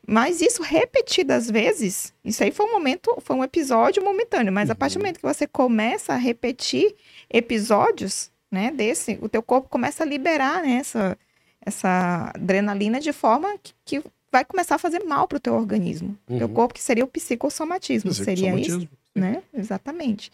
Mas 0.08 0.40
isso 0.42 0.62
repetidas 0.62 1.50
vezes, 1.50 2.14
isso 2.24 2.44
aí 2.44 2.52
foi 2.52 2.66
um 2.68 2.72
momento, 2.74 3.16
foi 3.22 3.36
um 3.36 3.44
episódio 3.44 4.04
momentâneo, 4.04 4.54
mas 4.54 4.70
a 4.70 4.76
partir 4.76 4.94
do 4.96 4.98
Uhum. 5.00 5.04
momento 5.04 5.18
que 5.20 5.26
você 5.26 5.48
começa 5.48 6.14
a 6.14 6.18
repetir 6.18 6.94
episódios, 7.30 8.32
né, 8.52 8.72
desse, 8.72 9.18
o 9.22 9.28
teu 9.28 9.42
corpo 9.44 9.68
começa 9.68 10.04
a 10.04 10.06
liberar 10.08 10.62
né, 10.62 10.74
essa, 10.80 11.18
essa 11.66 12.32
adrenalina 12.34 13.00
de 13.00 13.12
forma 13.12 13.48
que, 13.64 13.74
que 13.86 14.04
vai 14.32 14.46
começar 14.46 14.76
a 14.76 14.80
fazer 14.80 15.04
mal 15.04 15.28
para 15.28 15.38
o 15.38 15.40
teu 15.40 15.54
organismo. 15.56 16.18
Teu 16.28 16.48
Uhum. 16.48 16.54
corpo 16.54 16.74
que 16.74 16.82
seria 16.84 17.04
o 17.04 17.08
psicossomatismo, 17.08 18.14
seria 18.14 18.56
isso? 18.60 18.88
Né? 19.14 19.42
Exatamente. 19.54 20.32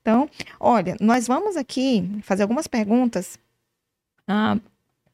Então, 0.00 0.28
olha, 0.60 0.96
nós 1.00 1.26
vamos 1.26 1.56
aqui 1.56 2.08
fazer 2.22 2.42
algumas 2.42 2.66
perguntas. 2.66 3.38
Ah, 4.26 4.58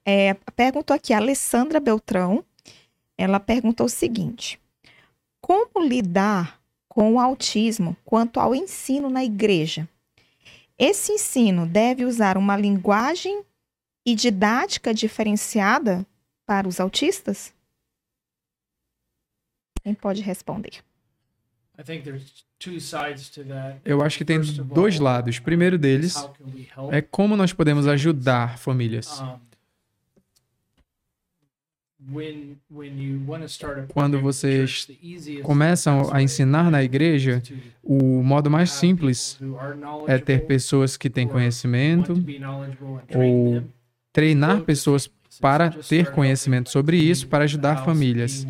é, 0.05 0.35
perguntou 0.55 0.95
aqui 0.95 1.13
a 1.13 1.19
Alessandra 1.19 1.81
Beltrão. 1.81 2.45
Ela 3.17 3.39
perguntou 3.41 3.87
o 3.87 3.89
seguinte: 3.89 4.61
Como 5.41 5.87
lidar 5.87 6.61
com 6.89 7.15
o 7.15 7.21
autismo 7.21 7.97
quanto 8.05 8.39
ao 8.41 8.55
ensino 8.55 9.09
na 9.09 9.25
igreja? 9.25 9.89
Esse 10.77 11.13
ensino 11.13 11.67
deve 11.67 12.05
usar 12.05 12.37
uma 12.37 12.57
linguagem 12.57 13.43
e 14.05 14.15
didática 14.15 14.93
diferenciada 14.93 16.07
para 16.47 16.69
os 16.69 16.79
autistas? 16.79 17.55
Quem 19.83 19.95
pode 19.95 20.21
responder? 20.23 20.83
Eu 23.85 24.03
acho 24.03 24.19
que 24.19 24.25
tem 24.25 24.41
dois 24.41 24.99
lados. 24.99 25.39
Primeiro 25.39 25.77
deles 25.77 26.17
é 26.91 27.03
como 27.03 27.37
nós 27.37 27.53
podemos 27.53 27.87
ajudar 27.87 28.59
famílias. 28.59 29.23
Quando 33.89 34.21
vocês 34.21 34.89
Começam 35.43 36.13
a 36.13 36.23
ensinar 36.23 36.71
na 36.71 36.83
igreja, 36.83 37.43
o 37.83 38.23
modo 38.23 38.51
mais 38.51 38.71
simples 38.71 39.39
é 40.07 40.19
ter 40.19 40.47
pessoas 40.47 40.97
que 40.97 41.09
têm 41.09 41.27
conhecimento, 41.27 42.13
ou 43.15 43.65
treinar 44.15 44.59
to 44.61 44.65
pessoas 44.65 45.11
para 45.41 45.69
ter 45.71 46.11
conhecimento 46.13 46.71
sobre 46.71 46.97
isso, 46.97 47.27
para 47.29 47.45
ajudar 47.45 47.85
famílias. 47.85 48.47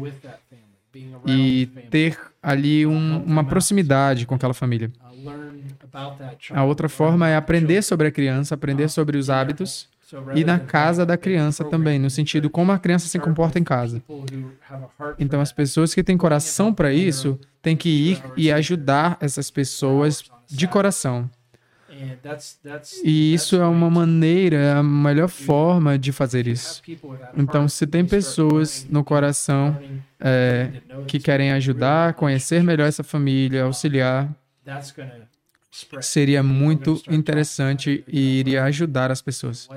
e 1.27 1.67
ter 1.91 2.19
ali 2.43 2.87
um- 2.87 3.23
uma 3.25 3.43
proximidade 3.43 4.27
com 4.27 4.35
aquela 4.35 4.55
família. 4.55 4.93
uh, 5.01 6.55
A 6.55 6.65
outra 6.65 6.89
forma 6.89 7.29
é 7.29 7.35
aprender 7.37 7.83
sobre 7.83 8.07
a 8.07 8.11
criança, 8.13 8.55
aprender 8.55 8.89
sobre 8.89 9.17
os 9.17 9.31
hábitos 9.31 9.89
e 10.35 10.45
na 10.45 10.59
casa 10.61 11.05
da 11.07 11.17
criança 11.17 11.65
também, 11.65 11.99
no 11.99 12.11
sentido 12.11 12.51
como 12.51 12.71
a 12.73 12.79
criança 12.79 13.09
se 13.09 13.19
comporta 13.19 13.59
em 13.59 13.65
casa. 13.65 14.03
Então 15.19 15.41
as 15.41 15.51
pessoas 15.53 15.95
que 15.95 16.05
têm 16.05 16.17
coração 16.17 16.73
para 16.75 16.93
isso 16.93 17.39
têm 17.63 17.77
que 17.77 17.89
ir 17.89 18.23
e 18.37 18.53
ajudar 18.53 19.17
essas 19.21 19.51
pessoas 19.51 20.23
de 20.49 20.69
coração. 20.69 21.29
E 23.03 23.35
isso 23.35 23.57
é 23.57 23.67
uma 23.67 23.91
maneira, 23.91 24.57
é 24.57 24.73
a 24.73 24.83
melhor 24.83 25.29
forma 25.29 25.99
de 25.99 26.13
fazer 26.13 26.47
isso. 26.47 26.83
Então, 27.37 27.69
se 27.69 27.87
tem 27.87 28.05
pessoas 28.05 28.87
no 28.89 29.05
coração 29.05 29.79
é, 30.21 30.71
que 31.07 31.19
querem 31.19 31.53
ajudar, 31.53 32.15
conhecer 32.15 32.63
melhor 32.63 32.89
essa 32.89 33.03
família, 33.03 33.65
auxiliar, 33.65 34.29
gonna 34.65 35.29
spread. 35.75 36.07
seria 36.07 36.43
muito 36.43 37.03
interessante 37.11 38.05
e 38.07 38.39
iria 38.39 38.65
ajudar 38.65 39.11
as 39.11 39.21
pessoas. 39.21 39.69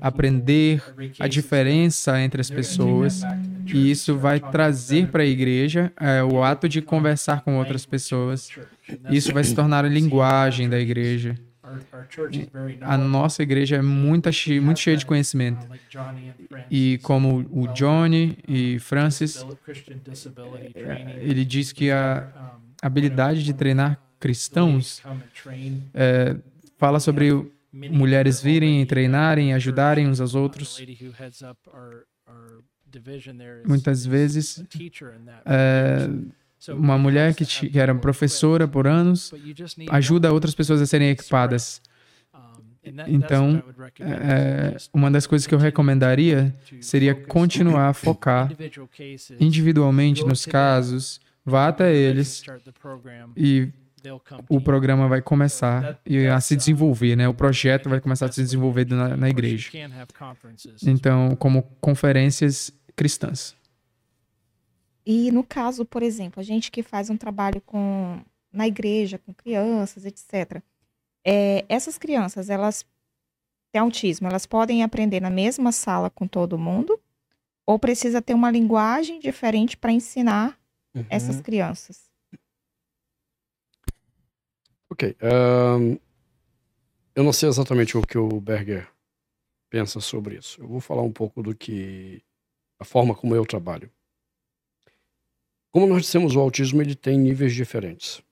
Aprender 0.00 0.82
a 1.18 1.28
diferença 1.28 2.20
entre 2.20 2.40
as 2.40 2.50
pessoas 2.50 3.22
e 3.66 3.90
isso 3.90 4.16
vai 4.18 4.40
trazer 4.40 5.08
para 5.08 5.22
a 5.22 5.26
igreja 5.26 5.92
é, 5.98 6.22
o 6.22 6.42
ato 6.42 6.68
de 6.68 6.82
conversar 6.82 7.42
com 7.42 7.56
outras 7.56 7.86
pessoas. 7.86 8.50
Isso 9.08 9.32
vai 9.32 9.44
se 9.44 9.54
tornar 9.54 9.84
a 9.84 9.88
linguagem 9.88 10.68
da 10.68 10.78
igreja. 10.78 11.36
A 12.82 12.96
nossa 12.98 13.42
igreja 13.42 13.76
é 13.76 13.82
muito, 13.82 14.30
che 14.32 14.60
muito 14.60 14.80
cheia 14.80 14.96
de 14.96 15.06
conhecimento. 15.06 15.66
uh, 15.66 15.68
Francis, 16.48 16.66
E 16.70 16.98
como 17.02 17.46
o 17.50 17.66
Johnny 17.68 18.38
e 18.46 18.78
Francis, 18.78 19.44
disability 20.04 20.72
é, 20.76 20.82
training, 20.82 21.30
ele 21.30 21.44
diz 21.44 21.72
que 21.72 21.90
a 21.90 22.26
habilidade 22.82 23.42
de 23.42 23.52
treinar 23.54 23.98
cristãos 24.20 25.02
é, 25.92 26.36
fala 26.78 27.00
sobre 27.00 27.50
mulheres 27.72 28.40
virem 28.40 28.80
e 28.80 28.86
treinarem, 28.86 29.52
ajudarem 29.52 30.08
uns 30.08 30.20
aos 30.20 30.34
Uh, 30.34 30.38
outros. 30.38 30.80
Muitas 33.66 34.06
vezes, 34.06 34.62
é, 35.44 36.08
uma 36.68 36.98
mulher 36.98 37.34
que, 37.34 37.44
have 37.44 37.68
que 37.70 37.78
era 37.78 37.94
professora 37.94 38.66
por 38.66 38.86
anos 38.86 39.32
ajuda 39.90 40.32
outras 40.32 40.54
pessoas 40.54 40.80
a 40.80 40.86
serem 40.86 41.10
equipadas. 41.10 41.80
Então, 43.06 43.62
É, 43.98 44.72
just 44.72 44.90
uma 44.92 45.10
das 45.10 45.26
coisas 45.26 45.46
que 45.46 45.54
eu 45.54 45.58
recomendaria 45.58 46.54
seria 46.80 47.14
continuar 47.14 47.88
a 47.88 47.92
focar 47.94 48.52
individualmente 49.40 50.24
nos 50.24 50.44
casos, 50.44 51.20
vá 51.44 51.68
até 51.68 51.94
eles 51.94 52.42
e 53.36 53.72
o 54.48 54.60
programa 54.60 55.08
vai 55.08 55.22
começar 55.22 55.98
a 56.34 56.40
se 56.40 56.56
desenvolver, 56.56 57.16
né? 57.16 57.26
O 57.26 57.34
projeto 57.34 57.88
vai 57.88 58.00
começar 58.00 58.26
a 58.26 58.32
se 58.32 58.42
desenvolver 58.42 58.86
na, 58.86 59.16
na 59.16 59.30
igreja. 59.30 59.70
Então, 60.86 61.34
como 61.36 61.62
conferências 61.80 62.70
cristãs. 62.94 63.56
E 65.06 65.30
no 65.30 65.44
caso, 65.44 65.84
por 65.84 66.02
exemplo, 66.02 66.40
a 66.40 66.42
gente 66.42 66.70
que 66.70 66.82
faz 66.82 67.10
um 67.10 67.16
trabalho 67.16 67.60
com 67.60 68.20
na 68.52 68.66
igreja, 68.68 69.18
com 69.18 69.34
crianças, 69.34 70.04
etc. 70.06 70.62
é, 71.24 71.64
essas 71.68 71.98
crianças, 71.98 72.48
elas 72.48 72.84
têm 73.72 73.80
autismo, 73.80 74.28
elas 74.28 74.46
podem 74.46 74.82
aprender 74.84 75.20
na 75.20 75.30
mesma 75.30 75.72
sala 75.72 76.08
com 76.08 76.26
todo 76.28 76.56
mundo? 76.58 77.00
Ou 77.66 77.78
precisa 77.78 78.22
ter 78.22 78.34
uma 78.34 78.50
linguagem 78.50 79.18
diferente 79.18 79.76
para 79.76 79.90
ensinar 79.92 80.58
Uhum. 80.94 81.04
essas 81.10 81.40
crianças? 81.40 82.08
Ok. 84.88 85.16
ahn, 85.20 85.96
eu 87.16 87.24
não 87.24 87.32
sei 87.32 87.48
exatamente 87.48 87.98
o 87.98 88.02
que 88.02 88.16
o 88.16 88.40
Berger 88.40 88.88
pensa 89.68 89.98
sobre 90.00 90.36
isso. 90.36 90.60
Eu 90.60 90.68
vou 90.68 90.80
falar 90.80 91.02
um 91.02 91.12
pouco 91.12 91.42
do 91.42 91.54
que. 91.54 92.22
a 92.78 92.84
forma 92.84 93.14
como 93.14 93.34
eu 93.34 93.44
trabalho. 93.44 93.90
Como 95.74 95.88
nós 95.88 96.02
dissemos, 96.02 96.36
o 96.36 96.40
autismo 96.40 96.80
ele 96.80 96.94
tem 96.94 97.18
níveis 97.18 97.52
diferentes. 97.52 98.22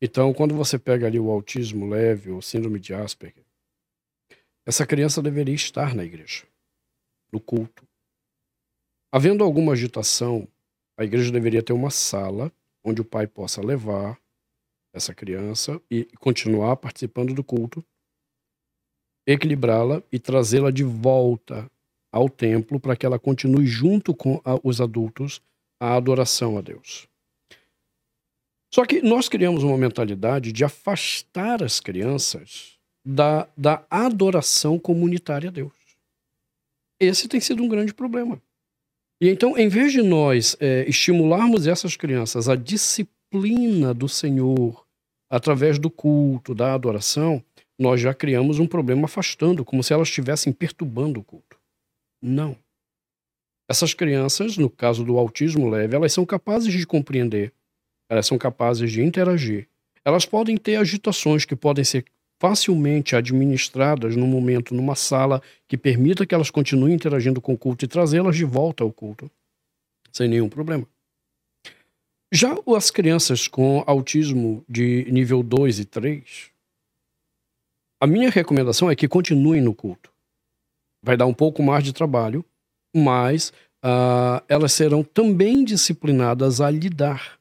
Então, 0.00 0.32
quando 0.32 0.54
você 0.54 0.78
pega 0.78 1.06
ali 1.06 1.20
o 1.20 1.30
autismo 1.30 1.86
leve 1.86 2.30
ou 2.30 2.40
síndrome 2.40 2.80
de 2.80 2.94
Asperger, 2.94 3.44
essa 4.64 4.86
criança 4.86 5.20
deveria 5.20 5.54
estar 5.54 5.94
na 5.94 6.02
igreja, 6.02 6.46
no 7.30 7.38
culto. 7.38 7.86
Havendo 9.12 9.44
alguma 9.44 9.72
agitação, 9.72 10.48
a 10.96 11.04
igreja 11.04 11.30
deveria 11.30 11.62
ter 11.62 11.74
uma 11.74 11.90
sala 11.90 12.50
onde 12.82 13.02
o 13.02 13.04
pai 13.04 13.26
possa 13.26 13.60
levar 13.60 14.18
essa 14.94 15.14
criança 15.14 15.82
e 15.90 16.06
continuar 16.18 16.78
participando 16.78 17.34
do 17.34 17.44
culto. 17.44 17.84
equilibrá-la 19.26 20.02
e 20.10 20.18
trazê-la 20.18 20.70
de 20.70 20.82
volta 20.82 21.70
ao 22.10 22.30
templo 22.30 22.80
para 22.80 22.96
que 22.96 23.04
ela 23.04 23.18
continue 23.18 23.66
junto 23.66 24.14
com 24.14 24.40
a, 24.46 24.58
os 24.64 24.80
adultos 24.80 25.42
a 25.80 25.96
adoração 25.96 26.58
a 26.58 26.60
Deus. 26.60 27.08
Só 28.72 28.84
que 28.84 29.02
nós 29.02 29.28
criamos 29.28 29.64
uma 29.64 29.76
mentalidade 29.76 30.52
de 30.52 30.62
afastar 30.62 31.62
as 31.62 31.80
crianças 31.80 32.78
da, 33.04 33.48
da 33.56 33.84
adoração 33.90 34.78
comunitária 34.78 35.48
a 35.48 35.52
Deus. 35.52 35.72
Esse 37.00 37.26
tem 37.26 37.40
sido 37.40 37.62
um 37.62 37.68
grande 37.68 37.94
problema. 37.94 38.40
E 39.20 39.28
então, 39.28 39.56
em 39.58 39.68
vez 39.68 39.92
de 39.92 40.02
nós 40.02 40.56
é, 40.60 40.88
estimularmos 40.88 41.66
essas 41.66 41.96
crianças 41.96 42.48
à 42.48 42.54
disciplina 42.54 43.92
do 43.92 44.08
Senhor 44.08 44.86
através 45.28 45.78
do 45.78 45.90
culto, 45.90 46.54
da 46.54 46.74
adoração, 46.74 47.42
nós 47.78 48.00
já 48.00 48.12
criamos 48.12 48.58
um 48.58 48.66
problema 48.66 49.06
afastando, 49.06 49.64
como 49.64 49.82
se 49.82 49.92
elas 49.92 50.08
estivessem 50.08 50.52
perturbando 50.52 51.20
o 51.20 51.24
culto. 51.24 51.58
Não. 52.20 52.56
Essas 53.70 53.94
crianças, 53.94 54.56
no 54.56 54.68
caso 54.68 55.04
do 55.04 55.16
autismo 55.16 55.70
leve, 55.70 55.94
elas 55.94 56.12
são 56.12 56.26
capazes 56.26 56.72
de 56.72 56.84
compreender, 56.84 57.52
elas 58.10 58.26
são 58.26 58.36
capazes 58.36 58.90
de 58.90 59.00
interagir. 59.00 59.68
Elas 60.04 60.26
podem 60.26 60.56
ter 60.56 60.74
agitações 60.74 61.44
que 61.44 61.54
podem 61.54 61.84
ser 61.84 62.04
facilmente 62.40 63.14
administradas 63.14 64.16
no 64.16 64.26
momento 64.26 64.74
numa 64.74 64.96
sala 64.96 65.40
que 65.68 65.78
permita 65.78 66.26
que 66.26 66.34
elas 66.34 66.50
continuem 66.50 66.94
interagindo 66.94 67.40
com 67.40 67.52
o 67.52 67.56
culto 67.56 67.84
e 67.84 67.88
trazê-las 67.88 68.34
de 68.34 68.44
volta 68.44 68.82
ao 68.82 68.92
culto, 68.92 69.30
sem 70.10 70.26
nenhum 70.26 70.48
problema. 70.48 70.84
Já 72.32 72.56
as 72.76 72.90
crianças 72.90 73.46
com 73.46 73.84
autismo 73.86 74.64
de 74.68 75.06
nível 75.12 75.44
2 75.44 75.78
e 75.78 75.84
3, 75.84 76.50
a 78.00 78.06
minha 78.08 78.30
recomendação 78.30 78.90
é 78.90 78.96
que 78.96 79.06
continuem 79.06 79.60
no 79.60 79.72
culto. 79.72 80.12
Vai 81.04 81.16
dar 81.16 81.26
um 81.26 81.34
pouco 81.34 81.62
mais 81.62 81.84
de 81.84 81.92
trabalho, 81.92 82.44
mas 82.94 83.50
uh, 83.84 84.42
elas 84.48 84.72
serão 84.72 85.02
também 85.02 85.64
disciplinadas 85.64 86.60
a 86.60 86.70
lidar 86.70 87.38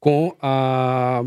com 0.00 0.36
a 0.40 1.24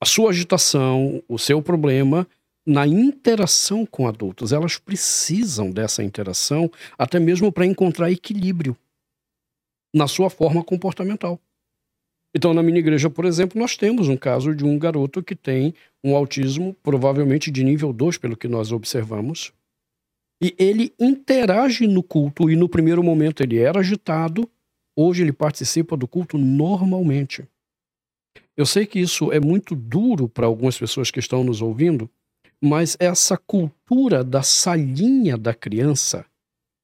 a 0.00 0.06
sua 0.06 0.30
agitação, 0.30 1.22
o 1.28 1.38
seu 1.38 1.60
problema 1.60 2.26
na 2.64 2.86
interação 2.86 3.84
com 3.84 4.06
adultos. 4.06 4.52
Elas 4.52 4.78
precisam 4.78 5.70
dessa 5.70 6.04
interação 6.04 6.70
até 6.96 7.18
mesmo 7.18 7.50
para 7.50 7.66
encontrar 7.66 8.10
equilíbrio 8.10 8.76
na 9.92 10.06
sua 10.06 10.30
forma 10.30 10.62
comportamental. 10.62 11.40
Então, 12.36 12.52
na 12.52 12.62
minha 12.62 12.78
igreja, 12.78 13.08
por 13.08 13.24
exemplo, 13.24 13.58
nós 13.58 13.76
temos 13.76 14.06
um 14.06 14.16
caso 14.16 14.54
de 14.54 14.64
um 14.64 14.78
garoto 14.78 15.22
que 15.22 15.34
tem 15.34 15.74
um 16.04 16.14
autismo, 16.14 16.76
provavelmente 16.82 17.50
de 17.50 17.64
nível 17.64 17.92
2, 17.92 18.18
pelo 18.18 18.36
que 18.36 18.46
nós 18.46 18.70
observamos, 18.70 19.52
e 20.40 20.54
ele 20.58 20.92
interage 20.98 21.86
no 21.86 22.02
culto, 22.02 22.50
e 22.50 22.56
no 22.56 22.68
primeiro 22.68 23.02
momento 23.02 23.42
ele 23.42 23.58
era 23.58 23.80
agitado, 23.80 24.48
hoje 24.96 25.22
ele 25.22 25.32
participa 25.32 25.96
do 25.96 26.06
culto 26.06 26.38
normalmente. 26.38 27.46
Eu 28.56 28.66
sei 28.66 28.86
que 28.86 28.98
isso 28.98 29.32
é 29.32 29.40
muito 29.40 29.74
duro 29.74 30.28
para 30.28 30.46
algumas 30.46 30.78
pessoas 30.78 31.10
que 31.10 31.20
estão 31.20 31.44
nos 31.44 31.62
ouvindo, 31.62 32.10
mas 32.60 32.96
essa 32.98 33.36
cultura 33.36 34.24
da 34.24 34.42
salinha 34.42 35.36
da 35.36 35.54
criança, 35.54 36.24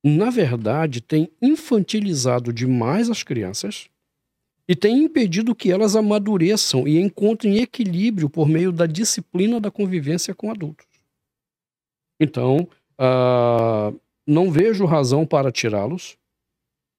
na 0.04 0.30
verdade, 0.30 1.00
tem 1.00 1.28
infantilizado 1.42 2.52
demais 2.52 3.10
as 3.10 3.22
crianças 3.22 3.88
e 4.68 4.74
tem 4.74 5.02
impedido 5.02 5.54
que 5.54 5.70
elas 5.70 5.96
amadureçam 5.96 6.86
e 6.86 6.98
encontrem 6.98 7.58
equilíbrio 7.58 8.30
por 8.30 8.48
meio 8.48 8.72
da 8.72 8.86
disciplina 8.86 9.60
da 9.60 9.70
convivência 9.70 10.34
com 10.34 10.50
adultos. 10.50 10.86
Então, 12.20 12.68
uh, 12.98 13.98
não 14.26 14.50
vejo 14.50 14.84
razão 14.84 15.26
para 15.26 15.52
tirá-los. 15.52 16.16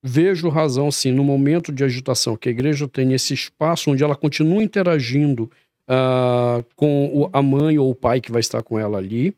Vejo 0.03 0.49
razão, 0.49 0.91
sim, 0.91 1.11
no 1.11 1.23
momento 1.23 1.71
de 1.71 1.83
agitação, 1.83 2.37
que 2.37 2.47
a 2.47 2.51
igreja 2.51 2.87
tem 2.87 3.13
esse 3.13 3.33
espaço 3.33 3.89
onde 3.89 4.03
ela 4.03 4.15
continua 4.15 4.63
interagindo 4.63 5.49
uh, 5.89 6.63
com 6.75 7.27
a 7.33 7.41
mãe 7.41 7.79
ou 7.79 7.89
o 7.89 7.95
pai 7.95 8.21
que 8.21 8.31
vai 8.31 8.39
estar 8.39 8.61
com 8.61 8.77
ela 8.77 8.99
ali, 8.99 9.35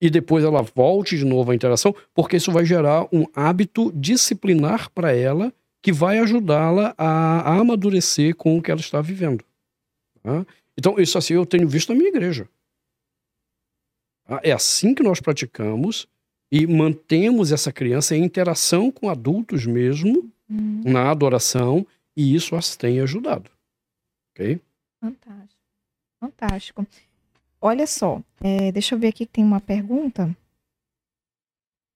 e 0.00 0.10
depois 0.10 0.44
ela 0.44 0.60
volte 0.60 1.16
de 1.16 1.24
novo 1.24 1.50
à 1.50 1.54
interação, 1.54 1.94
porque 2.12 2.36
isso 2.36 2.52
vai 2.52 2.66
gerar 2.66 3.06
um 3.10 3.24
hábito 3.34 3.90
disciplinar 3.94 4.90
para 4.90 5.16
ela 5.16 5.50
que 5.82 5.92
vai 5.92 6.18
ajudá-la 6.18 6.94
a, 6.98 7.40
a, 7.40 7.56
amadurecer 7.58 8.34
com 8.36 8.58
o 8.58 8.62
que 8.62 8.70
ela 8.70 8.80
está 8.80 9.00
vivendo. 9.00 9.44
Tá? 10.22 10.44
Então, 10.78 10.98
isso 10.98 11.16
assim 11.16 11.34
eu 11.34 11.46
tenho 11.46 11.68
visto 11.68 11.90
na 11.90 11.94
minha 11.94 12.08
igreja. 12.08 12.48
Tá? 14.24 14.40
É 14.42 14.52
assim 14.52 14.94
que 14.94 15.02
nós 15.02 15.20
praticamos 15.20 16.06
e 16.50 16.66
mantemos 16.66 17.52
essa 17.52 17.72
criança 17.72 18.16
em 18.16 18.24
interação 18.24 18.90
com 18.90 19.08
adultos 19.08 19.66
mesmo, 19.66 20.30
uhum. 20.48 20.82
na 20.84 21.10
adoração, 21.10 21.86
e 22.16 22.34
isso 22.34 22.54
as 22.54 22.76
tem 22.76 23.00
ajudado. 23.00 23.50
Ok? 24.30 24.60
Fantástico. 25.00 25.60
Fantástico. 26.20 26.86
Olha 27.60 27.86
só, 27.86 28.22
é, 28.40 28.70
deixa 28.72 28.94
eu 28.94 28.98
ver 28.98 29.08
aqui 29.08 29.26
que 29.26 29.32
tem 29.32 29.44
uma 29.44 29.60
pergunta. 29.60 30.34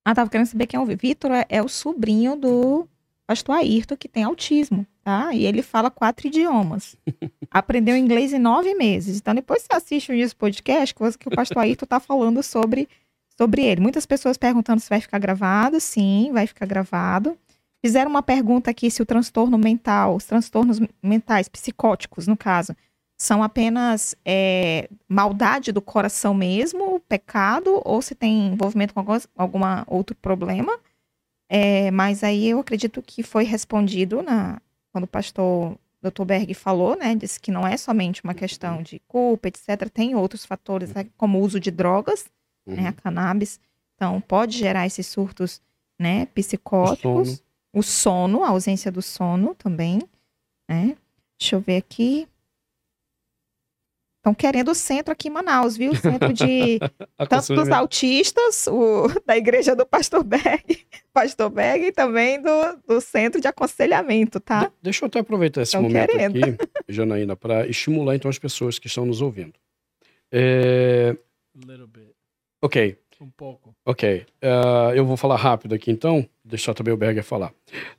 Ah, 0.05 0.15
tava 0.15 0.31
querendo 0.31 0.47
saber 0.47 0.67
quem 0.67 0.79
é 0.79 0.83
o 0.83 0.87
Vitor. 0.87 1.31
É, 1.31 1.47
é 1.49 1.63
o 1.63 1.69
sobrinho 1.69 2.35
do 2.35 2.89
pastor 3.27 3.57
Ayrton, 3.57 3.97
que 3.97 4.09
tem 4.09 4.25
autismo, 4.25 4.87
tá? 5.09 5.33
E 5.33 5.47
ele 5.47 5.63
fala 5.63 5.91
quatro 5.91 6.27
idiomas. 6.27 6.95
Aprendeu 7.51 7.97
inglês 7.97 8.35
em 8.35 8.39
nove 8.39 8.75
meses. 8.75 9.17
Então, 9.17 9.35
depois 9.35 9.63
você 9.63 9.75
assiste 9.75 10.13
o 10.13 10.37
podcast 10.37 10.95
que 10.95 11.29
o 11.29 11.31
pastor 11.31 11.63
Ayrton 11.63 11.87
tá 11.87 11.99
falando 11.99 12.43
sobre 12.43 12.87
sobre 13.35 13.65
ele. 13.65 13.81
Muitas 13.81 14.05
pessoas 14.05 14.37
perguntando 14.37 14.81
se 14.81 14.91
vai 14.91 15.01
ficar 15.01 15.19
gravado. 15.19 15.81
Sim, 15.81 16.29
vai 16.35 16.47
ficar 16.47 16.67
gravado. 16.67 17.39
Fizeram 17.83 18.11
uma 18.11 18.23
pergunta 18.23 18.71
aqui 18.71 18.91
se 18.91 19.01
o 19.01 19.07
transtorno 19.07 19.57
mental, 19.57 20.17
os 20.17 20.25
transtornos 20.25 20.79
mentais, 21.03 21.49
psicóticos, 21.49 22.27
no 22.27 22.37
caso, 22.37 22.77
são 23.17 23.43
apenas 23.43 24.15
é, 24.27 24.91
maldade 25.09 25.73
do 25.73 25.81
coração 25.81 26.35
mesmo, 26.35 27.01
pecado, 27.09 27.81
ou 27.83 28.03
se 28.03 28.15
tem 28.15 28.49
envolvimento 28.49 28.93
com 28.93 29.01
algum 29.01 29.19
alguma 29.37 29.85
outro 29.87 30.15
problema. 30.17 30.79
É, 31.49 31.91
mas 31.93 32.23
aí 32.23 32.51
eu 32.51 32.59
acredito 32.59 33.01
que 33.01 33.23
foi 33.23 33.45
respondido 33.45 34.23
na, 34.23 34.61
quando 34.99 35.05
o 35.05 35.09
pastor 35.09 35.79
Dr. 36.03 36.25
Berg 36.25 36.55
falou, 36.55 36.97
né? 36.97 37.15
Disse 37.15 37.39
que 37.39 37.51
não 37.53 37.67
é 37.67 37.77
somente 37.77 38.23
uma 38.25 38.35
questão 38.35 38.83
de 38.83 39.01
culpa, 39.07 39.49
etc. 39.49 39.89
Tem 39.93 40.15
outros 40.15 40.45
fatores, 40.45 40.93
né, 40.93 41.07
como 41.17 41.39
o 41.39 41.43
uso 41.43 41.61
de 41.61 41.71
drogas, 41.71 42.27
uhum. 42.67 42.75
né, 42.75 42.89
a 42.89 42.93
cannabis. 42.93 43.61
Então, 43.95 44.21
pode 44.21 44.57
gerar 44.57 44.87
esses 44.87 45.07
surtos 45.07 45.61
né, 45.99 46.27
psicóticos. 46.27 47.29
O 47.29 47.35
sono. 47.35 47.43
o 47.73 47.83
sono, 47.83 48.45
a 48.45 48.49
ausência 48.49 48.91
do 48.91 49.03
sono 49.03 49.55
também. 49.55 50.01
Né? 50.69 50.97
Deixa 51.39 51.57
eu 51.57 51.61
ver 51.61 51.77
aqui. 51.77 52.29
Estão 54.19 54.35
querendo 54.35 54.73
o 54.73 54.75
centro 54.75 55.13
aqui 55.13 55.29
em 55.29 55.31
Manaus, 55.31 55.77
viu? 55.77 55.93
O 55.93 55.97
centro 55.97 56.33
de 56.33 56.79
tanto 57.29 57.55
dos 57.55 57.69
autistas, 57.71 58.67
o, 58.67 59.07
da 59.25 59.37
igreja 59.37 59.77
do 59.77 59.87
Pastor 59.87 60.25
Berg, 60.25 60.87
Pastor 61.15 61.49
Berg 61.49 61.87
e 61.87 61.93
também 61.93 62.43
do, 62.43 62.51
do 62.87 63.01
centro 63.01 63.41
de 63.41 63.47
aconselhamento, 63.47 64.41
tá? 64.41 64.67
De, 64.67 64.73
deixa 64.83 65.05
eu 65.05 65.07
até 65.07 65.21
aproveitar 65.21 65.63
esse 65.63 65.73
Tão 65.73 65.83
momento 65.83 66.11
querendo. 66.11 66.45
aqui, 66.45 66.57
Janaína, 66.89 67.37
para 67.37 67.67
estimular 67.69 68.17
então 68.17 68.29
as 68.29 68.39
pessoas 68.39 68.79
que 68.79 68.89
estão 68.89 69.07
nos 69.07 69.23
ouvindo. 69.23 69.55
É... 70.33 71.17
Little 71.55 71.87
bit. 71.87 72.15
Ok. 72.61 72.99
Um 73.21 73.31
pouco. 73.31 73.75
Ok. 73.85 74.27
Uh, 74.43 74.95
eu 74.95 75.05
vou 75.05 75.17
falar 75.17 75.37
rápido 75.37 75.75
aqui 75.75 75.91
então, 75.91 76.29
deixar 76.45 76.75
também 76.75 76.95
o 76.95 76.97
Berger 76.97 77.25
falar. 77.25 77.51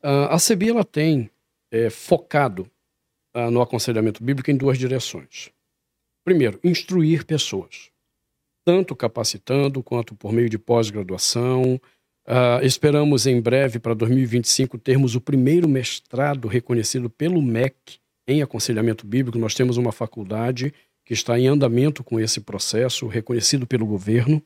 Uh, 0.02 0.30
a 0.30 0.38
CBI 0.38 0.70
ela 0.70 0.86
tem 0.86 1.30
é, 1.72 1.90
focado 1.90 2.70
uh, 3.36 3.52
no 3.52 3.62
aconselhamento 3.62 4.24
bíblico 4.24 4.50
em 4.50 4.56
duas 4.56 4.78
direções. 4.78 5.52
Primeiro, 6.30 6.60
instruir 6.64 7.26
pessoas, 7.26 7.90
tanto 8.64 8.96
capacitando 8.96 9.82
quanto 9.82 10.14
por 10.14 10.32
meio 10.32 10.48
de 10.48 10.60
pós-graduação. 10.60 11.82
esperamos 12.62 13.26
em 13.26 13.42
breve, 13.42 13.80
para 13.80 13.96
2025, 13.96 14.78
termos 14.78 15.16
o 15.16 15.22
primeiro 15.22 15.68
mestrado 15.68 16.48
reconhecido 16.48 17.10
pelo 17.10 17.42
MEC 17.42 17.98
em 18.28 18.44
aconselhamento 18.44 19.08
bíblico. 19.08 19.40
Nós 19.40 19.56
temos 19.56 19.76
uma 19.76 19.92
faculdade 19.92 20.72
que 21.04 21.16
está 21.16 21.40
em 21.40 21.48
andamento 21.48 22.04
com 22.04 22.20
esse 22.20 22.42
processo, 22.42 23.08
reconhecido 23.08 23.66
pelo 23.66 23.88
governo. 23.88 24.40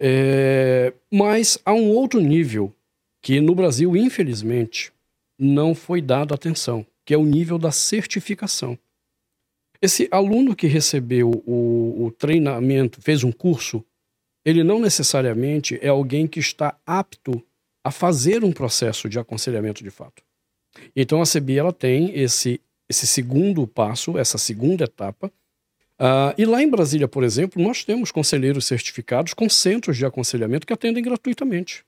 É, 0.00 0.92
mas 1.08 1.60
há 1.64 1.72
um 1.72 1.90
outro 1.90 2.18
nível 2.18 2.74
que 3.22 3.40
no 3.40 3.54
Brasil, 3.54 3.96
infelizmente, 3.96 4.92
não 5.38 5.76
foi 5.76 6.02
dado 6.02 6.34
atenção, 6.34 6.84
que 7.06 7.14
é 7.14 7.16
o 7.16 7.24
nível 7.24 7.56
da 7.56 7.70
certificação. 7.70 8.76
Esse 9.80 10.08
aluno 10.10 10.56
que 10.56 10.66
recebeu 10.66 11.30
o, 11.46 12.06
o 12.06 12.10
treinamento, 12.10 13.00
fez 13.00 13.22
um 13.22 13.30
curso, 13.30 13.84
ele 14.44 14.64
não 14.64 14.80
necessariamente 14.80 15.78
é 15.80 15.88
alguém 15.88 16.26
que 16.26 16.40
está 16.40 16.76
apto 16.86 17.42
a 17.84 17.90
fazer 17.90 18.42
um 18.42 18.52
processo 18.52 19.08
de 19.08 19.18
aconselhamento 19.18 19.84
de 19.84 19.90
fato. 19.90 20.22
Então 20.94 21.22
a 21.22 21.24
CBI 21.24 21.58
ela 21.58 21.72
tem 21.72 22.18
esse, 22.18 22.60
esse 22.88 23.06
segundo 23.06 23.66
passo, 23.66 24.18
essa 24.18 24.38
segunda 24.38 24.84
etapa, 24.84 25.32
Uh, 26.00 26.30
e 26.38 26.44
lá 26.44 26.62
em 26.62 26.70
Brasília, 26.70 27.08
por 27.08 27.24
exemplo, 27.24 27.60
nós 27.60 27.84
temos 27.84 28.12
conselheiros 28.12 28.66
certificados 28.66 29.34
com 29.34 29.48
centros 29.48 29.96
de 29.96 30.06
aconselhamento 30.06 30.64
que 30.64 30.72
atendem 30.72 31.02
gratuitamente. 31.02 31.84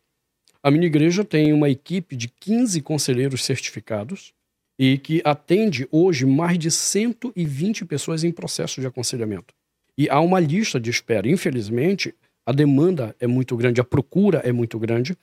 A 0.63 0.71
minha 0.71 0.87
igreja 0.87 1.25
tem 1.25 1.53
uma 1.53 1.71
equipe 1.71 2.17
de 2.17 2.27
15 2.29 2.83
conselheiros 2.83 3.45
certificados 3.45 4.35
e 4.83 4.97
que 4.97 5.21
atende 5.27 5.87
hoje 5.93 6.25
mais 6.25 6.59
de 6.59 6.71
120 6.71 7.85
pessoas 7.85 8.25
em 8.25 8.33
processo 8.33 8.81
de 8.81 8.87
aconselhamento. 8.87 9.53
E 9.99 10.09
há 10.09 10.19
uma 10.21 10.41
lista 10.41 10.81
de 10.81 10.89
espera. 10.89 11.29
Infelizmente, 11.29 12.15
a 12.47 12.51
demanda 12.51 13.15
é 13.21 13.27
muito 13.27 13.55
grande, 13.59 13.79
a 13.79 13.85
procura 13.85 14.39
é 14.39 14.51
muito 14.51 14.79
grande, 14.79 15.15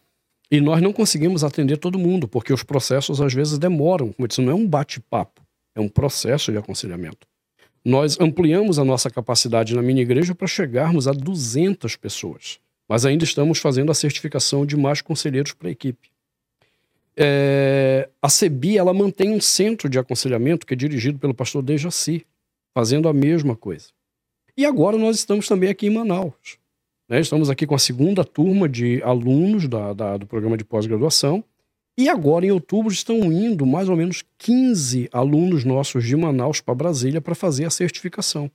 e 0.51 0.61
nós 0.61 0.79
não 0.79 0.93
conseguimos 0.93 1.43
atender 1.43 1.77
todo 1.77 1.97
mundo, 1.97 2.27
porque 2.27 2.53
os 2.53 2.61
processos 2.61 3.19
às 3.19 3.33
vezes 3.33 3.57
demoram. 3.57 4.13
Como 4.13 4.25
eu 4.25 4.27
disse, 4.27 4.41
não 4.41 4.51
é 4.51 4.55
um 4.55 4.67
bate-papo, 4.67 5.41
é 5.73 5.81
um 5.81 5.89
processo 5.89 6.51
de 6.51 6.59
aconselhamento. 6.59 7.25
Nós 7.83 8.19
ampliamos 8.19 8.77
a 8.77 8.85
nossa 8.85 9.09
capacidade 9.09 9.73
na 9.73 9.81
minha 9.81 10.03
igreja 10.03 10.35
para 10.35 10.45
chegarmos 10.45 11.07
a 11.07 11.11
200 11.11 11.95
pessoas, 11.95 12.59
mas 12.87 13.07
ainda 13.07 13.23
estamos 13.23 13.57
fazendo 13.57 13.91
a 13.91 13.95
certificação 13.95 14.67
de 14.67 14.77
mais 14.77 15.01
conselheiros 15.01 15.53
para 15.53 15.69
a 15.69 15.71
equipe. 15.71 16.11
É, 17.19 18.09
a 18.21 18.29
CEBI 18.29 18.77
ela 18.77 18.93
mantém 18.93 19.31
um 19.31 19.41
centro 19.41 19.89
de 19.89 19.97
aconselhamento 19.97 20.67
que 20.67 20.73
é 20.73 20.77
dirigido 20.77 21.17
pelo 21.17 21.33
pastor 21.33 21.63
Dejaci, 21.63 22.25
fazendo 22.77 23.09
a 23.09 23.13
mesma 23.13 23.55
coisa. 23.55 23.87
E 24.55 24.65
agora 24.65 24.97
nós 24.97 25.17
estamos 25.17 25.47
também 25.47 25.69
aqui 25.69 25.87
em 25.87 25.91
Manaus. 25.91 26.59
Né? 27.09 27.19
Estamos 27.19 27.49
aqui 27.49 27.65
com 27.65 27.73
a 27.73 27.79
segunda 27.79 28.23
turma 28.23 28.69
de 28.69 29.01
alunos 29.01 29.67
da, 29.67 29.93
da, 29.93 30.17
do 30.17 30.27
programa 30.27 30.57
de 30.57 30.63
pós-graduação. 30.63 31.43
E 31.97 32.07
agora, 32.07 32.45
em 32.45 32.51
outubro, 32.51 32.93
estão 32.93 33.31
indo 33.31 33.65
mais 33.65 33.89
ou 33.89 33.95
menos 33.95 34.23
15 34.37 35.09
alunos 35.11 35.63
nossos 35.63 36.05
de 36.05 36.15
Manaus 36.15 36.61
para 36.61 36.75
Brasília 36.75 37.19
para 37.19 37.33
fazer 37.33 37.65
a 37.65 37.71
certificação. 37.71 38.51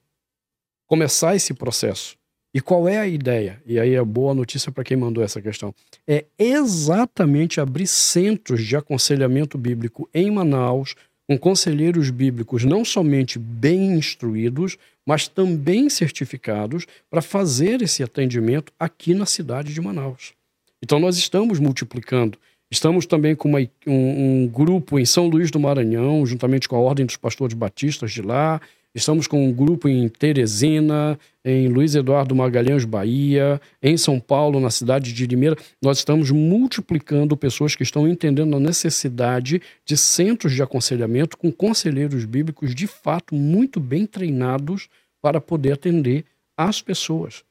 Começar 0.86 1.34
esse 1.34 1.52
processo. 1.52 2.16
E 2.54 2.60
qual 2.60 2.86
é 2.86 2.98
a 2.98 3.06
ideia? 3.06 3.62
E 3.64 3.80
aí 3.80 3.94
é 3.94 4.04
boa 4.04 4.34
notícia 4.34 4.70
para 4.70 4.84
quem 4.84 4.96
mandou 4.96 5.24
essa 5.24 5.40
questão. 5.40 5.74
É 6.06 6.26
exatamente 6.38 7.60
abrir 7.60 7.86
centros 7.86 8.62
de 8.64 8.76
aconselhamento 8.76 9.56
bíblico 9.56 10.08
em 10.12 10.30
Manaus, 10.30 10.94
com 11.26 11.38
conselheiros 11.38 12.10
bíblicos 12.10 12.64
não 12.64 12.84
somente 12.84 13.38
bem 13.38 13.94
instruídos, 13.94 14.76
mas 15.06 15.28
também 15.28 15.88
certificados 15.88 16.86
para 17.10 17.22
fazer 17.22 17.80
esse 17.80 18.02
atendimento 18.02 18.72
aqui 18.78 19.14
na 19.14 19.24
cidade 19.24 19.72
de 19.72 19.80
Manaus. 19.80 20.34
Então 20.82 20.98
nós 20.98 21.16
estamos 21.16 21.58
multiplicando. 21.58 22.38
Estamos 22.70 23.06
também 23.06 23.34
com 23.34 23.48
uma, 23.48 23.60
um, 23.86 24.42
um 24.44 24.46
grupo 24.46 24.98
em 24.98 25.04
São 25.04 25.26
Luís 25.26 25.50
do 25.50 25.60
Maranhão, 25.60 26.24
juntamente 26.26 26.68
com 26.68 26.76
a 26.76 26.80
Ordem 26.80 27.06
dos 27.06 27.16
Pastores 27.16 27.54
Batistas 27.54 28.12
de 28.12 28.22
lá. 28.22 28.60
Estamos 28.94 29.26
com 29.26 29.46
um 29.46 29.50
grupo 29.50 29.88
em 29.88 30.06
Teresina, 30.06 31.18
em 31.42 31.66
Luiz 31.66 31.94
Eduardo 31.94 32.34
Magalhães, 32.34 32.84
Bahia, 32.84 33.58
em 33.82 33.96
São 33.96 34.20
Paulo, 34.20 34.60
na 34.60 34.68
cidade 34.68 35.14
de 35.14 35.26
Limeira. 35.26 35.56
Nós 35.80 35.98
estamos 35.98 36.30
multiplicando 36.30 37.34
pessoas 37.34 37.74
que 37.74 37.82
estão 37.82 38.06
entendendo 38.06 38.54
a 38.54 38.60
necessidade 38.60 39.62
de 39.82 39.96
centros 39.96 40.52
de 40.52 40.62
aconselhamento 40.62 41.38
com 41.38 41.50
conselheiros 41.50 42.26
bíblicos 42.26 42.74
de 42.74 42.86
fato 42.86 43.34
muito 43.34 43.80
bem 43.80 44.04
treinados 44.04 44.88
para 45.22 45.40
poder 45.40 45.72
atender 45.72 46.26
as 46.54 46.82
pessoas. 46.82 47.44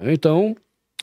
Então, 0.00 0.56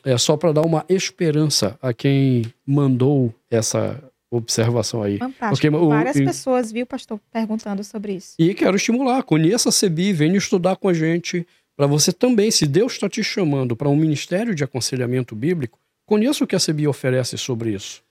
é 0.04 0.18
só 0.18 0.36
para 0.36 0.52
dar 0.52 0.66
uma 0.66 0.84
esperança 0.88 1.78
a 1.80 1.94
quem 1.94 2.44
mandou 2.66 3.34
essa 3.50 4.02
observação 4.30 5.02
aí. 5.02 5.18
Fantástico. 5.18 5.48
Porque, 5.50 5.70
Várias 5.70 6.16
o, 6.16 6.24
pessoas, 6.24 6.72
viu, 6.72 6.86
pastor, 6.86 7.20
perguntando 7.32 7.82
sobre 7.82 8.14
isso. 8.14 8.34
E 8.38 8.54
quero 8.54 8.76
estimular, 8.76 9.22
conheça 9.22 9.68
a 9.68 9.72
CEBI, 9.72 10.12
venha 10.12 10.36
estudar 10.36 10.76
com 10.76 10.88
a 10.88 10.94
gente, 10.94 11.46
para 11.76 11.86
você 11.86 12.12
também, 12.12 12.50
se 12.50 12.66
Deus 12.66 12.94
está 12.94 13.08
te 13.08 13.22
chamando 13.22 13.76
para 13.76 13.88
um 13.88 13.96
ministério 13.96 14.54
de 14.54 14.64
aconselhamento 14.64 15.36
bíblico, 15.36 15.78
conheça 16.04 16.42
o 16.42 16.46
que 16.46 16.56
a 16.56 16.58
CEBI 16.58 16.88
oferece 16.88 17.38
sobre 17.38 17.72
isso. 17.72 18.02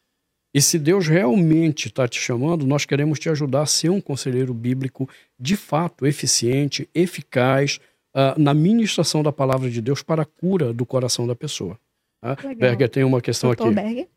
E 0.53 0.61
se 0.61 0.79
Deus 0.79 1.07
realmente 1.07 1.87
está 1.87 2.07
te 2.07 2.19
chamando, 2.19 2.65
nós 2.65 2.85
queremos 2.85 3.19
te 3.19 3.29
ajudar 3.29 3.63
a 3.63 3.65
ser 3.65 3.89
um 3.89 3.99
conselheiro 3.99 4.53
bíblico 4.53 5.07
de 5.37 5.55
fato 5.55 6.07
eficiente, 6.07 6.89
eficaz 6.95 7.79
uh, 8.15 8.39
na 8.41 8.53
ministração 8.53 9.21
da 9.21 9.31
palavra 9.31 9.69
de 9.69 9.81
Deus 9.81 10.01
para 10.01 10.23
a 10.23 10.25
cura 10.25 10.73
do 10.73 10.85
coração 10.85 11.27
da 11.27 11.35
pessoa. 11.35 11.77
Tá? 12.21 12.35
Berger 12.57 12.89
tem 12.89 13.03
uma 13.03 13.21
questão 13.21 13.49
Doutor 13.49 13.67
aqui. 13.67 13.75
Berger? 13.75 14.07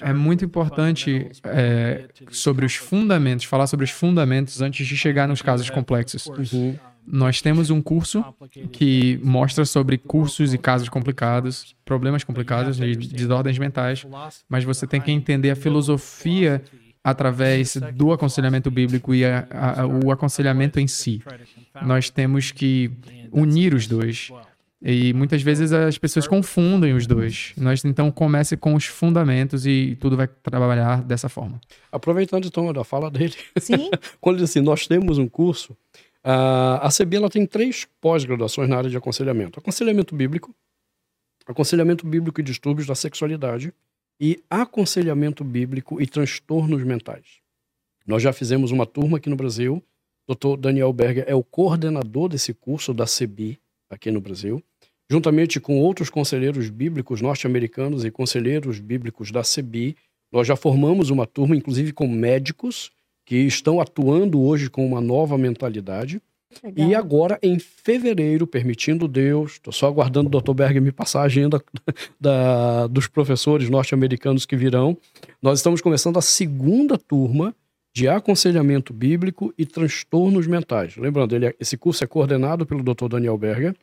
É 0.00 0.12
muito 0.12 0.44
importante 0.44 1.30
é, 1.44 2.08
sobre 2.30 2.64
os 2.64 2.74
fundamentos, 2.74 3.44
falar 3.44 3.66
sobre 3.66 3.84
os 3.84 3.90
fundamentos 3.90 4.62
antes 4.62 4.86
de 4.86 4.96
chegar 4.96 5.28
nos 5.28 5.42
casos 5.42 5.68
complexos. 5.68 6.26
Uhum. 6.26 6.76
Nós 7.06 7.40
temos 7.40 7.70
um 7.70 7.80
curso 7.80 8.24
que 8.72 9.20
mostra 9.22 9.64
sobre 9.64 9.96
cursos 9.96 10.52
e 10.52 10.58
casos 10.58 10.88
complicados, 10.88 11.76
problemas 11.84 12.24
complicados 12.24 12.76
de 12.76 12.96
desordens 12.96 13.58
mentais, 13.58 14.04
mas 14.48 14.64
você 14.64 14.86
tem 14.86 15.00
que 15.00 15.12
entender 15.12 15.50
a 15.50 15.56
filosofia 15.56 16.62
através 17.04 17.76
do 17.94 18.12
aconselhamento 18.12 18.68
bíblico 18.68 19.14
e 19.14 19.24
a, 19.24 19.46
a, 19.50 19.86
o 19.86 20.10
aconselhamento 20.10 20.80
em 20.80 20.88
si. 20.88 21.22
Nós 21.80 22.10
temos 22.10 22.50
que 22.50 22.90
unir 23.30 23.72
os 23.72 23.86
dois. 23.86 24.32
E 24.88 25.12
muitas 25.12 25.42
vezes 25.42 25.72
as 25.72 25.98
pessoas 25.98 26.28
confundem 26.28 26.94
os 26.94 27.08
dois. 27.08 27.52
Nós 27.56 27.84
então 27.84 28.08
comece 28.08 28.56
com 28.56 28.72
os 28.76 28.84
fundamentos 28.84 29.66
e 29.66 29.96
tudo 29.98 30.16
vai 30.16 30.28
trabalhar 30.28 31.02
dessa 31.02 31.28
forma. 31.28 31.60
Aproveitando 31.90 32.46
então 32.46 32.72
da 32.72 32.84
fala 32.84 33.10
dele, 33.10 33.34
Sim. 33.58 33.90
quando 34.20 34.36
ele 34.36 34.44
diz 34.44 34.50
assim, 34.50 34.60
nós 34.60 34.86
temos 34.86 35.18
um 35.18 35.26
curso, 35.26 35.72
uh, 36.24 36.78
a 36.80 36.88
CB 36.96 37.16
ela 37.16 37.28
tem 37.28 37.44
três 37.44 37.84
pós-graduações 38.00 38.68
na 38.68 38.76
área 38.76 38.88
de 38.88 38.96
aconselhamento: 38.96 39.58
aconselhamento 39.58 40.14
bíblico, 40.14 40.54
aconselhamento 41.44 42.06
bíblico 42.06 42.40
e 42.40 42.44
distúrbios 42.44 42.86
da 42.86 42.94
sexualidade 42.94 43.74
e 44.20 44.40
aconselhamento 44.48 45.42
bíblico 45.42 46.00
e 46.00 46.06
transtornos 46.06 46.84
mentais. 46.84 47.40
Nós 48.06 48.22
já 48.22 48.32
fizemos 48.32 48.70
uma 48.70 48.86
turma 48.86 49.16
aqui 49.16 49.28
no 49.28 49.34
Brasil. 49.34 49.82
O 50.28 50.34
Dr. 50.34 50.60
Daniel 50.60 50.92
Berger 50.92 51.24
é 51.26 51.34
o 51.34 51.42
coordenador 51.42 52.28
desse 52.28 52.54
curso 52.54 52.94
da 52.94 53.04
CBI 53.04 53.58
aqui 53.90 54.10
no 54.10 54.20
Brasil, 54.20 54.62
juntamente 55.10 55.60
com 55.60 55.78
outros 55.78 56.10
conselheiros 56.10 56.68
bíblicos 56.68 57.20
norte-americanos 57.20 58.04
e 58.04 58.10
conselheiros 58.10 58.80
bíblicos 58.80 59.30
da 59.30 59.44
CEBI. 59.44 59.96
Nós 60.32 60.46
já 60.46 60.56
formamos 60.56 61.10
uma 61.10 61.26
turma, 61.26 61.56
inclusive 61.56 61.92
com 61.92 62.08
médicos, 62.08 62.90
que 63.24 63.36
estão 63.36 63.80
atuando 63.80 64.40
hoje 64.40 64.70
com 64.70 64.86
uma 64.86 65.00
nova 65.00 65.36
mentalidade. 65.36 66.20
Legal. 66.62 66.88
E 66.88 66.94
agora, 66.94 67.38
em 67.42 67.58
fevereiro, 67.58 68.46
permitindo 68.46 69.08
Deus, 69.08 69.52
estou 69.52 69.72
só 69.72 69.88
aguardando 69.88 70.28
o 70.28 70.40
Dr. 70.40 70.54
Berger 70.54 70.80
me 70.80 70.92
passar 70.92 71.20
a 71.20 71.24
agenda 71.24 71.62
da, 72.20 72.86
dos 72.86 73.06
professores 73.06 73.68
norte-americanos 73.68 74.46
que 74.46 74.56
virão. 74.56 74.96
Nós 75.42 75.58
estamos 75.58 75.80
começando 75.80 76.18
a 76.18 76.22
segunda 76.22 76.96
turma 76.96 77.54
de 77.94 78.08
aconselhamento 78.08 78.92
bíblico 78.92 79.52
e 79.56 79.64
transtornos 79.64 80.46
mentais. 80.46 80.96
Lembrando, 80.96 81.34
ele, 81.34 81.46
é, 81.46 81.54
esse 81.58 81.76
curso 81.76 82.04
é 82.04 82.06
coordenado 82.06 82.66
pelo 82.66 82.82
Dr. 82.82 83.08
Daniel 83.08 83.38
Berger, 83.38 83.74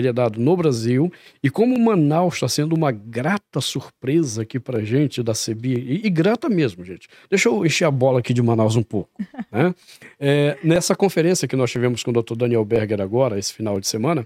ele 0.00 0.08
é 0.08 0.12
dado 0.12 0.40
no 0.40 0.56
Brasil, 0.56 1.12
e 1.42 1.48
como 1.48 1.78
Manaus 1.78 2.34
está 2.34 2.48
sendo 2.48 2.74
uma 2.74 2.90
grata 2.90 3.60
surpresa 3.60 4.42
aqui 4.42 4.58
para 4.58 4.84
gente 4.84 5.22
da 5.22 5.34
CEBI, 5.34 5.74
e, 5.74 6.06
e, 6.06 6.10
grata 6.10 6.48
mesmo, 6.48 6.84
gente. 6.84 7.08
Deixa 7.28 7.48
eu 7.48 7.64
encher 7.64 7.84
a 7.84 7.90
bola 7.90 8.20
aqui 8.20 8.34
de 8.34 8.42
Manaus 8.42 8.76
um 8.76 8.82
pouco. 8.82 9.10
Né? 9.52 9.74
É, 10.20 10.56
nessa 10.62 10.94
conferência 10.94 11.48
que 11.48 11.56
nós 11.56 11.72
tivemos 11.72 12.04
com 12.04 12.12
o 12.12 12.22
Dr. 12.22 12.36
Daniel 12.36 12.64
Berger 12.64 13.00
agora, 13.00 13.36
esse 13.36 13.52
final 13.52 13.80
de 13.80 13.88
semana, 13.88 14.24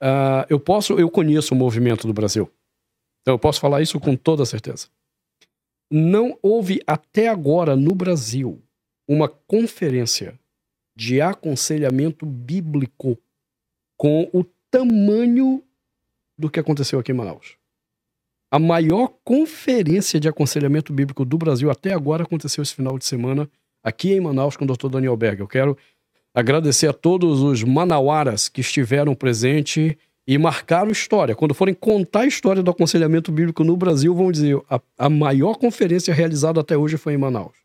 uh, 0.00 0.46
eu 0.48 0.58
posso, 0.58 0.94
eu 0.94 1.10
conheço 1.10 1.52
o 1.52 1.56
movimento 1.56 2.06
do 2.06 2.14
Brasil. 2.14 2.50
Então 3.20 3.34
eu 3.34 3.38
posso 3.38 3.60
falar 3.60 3.82
isso 3.82 4.00
com 4.00 4.16
toda 4.16 4.46
certeza. 4.46 4.88
Não 5.90 6.38
houve 6.40 6.80
até 6.86 7.28
agora 7.28 7.76
no 7.76 7.94
Brasil 7.94 8.62
uma 9.06 9.28
conferência 9.28 10.38
de 10.96 11.20
aconselhamento 11.20 12.24
bíblico 12.24 13.18
com 13.96 14.28
o 14.32 14.44
tamanho 14.74 15.62
do 16.36 16.50
que 16.50 16.58
aconteceu 16.58 16.98
aqui 16.98 17.12
em 17.12 17.14
Manaus. 17.14 17.56
A 18.50 18.58
maior 18.58 19.12
conferência 19.24 20.18
de 20.18 20.28
aconselhamento 20.28 20.92
bíblico 20.92 21.24
do 21.24 21.38
Brasil 21.38 21.70
até 21.70 21.92
agora 21.92 22.24
aconteceu 22.24 22.60
esse 22.60 22.74
final 22.74 22.98
de 22.98 23.04
semana 23.04 23.48
aqui 23.84 24.12
em 24.12 24.20
Manaus 24.20 24.56
com 24.56 24.64
o 24.64 24.66
Dr. 24.66 24.88
Daniel 24.88 25.16
Berger. 25.16 25.42
Eu 25.42 25.48
quero 25.48 25.78
agradecer 26.34 26.88
a 26.88 26.92
todos 26.92 27.40
os 27.40 27.62
manauaras 27.62 28.48
que 28.48 28.60
estiveram 28.60 29.14
presentes 29.14 29.94
e 30.26 30.38
marcaram 30.38 30.90
história. 30.90 31.36
Quando 31.36 31.54
forem 31.54 31.74
contar 31.74 32.20
a 32.20 32.26
história 32.26 32.62
do 32.62 32.70
aconselhamento 32.70 33.30
bíblico 33.30 33.62
no 33.62 33.76
Brasil, 33.76 34.12
vão 34.12 34.32
dizer 34.32 34.60
a, 34.68 34.80
a 34.98 35.08
maior 35.08 35.54
conferência 35.56 36.12
realizada 36.12 36.60
até 36.60 36.76
hoje 36.76 36.96
foi 36.96 37.14
em 37.14 37.18
Manaus 37.18 37.64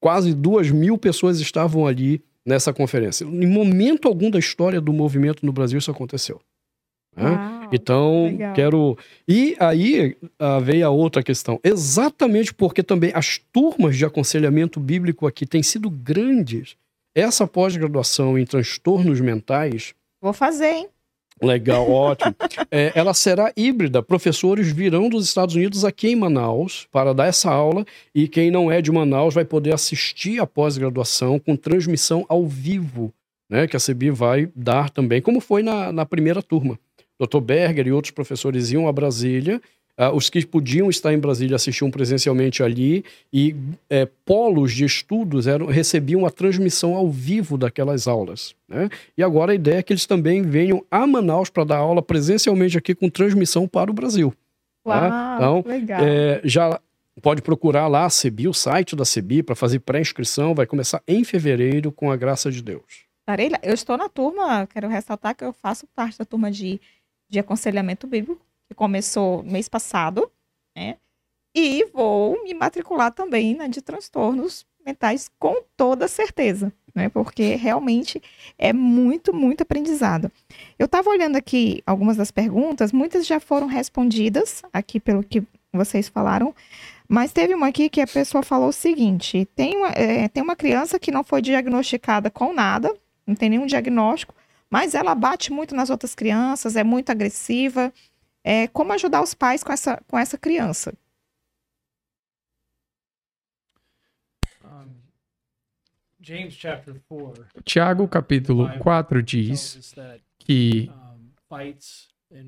quase 0.00 0.34
duas 0.34 0.70
mil 0.70 0.96
pessoas 0.98 1.40
estavam 1.40 1.86
ali 1.86 2.22
nessa 2.46 2.72
conferência. 2.72 3.24
Em 3.24 3.46
momento 3.46 4.06
algum 4.06 4.30
da 4.30 4.38
história 4.38 4.80
do 4.80 4.92
movimento 4.92 5.44
no 5.44 5.52
Brasil 5.52 5.78
isso 5.78 5.90
aconteceu. 5.90 6.40
Né? 7.16 7.30
Uau, 7.30 7.68
então, 7.72 8.24
legal. 8.26 8.54
quero. 8.54 8.98
E 9.26 9.56
aí 9.58 10.16
uh, 10.40 10.60
veio 10.62 10.86
a 10.86 10.90
outra 10.90 11.22
questão. 11.22 11.58
Exatamente 11.64 12.54
porque 12.54 12.82
também 12.82 13.10
as 13.14 13.38
turmas 13.52 13.96
de 13.96 14.04
aconselhamento 14.04 14.78
bíblico 14.78 15.26
aqui 15.26 15.44
têm 15.44 15.62
sido 15.62 15.90
grandes. 15.90 16.76
Essa 17.14 17.46
pós-graduação 17.46 18.38
em 18.38 18.44
transtornos 18.44 19.20
mentais 19.20 19.94
Vou 20.20 20.32
fazer, 20.32 20.72
hein? 20.72 20.88
Legal, 21.42 21.90
ótimo. 21.90 22.34
É, 22.70 22.92
ela 22.94 23.12
será 23.12 23.52
híbrida. 23.56 24.02
Professores 24.02 24.72
virão 24.72 25.08
dos 25.08 25.26
Estados 25.26 25.54
Unidos 25.54 25.84
aqui 25.84 26.08
em 26.08 26.16
Manaus 26.16 26.88
para 26.90 27.12
dar 27.12 27.26
essa 27.26 27.50
aula 27.50 27.84
e 28.14 28.26
quem 28.26 28.50
não 28.50 28.70
é 28.70 28.80
de 28.80 28.90
Manaus 28.90 29.34
vai 29.34 29.44
poder 29.44 29.74
assistir 29.74 30.40
a 30.40 30.46
pós-graduação 30.46 31.38
com 31.38 31.54
transmissão 31.54 32.24
ao 32.28 32.46
vivo, 32.46 33.12
né? 33.50 33.66
Que 33.66 33.76
a 33.76 33.80
CEBI 33.80 34.10
vai 34.10 34.48
dar 34.56 34.88
também, 34.88 35.20
como 35.20 35.40
foi 35.40 35.62
na, 35.62 35.92
na 35.92 36.06
primeira 36.06 36.42
turma. 36.42 36.78
Dr. 37.18 37.40
Berger 37.40 37.86
e 37.86 37.92
outros 37.92 38.10
professores 38.10 38.70
iam 38.72 38.88
a 38.88 38.92
Brasília 38.92 39.60
Uh, 39.98 40.14
os 40.14 40.28
que 40.28 40.44
podiam 40.44 40.90
estar 40.90 41.14
em 41.14 41.18
Brasília 41.18 41.56
assistiam 41.56 41.90
presencialmente 41.90 42.62
ali 42.62 43.02
e 43.32 43.56
é, 43.88 44.06
polos 44.26 44.74
de 44.74 44.84
estudos 44.84 45.46
eram, 45.46 45.66
recebiam 45.66 46.26
a 46.26 46.30
transmissão 46.30 46.94
ao 46.94 47.10
vivo 47.10 47.56
daquelas 47.56 48.06
aulas. 48.06 48.54
Né? 48.68 48.90
E 49.16 49.22
agora 49.22 49.52
a 49.52 49.54
ideia 49.54 49.78
é 49.78 49.82
que 49.82 49.94
eles 49.94 50.04
também 50.04 50.42
venham 50.42 50.84
a 50.90 51.06
Manaus 51.06 51.48
para 51.48 51.64
dar 51.64 51.78
aula 51.78 52.02
presencialmente 52.02 52.76
aqui 52.76 52.94
com 52.94 53.08
transmissão 53.08 53.66
para 53.66 53.90
o 53.90 53.94
Brasil. 53.94 54.34
Tá? 54.84 54.90
Uau, 54.90 55.00
tá? 55.00 55.36
Então, 55.36 55.64
legal. 55.66 56.00
É, 56.04 56.40
já 56.44 56.78
pode 57.22 57.40
procurar 57.40 57.86
lá 57.86 58.04
a 58.04 58.10
CEBI, 58.10 58.48
o 58.48 58.54
site 58.54 58.94
da 58.94 59.04
CEBI, 59.06 59.42
para 59.42 59.54
fazer 59.54 59.78
pré-inscrição. 59.78 60.54
Vai 60.54 60.66
começar 60.66 61.02
em 61.08 61.24
fevereiro, 61.24 61.90
com 61.90 62.10
a 62.10 62.16
graça 62.16 62.50
de 62.52 62.62
Deus. 62.62 63.06
Tareila, 63.24 63.58
eu 63.62 63.72
estou 63.72 63.96
na 63.96 64.10
turma, 64.10 64.66
quero 64.66 64.88
ressaltar 64.88 65.34
que 65.34 65.42
eu 65.42 65.54
faço 65.54 65.86
parte 65.96 66.18
da 66.18 66.24
turma 66.26 66.50
de, 66.50 66.78
de 67.30 67.38
aconselhamento 67.38 68.06
bíblico 68.06 68.45
que 68.68 68.74
começou 68.74 69.42
mês 69.42 69.68
passado, 69.68 70.30
né? 70.76 70.96
E 71.54 71.86
vou 71.86 72.42
me 72.44 72.52
matricular 72.52 73.12
também 73.12 73.54
na 73.54 73.66
de 73.66 73.80
transtornos 73.80 74.66
mentais 74.84 75.30
com 75.38 75.62
toda 75.76 76.06
certeza, 76.06 76.72
né? 76.94 77.08
Porque 77.08 77.54
realmente 77.54 78.22
é 78.58 78.72
muito, 78.72 79.34
muito 79.34 79.62
aprendizado. 79.62 80.30
Eu 80.78 80.86
estava 80.86 81.10
olhando 81.10 81.36
aqui 81.36 81.82
algumas 81.86 82.16
das 82.16 82.30
perguntas, 82.30 82.92
muitas 82.92 83.26
já 83.26 83.40
foram 83.40 83.66
respondidas 83.66 84.62
aqui 84.72 85.00
pelo 85.00 85.24
que 85.24 85.42
vocês 85.72 86.08
falaram, 86.08 86.54
mas 87.08 87.32
teve 87.32 87.54
uma 87.54 87.68
aqui 87.68 87.88
que 87.88 88.00
a 88.00 88.06
pessoa 88.06 88.42
falou 88.42 88.68
o 88.68 88.72
seguinte: 88.72 89.46
tem 89.54 89.76
uma, 89.76 89.88
é, 89.88 90.28
tem 90.28 90.42
uma 90.42 90.56
criança 90.56 90.98
que 90.98 91.10
não 91.10 91.24
foi 91.24 91.42
diagnosticada 91.42 92.30
com 92.30 92.52
nada, 92.52 92.94
não 93.26 93.34
tem 93.34 93.50
nenhum 93.50 93.66
diagnóstico, 93.66 94.34
mas 94.70 94.94
ela 94.94 95.14
bate 95.14 95.52
muito 95.52 95.74
nas 95.74 95.90
outras 95.90 96.14
crianças, 96.14 96.76
é 96.76 96.84
muito 96.84 97.10
agressiva 97.10 97.92
é, 98.46 98.68
como 98.68 98.92
ajudar 98.92 99.22
os 99.22 99.34
pais 99.34 99.64
com 99.64 99.72
essa, 99.72 100.00
com 100.06 100.16
essa 100.16 100.38
criança? 100.38 100.94
Tiago 107.64 108.06
capítulo 108.06 108.68
4 108.78 109.20
diz 109.20 109.94
que 110.38 110.88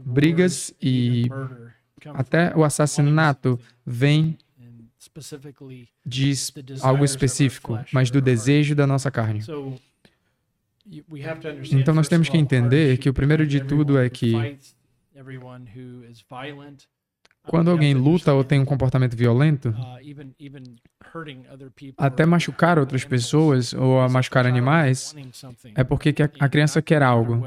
brigas 0.05 0.73
e 0.81 1.27
até 2.15 2.57
o 2.57 2.63
assassinato 2.63 3.59
vem 3.85 4.39
diz 6.07 6.53
algo 6.81 7.05
específico, 7.05 7.79
mas 7.93 8.09
do 8.09 8.21
desejo 8.21 8.75
da 8.75 8.87
nossa 8.87 9.11
carne. 9.11 9.41
Então 11.73 11.95
nós 11.95 12.09
temos 12.09 12.29
que 12.29 12.37
entender 12.37 12.99
que 12.99 13.09
o 13.09 13.15
primeiro 13.15 13.45
de 13.47 13.61
tudo 13.65 13.99
é 13.99 14.09
que 14.09 14.59
quando 17.49 17.71
alguém 17.71 17.95
luta 17.95 18.33
ou 18.35 18.45
tem 18.45 18.61
um 18.61 18.65
comportamento 18.65 19.17
violento, 19.17 19.71
uh, 19.71 19.99
até 21.97 22.27
machucar 22.27 22.79
outras 22.79 23.05
pessoas 23.05 23.73
ou 23.73 24.01
a 24.01 24.09
machucar 24.09 24.47
animais, 24.47 25.17
é 25.75 25.83
porque 25.83 26.15
a 26.39 26.49
criança 26.49 26.83
quer 26.83 27.03
algo. 27.03 27.43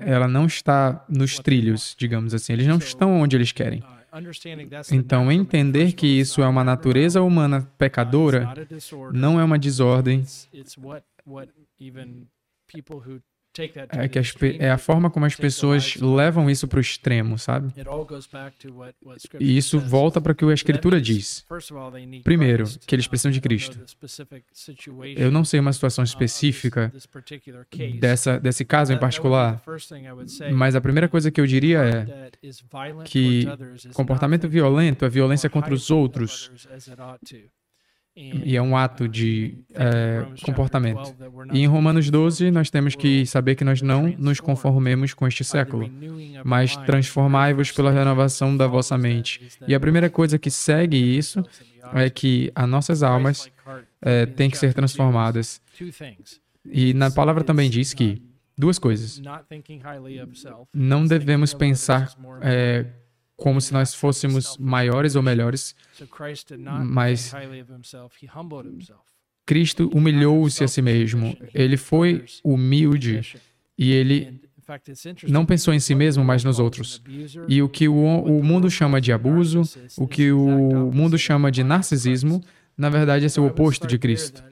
Ela 0.00 0.28
não 0.28 0.46
está 0.46 1.04
nos 1.08 1.38
trilhos, 1.38 1.96
digamos 1.98 2.34
assim. 2.34 2.52
Eles 2.52 2.66
não 2.66 2.76
estão 2.76 3.20
onde 3.20 3.36
eles 3.36 3.52
querem. 3.52 3.80
Uh, 3.80 4.92
então, 4.92 5.32
entender 5.32 5.92
que 5.92 6.06
isso 6.06 6.42
é 6.42 6.46
uma 6.46 6.64
natureza 6.64 7.22
humana 7.22 7.60
uh, 7.60 7.66
pecadora 7.78 8.52
não 9.12 9.40
é 9.40 9.44
uma 9.44 9.58
desordem 9.58 10.24
é, 13.90 14.08
que 14.08 14.18
as, 14.18 14.34
é 14.58 14.70
a 14.70 14.78
forma 14.78 15.10
como 15.10 15.26
as 15.26 15.34
pessoas 15.34 15.96
levam 15.96 16.50
isso 16.50 16.66
para 16.68 16.78
o 16.78 16.80
extremo, 16.80 17.38
sabe? 17.38 17.72
E 19.40 19.56
isso 19.56 19.78
volta 19.78 20.20
para 20.20 20.32
o 20.32 20.34
que 20.34 20.44
a 20.44 20.52
Escritura 20.52 21.00
diz. 21.00 21.44
Primeiro, 22.22 22.64
que 22.86 22.94
eles 22.94 23.06
precisam 23.06 23.32
de 23.32 23.40
Cristo. 23.40 23.78
Eu 25.16 25.30
não 25.30 25.44
sei 25.44 25.60
uma 25.60 25.72
situação 25.72 26.04
específica 26.04 26.92
dessa, 27.98 28.38
desse 28.38 28.64
caso 28.64 28.92
em 28.92 28.98
particular, 28.98 29.62
mas 30.52 30.74
a 30.74 30.80
primeira 30.80 31.08
coisa 31.08 31.30
que 31.30 31.40
eu 31.40 31.46
diria 31.46 31.78
é 31.78 32.30
que 33.04 33.46
comportamento 33.94 34.48
violento 34.48 35.04
é 35.04 35.08
violência 35.08 35.48
contra 35.48 35.72
os 35.72 35.90
outros 35.90 36.50
e 38.16 38.56
é 38.56 38.62
um 38.62 38.74
ato 38.74 39.06
de 39.06 39.58
é, 39.74 40.26
comportamento. 40.42 41.14
E 41.52 41.60
em 41.60 41.66
Romanos 41.66 42.08
12, 42.10 42.50
nós 42.50 42.70
temos 42.70 42.94
que 42.94 43.26
saber 43.26 43.54
que 43.56 43.64
nós 43.64 43.82
não 43.82 44.08
nos 44.18 44.40
conformemos 44.40 45.12
com 45.12 45.28
este 45.28 45.44
século, 45.44 45.90
mas 46.42 46.76
transformai-vos 46.78 47.70
pela 47.72 47.90
renovação 47.90 48.56
da 48.56 48.66
vossa 48.66 48.96
mente. 48.96 49.46
E 49.68 49.74
a 49.74 49.80
primeira 49.80 50.08
coisa 50.08 50.38
que 50.38 50.50
segue 50.50 50.96
isso 50.96 51.44
é 51.92 52.08
que 52.08 52.50
as 52.54 52.68
nossas 52.68 53.02
almas 53.02 53.50
é, 54.00 54.24
têm 54.24 54.48
que 54.48 54.56
ser 54.56 54.72
transformadas. 54.72 55.60
E 56.64 56.94
na 56.94 57.10
palavra 57.10 57.44
também 57.44 57.68
diz 57.68 57.92
que 57.92 58.22
duas 58.56 58.78
coisas. 58.78 59.20
Não 60.72 61.06
devemos 61.06 61.52
pensar 61.52 62.14
é, 62.40 62.86
como 63.36 63.60
se 63.60 63.72
nós 63.72 63.94
fôssemos 63.94 64.56
maiores 64.58 65.14
ou 65.14 65.22
melhores, 65.22 65.74
mas 66.84 67.32
Cristo 69.44 69.88
humilhou-se 69.94 70.64
a 70.64 70.68
si 70.68 70.82
mesmo. 70.82 71.36
Ele 71.54 71.76
foi 71.76 72.24
humilde 72.42 73.20
e 73.78 73.92
ele 73.92 74.40
não 75.28 75.46
pensou 75.46 75.72
em 75.72 75.78
si 75.78 75.94
mesmo, 75.94 76.24
mas 76.24 76.42
nos 76.42 76.58
outros. 76.58 77.00
E 77.46 77.62
o 77.62 77.68
que 77.68 77.86
o, 77.86 77.94
o 77.94 78.42
mundo 78.42 78.68
chama 78.68 79.00
de 79.00 79.12
abuso, 79.12 79.62
o 79.96 80.08
que 80.08 80.32
o 80.32 80.90
mundo 80.92 81.16
chama 81.16 81.52
de 81.52 81.62
narcisismo, 81.62 82.42
na 82.76 82.88
verdade 82.90 83.26
é 83.26 83.40
o 83.40 83.46
oposto 83.46 83.86
de 83.86 83.98
Cristo. 83.98 84.42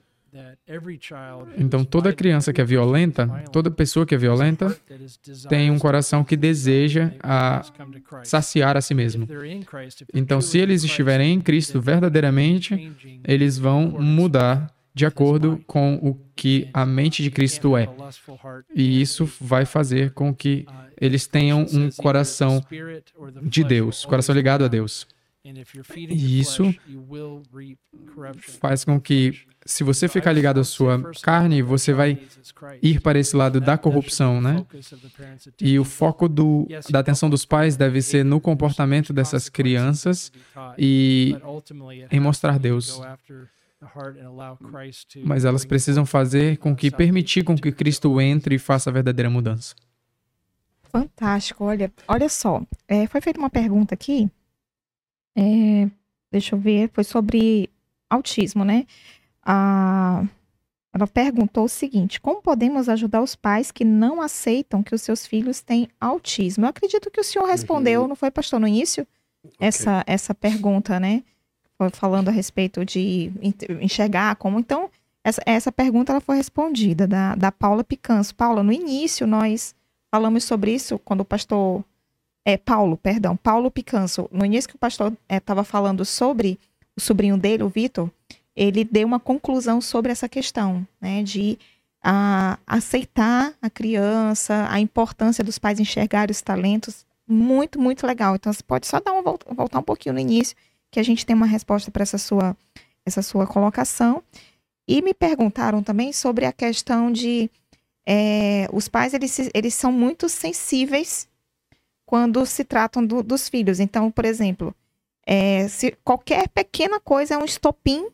Então, 1.59 1.85
toda 1.85 2.12
criança 2.12 2.53
que 2.53 2.61
é 2.61 2.65
violenta, 2.65 3.27
toda 3.53 3.70
pessoa 3.70 4.07
que 4.07 4.15
é 4.15 4.19
violenta, 4.19 4.77
tem 5.49 5.70
um 5.70 5.78
coração 5.78 6.24
que 6.24 6.36
deseja 6.36 7.12
a 7.23 7.62
saciar 8.23 8.77
a 8.77 8.81
si 8.81 8.95
mesmo. 8.95 9.28
Então, 10.12 10.41
se 10.41 10.59
eles 10.59 10.82
estiverem 10.82 11.35
em 11.35 11.41
Cristo 11.41 11.81
verdadeiramente, 11.81 12.93
eles 13.24 13.59
vão 13.59 13.91
mudar 14.01 14.74
de 14.95 15.05
acordo 15.05 15.61
com 15.66 15.97
o 15.97 16.15
que 16.36 16.69
a 16.73 16.86
mente 16.86 17.23
de 17.23 17.31
Cristo 17.31 17.77
é. 17.77 17.89
E 18.74 19.03
isso 19.03 19.28
vai 19.41 19.66
fazer 19.66 20.12
com 20.12 20.32
que 20.35 20.65
eles 21.01 21.27
tenham 21.27 21.66
um 21.73 21.91
coração 21.91 22.65
de 23.43 23.65
Deus, 23.65 24.05
coração 24.07 24.35
ligado 24.35 24.65
a 24.65 24.69
Deus. 24.69 25.07
E 25.45 26.41
isso 26.41 26.74
faz 28.61 28.82
com 28.82 28.99
que 28.99 29.43
se 29.66 29.82
você 29.82 30.09
ficar 30.09 30.32
ligado 30.32 30.61
à 30.61 30.65
sua 30.65 31.01
carne, 31.23 31.62
você 31.62 31.93
vai 31.93 32.19
ir 32.82 33.01
para 33.01 33.19
esse 33.19 33.35
lado 33.35 33.61
da 33.61 33.78
corrupção, 33.78 34.41
né? 34.41 34.65
E 35.61 35.78
o 35.78 35.85
foco 35.85 36.28
do, 36.28 36.66
da 36.91 36.99
atenção 36.99 37.31
dos 37.31 37.45
pais 37.45 37.77
deve 37.77 38.03
ser 38.03 38.24
no 38.24 38.41
comportamento 38.41 39.12
dessas 39.12 39.49
crianças 39.49 40.31
e 40.78 41.36
em 42.11 42.20
mostrar 42.20 42.59
Deus. 42.59 43.01
Mas 45.24 45.45
elas 45.45 45.65
precisam 45.65 46.07
fazer 46.07 46.59
com 46.59 46.74
que 46.74 46.91
permitir 46.91 47.43
com 47.43 47.57
que 47.57 47.73
Cristo 47.73 48.20
entre 48.20 48.57
e 48.57 48.59
faça 48.59 48.91
a 48.91 48.93
verdadeira 48.93 49.31
mudança. 49.31 49.74
Fantástico, 50.85 51.65
olha, 51.65 51.93
olha 52.07 52.28
só, 52.28 52.62
é, 52.86 53.07
foi 53.09 53.20
feita 53.20 53.41
uma 53.41 53.51
pergunta 53.51 53.95
aqui, 53.95 54.31
é, 55.36 55.91
deixa 56.31 56.55
eu 56.55 56.59
ver, 56.61 56.89
foi 56.93 57.03
sobre 57.03 57.69
autismo, 58.09 58.65
né? 58.65 58.86
A, 59.44 60.24
ela 60.94 61.06
perguntou 61.08 61.64
o 61.64 61.68
seguinte: 61.68 62.20
como 62.20 62.40
podemos 62.40 62.88
ajudar 62.88 63.20
os 63.20 63.34
pais 63.34 63.72
que 63.72 63.84
não 63.84 64.22
aceitam 64.22 64.82
que 64.82 64.94
os 64.94 65.02
seus 65.02 65.26
filhos 65.26 65.60
têm 65.60 65.88
autismo? 66.00 66.64
Eu 66.64 66.70
acredito 66.70 67.10
que 67.10 67.20
o 67.20 67.24
senhor 67.24 67.46
respondeu, 67.46 68.02
uhum. 68.02 68.08
não 68.08 68.16
foi, 68.16 68.30
pastor, 68.30 68.60
no 68.60 68.68
início? 68.68 69.06
Okay. 69.44 69.68
Essa, 69.68 70.04
essa 70.06 70.34
pergunta, 70.34 71.00
né? 71.00 71.24
Falando 71.92 72.28
a 72.28 72.32
respeito 72.32 72.84
de 72.84 73.32
enxergar 73.80 74.36
como. 74.36 74.60
Então, 74.60 74.88
essa, 75.24 75.42
essa 75.44 75.72
pergunta 75.72 76.12
ela 76.12 76.20
foi 76.20 76.36
respondida 76.36 77.06
da, 77.06 77.34
da 77.34 77.50
Paula 77.50 77.82
Picanso. 77.82 78.34
Paula, 78.34 78.62
no 78.62 78.72
início 78.72 79.26
nós 79.26 79.74
falamos 80.10 80.44
sobre 80.44 80.72
isso 80.72 80.98
quando 81.00 81.20
o 81.20 81.24
pastor. 81.24 81.84
É, 82.46 82.58
Paulo, 82.58 82.96
perdão, 82.96 83.36
Paulo 83.36 83.70
Picanso. 83.70 84.28
No 84.30 84.44
início 84.44 84.68
que 84.68 84.76
o 84.76 84.78
pastor 84.78 85.12
estava 85.28 85.62
é, 85.62 85.64
falando 85.64 86.04
sobre 86.04 86.60
o 86.94 87.00
sobrinho 87.00 87.38
dele, 87.38 87.62
o 87.62 87.68
Vitor, 87.68 88.10
ele 88.56 88.85
deu 88.85 89.06
uma 89.06 89.20
conclusão 89.20 89.81
sobre 89.81 90.12
essa 90.12 90.28
questão, 90.28 90.86
né, 91.01 91.22
de 91.22 91.59
a 92.06 92.59
aceitar 92.66 93.55
a 93.62 93.70
criança, 93.70 94.66
a 94.68 94.78
importância 94.78 95.43
dos 95.43 95.59
pais 95.59 95.81
enxergarem 95.81 96.31
os 96.31 96.43
talentos, 96.43 97.06
muito, 97.26 97.81
muito 97.81 98.06
legal. 98.06 98.35
Então, 98.35 98.52
você 98.52 98.62
pode 98.62 98.86
só 98.86 99.01
dar 99.01 99.12
uma 99.12 99.22
volta, 99.22 99.47
voltar 99.55 99.78
um 99.78 99.82
pouquinho 99.82 100.12
no 100.12 100.20
início, 100.20 100.55
que 100.90 101.01
a 101.01 101.02
gente 101.02 101.24
tem 101.24 101.35
uma 101.35 101.47
resposta 101.47 101.90
para 101.90 102.02
essa 102.02 102.18
sua, 102.18 102.55
essa 103.06 103.22
sua 103.22 103.47
colocação. 103.47 104.22
E 104.86 105.01
me 105.01 105.14
perguntaram 105.14 105.82
também 105.82 106.12
sobre 106.12 106.44
a 106.44 106.52
questão 106.52 107.10
de 107.10 107.51
é, 108.06 108.68
os 108.70 108.86
pais 108.86 109.14
eles, 109.14 109.51
eles 109.55 109.72
são 109.72 109.90
muito 109.90 110.28
sensíveis 110.28 111.26
quando 112.05 112.44
se 112.44 112.64
tratam 112.64 113.05
do, 113.05 113.22
dos 113.22 113.48
filhos. 113.48 113.81
Então, 113.81 114.10
por 114.10 114.26
exemplo, 114.26 114.74
é, 115.26 115.66
se 115.68 115.97
qualquer 116.05 116.48
pequena 116.51 117.01
coisa 117.01 117.35
é 117.35 117.39
um 117.39 117.47
estopim 117.47 118.09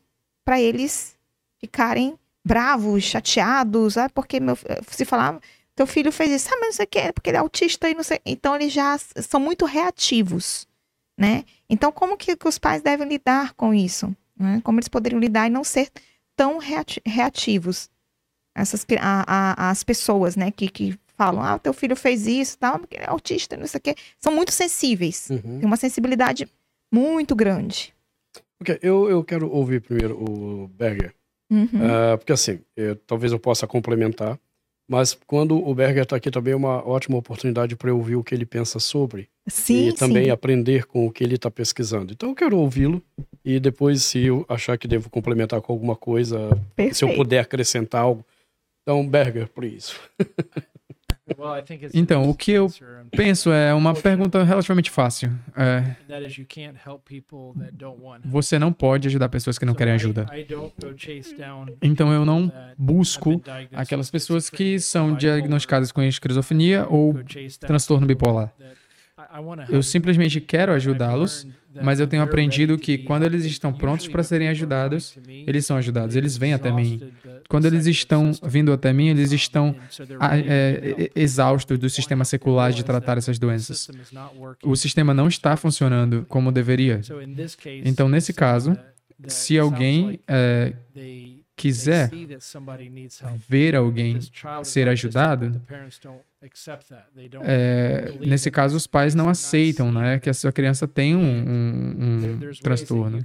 para 0.45 0.61
eles 0.61 1.17
ficarem 1.59 2.19
bravos, 2.45 3.05
chateados, 3.05 3.97
ah, 3.97 4.09
porque 4.09 4.41
meu, 4.41 4.57
se 4.89 5.05
falar, 5.05 5.39
teu 5.75 5.87
filho 5.87 6.11
fez 6.11 6.31
isso, 6.43 6.49
ah, 6.53 6.57
mas 6.59 6.69
não 6.69 6.73
sei 6.73 6.85
o 6.85 6.89
que, 6.89 7.13
porque 7.13 7.31
ele 7.31 7.37
é 7.37 7.41
autista 7.41 7.89
e 7.89 7.95
não 7.95 8.03
sei. 8.03 8.21
Então 8.25 8.55
eles 8.57 8.73
já 8.73 8.99
são 8.99 9.41
muito 9.41 9.65
reativos, 9.65 10.67
né? 11.17 11.45
Então 11.69 11.93
como 11.93 12.17
que, 12.17 12.37
que 12.37 12.49
os 12.49 12.59
pais 12.59 12.83
devem 12.83 13.09
lidar 13.09 13.55
com 13.55 13.75
isso? 13.75 14.15
Né? 14.37 14.61
Como 14.65 14.79
eles 14.79 14.89
poderiam 14.89 15.21
lidar 15.21 15.47
e 15.47 15.51
não 15.51 15.63
ser 15.63 15.91
tão 16.35 16.59
reativos? 16.59 17.91
Essas, 18.55 18.85
a, 18.99 19.25
a, 19.27 19.71
as 19.71 19.85
pessoas, 19.85 20.35
né, 20.35 20.51
que, 20.51 20.69
que 20.69 20.99
falam, 21.17 21.43
ah, 21.43 21.59
teu 21.59 21.73
filho 21.73 21.95
fez 21.95 22.27
isso, 22.27 22.59
tal, 22.59 22.79
porque 22.79 22.97
ele 22.97 23.05
é 23.05 23.11
autista, 23.11 23.57
não 23.57 23.67
sei 23.67 23.79
o 23.79 23.83
que, 23.83 23.95
são 24.19 24.35
muito 24.35 24.51
sensíveis, 24.51 25.29
uhum. 25.31 25.59
tem 25.61 25.65
uma 25.65 25.77
sensibilidade 25.77 26.49
muito 26.91 27.37
grande. 27.37 27.95
Ok, 28.61 28.79
eu, 28.83 29.09
eu 29.09 29.25
quero 29.25 29.51
ouvir 29.51 29.81
primeiro 29.81 30.17
o 30.23 30.69
Berger. 30.69 31.15
Uhum. 31.51 31.65
Uh, 31.65 32.19
porque 32.19 32.33
assim, 32.33 32.61
eu, 32.77 32.95
talvez 32.95 33.33
eu 33.33 33.39
possa 33.39 33.67
complementar, 33.67 34.39
mas 34.89 35.17
quando 35.27 35.57
o 35.57 35.75
Berger 35.75 36.03
está 36.03 36.17
aqui 36.17 36.31
também 36.31 36.53
é 36.53 36.57
uma 36.57 36.87
ótima 36.87 37.17
oportunidade 37.17 37.77
para 37.77 37.91
eu 37.91 37.97
ouvir 37.97 38.17
o 38.17 38.25
que 38.25 38.35
ele 38.35 38.45
pensa 38.45 38.79
sobre. 38.79 39.29
Sim, 39.49 39.89
e 39.89 39.93
também 39.93 40.25
sim. 40.25 40.31
aprender 40.31 40.85
com 40.85 41.07
o 41.07 41.13
que 41.13 41.25
ele 41.25 41.37
está 41.37 41.51
pesquisando. 41.51 42.13
Então 42.13 42.29
eu 42.29 42.35
quero 42.35 42.59
ouvi-lo 42.59 43.03
e 43.45 43.59
depois, 43.59 44.03
se 44.03 44.27
eu 44.27 44.45
achar 44.49 44.77
que 44.77 44.87
devo 44.87 45.09
complementar 45.09 45.61
com 45.61 45.73
alguma 45.73 45.97
coisa, 45.97 46.49
Perfeito. 46.77 46.97
se 46.97 47.05
eu 47.05 47.15
puder 47.15 47.41
acrescentar 47.41 48.03
algo. 48.03 48.25
Então, 48.83 49.07
Berger, 49.07 49.49
por 49.49 49.65
isso. 49.65 49.99
Então, 51.95 52.29
o 52.29 52.35
que 52.35 52.53
eu 52.53 52.69
penso 53.11 53.51
é 53.51 53.73
uma 53.75 53.95
pergunta 53.95 54.43
relativamente 54.43 54.91
fácil. 54.91 55.31
É, 55.57 55.97
você 58.25 58.59
não 58.59 58.73
pode 58.73 59.09
ajudar 59.09 59.29
pessoas 59.29 59.59
que 59.59 59.65
não 59.65 59.75
querem 59.75 59.95
ajuda. 59.95 60.27
Então, 61.83 62.13
eu 62.13 62.25
não 62.25 62.53
busco 62.77 63.43
aquelas 63.73 64.11
pessoas 64.11 64.51
que 64.51 64.79
são 64.79 65.15
diagnosticadas 65.15 65.93
com 65.93 66.03
esquizofrenia 66.03 66.87
ou 66.89 67.15
transtorno 67.61 68.07
bipolar. 68.07 68.53
Eu 69.69 69.83
simplesmente 69.83 70.41
quero 70.41 70.73
ajudá-los 70.73 71.47
mas 71.83 72.01
eu 72.01 72.07
tenho 72.07 72.23
aprendido 72.23 72.77
que 72.77 72.99
quando 72.99 73.25
eles 73.25 73.45
estão 73.45 73.73
prontos 73.73 74.09
para 74.09 74.23
serem 74.23 74.49
ajudados, 74.49 75.17
eles 75.47 75.65
são 75.65 75.77
ajudados, 75.77 76.17
eles 76.17 76.37
vêm 76.37 76.53
até 76.53 76.73
mim. 76.73 77.13
Quando 77.49 77.67
eles 77.67 77.87
estão 77.87 78.33
vindo 78.43 78.73
até 78.73 78.93
mim, 78.93 79.09
eles 79.09 79.31
estão 79.31 79.75
é, 80.47 81.11
exaustos 81.15 81.79
do 81.79 81.89
sistema 81.89 82.25
secular 82.25 82.73
de 82.73 82.85
tratar 82.85 83.19
essas 83.19 83.39
doenças. 83.39 83.89
O 84.65 84.75
sistema 84.75 85.15
não 85.15 85.29
está 85.29 85.57
funcionando 85.57 86.27
como 86.29 86.51
deveria. 86.51 87.01
Então, 87.85 88.09
nesse 88.09 88.33
caso, 88.33 88.77
se 89.27 89.57
alguém 89.59 90.19
é, 90.27 90.73
quiser 91.61 92.11
ver 93.47 93.77
alguém 93.77 94.19
ser 94.65 94.89
ajudado, 94.89 95.61
é, 97.43 98.15
nesse 98.21 98.51
caso 98.51 98.77
os 98.77 98.87
pais 98.87 99.15
não 99.15 99.29
aceitam 99.29 99.93
né, 99.93 100.19
que 100.19 100.31
a 100.31 100.35
sua 100.35 100.51
criança 100.51 100.89
tem 100.89 101.15
um, 101.15 101.21
um, 101.21 101.97
um 101.99 102.41
transtorno. 102.63 103.19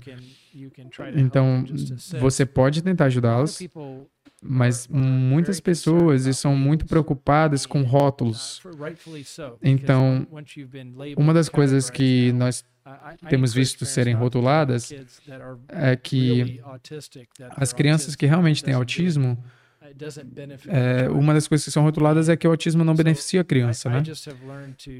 Então, 1.15 1.63
você 2.19 2.45
pode 2.45 2.83
tentar 2.83 3.05
ajudá-los, 3.05 3.57
mas 4.43 4.85
muitas 4.89 5.61
pessoas 5.61 6.23
são 6.37 6.57
muito 6.57 6.85
preocupadas 6.85 7.65
com 7.65 7.83
rótulos. 7.83 8.61
Então, 9.61 10.27
uma 11.15 11.33
das 11.33 11.47
coisas 11.47 11.89
que 11.89 12.33
nós 12.33 12.65
temos 13.29 13.53
visto 13.53 13.85
serem 13.85 14.13
rotuladas 14.13 14.93
é 15.69 15.95
que 15.95 16.61
as 17.55 17.73
crianças 17.73 18.15
que 18.15 18.25
realmente 18.25 18.63
têm 18.63 18.73
autismo, 18.73 19.37
é, 20.67 21.09
uma 21.09 21.33
das 21.33 21.47
coisas 21.47 21.63
que 21.63 21.71
são 21.71 21.83
rotuladas 21.83 22.27
é 22.27 22.35
que 22.35 22.47
o 22.47 22.51
autismo 22.51 22.83
não 22.83 22.95
beneficia 22.95 23.41
a 23.41 23.43
criança, 23.43 23.89
né? 23.89 24.03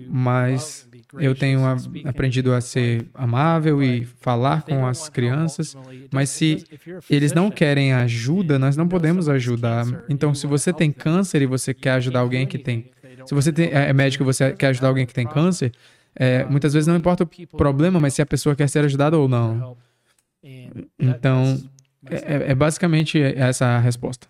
Mas 0.07 0.87
eu 1.19 1.35
tenho 1.35 1.65
a, 1.65 1.75
aprendido 2.05 2.53
a 2.53 2.61
ser 2.61 3.07
amável 3.13 3.81
e 3.81 4.05
falar 4.05 4.61
com 4.61 4.85
as 4.85 5.09
crianças, 5.09 5.75
mas 6.11 6.29
se 6.29 6.63
eles 7.09 7.33
não 7.33 7.49
querem 7.49 7.93
ajuda, 7.93 8.59
nós 8.59 8.77
não 8.77 8.87
podemos 8.87 9.27
ajudar. 9.27 9.85
Então, 10.07 10.33
se 10.33 10.47
você 10.47 10.71
tem 10.71 10.91
câncer 10.91 11.41
e 11.41 11.45
você 11.45 11.73
quer 11.73 11.93
ajudar 11.93 12.19
alguém 12.19 12.45
que 12.45 12.57
tem 12.57 12.91
se 13.25 13.33
você 13.33 13.51
tem, 13.51 13.69
é 13.71 13.91
médico 13.91 14.23
e 14.23 14.25
você 14.25 14.51
quer 14.51 14.67
ajudar 14.67 14.89
alguém 14.89 15.05
que 15.05 15.13
tem 15.13 15.25
câncer, 15.25 15.71
é, 16.15 16.45
muitas 16.45 16.73
vezes 16.73 16.87
não 16.87 16.95
importa 16.95 17.23
o 17.23 17.57
problema, 17.57 17.99
mas 17.99 18.13
se 18.13 18.21
a 18.21 18.25
pessoa 18.25 18.55
quer 18.55 18.69
ser 18.69 18.85
ajudada 18.85 19.17
ou 19.17 19.27
não. 19.27 19.77
Então, 20.97 21.61
é, 22.09 22.51
é 22.51 22.55
basicamente 22.55 23.19
essa 23.19 23.65
a 23.65 23.79
resposta. 23.79 24.27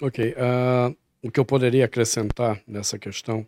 Ok. 0.00 0.32
Uh, 0.32 0.96
o 1.22 1.30
que 1.30 1.40
eu 1.40 1.44
poderia 1.44 1.84
acrescentar 1.84 2.62
nessa 2.66 2.98
questão 2.98 3.40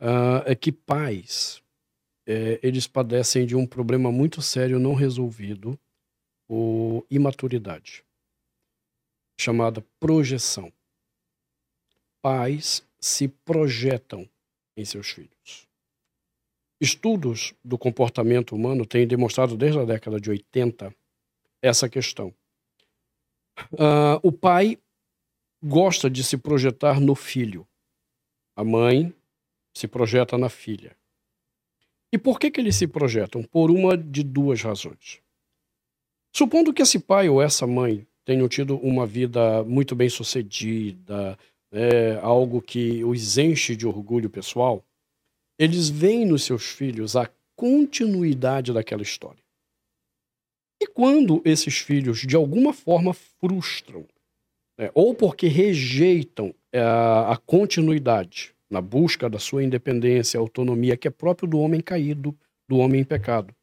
uh, 0.00 0.42
é 0.44 0.54
que 0.54 0.70
pais, 0.70 1.62
é, 2.26 2.58
eles 2.62 2.86
padecem 2.86 3.46
de 3.46 3.56
um 3.56 3.66
problema 3.66 4.10
muito 4.10 4.40
sério 4.40 4.78
não 4.78 4.94
resolvido, 4.94 5.78
o 6.48 7.04
imaturidade, 7.10 8.04
chamada 9.38 9.84
projeção. 9.98 10.72
Pais 12.22 12.86
se 13.00 13.28
projetam 13.28 14.28
em 14.76 14.84
seus 14.84 15.10
filhos. 15.10 15.65
Estudos 16.80 17.54
do 17.64 17.78
comportamento 17.78 18.54
humano 18.54 18.84
têm 18.84 19.06
demonstrado 19.06 19.56
desde 19.56 19.78
a 19.78 19.84
década 19.84 20.20
de 20.20 20.30
80 20.30 20.94
essa 21.62 21.88
questão. 21.88 22.34
Uh, 23.72 24.20
o 24.22 24.30
pai 24.30 24.78
gosta 25.62 26.10
de 26.10 26.22
se 26.22 26.36
projetar 26.36 27.00
no 27.00 27.14
filho. 27.14 27.66
A 28.54 28.62
mãe 28.62 29.14
se 29.74 29.88
projeta 29.88 30.36
na 30.36 30.48
filha. 30.48 30.96
E 32.12 32.18
por 32.18 32.38
que, 32.38 32.50
que 32.50 32.60
eles 32.60 32.76
se 32.76 32.86
projetam? 32.86 33.42
Por 33.42 33.70
uma 33.70 33.96
de 33.96 34.22
duas 34.22 34.62
razões. 34.62 35.20
Supondo 36.34 36.72
que 36.72 36.82
esse 36.82 36.98
pai 36.98 37.28
ou 37.28 37.42
essa 37.42 37.66
mãe 37.66 38.06
tenham 38.24 38.48
tido 38.48 38.76
uma 38.78 39.06
vida 39.06 39.64
muito 39.64 39.94
bem 39.94 40.08
sucedida, 40.08 41.38
é, 41.72 42.18
algo 42.22 42.60
que 42.60 43.02
os 43.04 43.38
enche 43.38 43.74
de 43.74 43.86
orgulho 43.86 44.28
pessoal, 44.28 44.84
eles 45.58 45.88
veem 45.88 46.24
nos 46.24 46.44
seus 46.44 46.64
filhos 46.64 47.16
a 47.16 47.30
continuidade 47.54 48.72
daquela 48.72 49.02
história. 49.02 49.42
E 50.80 50.86
quando 50.86 51.40
esses 51.44 51.78
filhos, 51.78 52.20
de 52.20 52.36
alguma 52.36 52.72
forma, 52.72 53.14
frustram, 53.14 54.06
né, 54.78 54.90
ou 54.94 55.14
porque 55.14 55.48
rejeitam 55.48 56.54
é, 56.72 56.80
a 56.80 57.40
continuidade 57.46 58.54
na 58.68 58.80
busca 58.80 59.30
da 59.30 59.38
sua 59.38 59.64
independência, 59.64 60.38
autonomia, 60.38 60.96
que 60.96 61.08
é 61.08 61.10
próprio 61.10 61.48
do 61.48 61.58
homem 61.58 61.80
caído, 61.80 62.36
do 62.68 62.76
homem 62.76 63.00
em 63.00 63.04
pecado, 63.04 63.54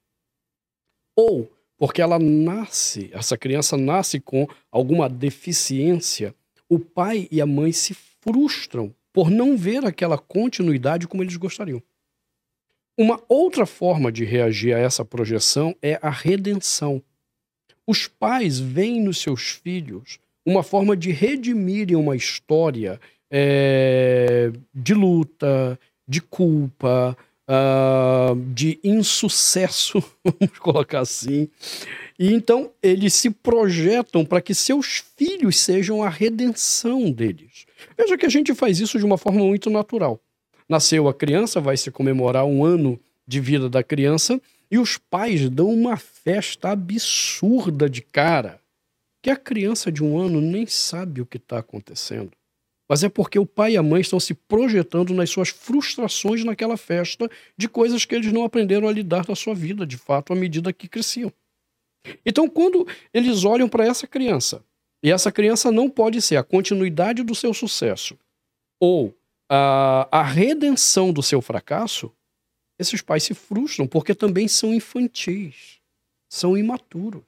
ou 1.15 1.51
porque 1.77 2.01
ela 2.01 2.17
nasce, 2.17 3.09
essa 3.13 3.37
criança 3.37 3.75
nasce 3.77 4.19
com 4.19 4.47
alguma 4.71 5.09
deficiência, 5.09 6.33
o 6.69 6.79
pai 6.79 7.27
e 7.29 7.41
a 7.41 7.45
mãe 7.45 7.71
se 7.71 7.93
frustram 7.93 8.95
por 9.13 9.29
não 9.29 9.55
ver 9.55 9.85
aquela 9.85 10.17
continuidade 10.17 11.07
como 11.07 11.23
eles 11.23 11.37
gostariam. 11.37 11.81
Uma 12.97 13.21
outra 13.29 13.65
forma 13.65 14.11
de 14.11 14.25
reagir 14.25 14.75
a 14.75 14.79
essa 14.79 15.05
projeção 15.05 15.75
é 15.81 15.97
a 16.01 16.09
redenção. 16.09 17.01
Os 17.87 18.07
pais 18.07 18.59
veem 18.59 19.01
nos 19.01 19.19
seus 19.19 19.49
filhos 19.49 20.19
uma 20.45 20.63
forma 20.63 20.97
de 20.97 21.11
redimirem 21.11 21.95
uma 21.95 22.15
história 22.15 22.99
é, 23.31 24.51
de 24.73 24.93
luta, 24.93 25.79
de 26.07 26.21
culpa, 26.21 27.17
uh, 27.47 28.35
de 28.53 28.79
insucesso, 28.83 30.03
vamos 30.23 30.59
colocar 30.59 30.99
assim. 30.99 31.49
E 32.19 32.31
então 32.31 32.71
eles 32.81 33.13
se 33.13 33.29
projetam 33.29 34.23
para 34.23 34.41
que 34.41 34.53
seus 34.53 35.03
filhos 35.17 35.59
sejam 35.59 36.03
a 36.03 36.09
redenção 36.09 37.11
deles. 37.11 37.65
Veja 37.97 38.17
que 38.17 38.25
a 38.25 38.29
gente 38.29 38.53
faz 38.53 38.79
isso 38.79 38.97
de 38.97 39.05
uma 39.05 39.17
forma 39.17 39.39
muito 39.39 39.69
natural. 39.69 40.19
Nasceu 40.67 41.07
a 41.07 41.13
criança, 41.13 41.59
vai 41.59 41.77
se 41.77 41.91
comemorar 41.91 42.45
um 42.45 42.63
ano 42.63 42.99
de 43.27 43.39
vida 43.39 43.69
da 43.69 43.83
criança 43.83 44.41
e 44.71 44.77
os 44.77 44.97
pais 44.97 45.49
dão 45.49 45.69
uma 45.69 45.97
festa 45.97 46.69
absurda 46.71 47.89
de 47.89 48.01
cara 48.01 48.59
que 49.21 49.29
a 49.29 49.35
criança 49.35 49.91
de 49.91 50.03
um 50.03 50.17
ano 50.17 50.41
nem 50.41 50.65
sabe 50.65 51.21
o 51.21 51.25
que 51.25 51.37
está 51.37 51.59
acontecendo. 51.59 52.31
mas 52.89 53.03
é 53.03 53.09
porque 53.09 53.39
o 53.39 53.45
pai 53.45 53.73
e 53.73 53.77
a 53.77 53.81
mãe 53.81 54.01
estão 54.01 54.19
se 54.19 54.33
projetando 54.33 55.13
nas 55.13 55.29
suas 55.29 55.49
frustrações 55.49 56.43
naquela 56.43 56.75
festa 56.75 57.31
de 57.57 57.67
coisas 57.67 58.03
que 58.03 58.13
eles 58.13 58.31
não 58.31 58.43
aprenderam 58.43 58.87
a 58.87 58.91
lidar 58.91 59.25
na 59.27 59.35
sua 59.35 59.55
vida, 59.55 59.85
de 59.85 59.97
fato, 59.97 60.33
à 60.33 60.35
medida 60.35 60.73
que 60.73 60.87
cresciam. 60.87 61.31
Então, 62.25 62.49
quando 62.49 62.85
eles 63.13 63.45
olham 63.45 63.69
para 63.69 63.85
essa 63.85 64.05
criança, 64.05 64.63
e 65.03 65.11
essa 65.11 65.31
criança 65.31 65.71
não 65.71 65.89
pode 65.89 66.21
ser 66.21 66.37
a 66.37 66.43
continuidade 66.43 67.21
do 67.21 67.35
seu 67.35 67.53
sucesso 67.53 68.17
ou 68.79 69.13
a, 69.49 70.07
a 70.11 70.23
redenção 70.23 71.13
do 71.13 71.21
seu 71.21 71.41
fracasso, 71.41 72.11
esses 72.79 73.01
pais 73.01 73.23
se 73.23 73.33
frustram 73.33 73.85
porque 73.85 74.15
também 74.15 74.47
são 74.47 74.73
infantis, 74.73 75.79
são 76.27 76.57
imaturos. 76.57 77.23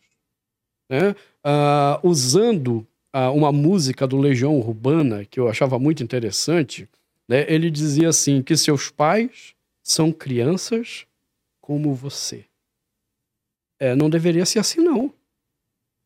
Né? 0.89 1.11
Uh, 1.45 2.07
usando 2.07 2.87
uh, 3.15 3.31
uma 3.33 3.51
música 3.51 4.07
do 4.07 4.17
Legião 4.17 4.57
Urbana, 4.57 5.25
que 5.25 5.39
eu 5.39 5.47
achava 5.47 5.77
muito 5.77 6.03
interessante, 6.03 6.89
né? 7.27 7.45
ele 7.47 7.69
dizia 7.69 8.09
assim: 8.09 8.41
que 8.41 8.57
seus 8.57 8.89
pais 8.89 9.55
são 9.83 10.11
crianças 10.11 11.05
como 11.61 11.93
você. 11.93 12.45
É, 13.79 13.95
não 13.95 14.09
deveria 14.09 14.45
ser 14.45 14.59
assim, 14.59 14.81
não. 14.81 15.13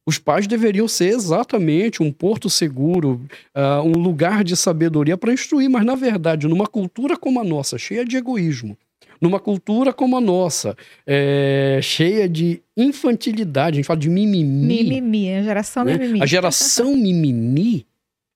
Os 0.10 0.18
pais 0.18 0.48
deveriam 0.48 0.88
ser 0.88 1.10
exatamente 1.10 2.02
um 2.02 2.11
porto 2.11 2.49
seguro, 2.49 3.22
uh, 3.56 3.84
um 3.86 3.91
lugar 3.91 4.44
de 4.44 4.57
sabedoria 4.57 5.15
para 5.15 5.31
instruir, 5.31 5.69
mas 5.69 5.86
na 5.86 5.94
verdade, 5.94 6.48
numa 6.48 6.65
cultura 6.65 7.15
como 7.15 7.40
a 7.40 7.44
nossa, 7.44 7.77
cheia 7.77 8.03
de 8.03 8.18
egoísmo, 8.18 8.76
numa 9.22 9.40
cultura 9.40 9.94
como 9.94 10.18
a 10.18 10.19
nossa, 10.19 10.76
é, 11.06 11.80
cheia 11.84 12.27
de 12.27 12.60
infantilidade, 12.76 13.76
a 13.76 13.77
gente 13.77 13.86
fala 13.86 13.99
de 13.99 14.10
mimimi. 14.10 14.84
Mimimi, 14.84 15.31
a 15.31 15.44
geração 15.44 15.86
né? 15.86 15.95
mimimi. 15.95 16.23
A 16.23 16.26
geração 16.26 16.95
mimimi, 16.98 17.86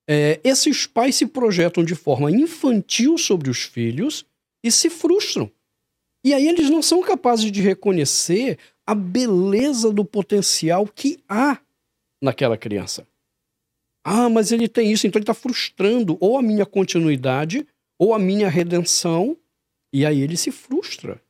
é, 0.08 0.38
esses 0.44 0.86
pais 0.86 1.16
se 1.16 1.26
projetam 1.26 1.82
de 1.82 1.96
forma 1.96 2.30
infantil 2.30 3.18
sobre 3.18 3.50
os 3.50 3.64
filhos 3.64 4.24
e 4.64 4.70
se 4.70 4.88
frustram. 4.88 5.50
E 6.24 6.32
aí 6.32 6.46
eles 6.46 6.70
não 6.70 6.80
são 6.80 7.02
capazes 7.02 7.50
de 7.50 7.60
reconhecer 7.60 8.58
a 8.86 8.94
beleza 8.94 9.92
do 9.92 10.04
potencial 10.04 10.86
que 10.86 11.18
há 11.28 11.58
naquela 12.24 12.56
criança. 12.56 13.06
Ah, 14.02 14.28
mas 14.28 14.50
ele 14.50 14.68
tem 14.68 14.90
isso, 14.90 15.06
então 15.06 15.18
ele 15.18 15.24
está 15.24 15.34
frustrando 15.34 16.16
ou 16.20 16.38
a 16.38 16.42
minha 16.42 16.66
continuidade 16.66 17.66
ou 17.98 18.12
a 18.12 18.18
minha 18.18 18.48
redenção, 18.48 19.36
e 19.92 20.04
aí 20.04 20.20
ele 20.20 20.36
se 20.36 20.50
frustra. 20.50 21.22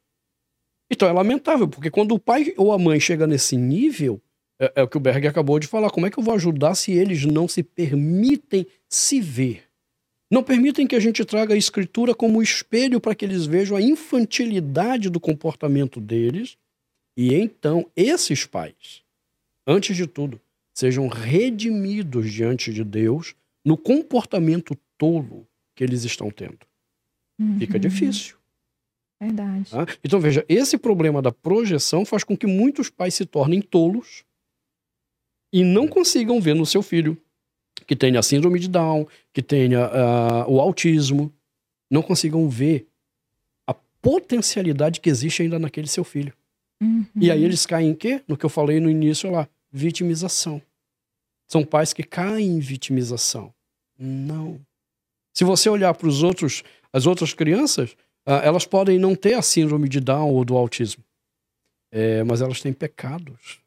Então 0.91 1.09
é 1.09 1.13
lamentável, 1.13 1.69
porque 1.69 1.91
quando 1.91 2.15
o 2.15 2.19
pai 2.19 2.55
ou 2.57 2.73
a 2.73 2.79
mãe 2.79 2.99
chega 2.99 3.27
nesse 3.27 3.57
nível, 3.57 4.21
é, 4.59 4.73
é 4.77 4.83
o 4.83 4.89
que 4.89 4.97
o 4.97 5.01
Berg 5.01 5.27
acabou 5.27 5.59
de 5.59 5.67
falar, 5.67 5.91
como 5.91 6.07
é 6.07 6.11
que 6.11 6.19
eu 6.19 6.23
vou 6.23 6.35
ajudar 6.35 6.75
se 6.75 6.93
eles 6.93 7.25
não 7.25 7.47
se 7.47 7.63
permitem 7.63 8.67
se 8.89 9.21
ver? 9.21 9.65
Não 10.31 10.43
permitem 10.43 10.87
que 10.87 10.97
a 10.97 11.01
gente 11.01 11.25
traga 11.25 11.55
a 11.55 11.59
escritura 11.59 12.15
como 12.15 12.43
espelho 12.43 13.01
para 13.01 13.15
que 13.15 13.25
eles 13.25 13.47
vejam 13.47 13.77
a 13.77 13.83
infantilidade 13.83 15.11
do 15.11 15.21
comportamento 15.21 16.01
deles. 16.01 16.57
E 17.17 17.35
então, 17.35 17.89
esses 17.95 18.45
pais, 18.47 19.03
antes 19.67 19.97
de 19.97 20.07
tudo, 20.07 20.41
sejam 20.75 21.07
redimidos 21.07 22.31
diante 22.31 22.73
de 22.73 22.83
Deus 22.83 23.35
no 23.65 23.79
comportamento 23.79 24.77
tolo 24.99 25.47
que 25.75 25.85
eles 25.85 26.05
estão 26.05 26.31
tendo. 26.31 26.59
Uhum. 27.39 27.59
Fica 27.59 27.79
difícil. 27.79 28.37
Verdade. 29.21 29.71
Tá? 29.71 29.87
Então, 30.03 30.21
veja, 30.21 30.45
esse 30.49 30.77
problema 30.77 31.23
da 31.23 31.33
projeção 31.33 32.05
faz 32.05 32.25
com 32.25 32.37
que 32.37 32.47
muitos 32.47 32.91
pais 32.91 33.15
se 33.15 33.25
tornem 33.25 33.63
tolos 33.63 34.25
e 35.53 35.63
não 35.65 35.87
consigam 35.87 36.41
ver 36.41 36.55
no 36.55 36.67
seu 36.67 36.83
filho 36.83 37.17
que 37.87 37.95
tenha 37.97 38.19
a 38.19 38.23
síndrome 38.23 38.59
de 38.59 38.69
Down, 38.69 39.07
que 39.33 39.43
tenha 39.43 39.87
uh, 39.87 40.51
o 40.51 40.61
autismo, 40.61 41.33
não 41.91 42.03
consigam 42.03 42.49
ver 42.49 42.87
a 43.67 43.75
potencialidade 43.75 45.01
que 45.01 45.11
existe 45.11 45.43
ainda 45.43 45.59
naquele 45.59 45.87
seu 45.87 46.03
filho. 46.05 46.33
Uhum. 46.81 47.07
E 47.17 47.31
aí 47.31 47.45
eles 47.45 47.67
caem 47.67 47.91
em 47.91 47.95
quê? 47.95 48.23
No 48.27 48.37
que 48.37 48.45
eu 48.45 48.51
falei 48.51 48.81
no 48.81 48.91
início 48.91 49.31
lá, 49.31 49.49
vitimização. 49.75 50.63
São 51.49 51.65
pais 51.65 51.93
que 51.93 52.05
caem 52.05 52.47
em 52.47 52.61
vitimização. 52.61 53.53
Não. 53.99 54.61
Se 55.35 55.43
você 55.43 55.69
olhar 55.69 55.93
para 55.95 56.07
os 56.07 56.23
outros, 56.23 56.63
as 56.93 57.07
outras 57.07 57.35
crianças, 57.35 57.91
uh, 58.27 58.41
elas 58.45 58.65
podem 58.65 59.01
não 59.01 59.17
ter 59.17 59.35
a 59.35 59.43
síndrome 59.43 59.89
de 59.89 59.99
Down 59.99 60.31
ou 60.31 60.45
do 60.45 60.57
autismo, 60.57 61.03
é, 61.93 62.23
mas 62.23 62.41
elas 62.41 62.61
têm 62.61 62.73
pecados. 62.73 63.59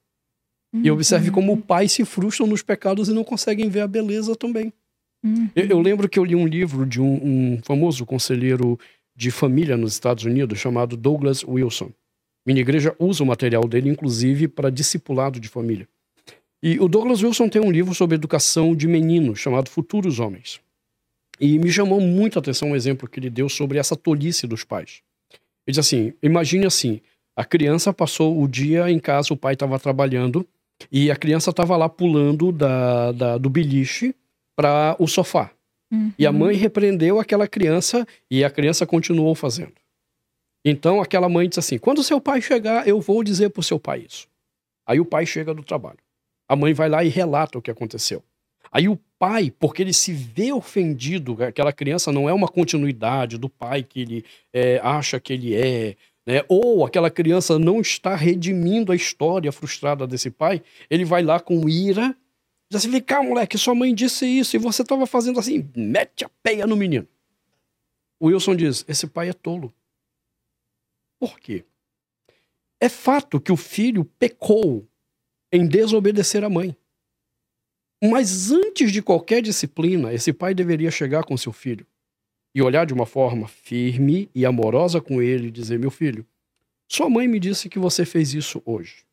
Uhum. 0.74 0.82
E 0.86 0.92
observe 0.92 1.30
como 1.30 1.54
o 1.54 1.62
pai 1.62 1.90
se 1.90 2.06
frustram 2.06 2.48
nos 2.48 2.64
pecados 2.64 3.10
e 3.10 3.14
não 3.14 3.24
conseguem 3.24 3.70
ver 3.70 3.82
a 3.82 3.88
beleza 3.88 4.34
também. 4.34 4.72
Uhum. 5.24 5.50
Eu, 5.56 5.66
eu, 5.68 5.82
lembro 5.82 6.08
que 6.08 6.18
eu 6.18 6.24
li 6.24 6.36
um 6.36 6.48
livro 6.48 6.86
de 6.86 7.02
um, 7.02 7.56
um, 7.56 7.62
famoso 7.64 8.06
conselheiro 8.06 8.80
de 9.14 9.30
família 9.30 9.76
nos 9.76 9.94
Estados 9.94 10.24
Unidos 10.24 10.58
chamado 10.58 10.96
Douglas 10.96 11.44
Wilson. 11.44 11.92
Minha 12.46 12.62
igreja 12.62 12.96
usa 12.98 13.24
o 13.24 13.28
material 13.28 13.68
dele, 13.68 13.90
inclusive, 13.90 14.48
para 14.48 14.70
discipulado 14.70 15.38
de 15.38 15.50
família. 15.50 15.88
E 16.62 16.80
o 16.80 16.88
Douglas 16.88 17.22
Wilson 17.22 17.50
tem 17.50 17.62
um 17.62 17.72
livro 17.72 17.94
sobre 17.94 18.16
educação 18.16 18.76
de 18.76 18.88
meninos 18.88 19.40
chamado 19.40 19.70
Futuros 19.70 20.20
Homens. 20.20 20.60
E 21.40 21.60
me 21.60 21.72
chamou 21.72 22.02
muito 22.02 22.38
a 22.38 22.42
atenção 22.42 22.70
um 22.70 22.76
exemplo 22.76 23.08
que 23.08 23.20
ele 23.20 23.30
deu 23.30 23.48
sobre 23.48 23.78
essa 23.78 23.96
tolice 23.96 24.48
dos 24.48 24.64
pais. 24.64 25.02
Ele 25.32 25.74
diz 25.74 25.80
assim: 25.80 26.14
imagine 26.22 26.66
assim, 26.66 27.00
a 27.36 27.46
criança 27.46 27.94
passou 27.94 28.42
o 28.42 28.48
dia 28.48 28.90
em 28.90 29.00
casa, 29.00 29.34
o 29.34 29.38
pai 29.38 29.54
estava 29.54 29.80
trabalhando, 29.80 30.48
e 30.92 31.12
a 31.12 31.16
criança 31.16 31.52
estava 31.52 31.78
lá 31.78 31.88
pulando 31.88 32.52
da, 32.52 33.12
da 33.12 33.38
do 33.38 33.50
beliche 33.50 34.16
para 34.56 34.96
o 34.98 35.08
sofá. 35.08 35.52
Uhum. 35.92 36.12
E 36.18 36.26
a 36.26 36.32
mãe 36.32 36.56
repreendeu 36.56 37.20
aquela 37.20 37.48
criança 37.48 38.06
e 38.30 38.44
a 38.44 38.50
criança 38.50 38.86
continuou 38.86 39.36
fazendo. 39.36 39.74
Então 40.66 41.00
aquela 41.00 41.30
mãe 41.30 41.48
disse 41.48 41.60
assim: 41.60 41.78
quando 41.78 42.04
seu 42.04 42.20
pai 42.20 42.42
chegar, 42.42 42.88
eu 42.88 43.00
vou 43.00 43.24
dizer 43.24 43.52
para 43.52 43.60
o 43.60 43.64
seu 43.64 43.80
pai 43.80 44.04
isso. 44.08 44.28
Aí 44.88 45.00
o 45.00 45.06
pai 45.06 45.26
chega 45.26 45.54
do 45.54 45.64
trabalho. 45.64 46.00
A 46.48 46.56
mãe 46.56 46.74
vai 46.74 46.90
lá 46.90 47.04
e 47.04 47.10
relata 47.10 47.58
o 47.58 47.62
que 47.62 47.72
aconteceu. 47.72 48.24
Aí 48.72 48.88
o 48.88 49.00
pai, 49.18 49.52
porque 49.52 49.82
ele 49.82 49.94
se 49.94 50.14
vê 50.14 50.52
ofendido, 50.52 51.42
aquela 51.44 51.74
criança 51.74 52.12
não 52.12 52.30
é 52.30 52.34
uma 52.34 52.48
continuidade 52.48 53.38
do 53.38 53.50
pai 53.50 53.84
que 53.84 54.02
ele 54.02 54.26
é, 54.54 54.80
acha 54.84 55.20
que 55.20 55.34
ele 55.34 55.56
é, 55.56 55.96
né? 56.26 56.44
ou 56.48 56.86
aquela 56.86 57.10
criança 57.10 57.58
não 57.58 57.80
está 57.80 58.16
redimindo 58.16 58.92
a 58.92 58.96
história 58.96 59.52
frustrada 59.52 60.06
desse 60.06 60.30
pai, 60.30 60.62
ele 60.90 61.06
vai 61.06 61.24
lá 61.24 61.40
com 61.40 61.68
ira, 61.68 62.16
diz 62.70 62.80
assim: 62.80 62.92
vem 62.92 63.02
cá, 63.02 63.24
moleque, 63.24 63.58
sua 63.58 63.74
mãe 63.74 63.96
disse 63.96 64.26
isso 64.26 64.56
e 64.56 64.60
você 64.60 64.82
estava 64.82 65.08
fazendo 65.08 65.40
assim, 65.40 65.68
mete 65.76 66.26
a 66.26 66.30
peia 66.44 66.68
no 66.68 66.76
menino. 66.76 67.08
O 68.20 68.28
Wilson 68.28 68.56
diz: 68.56 68.84
esse 68.88 69.08
pai 69.08 69.30
é 69.30 69.34
tolo. 69.34 69.74
Por 71.20 71.40
quê? 71.40 71.64
É 72.80 72.90
fato 72.90 73.40
que 73.40 73.52
o 73.52 73.58
filho 73.58 74.06
pecou 74.20 74.86
em 75.52 75.68
desobedecer 75.68 76.44
a 76.44 76.50
mãe. 76.50 76.76
Mas 78.04 78.52
antes 78.52 78.92
de 78.92 79.02
qualquer 79.02 79.42
disciplina, 79.42 80.14
esse 80.14 80.32
pai 80.32 80.54
deveria 80.54 80.92
chegar 80.92 81.24
com 81.24 81.36
seu 81.36 81.52
filho 81.52 81.86
e 82.54 82.62
olhar 82.62 82.86
de 82.86 82.94
uma 82.94 83.06
forma 83.06 83.48
firme 83.48 84.30
e 84.34 84.46
amorosa 84.46 85.02
com 85.02 85.22
ele 85.22 85.48
e 85.48 85.52
dizer: 85.52 85.80
Meu 85.80 85.92
filho, 85.92 86.26
sua 86.90 87.10
mãe 87.10 87.28
me 87.28 87.40
disse 87.40 87.70
que 87.70 87.80
você 87.80 88.06
fez 88.06 88.34
isso 88.34 88.62
hoje. 88.66 89.06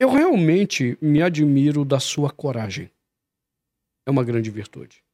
Eu 0.00 0.10
realmente 0.10 0.98
me 1.00 1.22
admiro 1.22 1.84
da 1.84 2.00
sua 2.00 2.30
coragem. 2.30 2.90
É 4.06 4.10
uma 4.10 4.24
grande 4.24 4.50
virtude. 4.50 5.04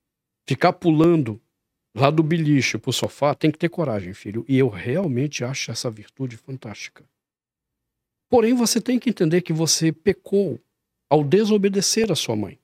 Ficar 0.49 0.73
pulando 0.73 1.41
lá 1.95 2.11
do 2.11 2.23
beliche 2.23 2.79
pro 2.79 2.93
sofá 2.93 3.35
tem 3.35 3.51
que 3.51 3.59
ter 3.59 3.69
coragem, 3.69 4.15
filho. 4.15 4.45
E 4.49 4.57
eu 4.57 4.69
realmente 4.69 5.45
acho 5.45 5.71
essa 5.71 5.91
virtude 5.91 6.37
fantástica. 6.37 7.05
Porém, 8.29 8.55
você 8.55 8.81
tem 8.81 8.99
que 8.99 9.11
entender 9.11 9.43
que 9.43 9.53
você 9.53 9.91
pecou 9.91 10.61
ao 11.09 11.25
desobedecer 11.25 12.13
a 12.13 12.15
sua 12.15 12.37
mãe. 12.37 12.59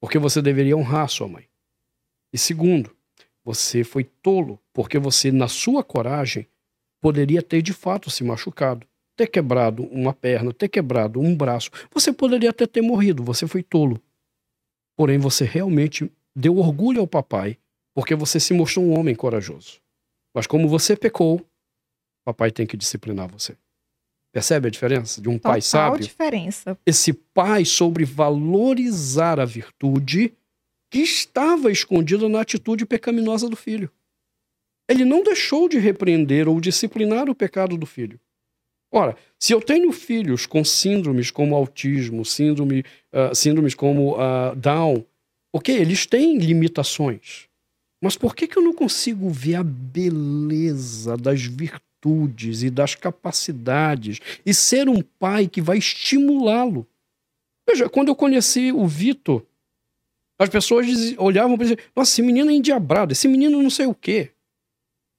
Porque 0.00 0.18
você 0.18 0.42
deveria 0.42 0.76
honrar 0.76 1.04
a 1.04 1.08
sua 1.08 1.26
mãe. 1.26 1.48
E 2.32 2.38
segundo, 2.38 2.94
você 3.44 3.82
foi 3.82 4.04
tolo, 4.04 4.60
porque 4.72 4.98
você, 4.98 5.32
na 5.32 5.48
sua 5.48 5.82
coragem, 5.82 6.46
poderia 7.00 7.42
ter 7.42 7.62
de 7.62 7.72
fato 7.72 8.10
se 8.10 8.22
machucado, 8.22 8.86
ter 9.16 9.26
quebrado 9.26 9.84
uma 9.84 10.12
perna, 10.12 10.52
ter 10.52 10.68
quebrado 10.68 11.20
um 11.20 11.34
braço. 11.34 11.70
Você 11.92 12.12
poderia 12.12 12.50
até 12.50 12.66
ter 12.66 12.82
morrido, 12.82 13.24
você 13.24 13.46
foi 13.46 13.62
tolo. 13.62 14.00
Porém, 14.96 15.18
você 15.18 15.44
realmente 15.44 16.10
deu 16.36 16.58
orgulho 16.58 17.00
ao 17.00 17.06
papai, 17.06 17.58
porque 17.94 18.14
você 18.14 18.38
se 18.38 18.52
mostrou 18.52 18.84
um 18.84 18.98
homem 18.98 19.14
corajoso. 19.14 19.80
Mas 20.34 20.46
como 20.46 20.68
você 20.68 20.94
pecou, 20.94 21.44
papai 22.24 22.50
tem 22.50 22.66
que 22.66 22.76
disciplinar 22.76 23.28
você. 23.28 23.56
Percebe 24.32 24.68
a 24.68 24.70
diferença 24.70 25.20
de 25.20 25.28
um 25.28 25.34
Total 25.34 25.52
pai 25.52 25.60
sábio? 25.60 26.00
diferença. 26.00 26.78
Esse 26.86 27.12
pai 27.12 27.64
sobre 27.64 28.04
valorizar 28.04 29.40
a 29.40 29.44
virtude 29.44 30.32
que 30.90 31.00
estava 31.00 31.70
escondida 31.70 32.28
na 32.28 32.40
atitude 32.40 32.86
pecaminosa 32.86 33.48
do 33.48 33.56
filho. 33.56 33.90
Ele 34.88 35.04
não 35.04 35.22
deixou 35.22 35.68
de 35.68 35.78
repreender 35.78 36.48
ou 36.48 36.60
disciplinar 36.60 37.28
o 37.28 37.34
pecado 37.34 37.76
do 37.76 37.86
filho. 37.86 38.20
Ora, 38.92 39.16
se 39.38 39.52
eu 39.52 39.60
tenho 39.60 39.92
filhos 39.92 40.46
com 40.46 40.64
síndromes 40.64 41.30
como 41.30 41.54
autismo, 41.54 42.24
síndrome, 42.24 42.84
uh, 43.12 43.34
síndromes 43.34 43.74
como 43.74 44.16
uh, 44.16 44.56
Down, 44.56 45.04
Ok, 45.52 45.74
eles 45.74 46.06
têm 46.06 46.38
limitações. 46.38 47.48
Mas 48.02 48.16
por 48.16 48.34
que, 48.34 48.46
que 48.46 48.56
eu 48.56 48.62
não 48.62 48.72
consigo 48.72 49.28
ver 49.28 49.56
a 49.56 49.64
beleza 49.64 51.16
das 51.16 51.42
virtudes 51.42 51.89
e 52.62 52.70
das 52.70 52.94
capacidades 52.94 54.18
e 54.44 54.54
ser 54.54 54.88
um 54.88 55.02
pai 55.02 55.46
que 55.46 55.60
vai 55.60 55.78
estimulá-lo? 55.78 56.86
Veja, 57.68 57.88
quando 57.88 58.08
eu 58.08 58.16
conheci 58.16 58.72
o 58.72 58.86
Vitor, 58.86 59.44
as 60.38 60.48
pessoas 60.48 60.86
olhavam 61.18 61.56
para 61.56 61.64
dizer: 61.64 61.90
Nossa, 61.94 62.12
esse 62.12 62.22
menino 62.22 62.50
é 62.50 62.54
endiabrado, 62.54 63.12
esse 63.12 63.28
menino 63.28 63.62
não 63.62 63.70
sei 63.70 63.86
o 63.86 63.94
quê. 63.94 64.32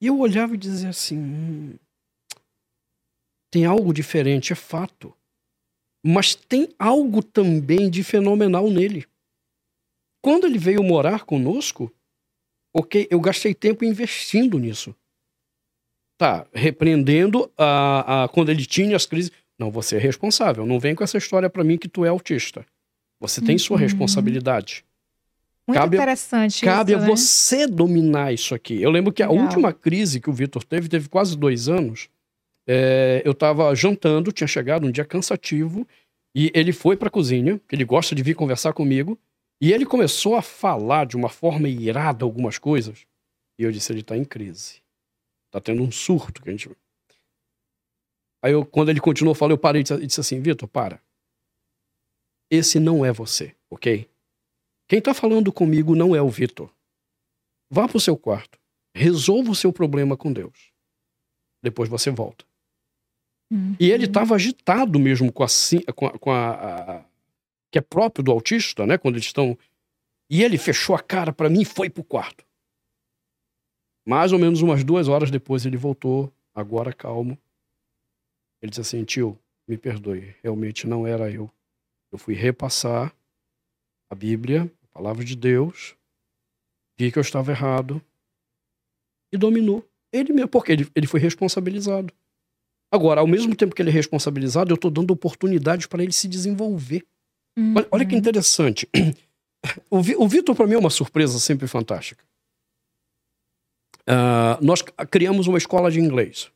E 0.00 0.08
eu 0.08 0.18
olhava 0.18 0.54
e 0.54 0.58
dizia 0.58 0.90
assim: 0.90 1.16
hum, 1.16 1.78
tem 3.52 3.64
algo 3.64 3.94
diferente, 3.94 4.52
é 4.52 4.56
fato. 4.56 5.14
Mas 6.04 6.34
tem 6.34 6.74
algo 6.76 7.22
também 7.22 7.88
de 7.88 8.02
fenomenal 8.02 8.68
nele. 8.68 9.06
Quando 10.20 10.46
ele 10.46 10.58
veio 10.58 10.82
morar 10.82 11.24
conosco, 11.24 11.92
ok, 12.74 13.06
eu 13.10 13.20
gastei 13.20 13.54
tempo 13.54 13.84
investindo 13.84 14.58
nisso. 14.58 14.92
Tá, 16.22 16.46
repreendendo 16.54 17.50
a, 17.58 18.22
a, 18.22 18.28
quando 18.28 18.50
ele 18.50 18.64
tinha 18.64 18.94
as 18.94 19.04
crises. 19.04 19.32
Não, 19.58 19.72
você 19.72 19.96
é 19.96 19.98
responsável. 19.98 20.64
Não 20.64 20.78
vem 20.78 20.94
com 20.94 21.02
essa 21.02 21.18
história 21.18 21.50
para 21.50 21.64
mim 21.64 21.76
que 21.76 21.88
tu 21.88 22.04
é 22.04 22.10
autista. 22.10 22.64
Você 23.18 23.40
tem 23.40 23.56
uhum. 23.56 23.58
sua 23.58 23.76
responsabilidade. 23.76 24.84
Muito 25.66 25.80
cabe, 25.80 25.96
interessante 25.96 26.64
Cabe 26.64 26.92
isso, 26.92 26.98
a 27.00 27.02
né? 27.02 27.08
você 27.08 27.66
dominar 27.66 28.32
isso 28.32 28.54
aqui. 28.54 28.80
Eu 28.80 28.92
lembro 28.92 29.12
que 29.12 29.20
a 29.20 29.28
Legal. 29.28 29.44
última 29.44 29.72
crise 29.72 30.20
que 30.20 30.30
o 30.30 30.32
Vitor 30.32 30.62
teve, 30.62 30.88
teve 30.88 31.08
quase 31.08 31.36
dois 31.36 31.68
anos. 31.68 32.08
É, 32.68 33.20
eu 33.24 33.32
estava 33.32 33.74
jantando, 33.74 34.30
tinha 34.30 34.46
chegado 34.46 34.86
um 34.86 34.92
dia 34.92 35.04
cansativo, 35.04 35.84
e 36.32 36.52
ele 36.54 36.70
foi 36.70 36.96
para 36.96 37.08
a 37.08 37.10
cozinha, 37.10 37.60
ele 37.72 37.84
gosta 37.84 38.14
de 38.14 38.22
vir 38.22 38.36
conversar 38.36 38.72
comigo, 38.72 39.18
e 39.60 39.72
ele 39.72 39.84
começou 39.84 40.36
a 40.36 40.42
falar 40.42 41.04
de 41.04 41.16
uma 41.16 41.28
forma 41.28 41.68
irada 41.68 42.24
algumas 42.24 42.58
coisas. 42.58 43.00
E 43.58 43.64
eu 43.64 43.72
disse: 43.72 43.90
ele 43.92 44.02
está 44.02 44.16
em 44.16 44.24
crise. 44.24 44.81
Está 45.52 45.60
tendo 45.60 45.82
um 45.82 45.92
surto 45.92 46.40
que 46.40 46.48
a 46.48 46.52
gente. 46.52 46.70
Aí, 48.42 48.52
eu, 48.52 48.64
quando 48.64 48.88
ele 48.88 49.00
continuou 49.00 49.34
falando, 49.34 49.52
eu 49.52 49.58
parei 49.58 49.82
e 49.82 50.06
disse 50.06 50.18
assim: 50.18 50.40
Vitor, 50.40 50.66
para. 50.66 50.98
Esse 52.50 52.80
não 52.80 53.04
é 53.04 53.12
você, 53.12 53.54
ok? 53.70 54.08
Quem 54.88 54.98
está 54.98 55.12
falando 55.12 55.52
comigo 55.52 55.94
não 55.94 56.16
é 56.16 56.22
o 56.22 56.30
Vitor. 56.30 56.70
Vá 57.70 57.86
para 57.86 57.98
o 57.98 58.00
seu 58.00 58.16
quarto. 58.16 58.58
Resolva 58.94 59.50
o 59.50 59.54
seu 59.54 59.72
problema 59.72 60.16
com 60.16 60.32
Deus. 60.32 60.72
Depois 61.62 61.88
você 61.88 62.10
volta. 62.10 62.46
Uhum. 63.50 63.76
E 63.78 63.90
ele 63.90 64.06
estava 64.06 64.34
agitado 64.34 64.98
mesmo 64.98 65.30
com 65.30 65.44
a, 65.44 65.46
com 65.94 66.06
a, 66.06 66.18
com 66.18 66.30
a, 66.30 66.50
a 66.98 67.04
que 67.70 67.78
é 67.78 67.82
próprio 67.82 68.24
do 68.24 68.32
autista, 68.32 68.86
né? 68.86 68.96
Quando 68.96 69.16
eles 69.16 69.26
estão. 69.26 69.56
E 70.30 70.42
ele 70.42 70.56
fechou 70.56 70.96
a 70.96 71.02
cara 71.02 71.32
para 71.32 71.50
mim 71.50 71.60
e 71.60 71.66
foi 71.66 71.90
pro 71.90 72.02
quarto. 72.02 72.44
Mais 74.06 74.32
ou 74.32 74.38
menos 74.38 74.60
umas 74.62 74.82
duas 74.82 75.08
horas 75.08 75.30
depois 75.30 75.64
ele 75.64 75.76
voltou, 75.76 76.32
agora 76.54 76.92
calmo. 76.92 77.38
Ele 78.60 78.70
disse 78.70 78.80
assim: 78.80 79.04
tio, 79.04 79.38
me 79.66 79.76
perdoe, 79.76 80.34
realmente 80.42 80.86
não 80.86 81.06
era 81.06 81.30
eu. 81.30 81.50
Eu 82.10 82.18
fui 82.18 82.34
repassar 82.34 83.14
a 84.10 84.14
Bíblia, 84.14 84.70
a 84.82 84.86
palavra 84.98 85.24
de 85.24 85.34
Deus, 85.34 85.96
vi 86.98 87.10
que 87.10 87.18
eu 87.18 87.22
estava 87.22 87.50
errado 87.50 88.02
e 89.32 89.36
dominou. 89.36 89.88
Ele 90.12 90.32
mesmo, 90.32 90.48
porque 90.48 90.72
ele, 90.72 90.88
ele 90.94 91.06
foi 91.06 91.18
responsabilizado. 91.18 92.12
Agora, 92.92 93.22
ao 93.22 93.26
mesmo 93.26 93.56
tempo 93.56 93.74
que 93.74 93.80
ele 93.80 93.88
é 93.88 93.92
responsabilizado, 93.92 94.70
eu 94.70 94.74
estou 94.74 94.90
dando 94.90 95.12
oportunidades 95.12 95.86
para 95.86 96.02
ele 96.02 96.12
se 96.12 96.28
desenvolver. 96.28 97.06
Uhum. 97.56 97.74
Olha, 97.76 97.88
olha, 97.90 98.06
que 98.06 98.14
interessante. 98.14 98.88
O, 99.88 99.98
o 99.98 100.28
Vitor, 100.28 100.56
para 100.56 100.66
mim, 100.66 100.74
é 100.74 100.78
uma 100.78 100.90
surpresa 100.90 101.38
sempre 101.38 101.68
fantástica. 101.68 102.24
Uh, 104.08 104.64
nós 104.64 104.82
criamos 105.10 105.46
uma 105.46 105.58
escola 105.58 105.90
de 105.90 106.00
inglês. 106.00 106.50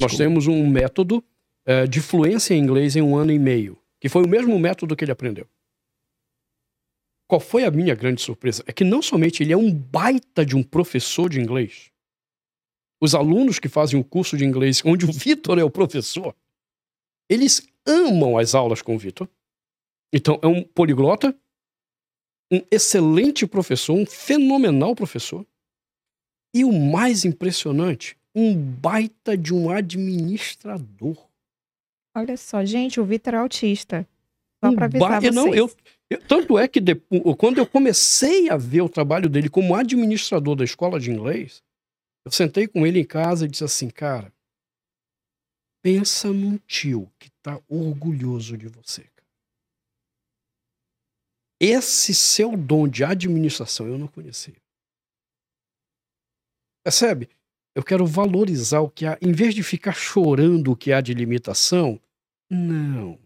Nós 0.00 0.16
temos 0.16 0.46
um 0.46 0.66
método 0.68 1.22
uh, 1.66 1.86
de 1.88 2.00
fluência 2.00 2.54
em 2.54 2.58
inglês 2.58 2.96
em 2.96 3.02
um 3.02 3.16
ano 3.16 3.32
e 3.32 3.38
meio, 3.38 3.78
que 4.00 4.08
foi 4.08 4.22
o 4.22 4.28
mesmo 4.28 4.58
método 4.58 4.96
que 4.96 5.04
ele 5.04 5.12
aprendeu. 5.12 5.46
Qual 7.28 7.40
foi 7.40 7.64
a 7.64 7.70
minha 7.70 7.94
grande 7.94 8.22
surpresa? 8.22 8.64
É 8.66 8.72
que 8.72 8.84
não 8.84 9.02
somente 9.02 9.42
ele 9.42 9.52
é 9.52 9.56
um 9.56 9.70
baita 9.70 10.46
de 10.46 10.56
um 10.56 10.62
professor 10.62 11.28
de 11.28 11.38
inglês. 11.38 11.90
Os 13.00 13.14
alunos 13.14 13.58
que 13.58 13.68
fazem 13.68 14.00
o 14.00 14.04
curso 14.04 14.36
de 14.36 14.44
inglês, 14.44 14.82
onde 14.84 15.04
o 15.04 15.12
Vitor 15.12 15.58
é 15.58 15.62
o 15.62 15.70
professor, 15.70 16.34
eles 17.28 17.68
amam 17.86 18.38
as 18.38 18.54
aulas 18.54 18.80
com 18.80 18.94
o 18.94 18.98
Vitor. 18.98 19.28
Então, 20.10 20.40
é 20.42 20.46
um 20.46 20.62
poliglota, 20.62 21.36
um 22.50 22.62
excelente 22.70 23.46
professor, 23.46 23.92
um 23.92 24.06
fenomenal 24.06 24.94
professor. 24.94 25.46
E 26.58 26.64
o 26.64 26.72
mais 26.72 27.24
impressionante, 27.24 28.18
um 28.34 28.52
baita 28.52 29.38
de 29.38 29.54
um 29.54 29.70
administrador. 29.70 31.16
Olha 32.16 32.36
só, 32.36 32.64
gente, 32.64 32.98
o 32.98 33.04
Vitor 33.04 33.34
é 33.34 33.36
autista. 33.36 34.04
Só 34.64 34.72
um 34.72 34.74
para 34.74 34.86
avisar 34.86 35.20
ba... 35.22 35.30
Não, 35.30 35.54
eu, 35.54 35.70
eu, 36.10 36.20
tanto 36.26 36.58
é 36.58 36.66
que 36.66 36.80
quando 37.38 37.58
eu 37.58 37.66
comecei 37.66 38.50
a 38.50 38.56
ver 38.56 38.80
o 38.80 38.88
trabalho 38.88 39.28
dele 39.28 39.48
como 39.48 39.76
administrador 39.76 40.56
da 40.56 40.64
escola 40.64 40.98
de 40.98 41.12
inglês, 41.12 41.62
eu 42.26 42.32
sentei 42.32 42.66
com 42.66 42.84
ele 42.84 42.98
em 42.98 43.04
casa 43.04 43.44
e 43.44 43.48
disse 43.48 43.62
assim, 43.62 43.88
cara, 43.88 44.32
pensa 45.80 46.32
num 46.32 46.58
tio 46.66 47.08
que 47.20 47.28
está 47.28 47.60
orgulhoso 47.68 48.58
de 48.58 48.66
você. 48.66 49.06
Esse 51.60 52.12
seu 52.12 52.56
dom 52.56 52.88
de 52.88 53.04
administração 53.04 53.86
eu 53.86 53.96
não 53.96 54.08
conhecia. 54.08 54.56
Percebe? 56.88 57.28
Eu 57.74 57.82
quero 57.82 58.06
valorizar 58.06 58.80
o 58.80 58.88
que 58.88 59.04
há, 59.04 59.18
em 59.20 59.30
vez 59.30 59.54
de 59.54 59.62
ficar 59.62 59.92
chorando 59.92 60.72
o 60.72 60.76
que 60.76 60.90
há 60.90 61.02
de 61.02 61.12
limitação, 61.12 62.00
não. 62.50 63.18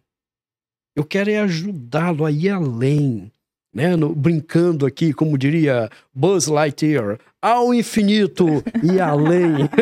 Eu 0.97 1.05
quero 1.05 1.31
é 1.31 1.39
ajudá-lo 1.39 2.25
a 2.25 2.33
ir 2.33 2.49
além, 2.49 3.31
né? 3.73 3.95
No, 3.95 4.13
brincando 4.13 4.85
aqui, 4.85 5.13
como 5.13 5.39
diria 5.39 5.89
Buzz 6.13 6.49
Lightyear, 6.49 7.21
ao 7.41 7.73
infinito 7.73 8.47
e 8.83 9.01
além. 9.01 9.71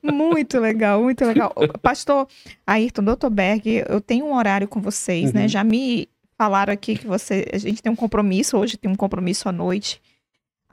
Muito 0.00 0.60
legal, 0.60 1.02
muito 1.02 1.24
legal. 1.24 1.52
Pastor 1.82 2.28
Ayrton, 2.64 3.02
doutor 3.02 3.30
Berg, 3.30 3.82
eu 3.88 4.00
tenho 4.00 4.26
um 4.26 4.36
horário 4.36 4.68
com 4.68 4.80
vocês, 4.80 5.32
né? 5.32 5.40
uhum. 5.40 5.46
né? 5.46 5.48
Já 5.48 5.64
me 5.64 6.08
falaram 6.38 6.72
aqui 6.72 6.96
que 6.96 7.06
você, 7.06 7.48
a 7.52 7.58
gente 7.58 7.82
tem 7.82 7.90
um 7.90 7.96
compromisso, 7.96 8.56
hoje 8.56 8.76
tem 8.76 8.90
um 8.90 8.94
compromisso 8.94 9.48
à 9.48 9.52
noite. 9.52 10.00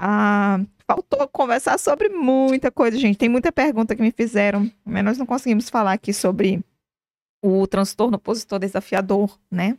Ah, 0.04 0.60
faltou 0.88 1.28
conversar 1.28 1.78
sobre 1.78 2.10
muita 2.10 2.72
coisa, 2.72 2.98
gente. 2.98 3.20
Tem 3.20 3.30
muita 3.30 3.52
pergunta 3.52 3.96
que 3.96 4.02
me 4.02 4.12
fizeram, 4.12 4.72
mas 4.84 5.04
nós 5.04 5.18
não 5.20 5.28
conseguimos 5.28 5.70
falar 5.70 5.94
aqui 5.94 6.12
sobre 6.12 6.60
o 7.40 7.68
transtorno 7.68 8.16
opositor 8.16 8.58
desafiador, 8.58 9.38
né? 9.52 9.78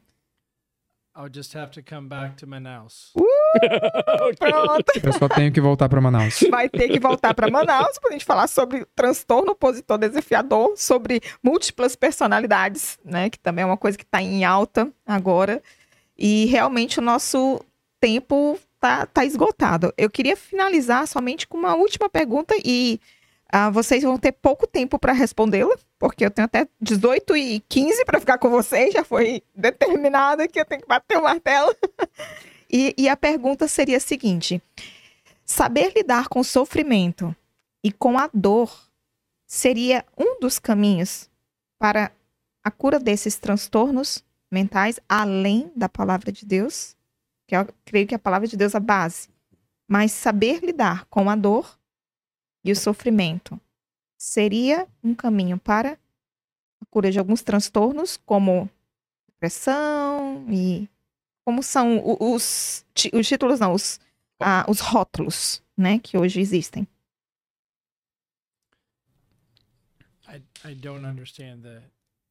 I'll 1.17 1.29
just 1.29 1.57
have 1.57 1.73
to 1.73 1.83
come 1.83 2.09
back 2.09 2.37
to 2.37 2.47
Manaus. 2.47 3.11
Uh, 3.17 3.23
pronto. 4.39 4.93
Eu 5.03 5.13
só 5.13 5.29
tenho 5.29 5.53
que 5.53 5.61
voltar 5.61 5.89
para 5.89 6.01
Manaus. 6.01 6.41
Vai 6.49 6.69
ter 6.69 6.89
que 6.89 7.01
voltar 7.01 7.35
para 7.35 7.51
Manaus 7.51 7.99
para 7.99 8.11
a 8.11 8.13
gente 8.13 8.25
falar 8.25 8.47
sobre 8.47 8.87
transtorno 8.95 9.51
opositor 9.51 9.99
desafiador, 9.99 10.75
sobre 10.77 11.21
múltiplas 11.43 11.97
personalidades, 11.97 12.97
né? 13.05 13.29
Que 13.29 13.41
também 13.41 13.65
é 13.65 13.67
uma 13.67 13.77
coisa 13.77 13.99
que 13.99 14.05
está 14.05 14.23
em 14.23 14.45
alta 14.45 14.89
agora. 15.05 15.61
E 16.17 16.47
realmente 16.47 17.01
o 17.01 17.03
nosso 17.03 17.61
tempo 18.01 18.57
tá, 18.83 19.07
tá 19.07 19.25
esgotado. 19.25 19.95
Eu 19.97 20.11
queria 20.11 20.37
finalizar 20.37 21.07
somente 21.07 21.47
com 21.47 21.57
uma 21.57 21.77
última 21.77 22.11
pergunta 22.11 22.55
e 22.65 23.01
Uh, 23.55 23.71
vocês 23.71 24.03
vão 24.03 24.17
ter 24.17 24.33
pouco 24.33 24.67
tempo 24.67 24.99
para 24.99 25.13
respondê-la, 25.13 25.77
porque 25.99 26.25
eu 26.25 26.31
tenho 26.31 26.47
até 26.47 26.67
18 26.81 27.37
e 27.37 27.61
15 27.69 28.03
para 28.07 28.19
ficar 28.19 28.39
com 28.39 28.49
vocês, 28.49 28.95
já 28.95 29.05
foi 29.05 29.43
determinado 29.55 30.49
que 30.49 30.59
eu 30.59 30.65
tenho 30.65 30.81
que 30.81 30.89
bater 30.89 31.19
o 31.19 31.23
martelo. 31.23 31.77
e, 32.73 32.95
e 32.97 33.11
a 33.11 33.15
pergunta 33.15 33.69
seria 33.69 33.99
a 33.99 34.01
seguinte: 34.01 34.63
saber 35.45 35.93
lidar 35.95 36.29
com 36.29 36.41
o 36.41 36.45
sofrimento 36.45 37.37
e 37.85 37.93
com 37.93 38.19
a 38.19 38.31
dor 38.33 38.75
seria 39.47 40.03
um 40.17 40.41
dos 40.41 40.59
caminhos 40.59 41.29
para 41.79 42.11
a 42.65 42.71
cura 42.71 42.99
desses 42.99 43.37
transtornos 43.37 44.25
mentais, 44.51 44.99
além 45.07 45.71
da 45.77 45.91
palavra 45.91 46.33
de 46.33 46.47
Deus? 46.47 46.97
Que 47.47 47.57
eu 47.57 47.67
creio 47.85 48.07
que 48.07 48.15
a 48.15 48.19
palavra 48.19 48.49
de 48.49 48.57
Deus 48.57 48.75
é 48.75 48.77
a 48.77 48.81
base. 48.81 49.29
Mas 49.89 50.13
saber 50.13 50.61
lidar 50.65 51.05
com 51.07 51.29
a 51.29 51.37
dor 51.37 51.79
e 52.65 52.73
o 52.73 52.77
sofrimento 52.77 53.61
seria 54.17 54.87
um 55.03 55.15
caminho 55.15 55.59
para 55.59 55.99
a 56.81 56.87
cura 56.89 57.11
de 57.11 57.19
alguns 57.19 57.43
transtornos, 57.43 58.17
como 58.17 58.71
depressão 59.27 60.47
e 60.49 60.89
como 61.45 61.63
são 61.63 62.01
os, 62.21 62.85
os 63.13 63.29
títulos, 63.29 63.59
não, 63.59 63.73
os, 63.73 64.01
ah, 64.41 64.65
os 64.69 64.81
rótulos, 64.81 65.63
né, 65.77 65.99
que 65.99 66.17
hoje 66.17 66.41
existem. 66.41 66.87
I, 70.29 70.41
I 70.65 70.75
don't 70.75 71.05
understand 71.05 71.63
the, 71.63 71.83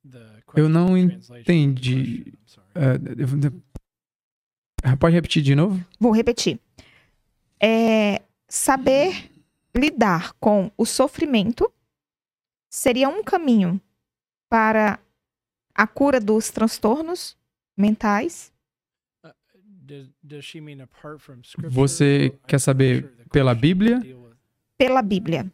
the 0.10 0.44
Eu 0.56 0.70
não 0.70 0.98
entendi. 0.98 2.34
Uh, 2.74 3.62
Pode 5.00 5.14
repetir 5.14 5.44
de 5.44 5.56
novo? 5.56 5.84
Vou 6.00 6.12
repetir. 6.12 6.60
É, 7.62 8.22
saber 8.48 9.32
lidar 9.76 10.34
com 10.34 10.72
o 10.78 10.86
sofrimento 10.86 11.72
seria 12.70 13.08
um 13.10 13.24
caminho 13.24 13.80
para 14.50 15.00
a 15.74 15.88
cura 15.88 16.20
dos 16.20 16.50
transtornos 16.50 17.38
mentais. 17.78 18.52
Does, 19.64 20.10
does 20.24 20.46
she 20.46 20.62
mean 20.62 20.82
apart 20.82 21.20
from 21.20 21.44
scripture? 21.44 21.74
Você 21.74 22.40
quer 22.48 22.60
saber 22.60 23.14
pela 23.32 23.54
Bíblia? 23.54 24.00
Pela 24.78 25.02
Bíblia. 25.02 25.52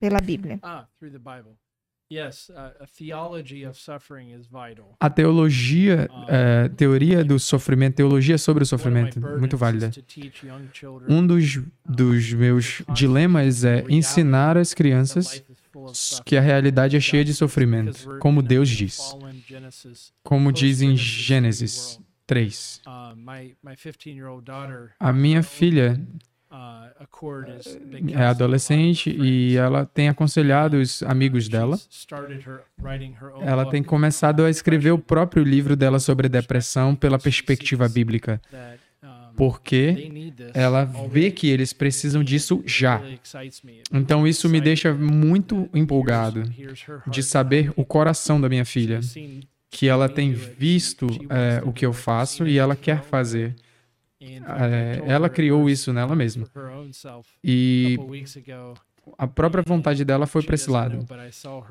Pela 0.00 0.20
Bíblia. 0.20 0.58
Ah, 0.62 0.86
through 0.98 1.12
the 1.12 1.18
Bible. 1.18 1.56
Yes, 2.12 2.50
a 2.54 2.86
theology 2.86 3.64
of 3.66 3.78
suffering 3.78 4.30
is 4.32 4.46
vital. 4.46 4.94
A 5.00 5.08
teologia, 5.08 6.08
é, 6.28 6.68
teoria 6.68 7.24
do 7.24 7.38
sofrimento, 7.38 7.96
teologia 7.96 8.36
sobre 8.36 8.62
o 8.62 8.66
sofrimento, 8.66 9.18
muito 9.20 9.56
válida. 9.56 9.90
Um 11.08 11.26
dos, 11.26 11.62
dos 11.84 12.32
meus 12.34 12.82
dilemas 12.92 13.64
é 13.64 13.84
ensinar 13.88 14.58
às 14.58 14.74
crianças 14.74 15.42
que 16.24 16.36
a 16.36 16.40
realidade 16.40 16.96
é 16.96 17.00
cheia 17.00 17.24
de 17.24 17.32
sofrimento, 17.32 18.18
como 18.18 18.42
Deus 18.42 18.68
diz, 18.68 19.16
como 20.22 20.52
diz 20.52 20.82
em 20.82 20.96
Gênesis 20.96 21.98
3. 22.26 22.82
Uh, 22.86 23.16
my 23.16 23.56
my 23.62 23.74
15-year-old 23.74 24.44
daughter, 24.44 24.92
A 25.00 25.12
minha 25.12 25.42
filha 25.42 26.00
uh, 26.54 27.86
been 27.86 28.14
é 28.14 28.26
adolescente 28.26 29.10
e 29.10 29.56
ela 29.56 29.84
tem 29.84 30.08
aconselhado 30.08 30.76
os 30.76 31.02
amigos 31.02 31.48
dela. 31.48 31.78
Ela 33.40 33.68
tem 33.68 33.82
começado 33.82 34.44
a 34.44 34.50
escrever 34.50 34.92
o 34.92 34.98
próprio 34.98 35.42
livro 35.42 35.74
dela 35.74 35.98
sobre 35.98 36.28
depressão 36.28 36.94
pela 36.94 37.18
perspectiva 37.18 37.88
bíblica, 37.88 38.40
porque 39.36 40.32
ela 40.54 40.84
vê 40.84 41.30
que 41.30 41.48
eles 41.48 41.72
precisam 41.72 42.22
disso 42.22 42.62
já. 42.64 43.02
Então 43.92 44.26
isso 44.26 44.48
me 44.48 44.60
deixa 44.60 44.94
muito 44.94 45.68
empolgado 45.74 46.42
de 47.06 47.22
saber 47.22 47.72
o 47.76 47.84
coração 47.84 48.40
da 48.40 48.48
minha 48.48 48.64
filha, 48.64 49.00
que 49.70 49.88
ela 49.88 50.08
tem 50.08 50.32
visto 50.32 51.08
é, 51.28 51.60
o 51.64 51.72
que 51.72 51.84
eu 51.84 51.92
faço 51.92 52.46
e 52.46 52.58
ela 52.58 52.76
quer 52.76 53.02
fazer. 53.02 53.56
É, 54.60 55.02
ela 55.06 55.28
criou 55.28 55.68
isso 55.68 55.92
nela 55.92 56.14
mesma. 56.14 56.46
E 57.42 57.96
a 59.18 59.26
própria 59.26 59.62
vontade 59.66 60.04
dela 60.04 60.26
foi 60.26 60.42
para 60.42 60.54
esse 60.54 60.70
lado. 60.70 61.06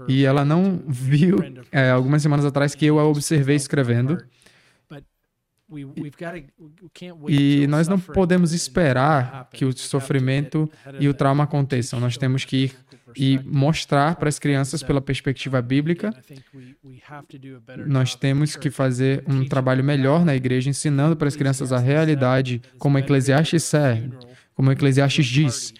E 0.07 0.23
ela 0.25 0.45
não 0.45 0.81
viu, 0.88 1.38
é, 1.71 1.89
algumas 1.89 2.21
semanas 2.21 2.45
atrás, 2.45 2.75
que 2.75 2.85
eu 2.85 2.99
a 2.99 3.05
observei 3.05 3.55
escrevendo. 3.55 4.23
E 7.27 7.67
nós 7.67 7.87
não 7.87 7.99
podemos 7.99 8.53
esperar 8.53 9.49
que 9.51 9.65
o 9.65 9.77
sofrimento 9.77 10.69
e 10.99 11.07
o 11.07 11.13
trauma 11.13 11.43
aconteçam. 11.43 11.99
Nós 11.99 12.17
temos 12.17 12.45
que 12.45 12.57
ir 12.65 12.75
e 13.15 13.39
mostrar 13.43 14.15
para 14.15 14.29
as 14.29 14.39
crianças 14.39 14.81
pela 14.83 15.01
perspectiva 15.01 15.61
bíblica. 15.61 16.13
Nós 17.85 18.15
temos 18.15 18.55
que 18.55 18.69
fazer 18.69 19.23
um 19.27 19.45
trabalho 19.45 19.83
melhor 19.83 20.25
na 20.25 20.35
igreja, 20.35 20.69
ensinando 20.69 21.15
para 21.15 21.27
as 21.27 21.35
crianças 21.35 21.71
a 21.71 21.77
realidade, 21.77 22.61
como 22.77 22.97
Eclesiastes 22.97 23.73
é, 23.73 24.03
como 24.55 24.71
Eclesiastes 24.71 25.25
diz. 25.25 25.73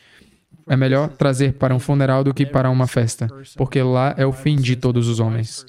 É 0.68 0.78
melhor 0.78 1.10
trazer 1.10 1.54
para 1.54 1.76
um 1.76 1.80
funeral 1.80 2.24
do 2.24 2.34
que 2.34 2.46
para 2.46 2.70
uma 2.70 2.88
festa, 2.88 3.28
porque 3.58 3.82
lá 3.82 4.16
é 4.18 4.26
o 4.26 4.32
fim 4.32 4.56
de 4.56 4.76
todos 4.78 5.08
os 5.10 5.20
homens. 5.20 5.66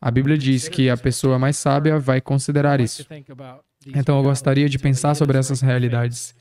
A 0.00 0.10
Bíblia 0.10 0.38
diz 0.38 0.68
que 0.68 0.88
a 0.88 0.96
pessoa 0.96 1.38
mais 1.38 1.56
sábia 1.56 1.98
vai 1.98 2.20
considerar 2.20 2.80
isso. 2.80 3.06
Então 3.86 4.16
eu 4.18 4.22
gostaria 4.22 4.68
de 4.68 4.78
pensar 4.78 5.14
sobre 5.14 5.38
essas 5.38 5.60
realidades. 5.60 6.34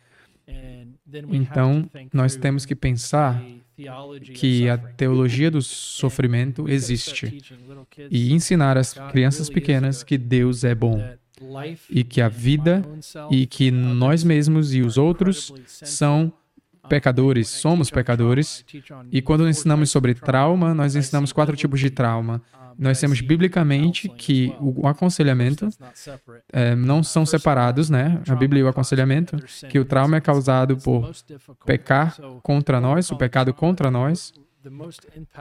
Então, 1.31 1.89
nós 2.13 2.35
temos 2.35 2.65
que 2.65 2.75
pensar 2.75 3.41
que 4.35 4.69
a 4.69 4.77
teologia 4.77 5.49
do 5.49 5.61
sofrimento 5.61 6.69
existe 6.69 7.41
e 8.11 8.33
ensinar 8.33 8.77
às 8.77 8.93
crianças 8.93 9.49
pequenas 9.49 10.03
que 10.03 10.17
Deus 10.17 10.63
é 10.63 10.75
bom 10.75 11.01
e 11.89 12.03
que 12.03 12.21
a 12.21 12.27
vida 12.27 12.83
e 13.31 13.45
que 13.45 13.71
nós 13.71 14.23
mesmos 14.23 14.73
e 14.73 14.81
os 14.81 14.97
outros 14.97 15.53
são 15.65 16.31
pecadores, 16.89 17.47
somos 17.47 17.89
pecadores. 17.89 18.65
E 19.11 19.21
quando 19.21 19.47
ensinamos 19.47 19.89
sobre 19.89 20.13
trauma, 20.13 20.73
nós 20.73 20.95
ensinamos 20.95 21.31
quatro 21.31 21.55
tipos 21.55 21.79
de 21.79 21.89
trauma. 21.89 22.41
Nós 22.79 22.97
temos 22.97 23.19
biblicamente 23.19 24.07
que 24.07 24.55
o 24.61 24.87
aconselhamento 24.87 25.67
é, 26.53 26.73
não 26.75 27.03
são 27.03 27.25
separados, 27.25 27.89
né? 27.89 28.21
A 28.29 28.35
Bíblia 28.35 28.61
e 28.61 28.63
o 28.63 28.69
aconselhamento, 28.69 29.35
que 29.67 29.77
o 29.77 29.83
trauma 29.83 30.15
é 30.15 30.21
causado 30.21 30.77
por 30.77 31.11
pecar 31.65 32.15
contra 32.41 32.79
nós, 32.79 33.11
o 33.11 33.17
pecado 33.17 33.53
contra 33.53 33.91
nós. 33.91 34.31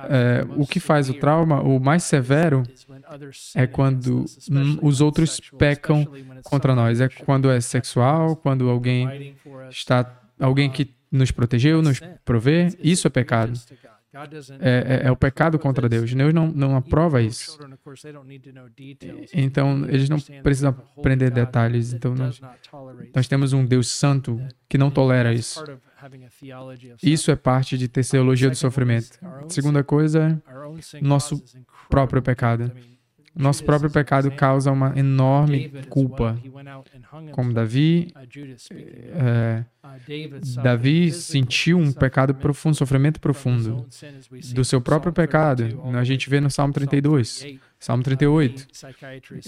É, 0.09 0.45
o 0.57 0.67
que 0.67 0.81
faz 0.81 1.09
o 1.09 1.15
trauma, 1.15 1.61
o 1.61 1.79
mais 1.79 2.03
severo, 2.03 2.65
é 3.55 3.67
quando 3.69 4.25
hum, 4.51 4.79
os 4.83 5.01
outros 5.01 5.41
pecam 5.57 6.07
contra 6.43 6.75
nós. 6.75 7.01
É 7.01 7.09
quando 7.09 7.51
é 7.51 7.61
sexual, 7.61 8.35
quando 8.35 8.69
alguém 8.69 9.37
está, 9.71 10.21
alguém 10.41 10.69
que 10.69 10.93
nos 11.11 11.31
protegeu, 11.31 11.83
nos 11.83 12.01
provê, 12.25 12.69
isso 12.83 13.07
é 13.07 13.11
pecado. 13.11 13.53
É, 14.61 15.01
é, 15.05 15.09
é 15.09 15.11
o 15.11 15.17
pecado 15.17 15.59
contra 15.59 15.89
Deus. 15.89 16.13
Deus 16.13 16.35
não, 16.35 16.49
não 16.49 16.77
aprova 16.77 17.23
isso. 17.23 17.59
Então, 19.33 19.85
eles 19.89 20.09
não 20.09 20.19
precisam 20.43 20.71
aprender 20.71 21.31
detalhes. 21.31 21.93
Então, 21.93 22.15
nós, 22.15 22.41
nós 23.15 23.29
temos 23.29 23.53
um 23.53 23.65
Deus 23.65 23.89
santo 23.89 24.41
que 24.69 24.79
não 24.79 24.91
tolera 24.91 25.33
isso. 25.33 25.63
Isso 27.03 27.31
é 27.31 27.37
parte 27.37 27.77
de 27.77 27.89
ter 27.89 28.07
teologia 28.07 28.51
do 28.51 28.57
sofrimento. 28.57 29.19
Segunda 29.49 29.83
coisa, 29.83 30.41
nosso 31.01 31.43
próprio 31.89 32.23
pecado. 32.23 32.73
Nosso 33.39 33.65
próprio 33.65 33.89
pecado 33.89 34.33
causa 34.33 34.73
uma 34.73 34.93
enorme 34.99 35.71
culpa. 35.89 36.37
Como 37.31 37.53
Davi, 37.53 38.13
é, 39.15 39.65
Davi 40.61 41.13
sentiu 41.13 41.79
um 41.79 41.93
pecado 41.93 42.35
profundo, 42.35 42.75
sofrimento 42.75 43.21
profundo 43.21 43.87
do 44.53 44.65
seu 44.65 44.81
próprio 44.81 45.13
pecado. 45.13 45.81
A 45.95 46.03
gente 46.03 46.29
vê 46.29 46.41
no 46.41 46.51
Salmo 46.51 46.75
32, 46.75 47.47
Salmo 47.79 48.03
38. 48.03 48.67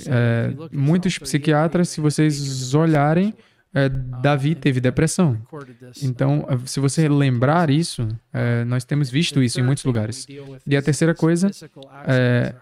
É, 0.08 0.54
muitos 0.72 1.18
psiquiatras, 1.18 1.88
se 1.88 2.00
vocês 2.00 2.72
olharem, 2.72 3.34
é, 3.72 3.88
Davi 3.88 4.54
teve 4.54 4.80
depressão. 4.80 5.40
Então, 6.02 6.44
se 6.66 6.80
você 6.80 7.08
lembrar 7.08 7.70
isso, 7.70 8.08
é, 8.32 8.64
nós 8.64 8.84
temos 8.84 9.08
visto 9.08 9.42
isso 9.42 9.60
em 9.60 9.62
muitos 9.62 9.84
lugares. 9.84 10.26
E 10.66 10.76
a 10.76 10.82
terceira 10.82 11.14
coisa 11.14 11.50
é 12.06 12.54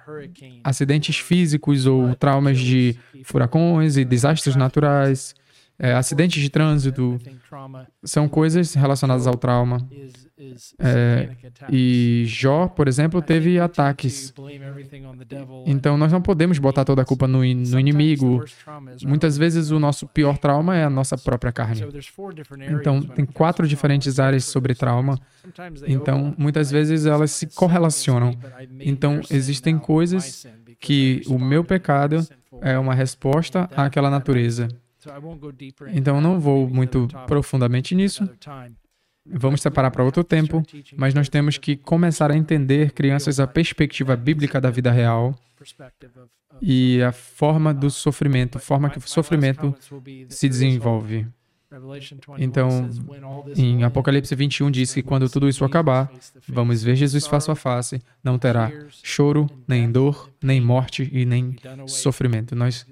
acidentes 0.62 1.18
físicos 1.18 1.86
ou 1.86 2.14
traumas 2.14 2.58
de 2.58 2.96
furacões 3.24 3.96
e 3.96 4.04
desastres 4.04 4.54
naturais. 4.54 5.34
É, 5.80 5.92
acidentes 5.92 6.42
de 6.42 6.50
trânsito 6.50 7.18
são 8.02 8.28
coisas 8.28 8.74
relacionadas 8.74 9.28
ao 9.28 9.36
trauma. 9.36 9.88
É, 10.80 11.30
e 11.70 12.24
Jó, 12.26 12.66
por 12.66 12.88
exemplo, 12.88 13.22
teve 13.22 13.60
ataques. 13.60 14.34
Então 15.66 15.96
nós 15.96 16.10
não 16.10 16.20
podemos 16.20 16.58
botar 16.58 16.84
toda 16.84 17.02
a 17.02 17.04
culpa 17.04 17.28
no, 17.28 17.38
no 17.38 17.80
inimigo. 17.80 18.44
Muitas 19.04 19.38
vezes 19.38 19.70
o 19.70 19.78
nosso 19.78 20.06
pior 20.08 20.36
trauma 20.36 20.76
é 20.76 20.82
a 20.82 20.90
nossa 20.90 21.16
própria 21.16 21.52
carne. 21.52 21.84
Então 22.68 23.00
tem 23.00 23.24
quatro 23.24 23.66
diferentes 23.66 24.18
áreas 24.18 24.44
sobre 24.44 24.74
trauma. 24.74 25.16
Então 25.86 26.34
muitas 26.36 26.72
vezes 26.72 27.06
elas 27.06 27.30
se 27.30 27.46
correlacionam. 27.46 28.36
Então 28.80 29.20
existem 29.30 29.78
coisas 29.78 30.44
que 30.80 31.22
o 31.28 31.38
meu 31.38 31.62
pecado 31.62 32.26
é 32.60 32.76
uma 32.76 32.94
resposta 32.94 33.68
àquela 33.76 34.10
natureza. 34.10 34.68
Então 35.92 36.16
eu 36.16 36.20
não 36.20 36.40
vou 36.40 36.68
muito 36.68 37.08
profundamente 37.26 37.94
nisso. 37.94 38.28
Vamos 39.30 39.60
separar 39.60 39.90
para 39.90 40.02
outro 40.02 40.24
tempo, 40.24 40.62
mas 40.96 41.12
nós 41.12 41.28
temos 41.28 41.58
que 41.58 41.76
começar 41.76 42.30
a 42.30 42.36
entender, 42.36 42.92
crianças, 42.92 43.38
a 43.38 43.46
perspectiva 43.46 44.16
bíblica 44.16 44.60
da 44.60 44.70
vida 44.70 44.90
real 44.90 45.34
e 46.62 47.02
a 47.02 47.12
forma 47.12 47.74
do 47.74 47.90
sofrimento, 47.90 48.56
a 48.56 48.60
forma 48.60 48.88
que 48.88 48.98
o 48.98 49.02
sofrimento 49.02 49.74
se 50.28 50.48
desenvolve. 50.48 51.26
Então, 52.38 52.88
em 53.56 53.84
Apocalipse 53.84 54.34
21 54.34 54.70
diz 54.70 54.94
que 54.94 55.02
quando 55.02 55.28
tudo 55.28 55.48
isso 55.48 55.64
acabar, 55.64 56.10
vamos 56.48 56.82
ver 56.82 56.96
Jesus 56.96 57.26
face 57.26 57.50
a 57.50 57.54
face, 57.54 58.00
não 58.24 58.38
terá 58.38 58.72
choro, 59.02 59.46
nem 59.66 59.90
dor, 59.90 60.30
nem 60.42 60.60
morte 60.60 61.08
e 61.12 61.26
nem 61.26 61.56
sofrimento. 61.86 62.56
Nós 62.56 62.86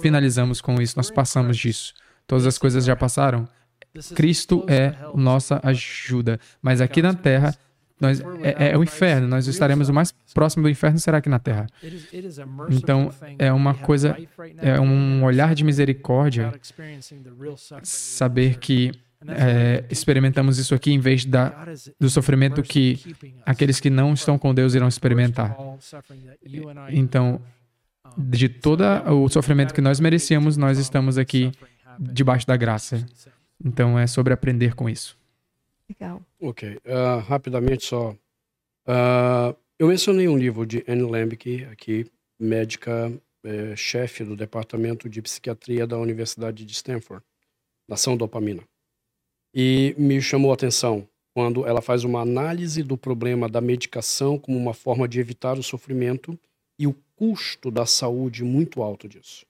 finalizamos 0.00 0.60
com 0.60 0.80
isso, 0.80 0.94
nós 0.96 1.10
passamos 1.10 1.56
disso. 1.56 1.94
Todas 2.26 2.46
as 2.46 2.58
coisas 2.58 2.84
já 2.84 2.94
passaram. 2.94 3.48
Cristo 4.14 4.64
é 4.68 4.94
nossa 5.14 5.60
ajuda, 5.62 6.38
mas 6.60 6.80
aqui 6.80 7.02
na 7.02 7.14
terra 7.14 7.54
nós, 8.02 8.20
é, 8.42 8.72
é 8.72 8.78
o 8.78 8.82
inferno. 8.82 9.28
Nós 9.28 9.46
estaremos 9.46 9.88
o 9.88 9.94
mais 9.94 10.12
próximo 10.34 10.64
do 10.64 10.68
inferno 10.68 10.98
será 10.98 11.18
aqui 11.18 11.28
na 11.28 11.38
Terra. 11.38 11.68
Então, 12.68 13.10
é 13.38 13.52
uma 13.52 13.74
coisa, 13.74 14.16
é 14.58 14.78
um 14.80 15.22
olhar 15.22 15.54
de 15.54 15.62
misericórdia 15.62 16.52
saber 17.82 18.58
que 18.58 18.90
é, 19.28 19.84
experimentamos 19.88 20.58
isso 20.58 20.74
aqui 20.74 20.92
em 20.92 20.98
vez 20.98 21.24
da, 21.24 21.64
do 21.98 22.10
sofrimento 22.10 22.60
que 22.60 23.14
aqueles 23.46 23.78
que 23.78 23.88
não 23.88 24.14
estão 24.14 24.36
com 24.36 24.52
Deus 24.52 24.74
irão 24.74 24.88
experimentar. 24.88 25.56
Então, 26.90 27.40
de 28.18 28.48
todo 28.48 28.82
o 29.12 29.28
sofrimento 29.28 29.72
que 29.72 29.80
nós 29.80 30.00
merecíamos, 30.00 30.56
nós 30.56 30.76
estamos 30.76 31.16
aqui 31.16 31.52
debaixo 31.98 32.46
da 32.48 32.56
graça. 32.56 33.06
Então, 33.64 33.96
é 33.96 34.08
sobre 34.08 34.32
aprender 34.32 34.74
com 34.74 34.88
isso. 34.88 35.21
Legal. 35.88 36.22
Ok. 36.40 36.76
Uh, 36.76 37.18
rapidamente 37.26 37.84
só. 37.84 38.10
Uh, 38.86 39.56
eu 39.78 39.88
mencionei 39.88 40.28
um 40.28 40.38
livro 40.38 40.64
de 40.64 40.84
Anne 40.88 41.10
Lemke, 41.10 41.64
aqui, 41.64 42.10
médica, 42.38 43.12
é, 43.44 43.74
chefe 43.74 44.22
do 44.22 44.36
Departamento 44.36 45.08
de 45.08 45.20
Psiquiatria 45.20 45.86
da 45.86 45.98
Universidade 45.98 46.64
de 46.64 46.72
Stanford, 46.72 47.24
nação 47.88 48.16
dopamina. 48.16 48.62
E 49.54 49.94
me 49.98 50.20
chamou 50.22 50.50
a 50.50 50.54
atenção 50.54 51.08
quando 51.34 51.66
ela 51.66 51.82
faz 51.82 52.04
uma 52.04 52.20
análise 52.20 52.82
do 52.82 52.96
problema 52.96 53.48
da 53.48 53.60
medicação 53.60 54.38
como 54.38 54.56
uma 54.56 54.74
forma 54.74 55.08
de 55.08 55.18
evitar 55.18 55.58
o 55.58 55.62
sofrimento 55.62 56.38
e 56.78 56.86
o 56.86 56.94
custo 57.16 57.70
da 57.70 57.86
saúde 57.86 58.44
muito 58.44 58.82
alto 58.82 59.08
disso. 59.08 59.44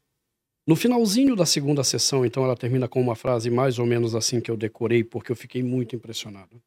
No 0.66 0.76
finalzinho 0.76 1.34
da 1.34 1.44
segunda 1.44 1.82
sessão, 1.82 2.24
então, 2.24 2.44
ela 2.44 2.56
termina 2.56 2.86
com 2.86 3.00
uma 3.00 3.16
frase 3.16 3.50
mais 3.50 3.78
ou 3.80 3.86
menos 3.86 4.14
assim 4.14 4.40
que 4.40 4.50
eu 4.50 4.56
decorei 4.56 5.02
porque 5.02 5.32
eu 5.32 5.36
fiquei 5.36 5.62
muito 5.62 5.96
impressionado. 5.96 6.62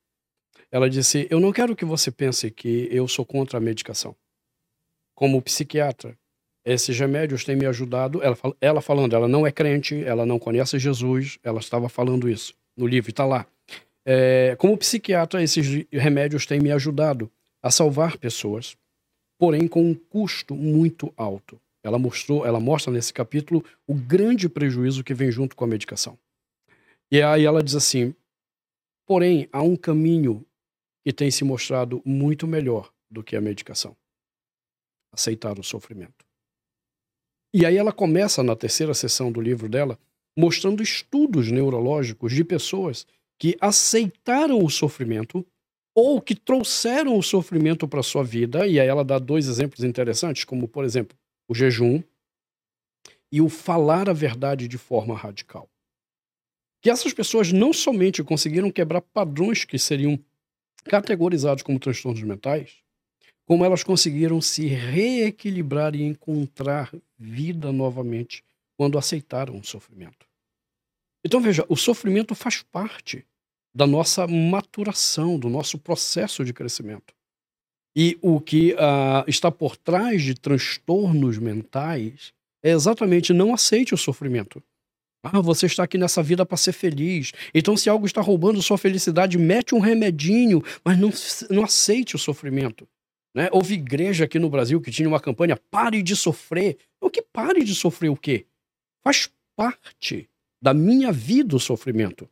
Ela 0.69 0.89
disse: 0.89 1.27
Eu 1.29 1.39
não 1.39 1.53
quero 1.53 1.75
que 1.75 1.85
você 1.85 2.11
pense 2.11 2.51
que 2.51 2.89
eu 2.91 3.07
sou 3.07 3.25
contra 3.25 3.57
a 3.57 3.61
medicação. 3.61 4.13
Como 5.15 5.41
psiquiatra, 5.41 6.17
esses 6.65 6.97
remédios 6.99 7.45
têm 7.45 7.55
me 7.55 7.65
ajudado. 7.65 8.21
Ela, 8.21 8.37
ela 8.59 8.81
falando, 8.81 9.15
ela 9.15 9.29
não 9.29 9.47
é 9.47 9.51
crente, 9.51 10.03
ela 10.03 10.25
não 10.25 10.37
conhece 10.37 10.77
Jesus, 10.77 11.39
ela 11.41 11.59
estava 11.59 11.87
falando 11.87 12.29
isso 12.29 12.53
no 12.75 12.85
livro, 12.85 13.11
está 13.11 13.25
lá. 13.25 13.47
É, 14.05 14.55
como 14.57 14.77
psiquiatra, 14.77 15.41
esses 15.41 15.85
remédios 15.91 16.45
têm 16.45 16.59
me 16.59 16.71
ajudado 16.71 17.31
a 17.63 17.71
salvar 17.71 18.17
pessoas, 18.17 18.75
porém 19.39 19.67
com 19.67 19.83
um 19.83 19.95
custo 19.95 20.53
muito 20.53 21.13
alto. 21.15 21.59
Ela 21.85 21.99
mostrou, 21.99 22.43
ela 22.43 22.59
mostra 22.59 22.91
nesse 22.91 23.13
capítulo 23.13 23.63
o 23.85 23.93
grande 23.93 24.49
prejuízo 24.49 25.03
que 25.03 25.13
vem 25.13 25.31
junto 25.31 25.55
com 25.55 25.63
a 25.63 25.67
medicação. 25.67 26.17
E 27.11 27.21
aí 27.21 27.45
ela 27.45 27.61
diz 27.61 27.75
assim: 27.75 28.15
porém, 29.05 29.47
há 29.51 29.61
um 29.61 29.75
caminho 29.75 30.43
que 31.05 31.13
tem 31.13 31.29
se 31.29 31.43
mostrado 31.43 32.01
muito 32.03 32.47
melhor 32.47 32.91
do 33.07 33.23
que 33.23 33.35
a 33.35 33.41
medicação. 33.41 33.95
Aceitar 35.13 35.59
o 35.59 35.63
sofrimento. 35.63 36.25
E 37.53 37.63
aí 37.63 37.77
ela 37.77 37.93
começa 37.93 38.41
na 38.41 38.55
terceira 38.55 38.95
sessão 38.95 39.31
do 39.31 39.39
livro 39.39 39.69
dela 39.69 39.99
mostrando 40.35 40.81
estudos 40.81 41.51
neurológicos 41.51 42.33
de 42.33 42.43
pessoas 42.43 43.05
que 43.39 43.55
aceitaram 43.61 44.65
o 44.65 44.71
sofrimento 44.71 45.45
ou 45.95 46.19
que 46.19 46.33
trouxeram 46.33 47.15
o 47.15 47.21
sofrimento 47.21 47.87
para 47.87 48.01
sua 48.01 48.23
vida, 48.23 48.65
e 48.65 48.79
aí 48.79 48.87
ela 48.87 49.05
dá 49.05 49.19
dois 49.19 49.47
exemplos 49.47 49.83
interessantes, 49.83 50.43
como 50.43 50.67
por 50.67 50.83
exemplo, 50.83 51.15
o 51.47 51.55
jejum 51.55 52.01
e 53.31 53.41
o 53.41 53.49
falar 53.49 54.09
a 54.09 54.13
verdade 54.13 54.67
de 54.67 54.77
forma 54.77 55.15
radical. 55.15 55.69
Que 56.81 56.89
essas 56.89 57.13
pessoas 57.13 57.51
não 57.51 57.73
somente 57.73 58.23
conseguiram 58.23 58.71
quebrar 58.71 59.01
padrões 59.01 59.65
que 59.65 59.77
seriam 59.77 60.19
categorizados 60.85 61.63
como 61.63 61.79
transtornos 61.79 62.21
mentais, 62.21 62.77
como 63.45 63.65
elas 63.65 63.83
conseguiram 63.83 64.39
se 64.41 64.67
reequilibrar 64.67 65.95
e 65.95 66.03
encontrar 66.03 66.93
vida 67.17 67.71
novamente 67.71 68.43
quando 68.77 68.97
aceitaram 68.97 69.57
o 69.57 69.63
sofrimento. 69.63 70.27
Então 71.23 71.41
veja, 71.41 71.65
o 71.67 71.75
sofrimento 71.75 72.35
faz 72.35 72.61
parte 72.61 73.25
da 73.73 73.87
nossa 73.87 74.27
maturação, 74.27 75.37
do 75.37 75.49
nosso 75.49 75.77
processo 75.77 76.45
de 76.45 76.53
crescimento. 76.53 77.13
E 77.95 78.17
o 78.21 78.41
que 78.41 78.73
uh, 78.73 79.23
está 79.27 79.49
por 79.49 79.77
trás 79.77 80.21
de 80.21 80.35
transtornos 80.35 81.37
mentais 81.37 82.33
é 82.63 82.71
exatamente 82.71 83.31
não 83.31 83.53
aceite 83.53 83.93
o 83.93 83.97
sofrimento. 83.97 84.61
Ah, 85.23 85.41
você 85.41 85.65
está 85.65 85.83
aqui 85.83 85.97
nessa 85.97 86.21
vida 86.21 86.45
para 86.45 86.57
ser 86.57 86.73
feliz. 86.73 87.31
Então, 87.53 87.75
se 87.75 87.89
algo 87.89 88.05
está 88.05 88.21
roubando 88.21 88.61
sua 88.61 88.77
felicidade, 88.77 89.37
mete 89.37 89.73
um 89.73 89.79
remedinho, 89.79 90.61
mas 90.83 90.99
não, 90.99 91.11
não 91.49 91.63
aceite 91.63 92.15
o 92.15 92.19
sofrimento. 92.19 92.87
Né? 93.35 93.49
Houve 93.51 93.73
igreja 93.73 94.25
aqui 94.25 94.37
no 94.37 94.49
Brasil 94.49 94.79
que 94.79 94.91
tinha 94.91 95.09
uma 95.09 95.19
campanha 95.19 95.57
pare 95.71 96.03
de 96.03 96.15
sofrer. 96.15 96.77
O 97.01 97.09
que 97.09 97.21
pare 97.21 97.63
de 97.63 97.73
sofrer 97.73 98.09
o 98.09 98.15
quê? 98.15 98.45
Faz 99.03 99.29
parte 99.55 100.29
da 100.61 100.73
minha 100.73 101.11
vida 101.11 101.55
o 101.55 101.59
sofrimento. 101.59 102.29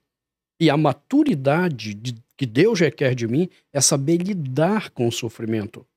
E 0.59 0.69
a 0.69 0.77
maturidade 0.77 1.93
de, 1.93 2.15
que 2.43 2.45
Deus 2.45 2.77
requer 2.81 3.15
de 3.15 3.25
mim 3.25 3.49
é 3.71 3.79
saber 3.79 4.17
lidar 4.17 4.89
com 4.89 5.07
o 5.07 5.11
sofrimento. 5.13 5.87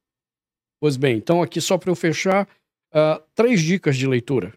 Pois 0.79 0.97
bem, 0.97 1.17
então 1.17 1.43
aqui 1.43 1.61
só 1.61 1.77
para 1.77 1.91
eu 1.91 1.97
fechar, 1.97 2.47
uh, 2.93 3.21
três 3.35 3.61
dicas 3.61 3.97
de 3.97 4.07
leitura. 4.07 4.55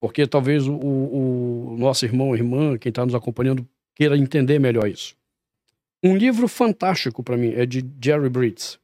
Porque 0.00 0.26
talvez 0.26 0.66
o, 0.66 0.74
o, 0.74 1.76
nosso 1.78 2.06
irmão 2.06 2.34
irmã, 2.34 2.78
quem 2.78 2.88
está 2.88 3.04
nos 3.04 3.14
acompanhando, 3.14 3.68
queira 3.94 4.16
entender 4.16 4.58
melhor 4.58 4.88
isso. 4.88 5.14
Um 6.02 6.16
livro 6.16 6.48
fantástico 6.48 7.22
para 7.22 7.36
mim 7.36 7.52
é 7.52 7.66
de 7.66 7.84
Jerry 8.02 8.30
Bridges, 8.30 8.78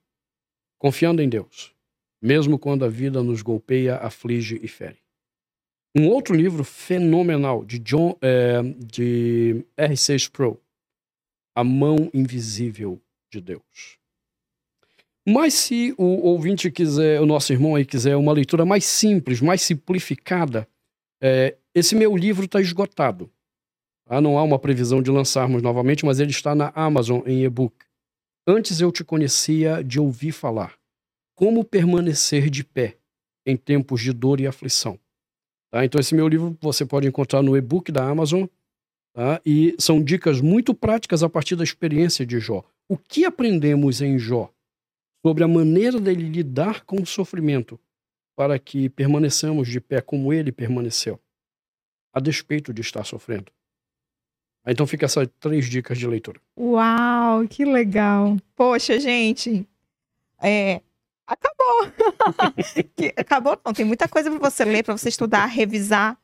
Confiando 0.78 1.22
em 1.22 1.30
Deus, 1.30 1.72
mesmo 2.20 2.59
quando 2.59 2.84
a 2.84 2.89
vida 2.89 3.22
nos 3.22 3.40
golpeia, 3.40 3.97
aflige 3.97 4.60
e 4.62 4.68
fere. 4.68 4.98
Um 5.97 6.09
outro 6.09 6.34
livro 6.34 6.62
fenomenal 6.62 7.64
de 7.64 7.78
John 7.78 8.18
é, 8.20 8.60
de 8.62 9.64
R6 9.78 10.30
Pro, 10.30 10.60
A 11.54 11.62
Mão 11.62 12.10
Invisível 12.14 13.00
de 13.30 13.40
Deus. 13.40 13.98
Mas 15.26 15.54
se 15.54 15.94
o 15.96 16.04
ouvinte 16.04 16.70
quiser, 16.70 17.20
o 17.20 17.26
nosso 17.26 17.52
irmão 17.52 17.76
aí 17.76 17.84
quiser 17.84 18.16
uma 18.16 18.32
leitura 18.32 18.64
mais 18.64 18.84
simples, 18.84 19.40
mais 19.40 19.62
simplificada, 19.62 20.68
é, 21.22 21.56
esse 21.74 21.94
meu 21.94 22.16
livro 22.16 22.44
está 22.44 22.60
esgotado. 22.60 23.30
Ah, 24.06 24.20
não 24.20 24.36
há 24.36 24.42
uma 24.42 24.58
previsão 24.58 25.00
de 25.00 25.10
lançarmos 25.10 25.62
novamente, 25.62 26.04
mas 26.04 26.18
ele 26.18 26.32
está 26.32 26.54
na 26.54 26.72
Amazon 26.74 27.22
em 27.24 27.44
e-book. 27.44 27.74
Antes 28.46 28.80
eu 28.80 28.90
te 28.90 29.04
conhecia 29.04 29.82
de 29.82 30.00
ouvir 30.00 30.32
falar. 30.32 30.74
Como 31.34 31.64
permanecer 31.64 32.50
de 32.50 32.64
pé 32.64 32.96
em 33.46 33.56
tempos 33.56 34.00
de 34.00 34.12
dor 34.12 34.40
e 34.40 34.46
aflição. 34.46 34.98
Tá? 35.70 35.84
Então, 35.84 36.00
esse 36.00 36.14
meu 36.14 36.28
livro 36.28 36.56
você 36.60 36.84
pode 36.84 37.06
encontrar 37.06 37.42
no 37.42 37.56
e-book 37.56 37.90
da 37.90 38.04
Amazon. 38.04 38.44
Tá? 39.12 39.40
E 39.44 39.74
são 39.78 40.02
dicas 40.02 40.40
muito 40.40 40.74
práticas 40.74 41.22
a 41.22 41.28
partir 41.28 41.55
da 41.55 41.64
experiência 41.64 42.24
de 42.24 42.40
Jó. 42.40 42.64
O 42.89 42.97
que 42.97 43.24
aprendemos 43.24 44.01
em 44.01 44.18
Jó 44.18 44.51
sobre 45.24 45.44
a 45.44 45.48
maneira 45.48 46.01
dele 46.01 46.28
lidar 46.28 46.84
com 46.84 47.01
o 47.01 47.06
sofrimento 47.06 47.78
para 48.34 48.59
que 48.59 48.89
permaneçamos 48.89 49.68
de 49.68 49.80
pé 49.80 50.01
como 50.01 50.32
ele 50.32 50.51
permaneceu, 50.51 51.20
a 52.12 52.20
despeito 52.20 52.72
de 52.72 52.80
estar 52.80 53.05
sofrendo? 53.05 53.52
Então 54.66 54.86
fica 54.86 55.06
essas 55.06 55.28
três 55.40 55.68
dicas 55.68 55.98
de 55.98 56.06
leitura. 56.06 56.40
Uau, 56.56 57.47
que 57.48 57.64
legal. 57.64 58.36
Poxa, 58.55 58.98
gente, 58.98 59.66
é, 60.40 60.80
acabou. 61.26 61.93
acabou, 63.16 63.60
não. 63.64 63.72
Tem 63.72 63.84
muita 63.84 64.09
coisa 64.09 64.30
para 64.30 64.51
você 64.51 64.64
ler, 64.64 64.84
para 64.84 64.97
você 64.97 65.09
estudar, 65.09 65.47
revisar. 65.47 66.16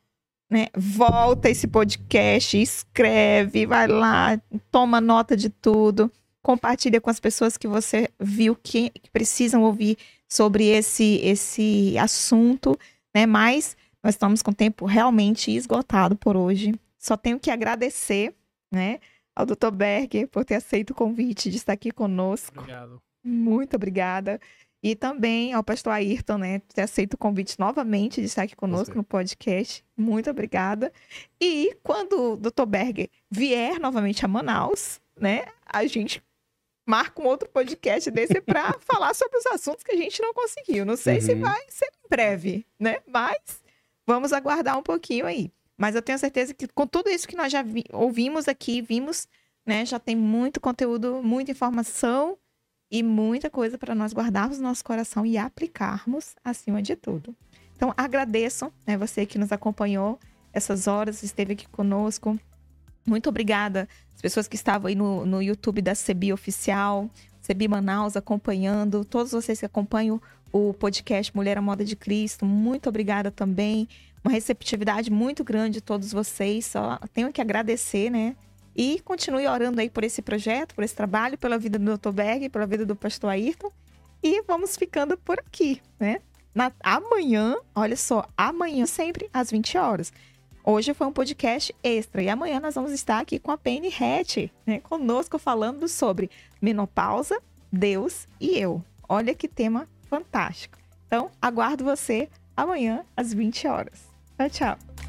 Né? 0.50 0.68
Volta 0.74 1.50
esse 1.50 1.68
podcast, 1.68 2.56
escreve, 2.56 3.66
vai 3.66 3.86
lá, 3.86 4.40
toma 4.70 5.00
nota 5.00 5.36
de 5.36 5.50
tudo, 5.50 6.10
compartilha 6.42 7.00
com 7.00 7.10
as 7.10 7.20
pessoas 7.20 7.56
que 7.58 7.68
você 7.68 8.08
viu 8.18 8.56
que, 8.56 8.88
que 8.90 9.10
precisam 9.10 9.62
ouvir 9.62 9.98
sobre 10.26 10.66
esse, 10.68 11.20
esse 11.22 11.96
assunto, 11.98 12.78
né? 13.14 13.26
Mas 13.26 13.76
nós 14.02 14.14
estamos 14.14 14.42
com 14.42 14.50
o 14.50 14.54
tempo 14.54 14.86
realmente 14.86 15.50
esgotado 15.54 16.16
por 16.16 16.36
hoje. 16.36 16.74
Só 16.98 17.16
tenho 17.16 17.38
que 17.38 17.50
agradecer, 17.50 18.34
né, 18.72 18.98
ao 19.34 19.46
Dr. 19.46 19.70
Berger 19.72 20.28
por 20.28 20.44
ter 20.44 20.56
aceito 20.56 20.90
o 20.90 20.94
convite 20.94 21.50
de 21.50 21.56
estar 21.56 21.72
aqui 21.72 21.90
conosco. 21.90 22.58
Obrigado. 22.58 23.02
Muito 23.22 23.76
obrigada. 23.76 24.40
E 24.82 24.94
também 24.94 25.52
ao 25.52 25.64
pastor 25.64 25.92
Ayrton, 25.92 26.38
né, 26.38 26.60
ter 26.72 26.82
aceito 26.82 27.14
o 27.14 27.18
convite 27.18 27.58
novamente 27.58 28.20
de 28.20 28.26
estar 28.26 28.42
aqui 28.42 28.54
conosco 28.54 28.94
no 28.94 29.02
podcast. 29.02 29.84
Muito 29.96 30.30
obrigada. 30.30 30.92
E 31.40 31.76
quando 31.82 32.34
o 32.34 32.36
Dr. 32.36 32.64
Berger 32.66 33.10
vier 33.28 33.80
novamente 33.80 34.24
a 34.24 34.28
Manaus, 34.28 35.00
né, 35.18 35.46
a 35.66 35.84
gente 35.86 36.22
marca 36.86 37.20
um 37.20 37.26
outro 37.26 37.48
podcast 37.48 38.10
desse 38.10 38.40
para 38.40 38.72
falar 38.80 39.14
sobre 39.14 39.38
os 39.38 39.46
assuntos 39.46 39.82
que 39.82 39.92
a 39.92 39.96
gente 39.96 40.22
não 40.22 40.32
conseguiu. 40.32 40.86
Não 40.86 40.96
sei 40.96 41.16
uhum. 41.16 41.20
se 41.20 41.34
vai 41.34 41.64
ser 41.68 41.86
em 41.86 42.08
breve, 42.08 42.66
né? 42.78 42.98
Mas 43.06 43.62
vamos 44.06 44.32
aguardar 44.32 44.78
um 44.78 44.82
pouquinho 44.82 45.26
aí. 45.26 45.52
Mas 45.76 45.94
eu 45.94 46.02
tenho 46.02 46.18
certeza 46.18 46.54
que 46.54 46.66
com 46.68 46.86
tudo 46.86 47.10
isso 47.10 47.28
que 47.28 47.36
nós 47.36 47.52
já 47.52 47.62
vi, 47.62 47.84
ouvimos 47.92 48.48
aqui, 48.48 48.80
vimos, 48.80 49.28
né, 49.66 49.84
já 49.84 49.98
tem 49.98 50.16
muito 50.16 50.60
conteúdo, 50.60 51.20
muita 51.22 51.50
informação 51.50 52.38
e 52.90 53.02
muita 53.02 53.50
coisa 53.50 53.76
para 53.76 53.94
nós 53.94 54.12
guardarmos 54.12 54.58
no 54.58 54.64
nosso 54.64 54.84
coração 54.84 55.26
e 55.26 55.36
aplicarmos 55.36 56.34
acima 56.44 56.82
de 56.82 56.96
tudo. 56.96 57.34
Então, 57.76 57.92
agradeço 57.96 58.72
né, 58.86 58.96
você 58.96 59.24
que 59.24 59.38
nos 59.38 59.52
acompanhou 59.52 60.18
essas 60.52 60.86
horas, 60.86 61.22
esteve 61.22 61.52
aqui 61.52 61.68
conosco. 61.68 62.38
Muito 63.06 63.28
obrigada 63.28 63.88
as 64.14 64.20
pessoas 64.20 64.48
que 64.48 64.56
estavam 64.56 64.88
aí 64.88 64.96
no, 64.96 65.24
no 65.24 65.40
YouTube 65.40 65.80
da 65.80 65.94
CEBI 65.94 66.32
Oficial, 66.32 67.08
CEBI 67.40 67.68
Manaus 67.68 68.16
acompanhando, 68.16 69.04
todos 69.04 69.30
vocês 69.30 69.60
que 69.60 69.66
acompanham 69.66 70.20
o 70.50 70.74
podcast 70.74 71.34
Mulher 71.36 71.56
à 71.56 71.62
Moda 71.62 71.84
de 71.84 71.94
Cristo, 71.94 72.44
muito 72.44 72.88
obrigada 72.88 73.30
também. 73.30 73.88
Uma 74.24 74.32
receptividade 74.32 75.10
muito 75.10 75.44
grande 75.44 75.74
de 75.74 75.80
todos 75.80 76.12
vocês, 76.12 76.66
só 76.66 76.98
tenho 77.14 77.32
que 77.32 77.40
agradecer, 77.40 78.10
né? 78.10 78.34
E 78.78 79.00
continue 79.00 79.48
orando 79.48 79.80
aí 79.80 79.90
por 79.90 80.04
esse 80.04 80.22
projeto, 80.22 80.72
por 80.72 80.84
esse 80.84 80.94
trabalho, 80.94 81.36
pela 81.36 81.58
vida 81.58 81.80
do 81.80 81.98
Dr. 81.98 82.12
Berg, 82.12 82.48
pela 82.48 82.64
vida 82.64 82.86
do 82.86 82.94
pastor 82.94 83.30
Ayrton. 83.30 83.72
E 84.22 84.40
vamos 84.42 84.76
ficando 84.76 85.18
por 85.18 85.40
aqui, 85.40 85.82
né? 85.98 86.20
Na, 86.54 86.70
amanhã, 86.84 87.56
olha 87.74 87.96
só, 87.96 88.24
amanhã 88.36 88.86
sempre 88.86 89.28
às 89.32 89.50
20 89.50 89.76
horas. 89.76 90.12
Hoje 90.64 90.94
foi 90.94 91.08
um 91.08 91.12
podcast 91.12 91.74
extra 91.82 92.22
e 92.22 92.28
amanhã 92.28 92.60
nós 92.60 92.76
vamos 92.76 92.92
estar 92.92 93.18
aqui 93.18 93.40
com 93.40 93.50
a 93.50 93.58
Penny 93.58 93.88
Hatch, 93.88 94.48
né, 94.64 94.78
conosco 94.80 95.38
falando 95.38 95.88
sobre 95.88 96.30
menopausa, 96.60 97.40
Deus 97.72 98.28
e 98.40 98.58
eu. 98.58 98.84
Olha 99.08 99.34
que 99.34 99.48
tema 99.48 99.88
fantástico. 100.08 100.78
Então, 101.06 101.30
aguardo 101.42 101.84
você 101.84 102.28
amanhã 102.56 103.04
às 103.16 103.32
20 103.32 103.66
horas. 103.66 104.08
Tchau, 104.36 104.50
tchau. 104.50 105.07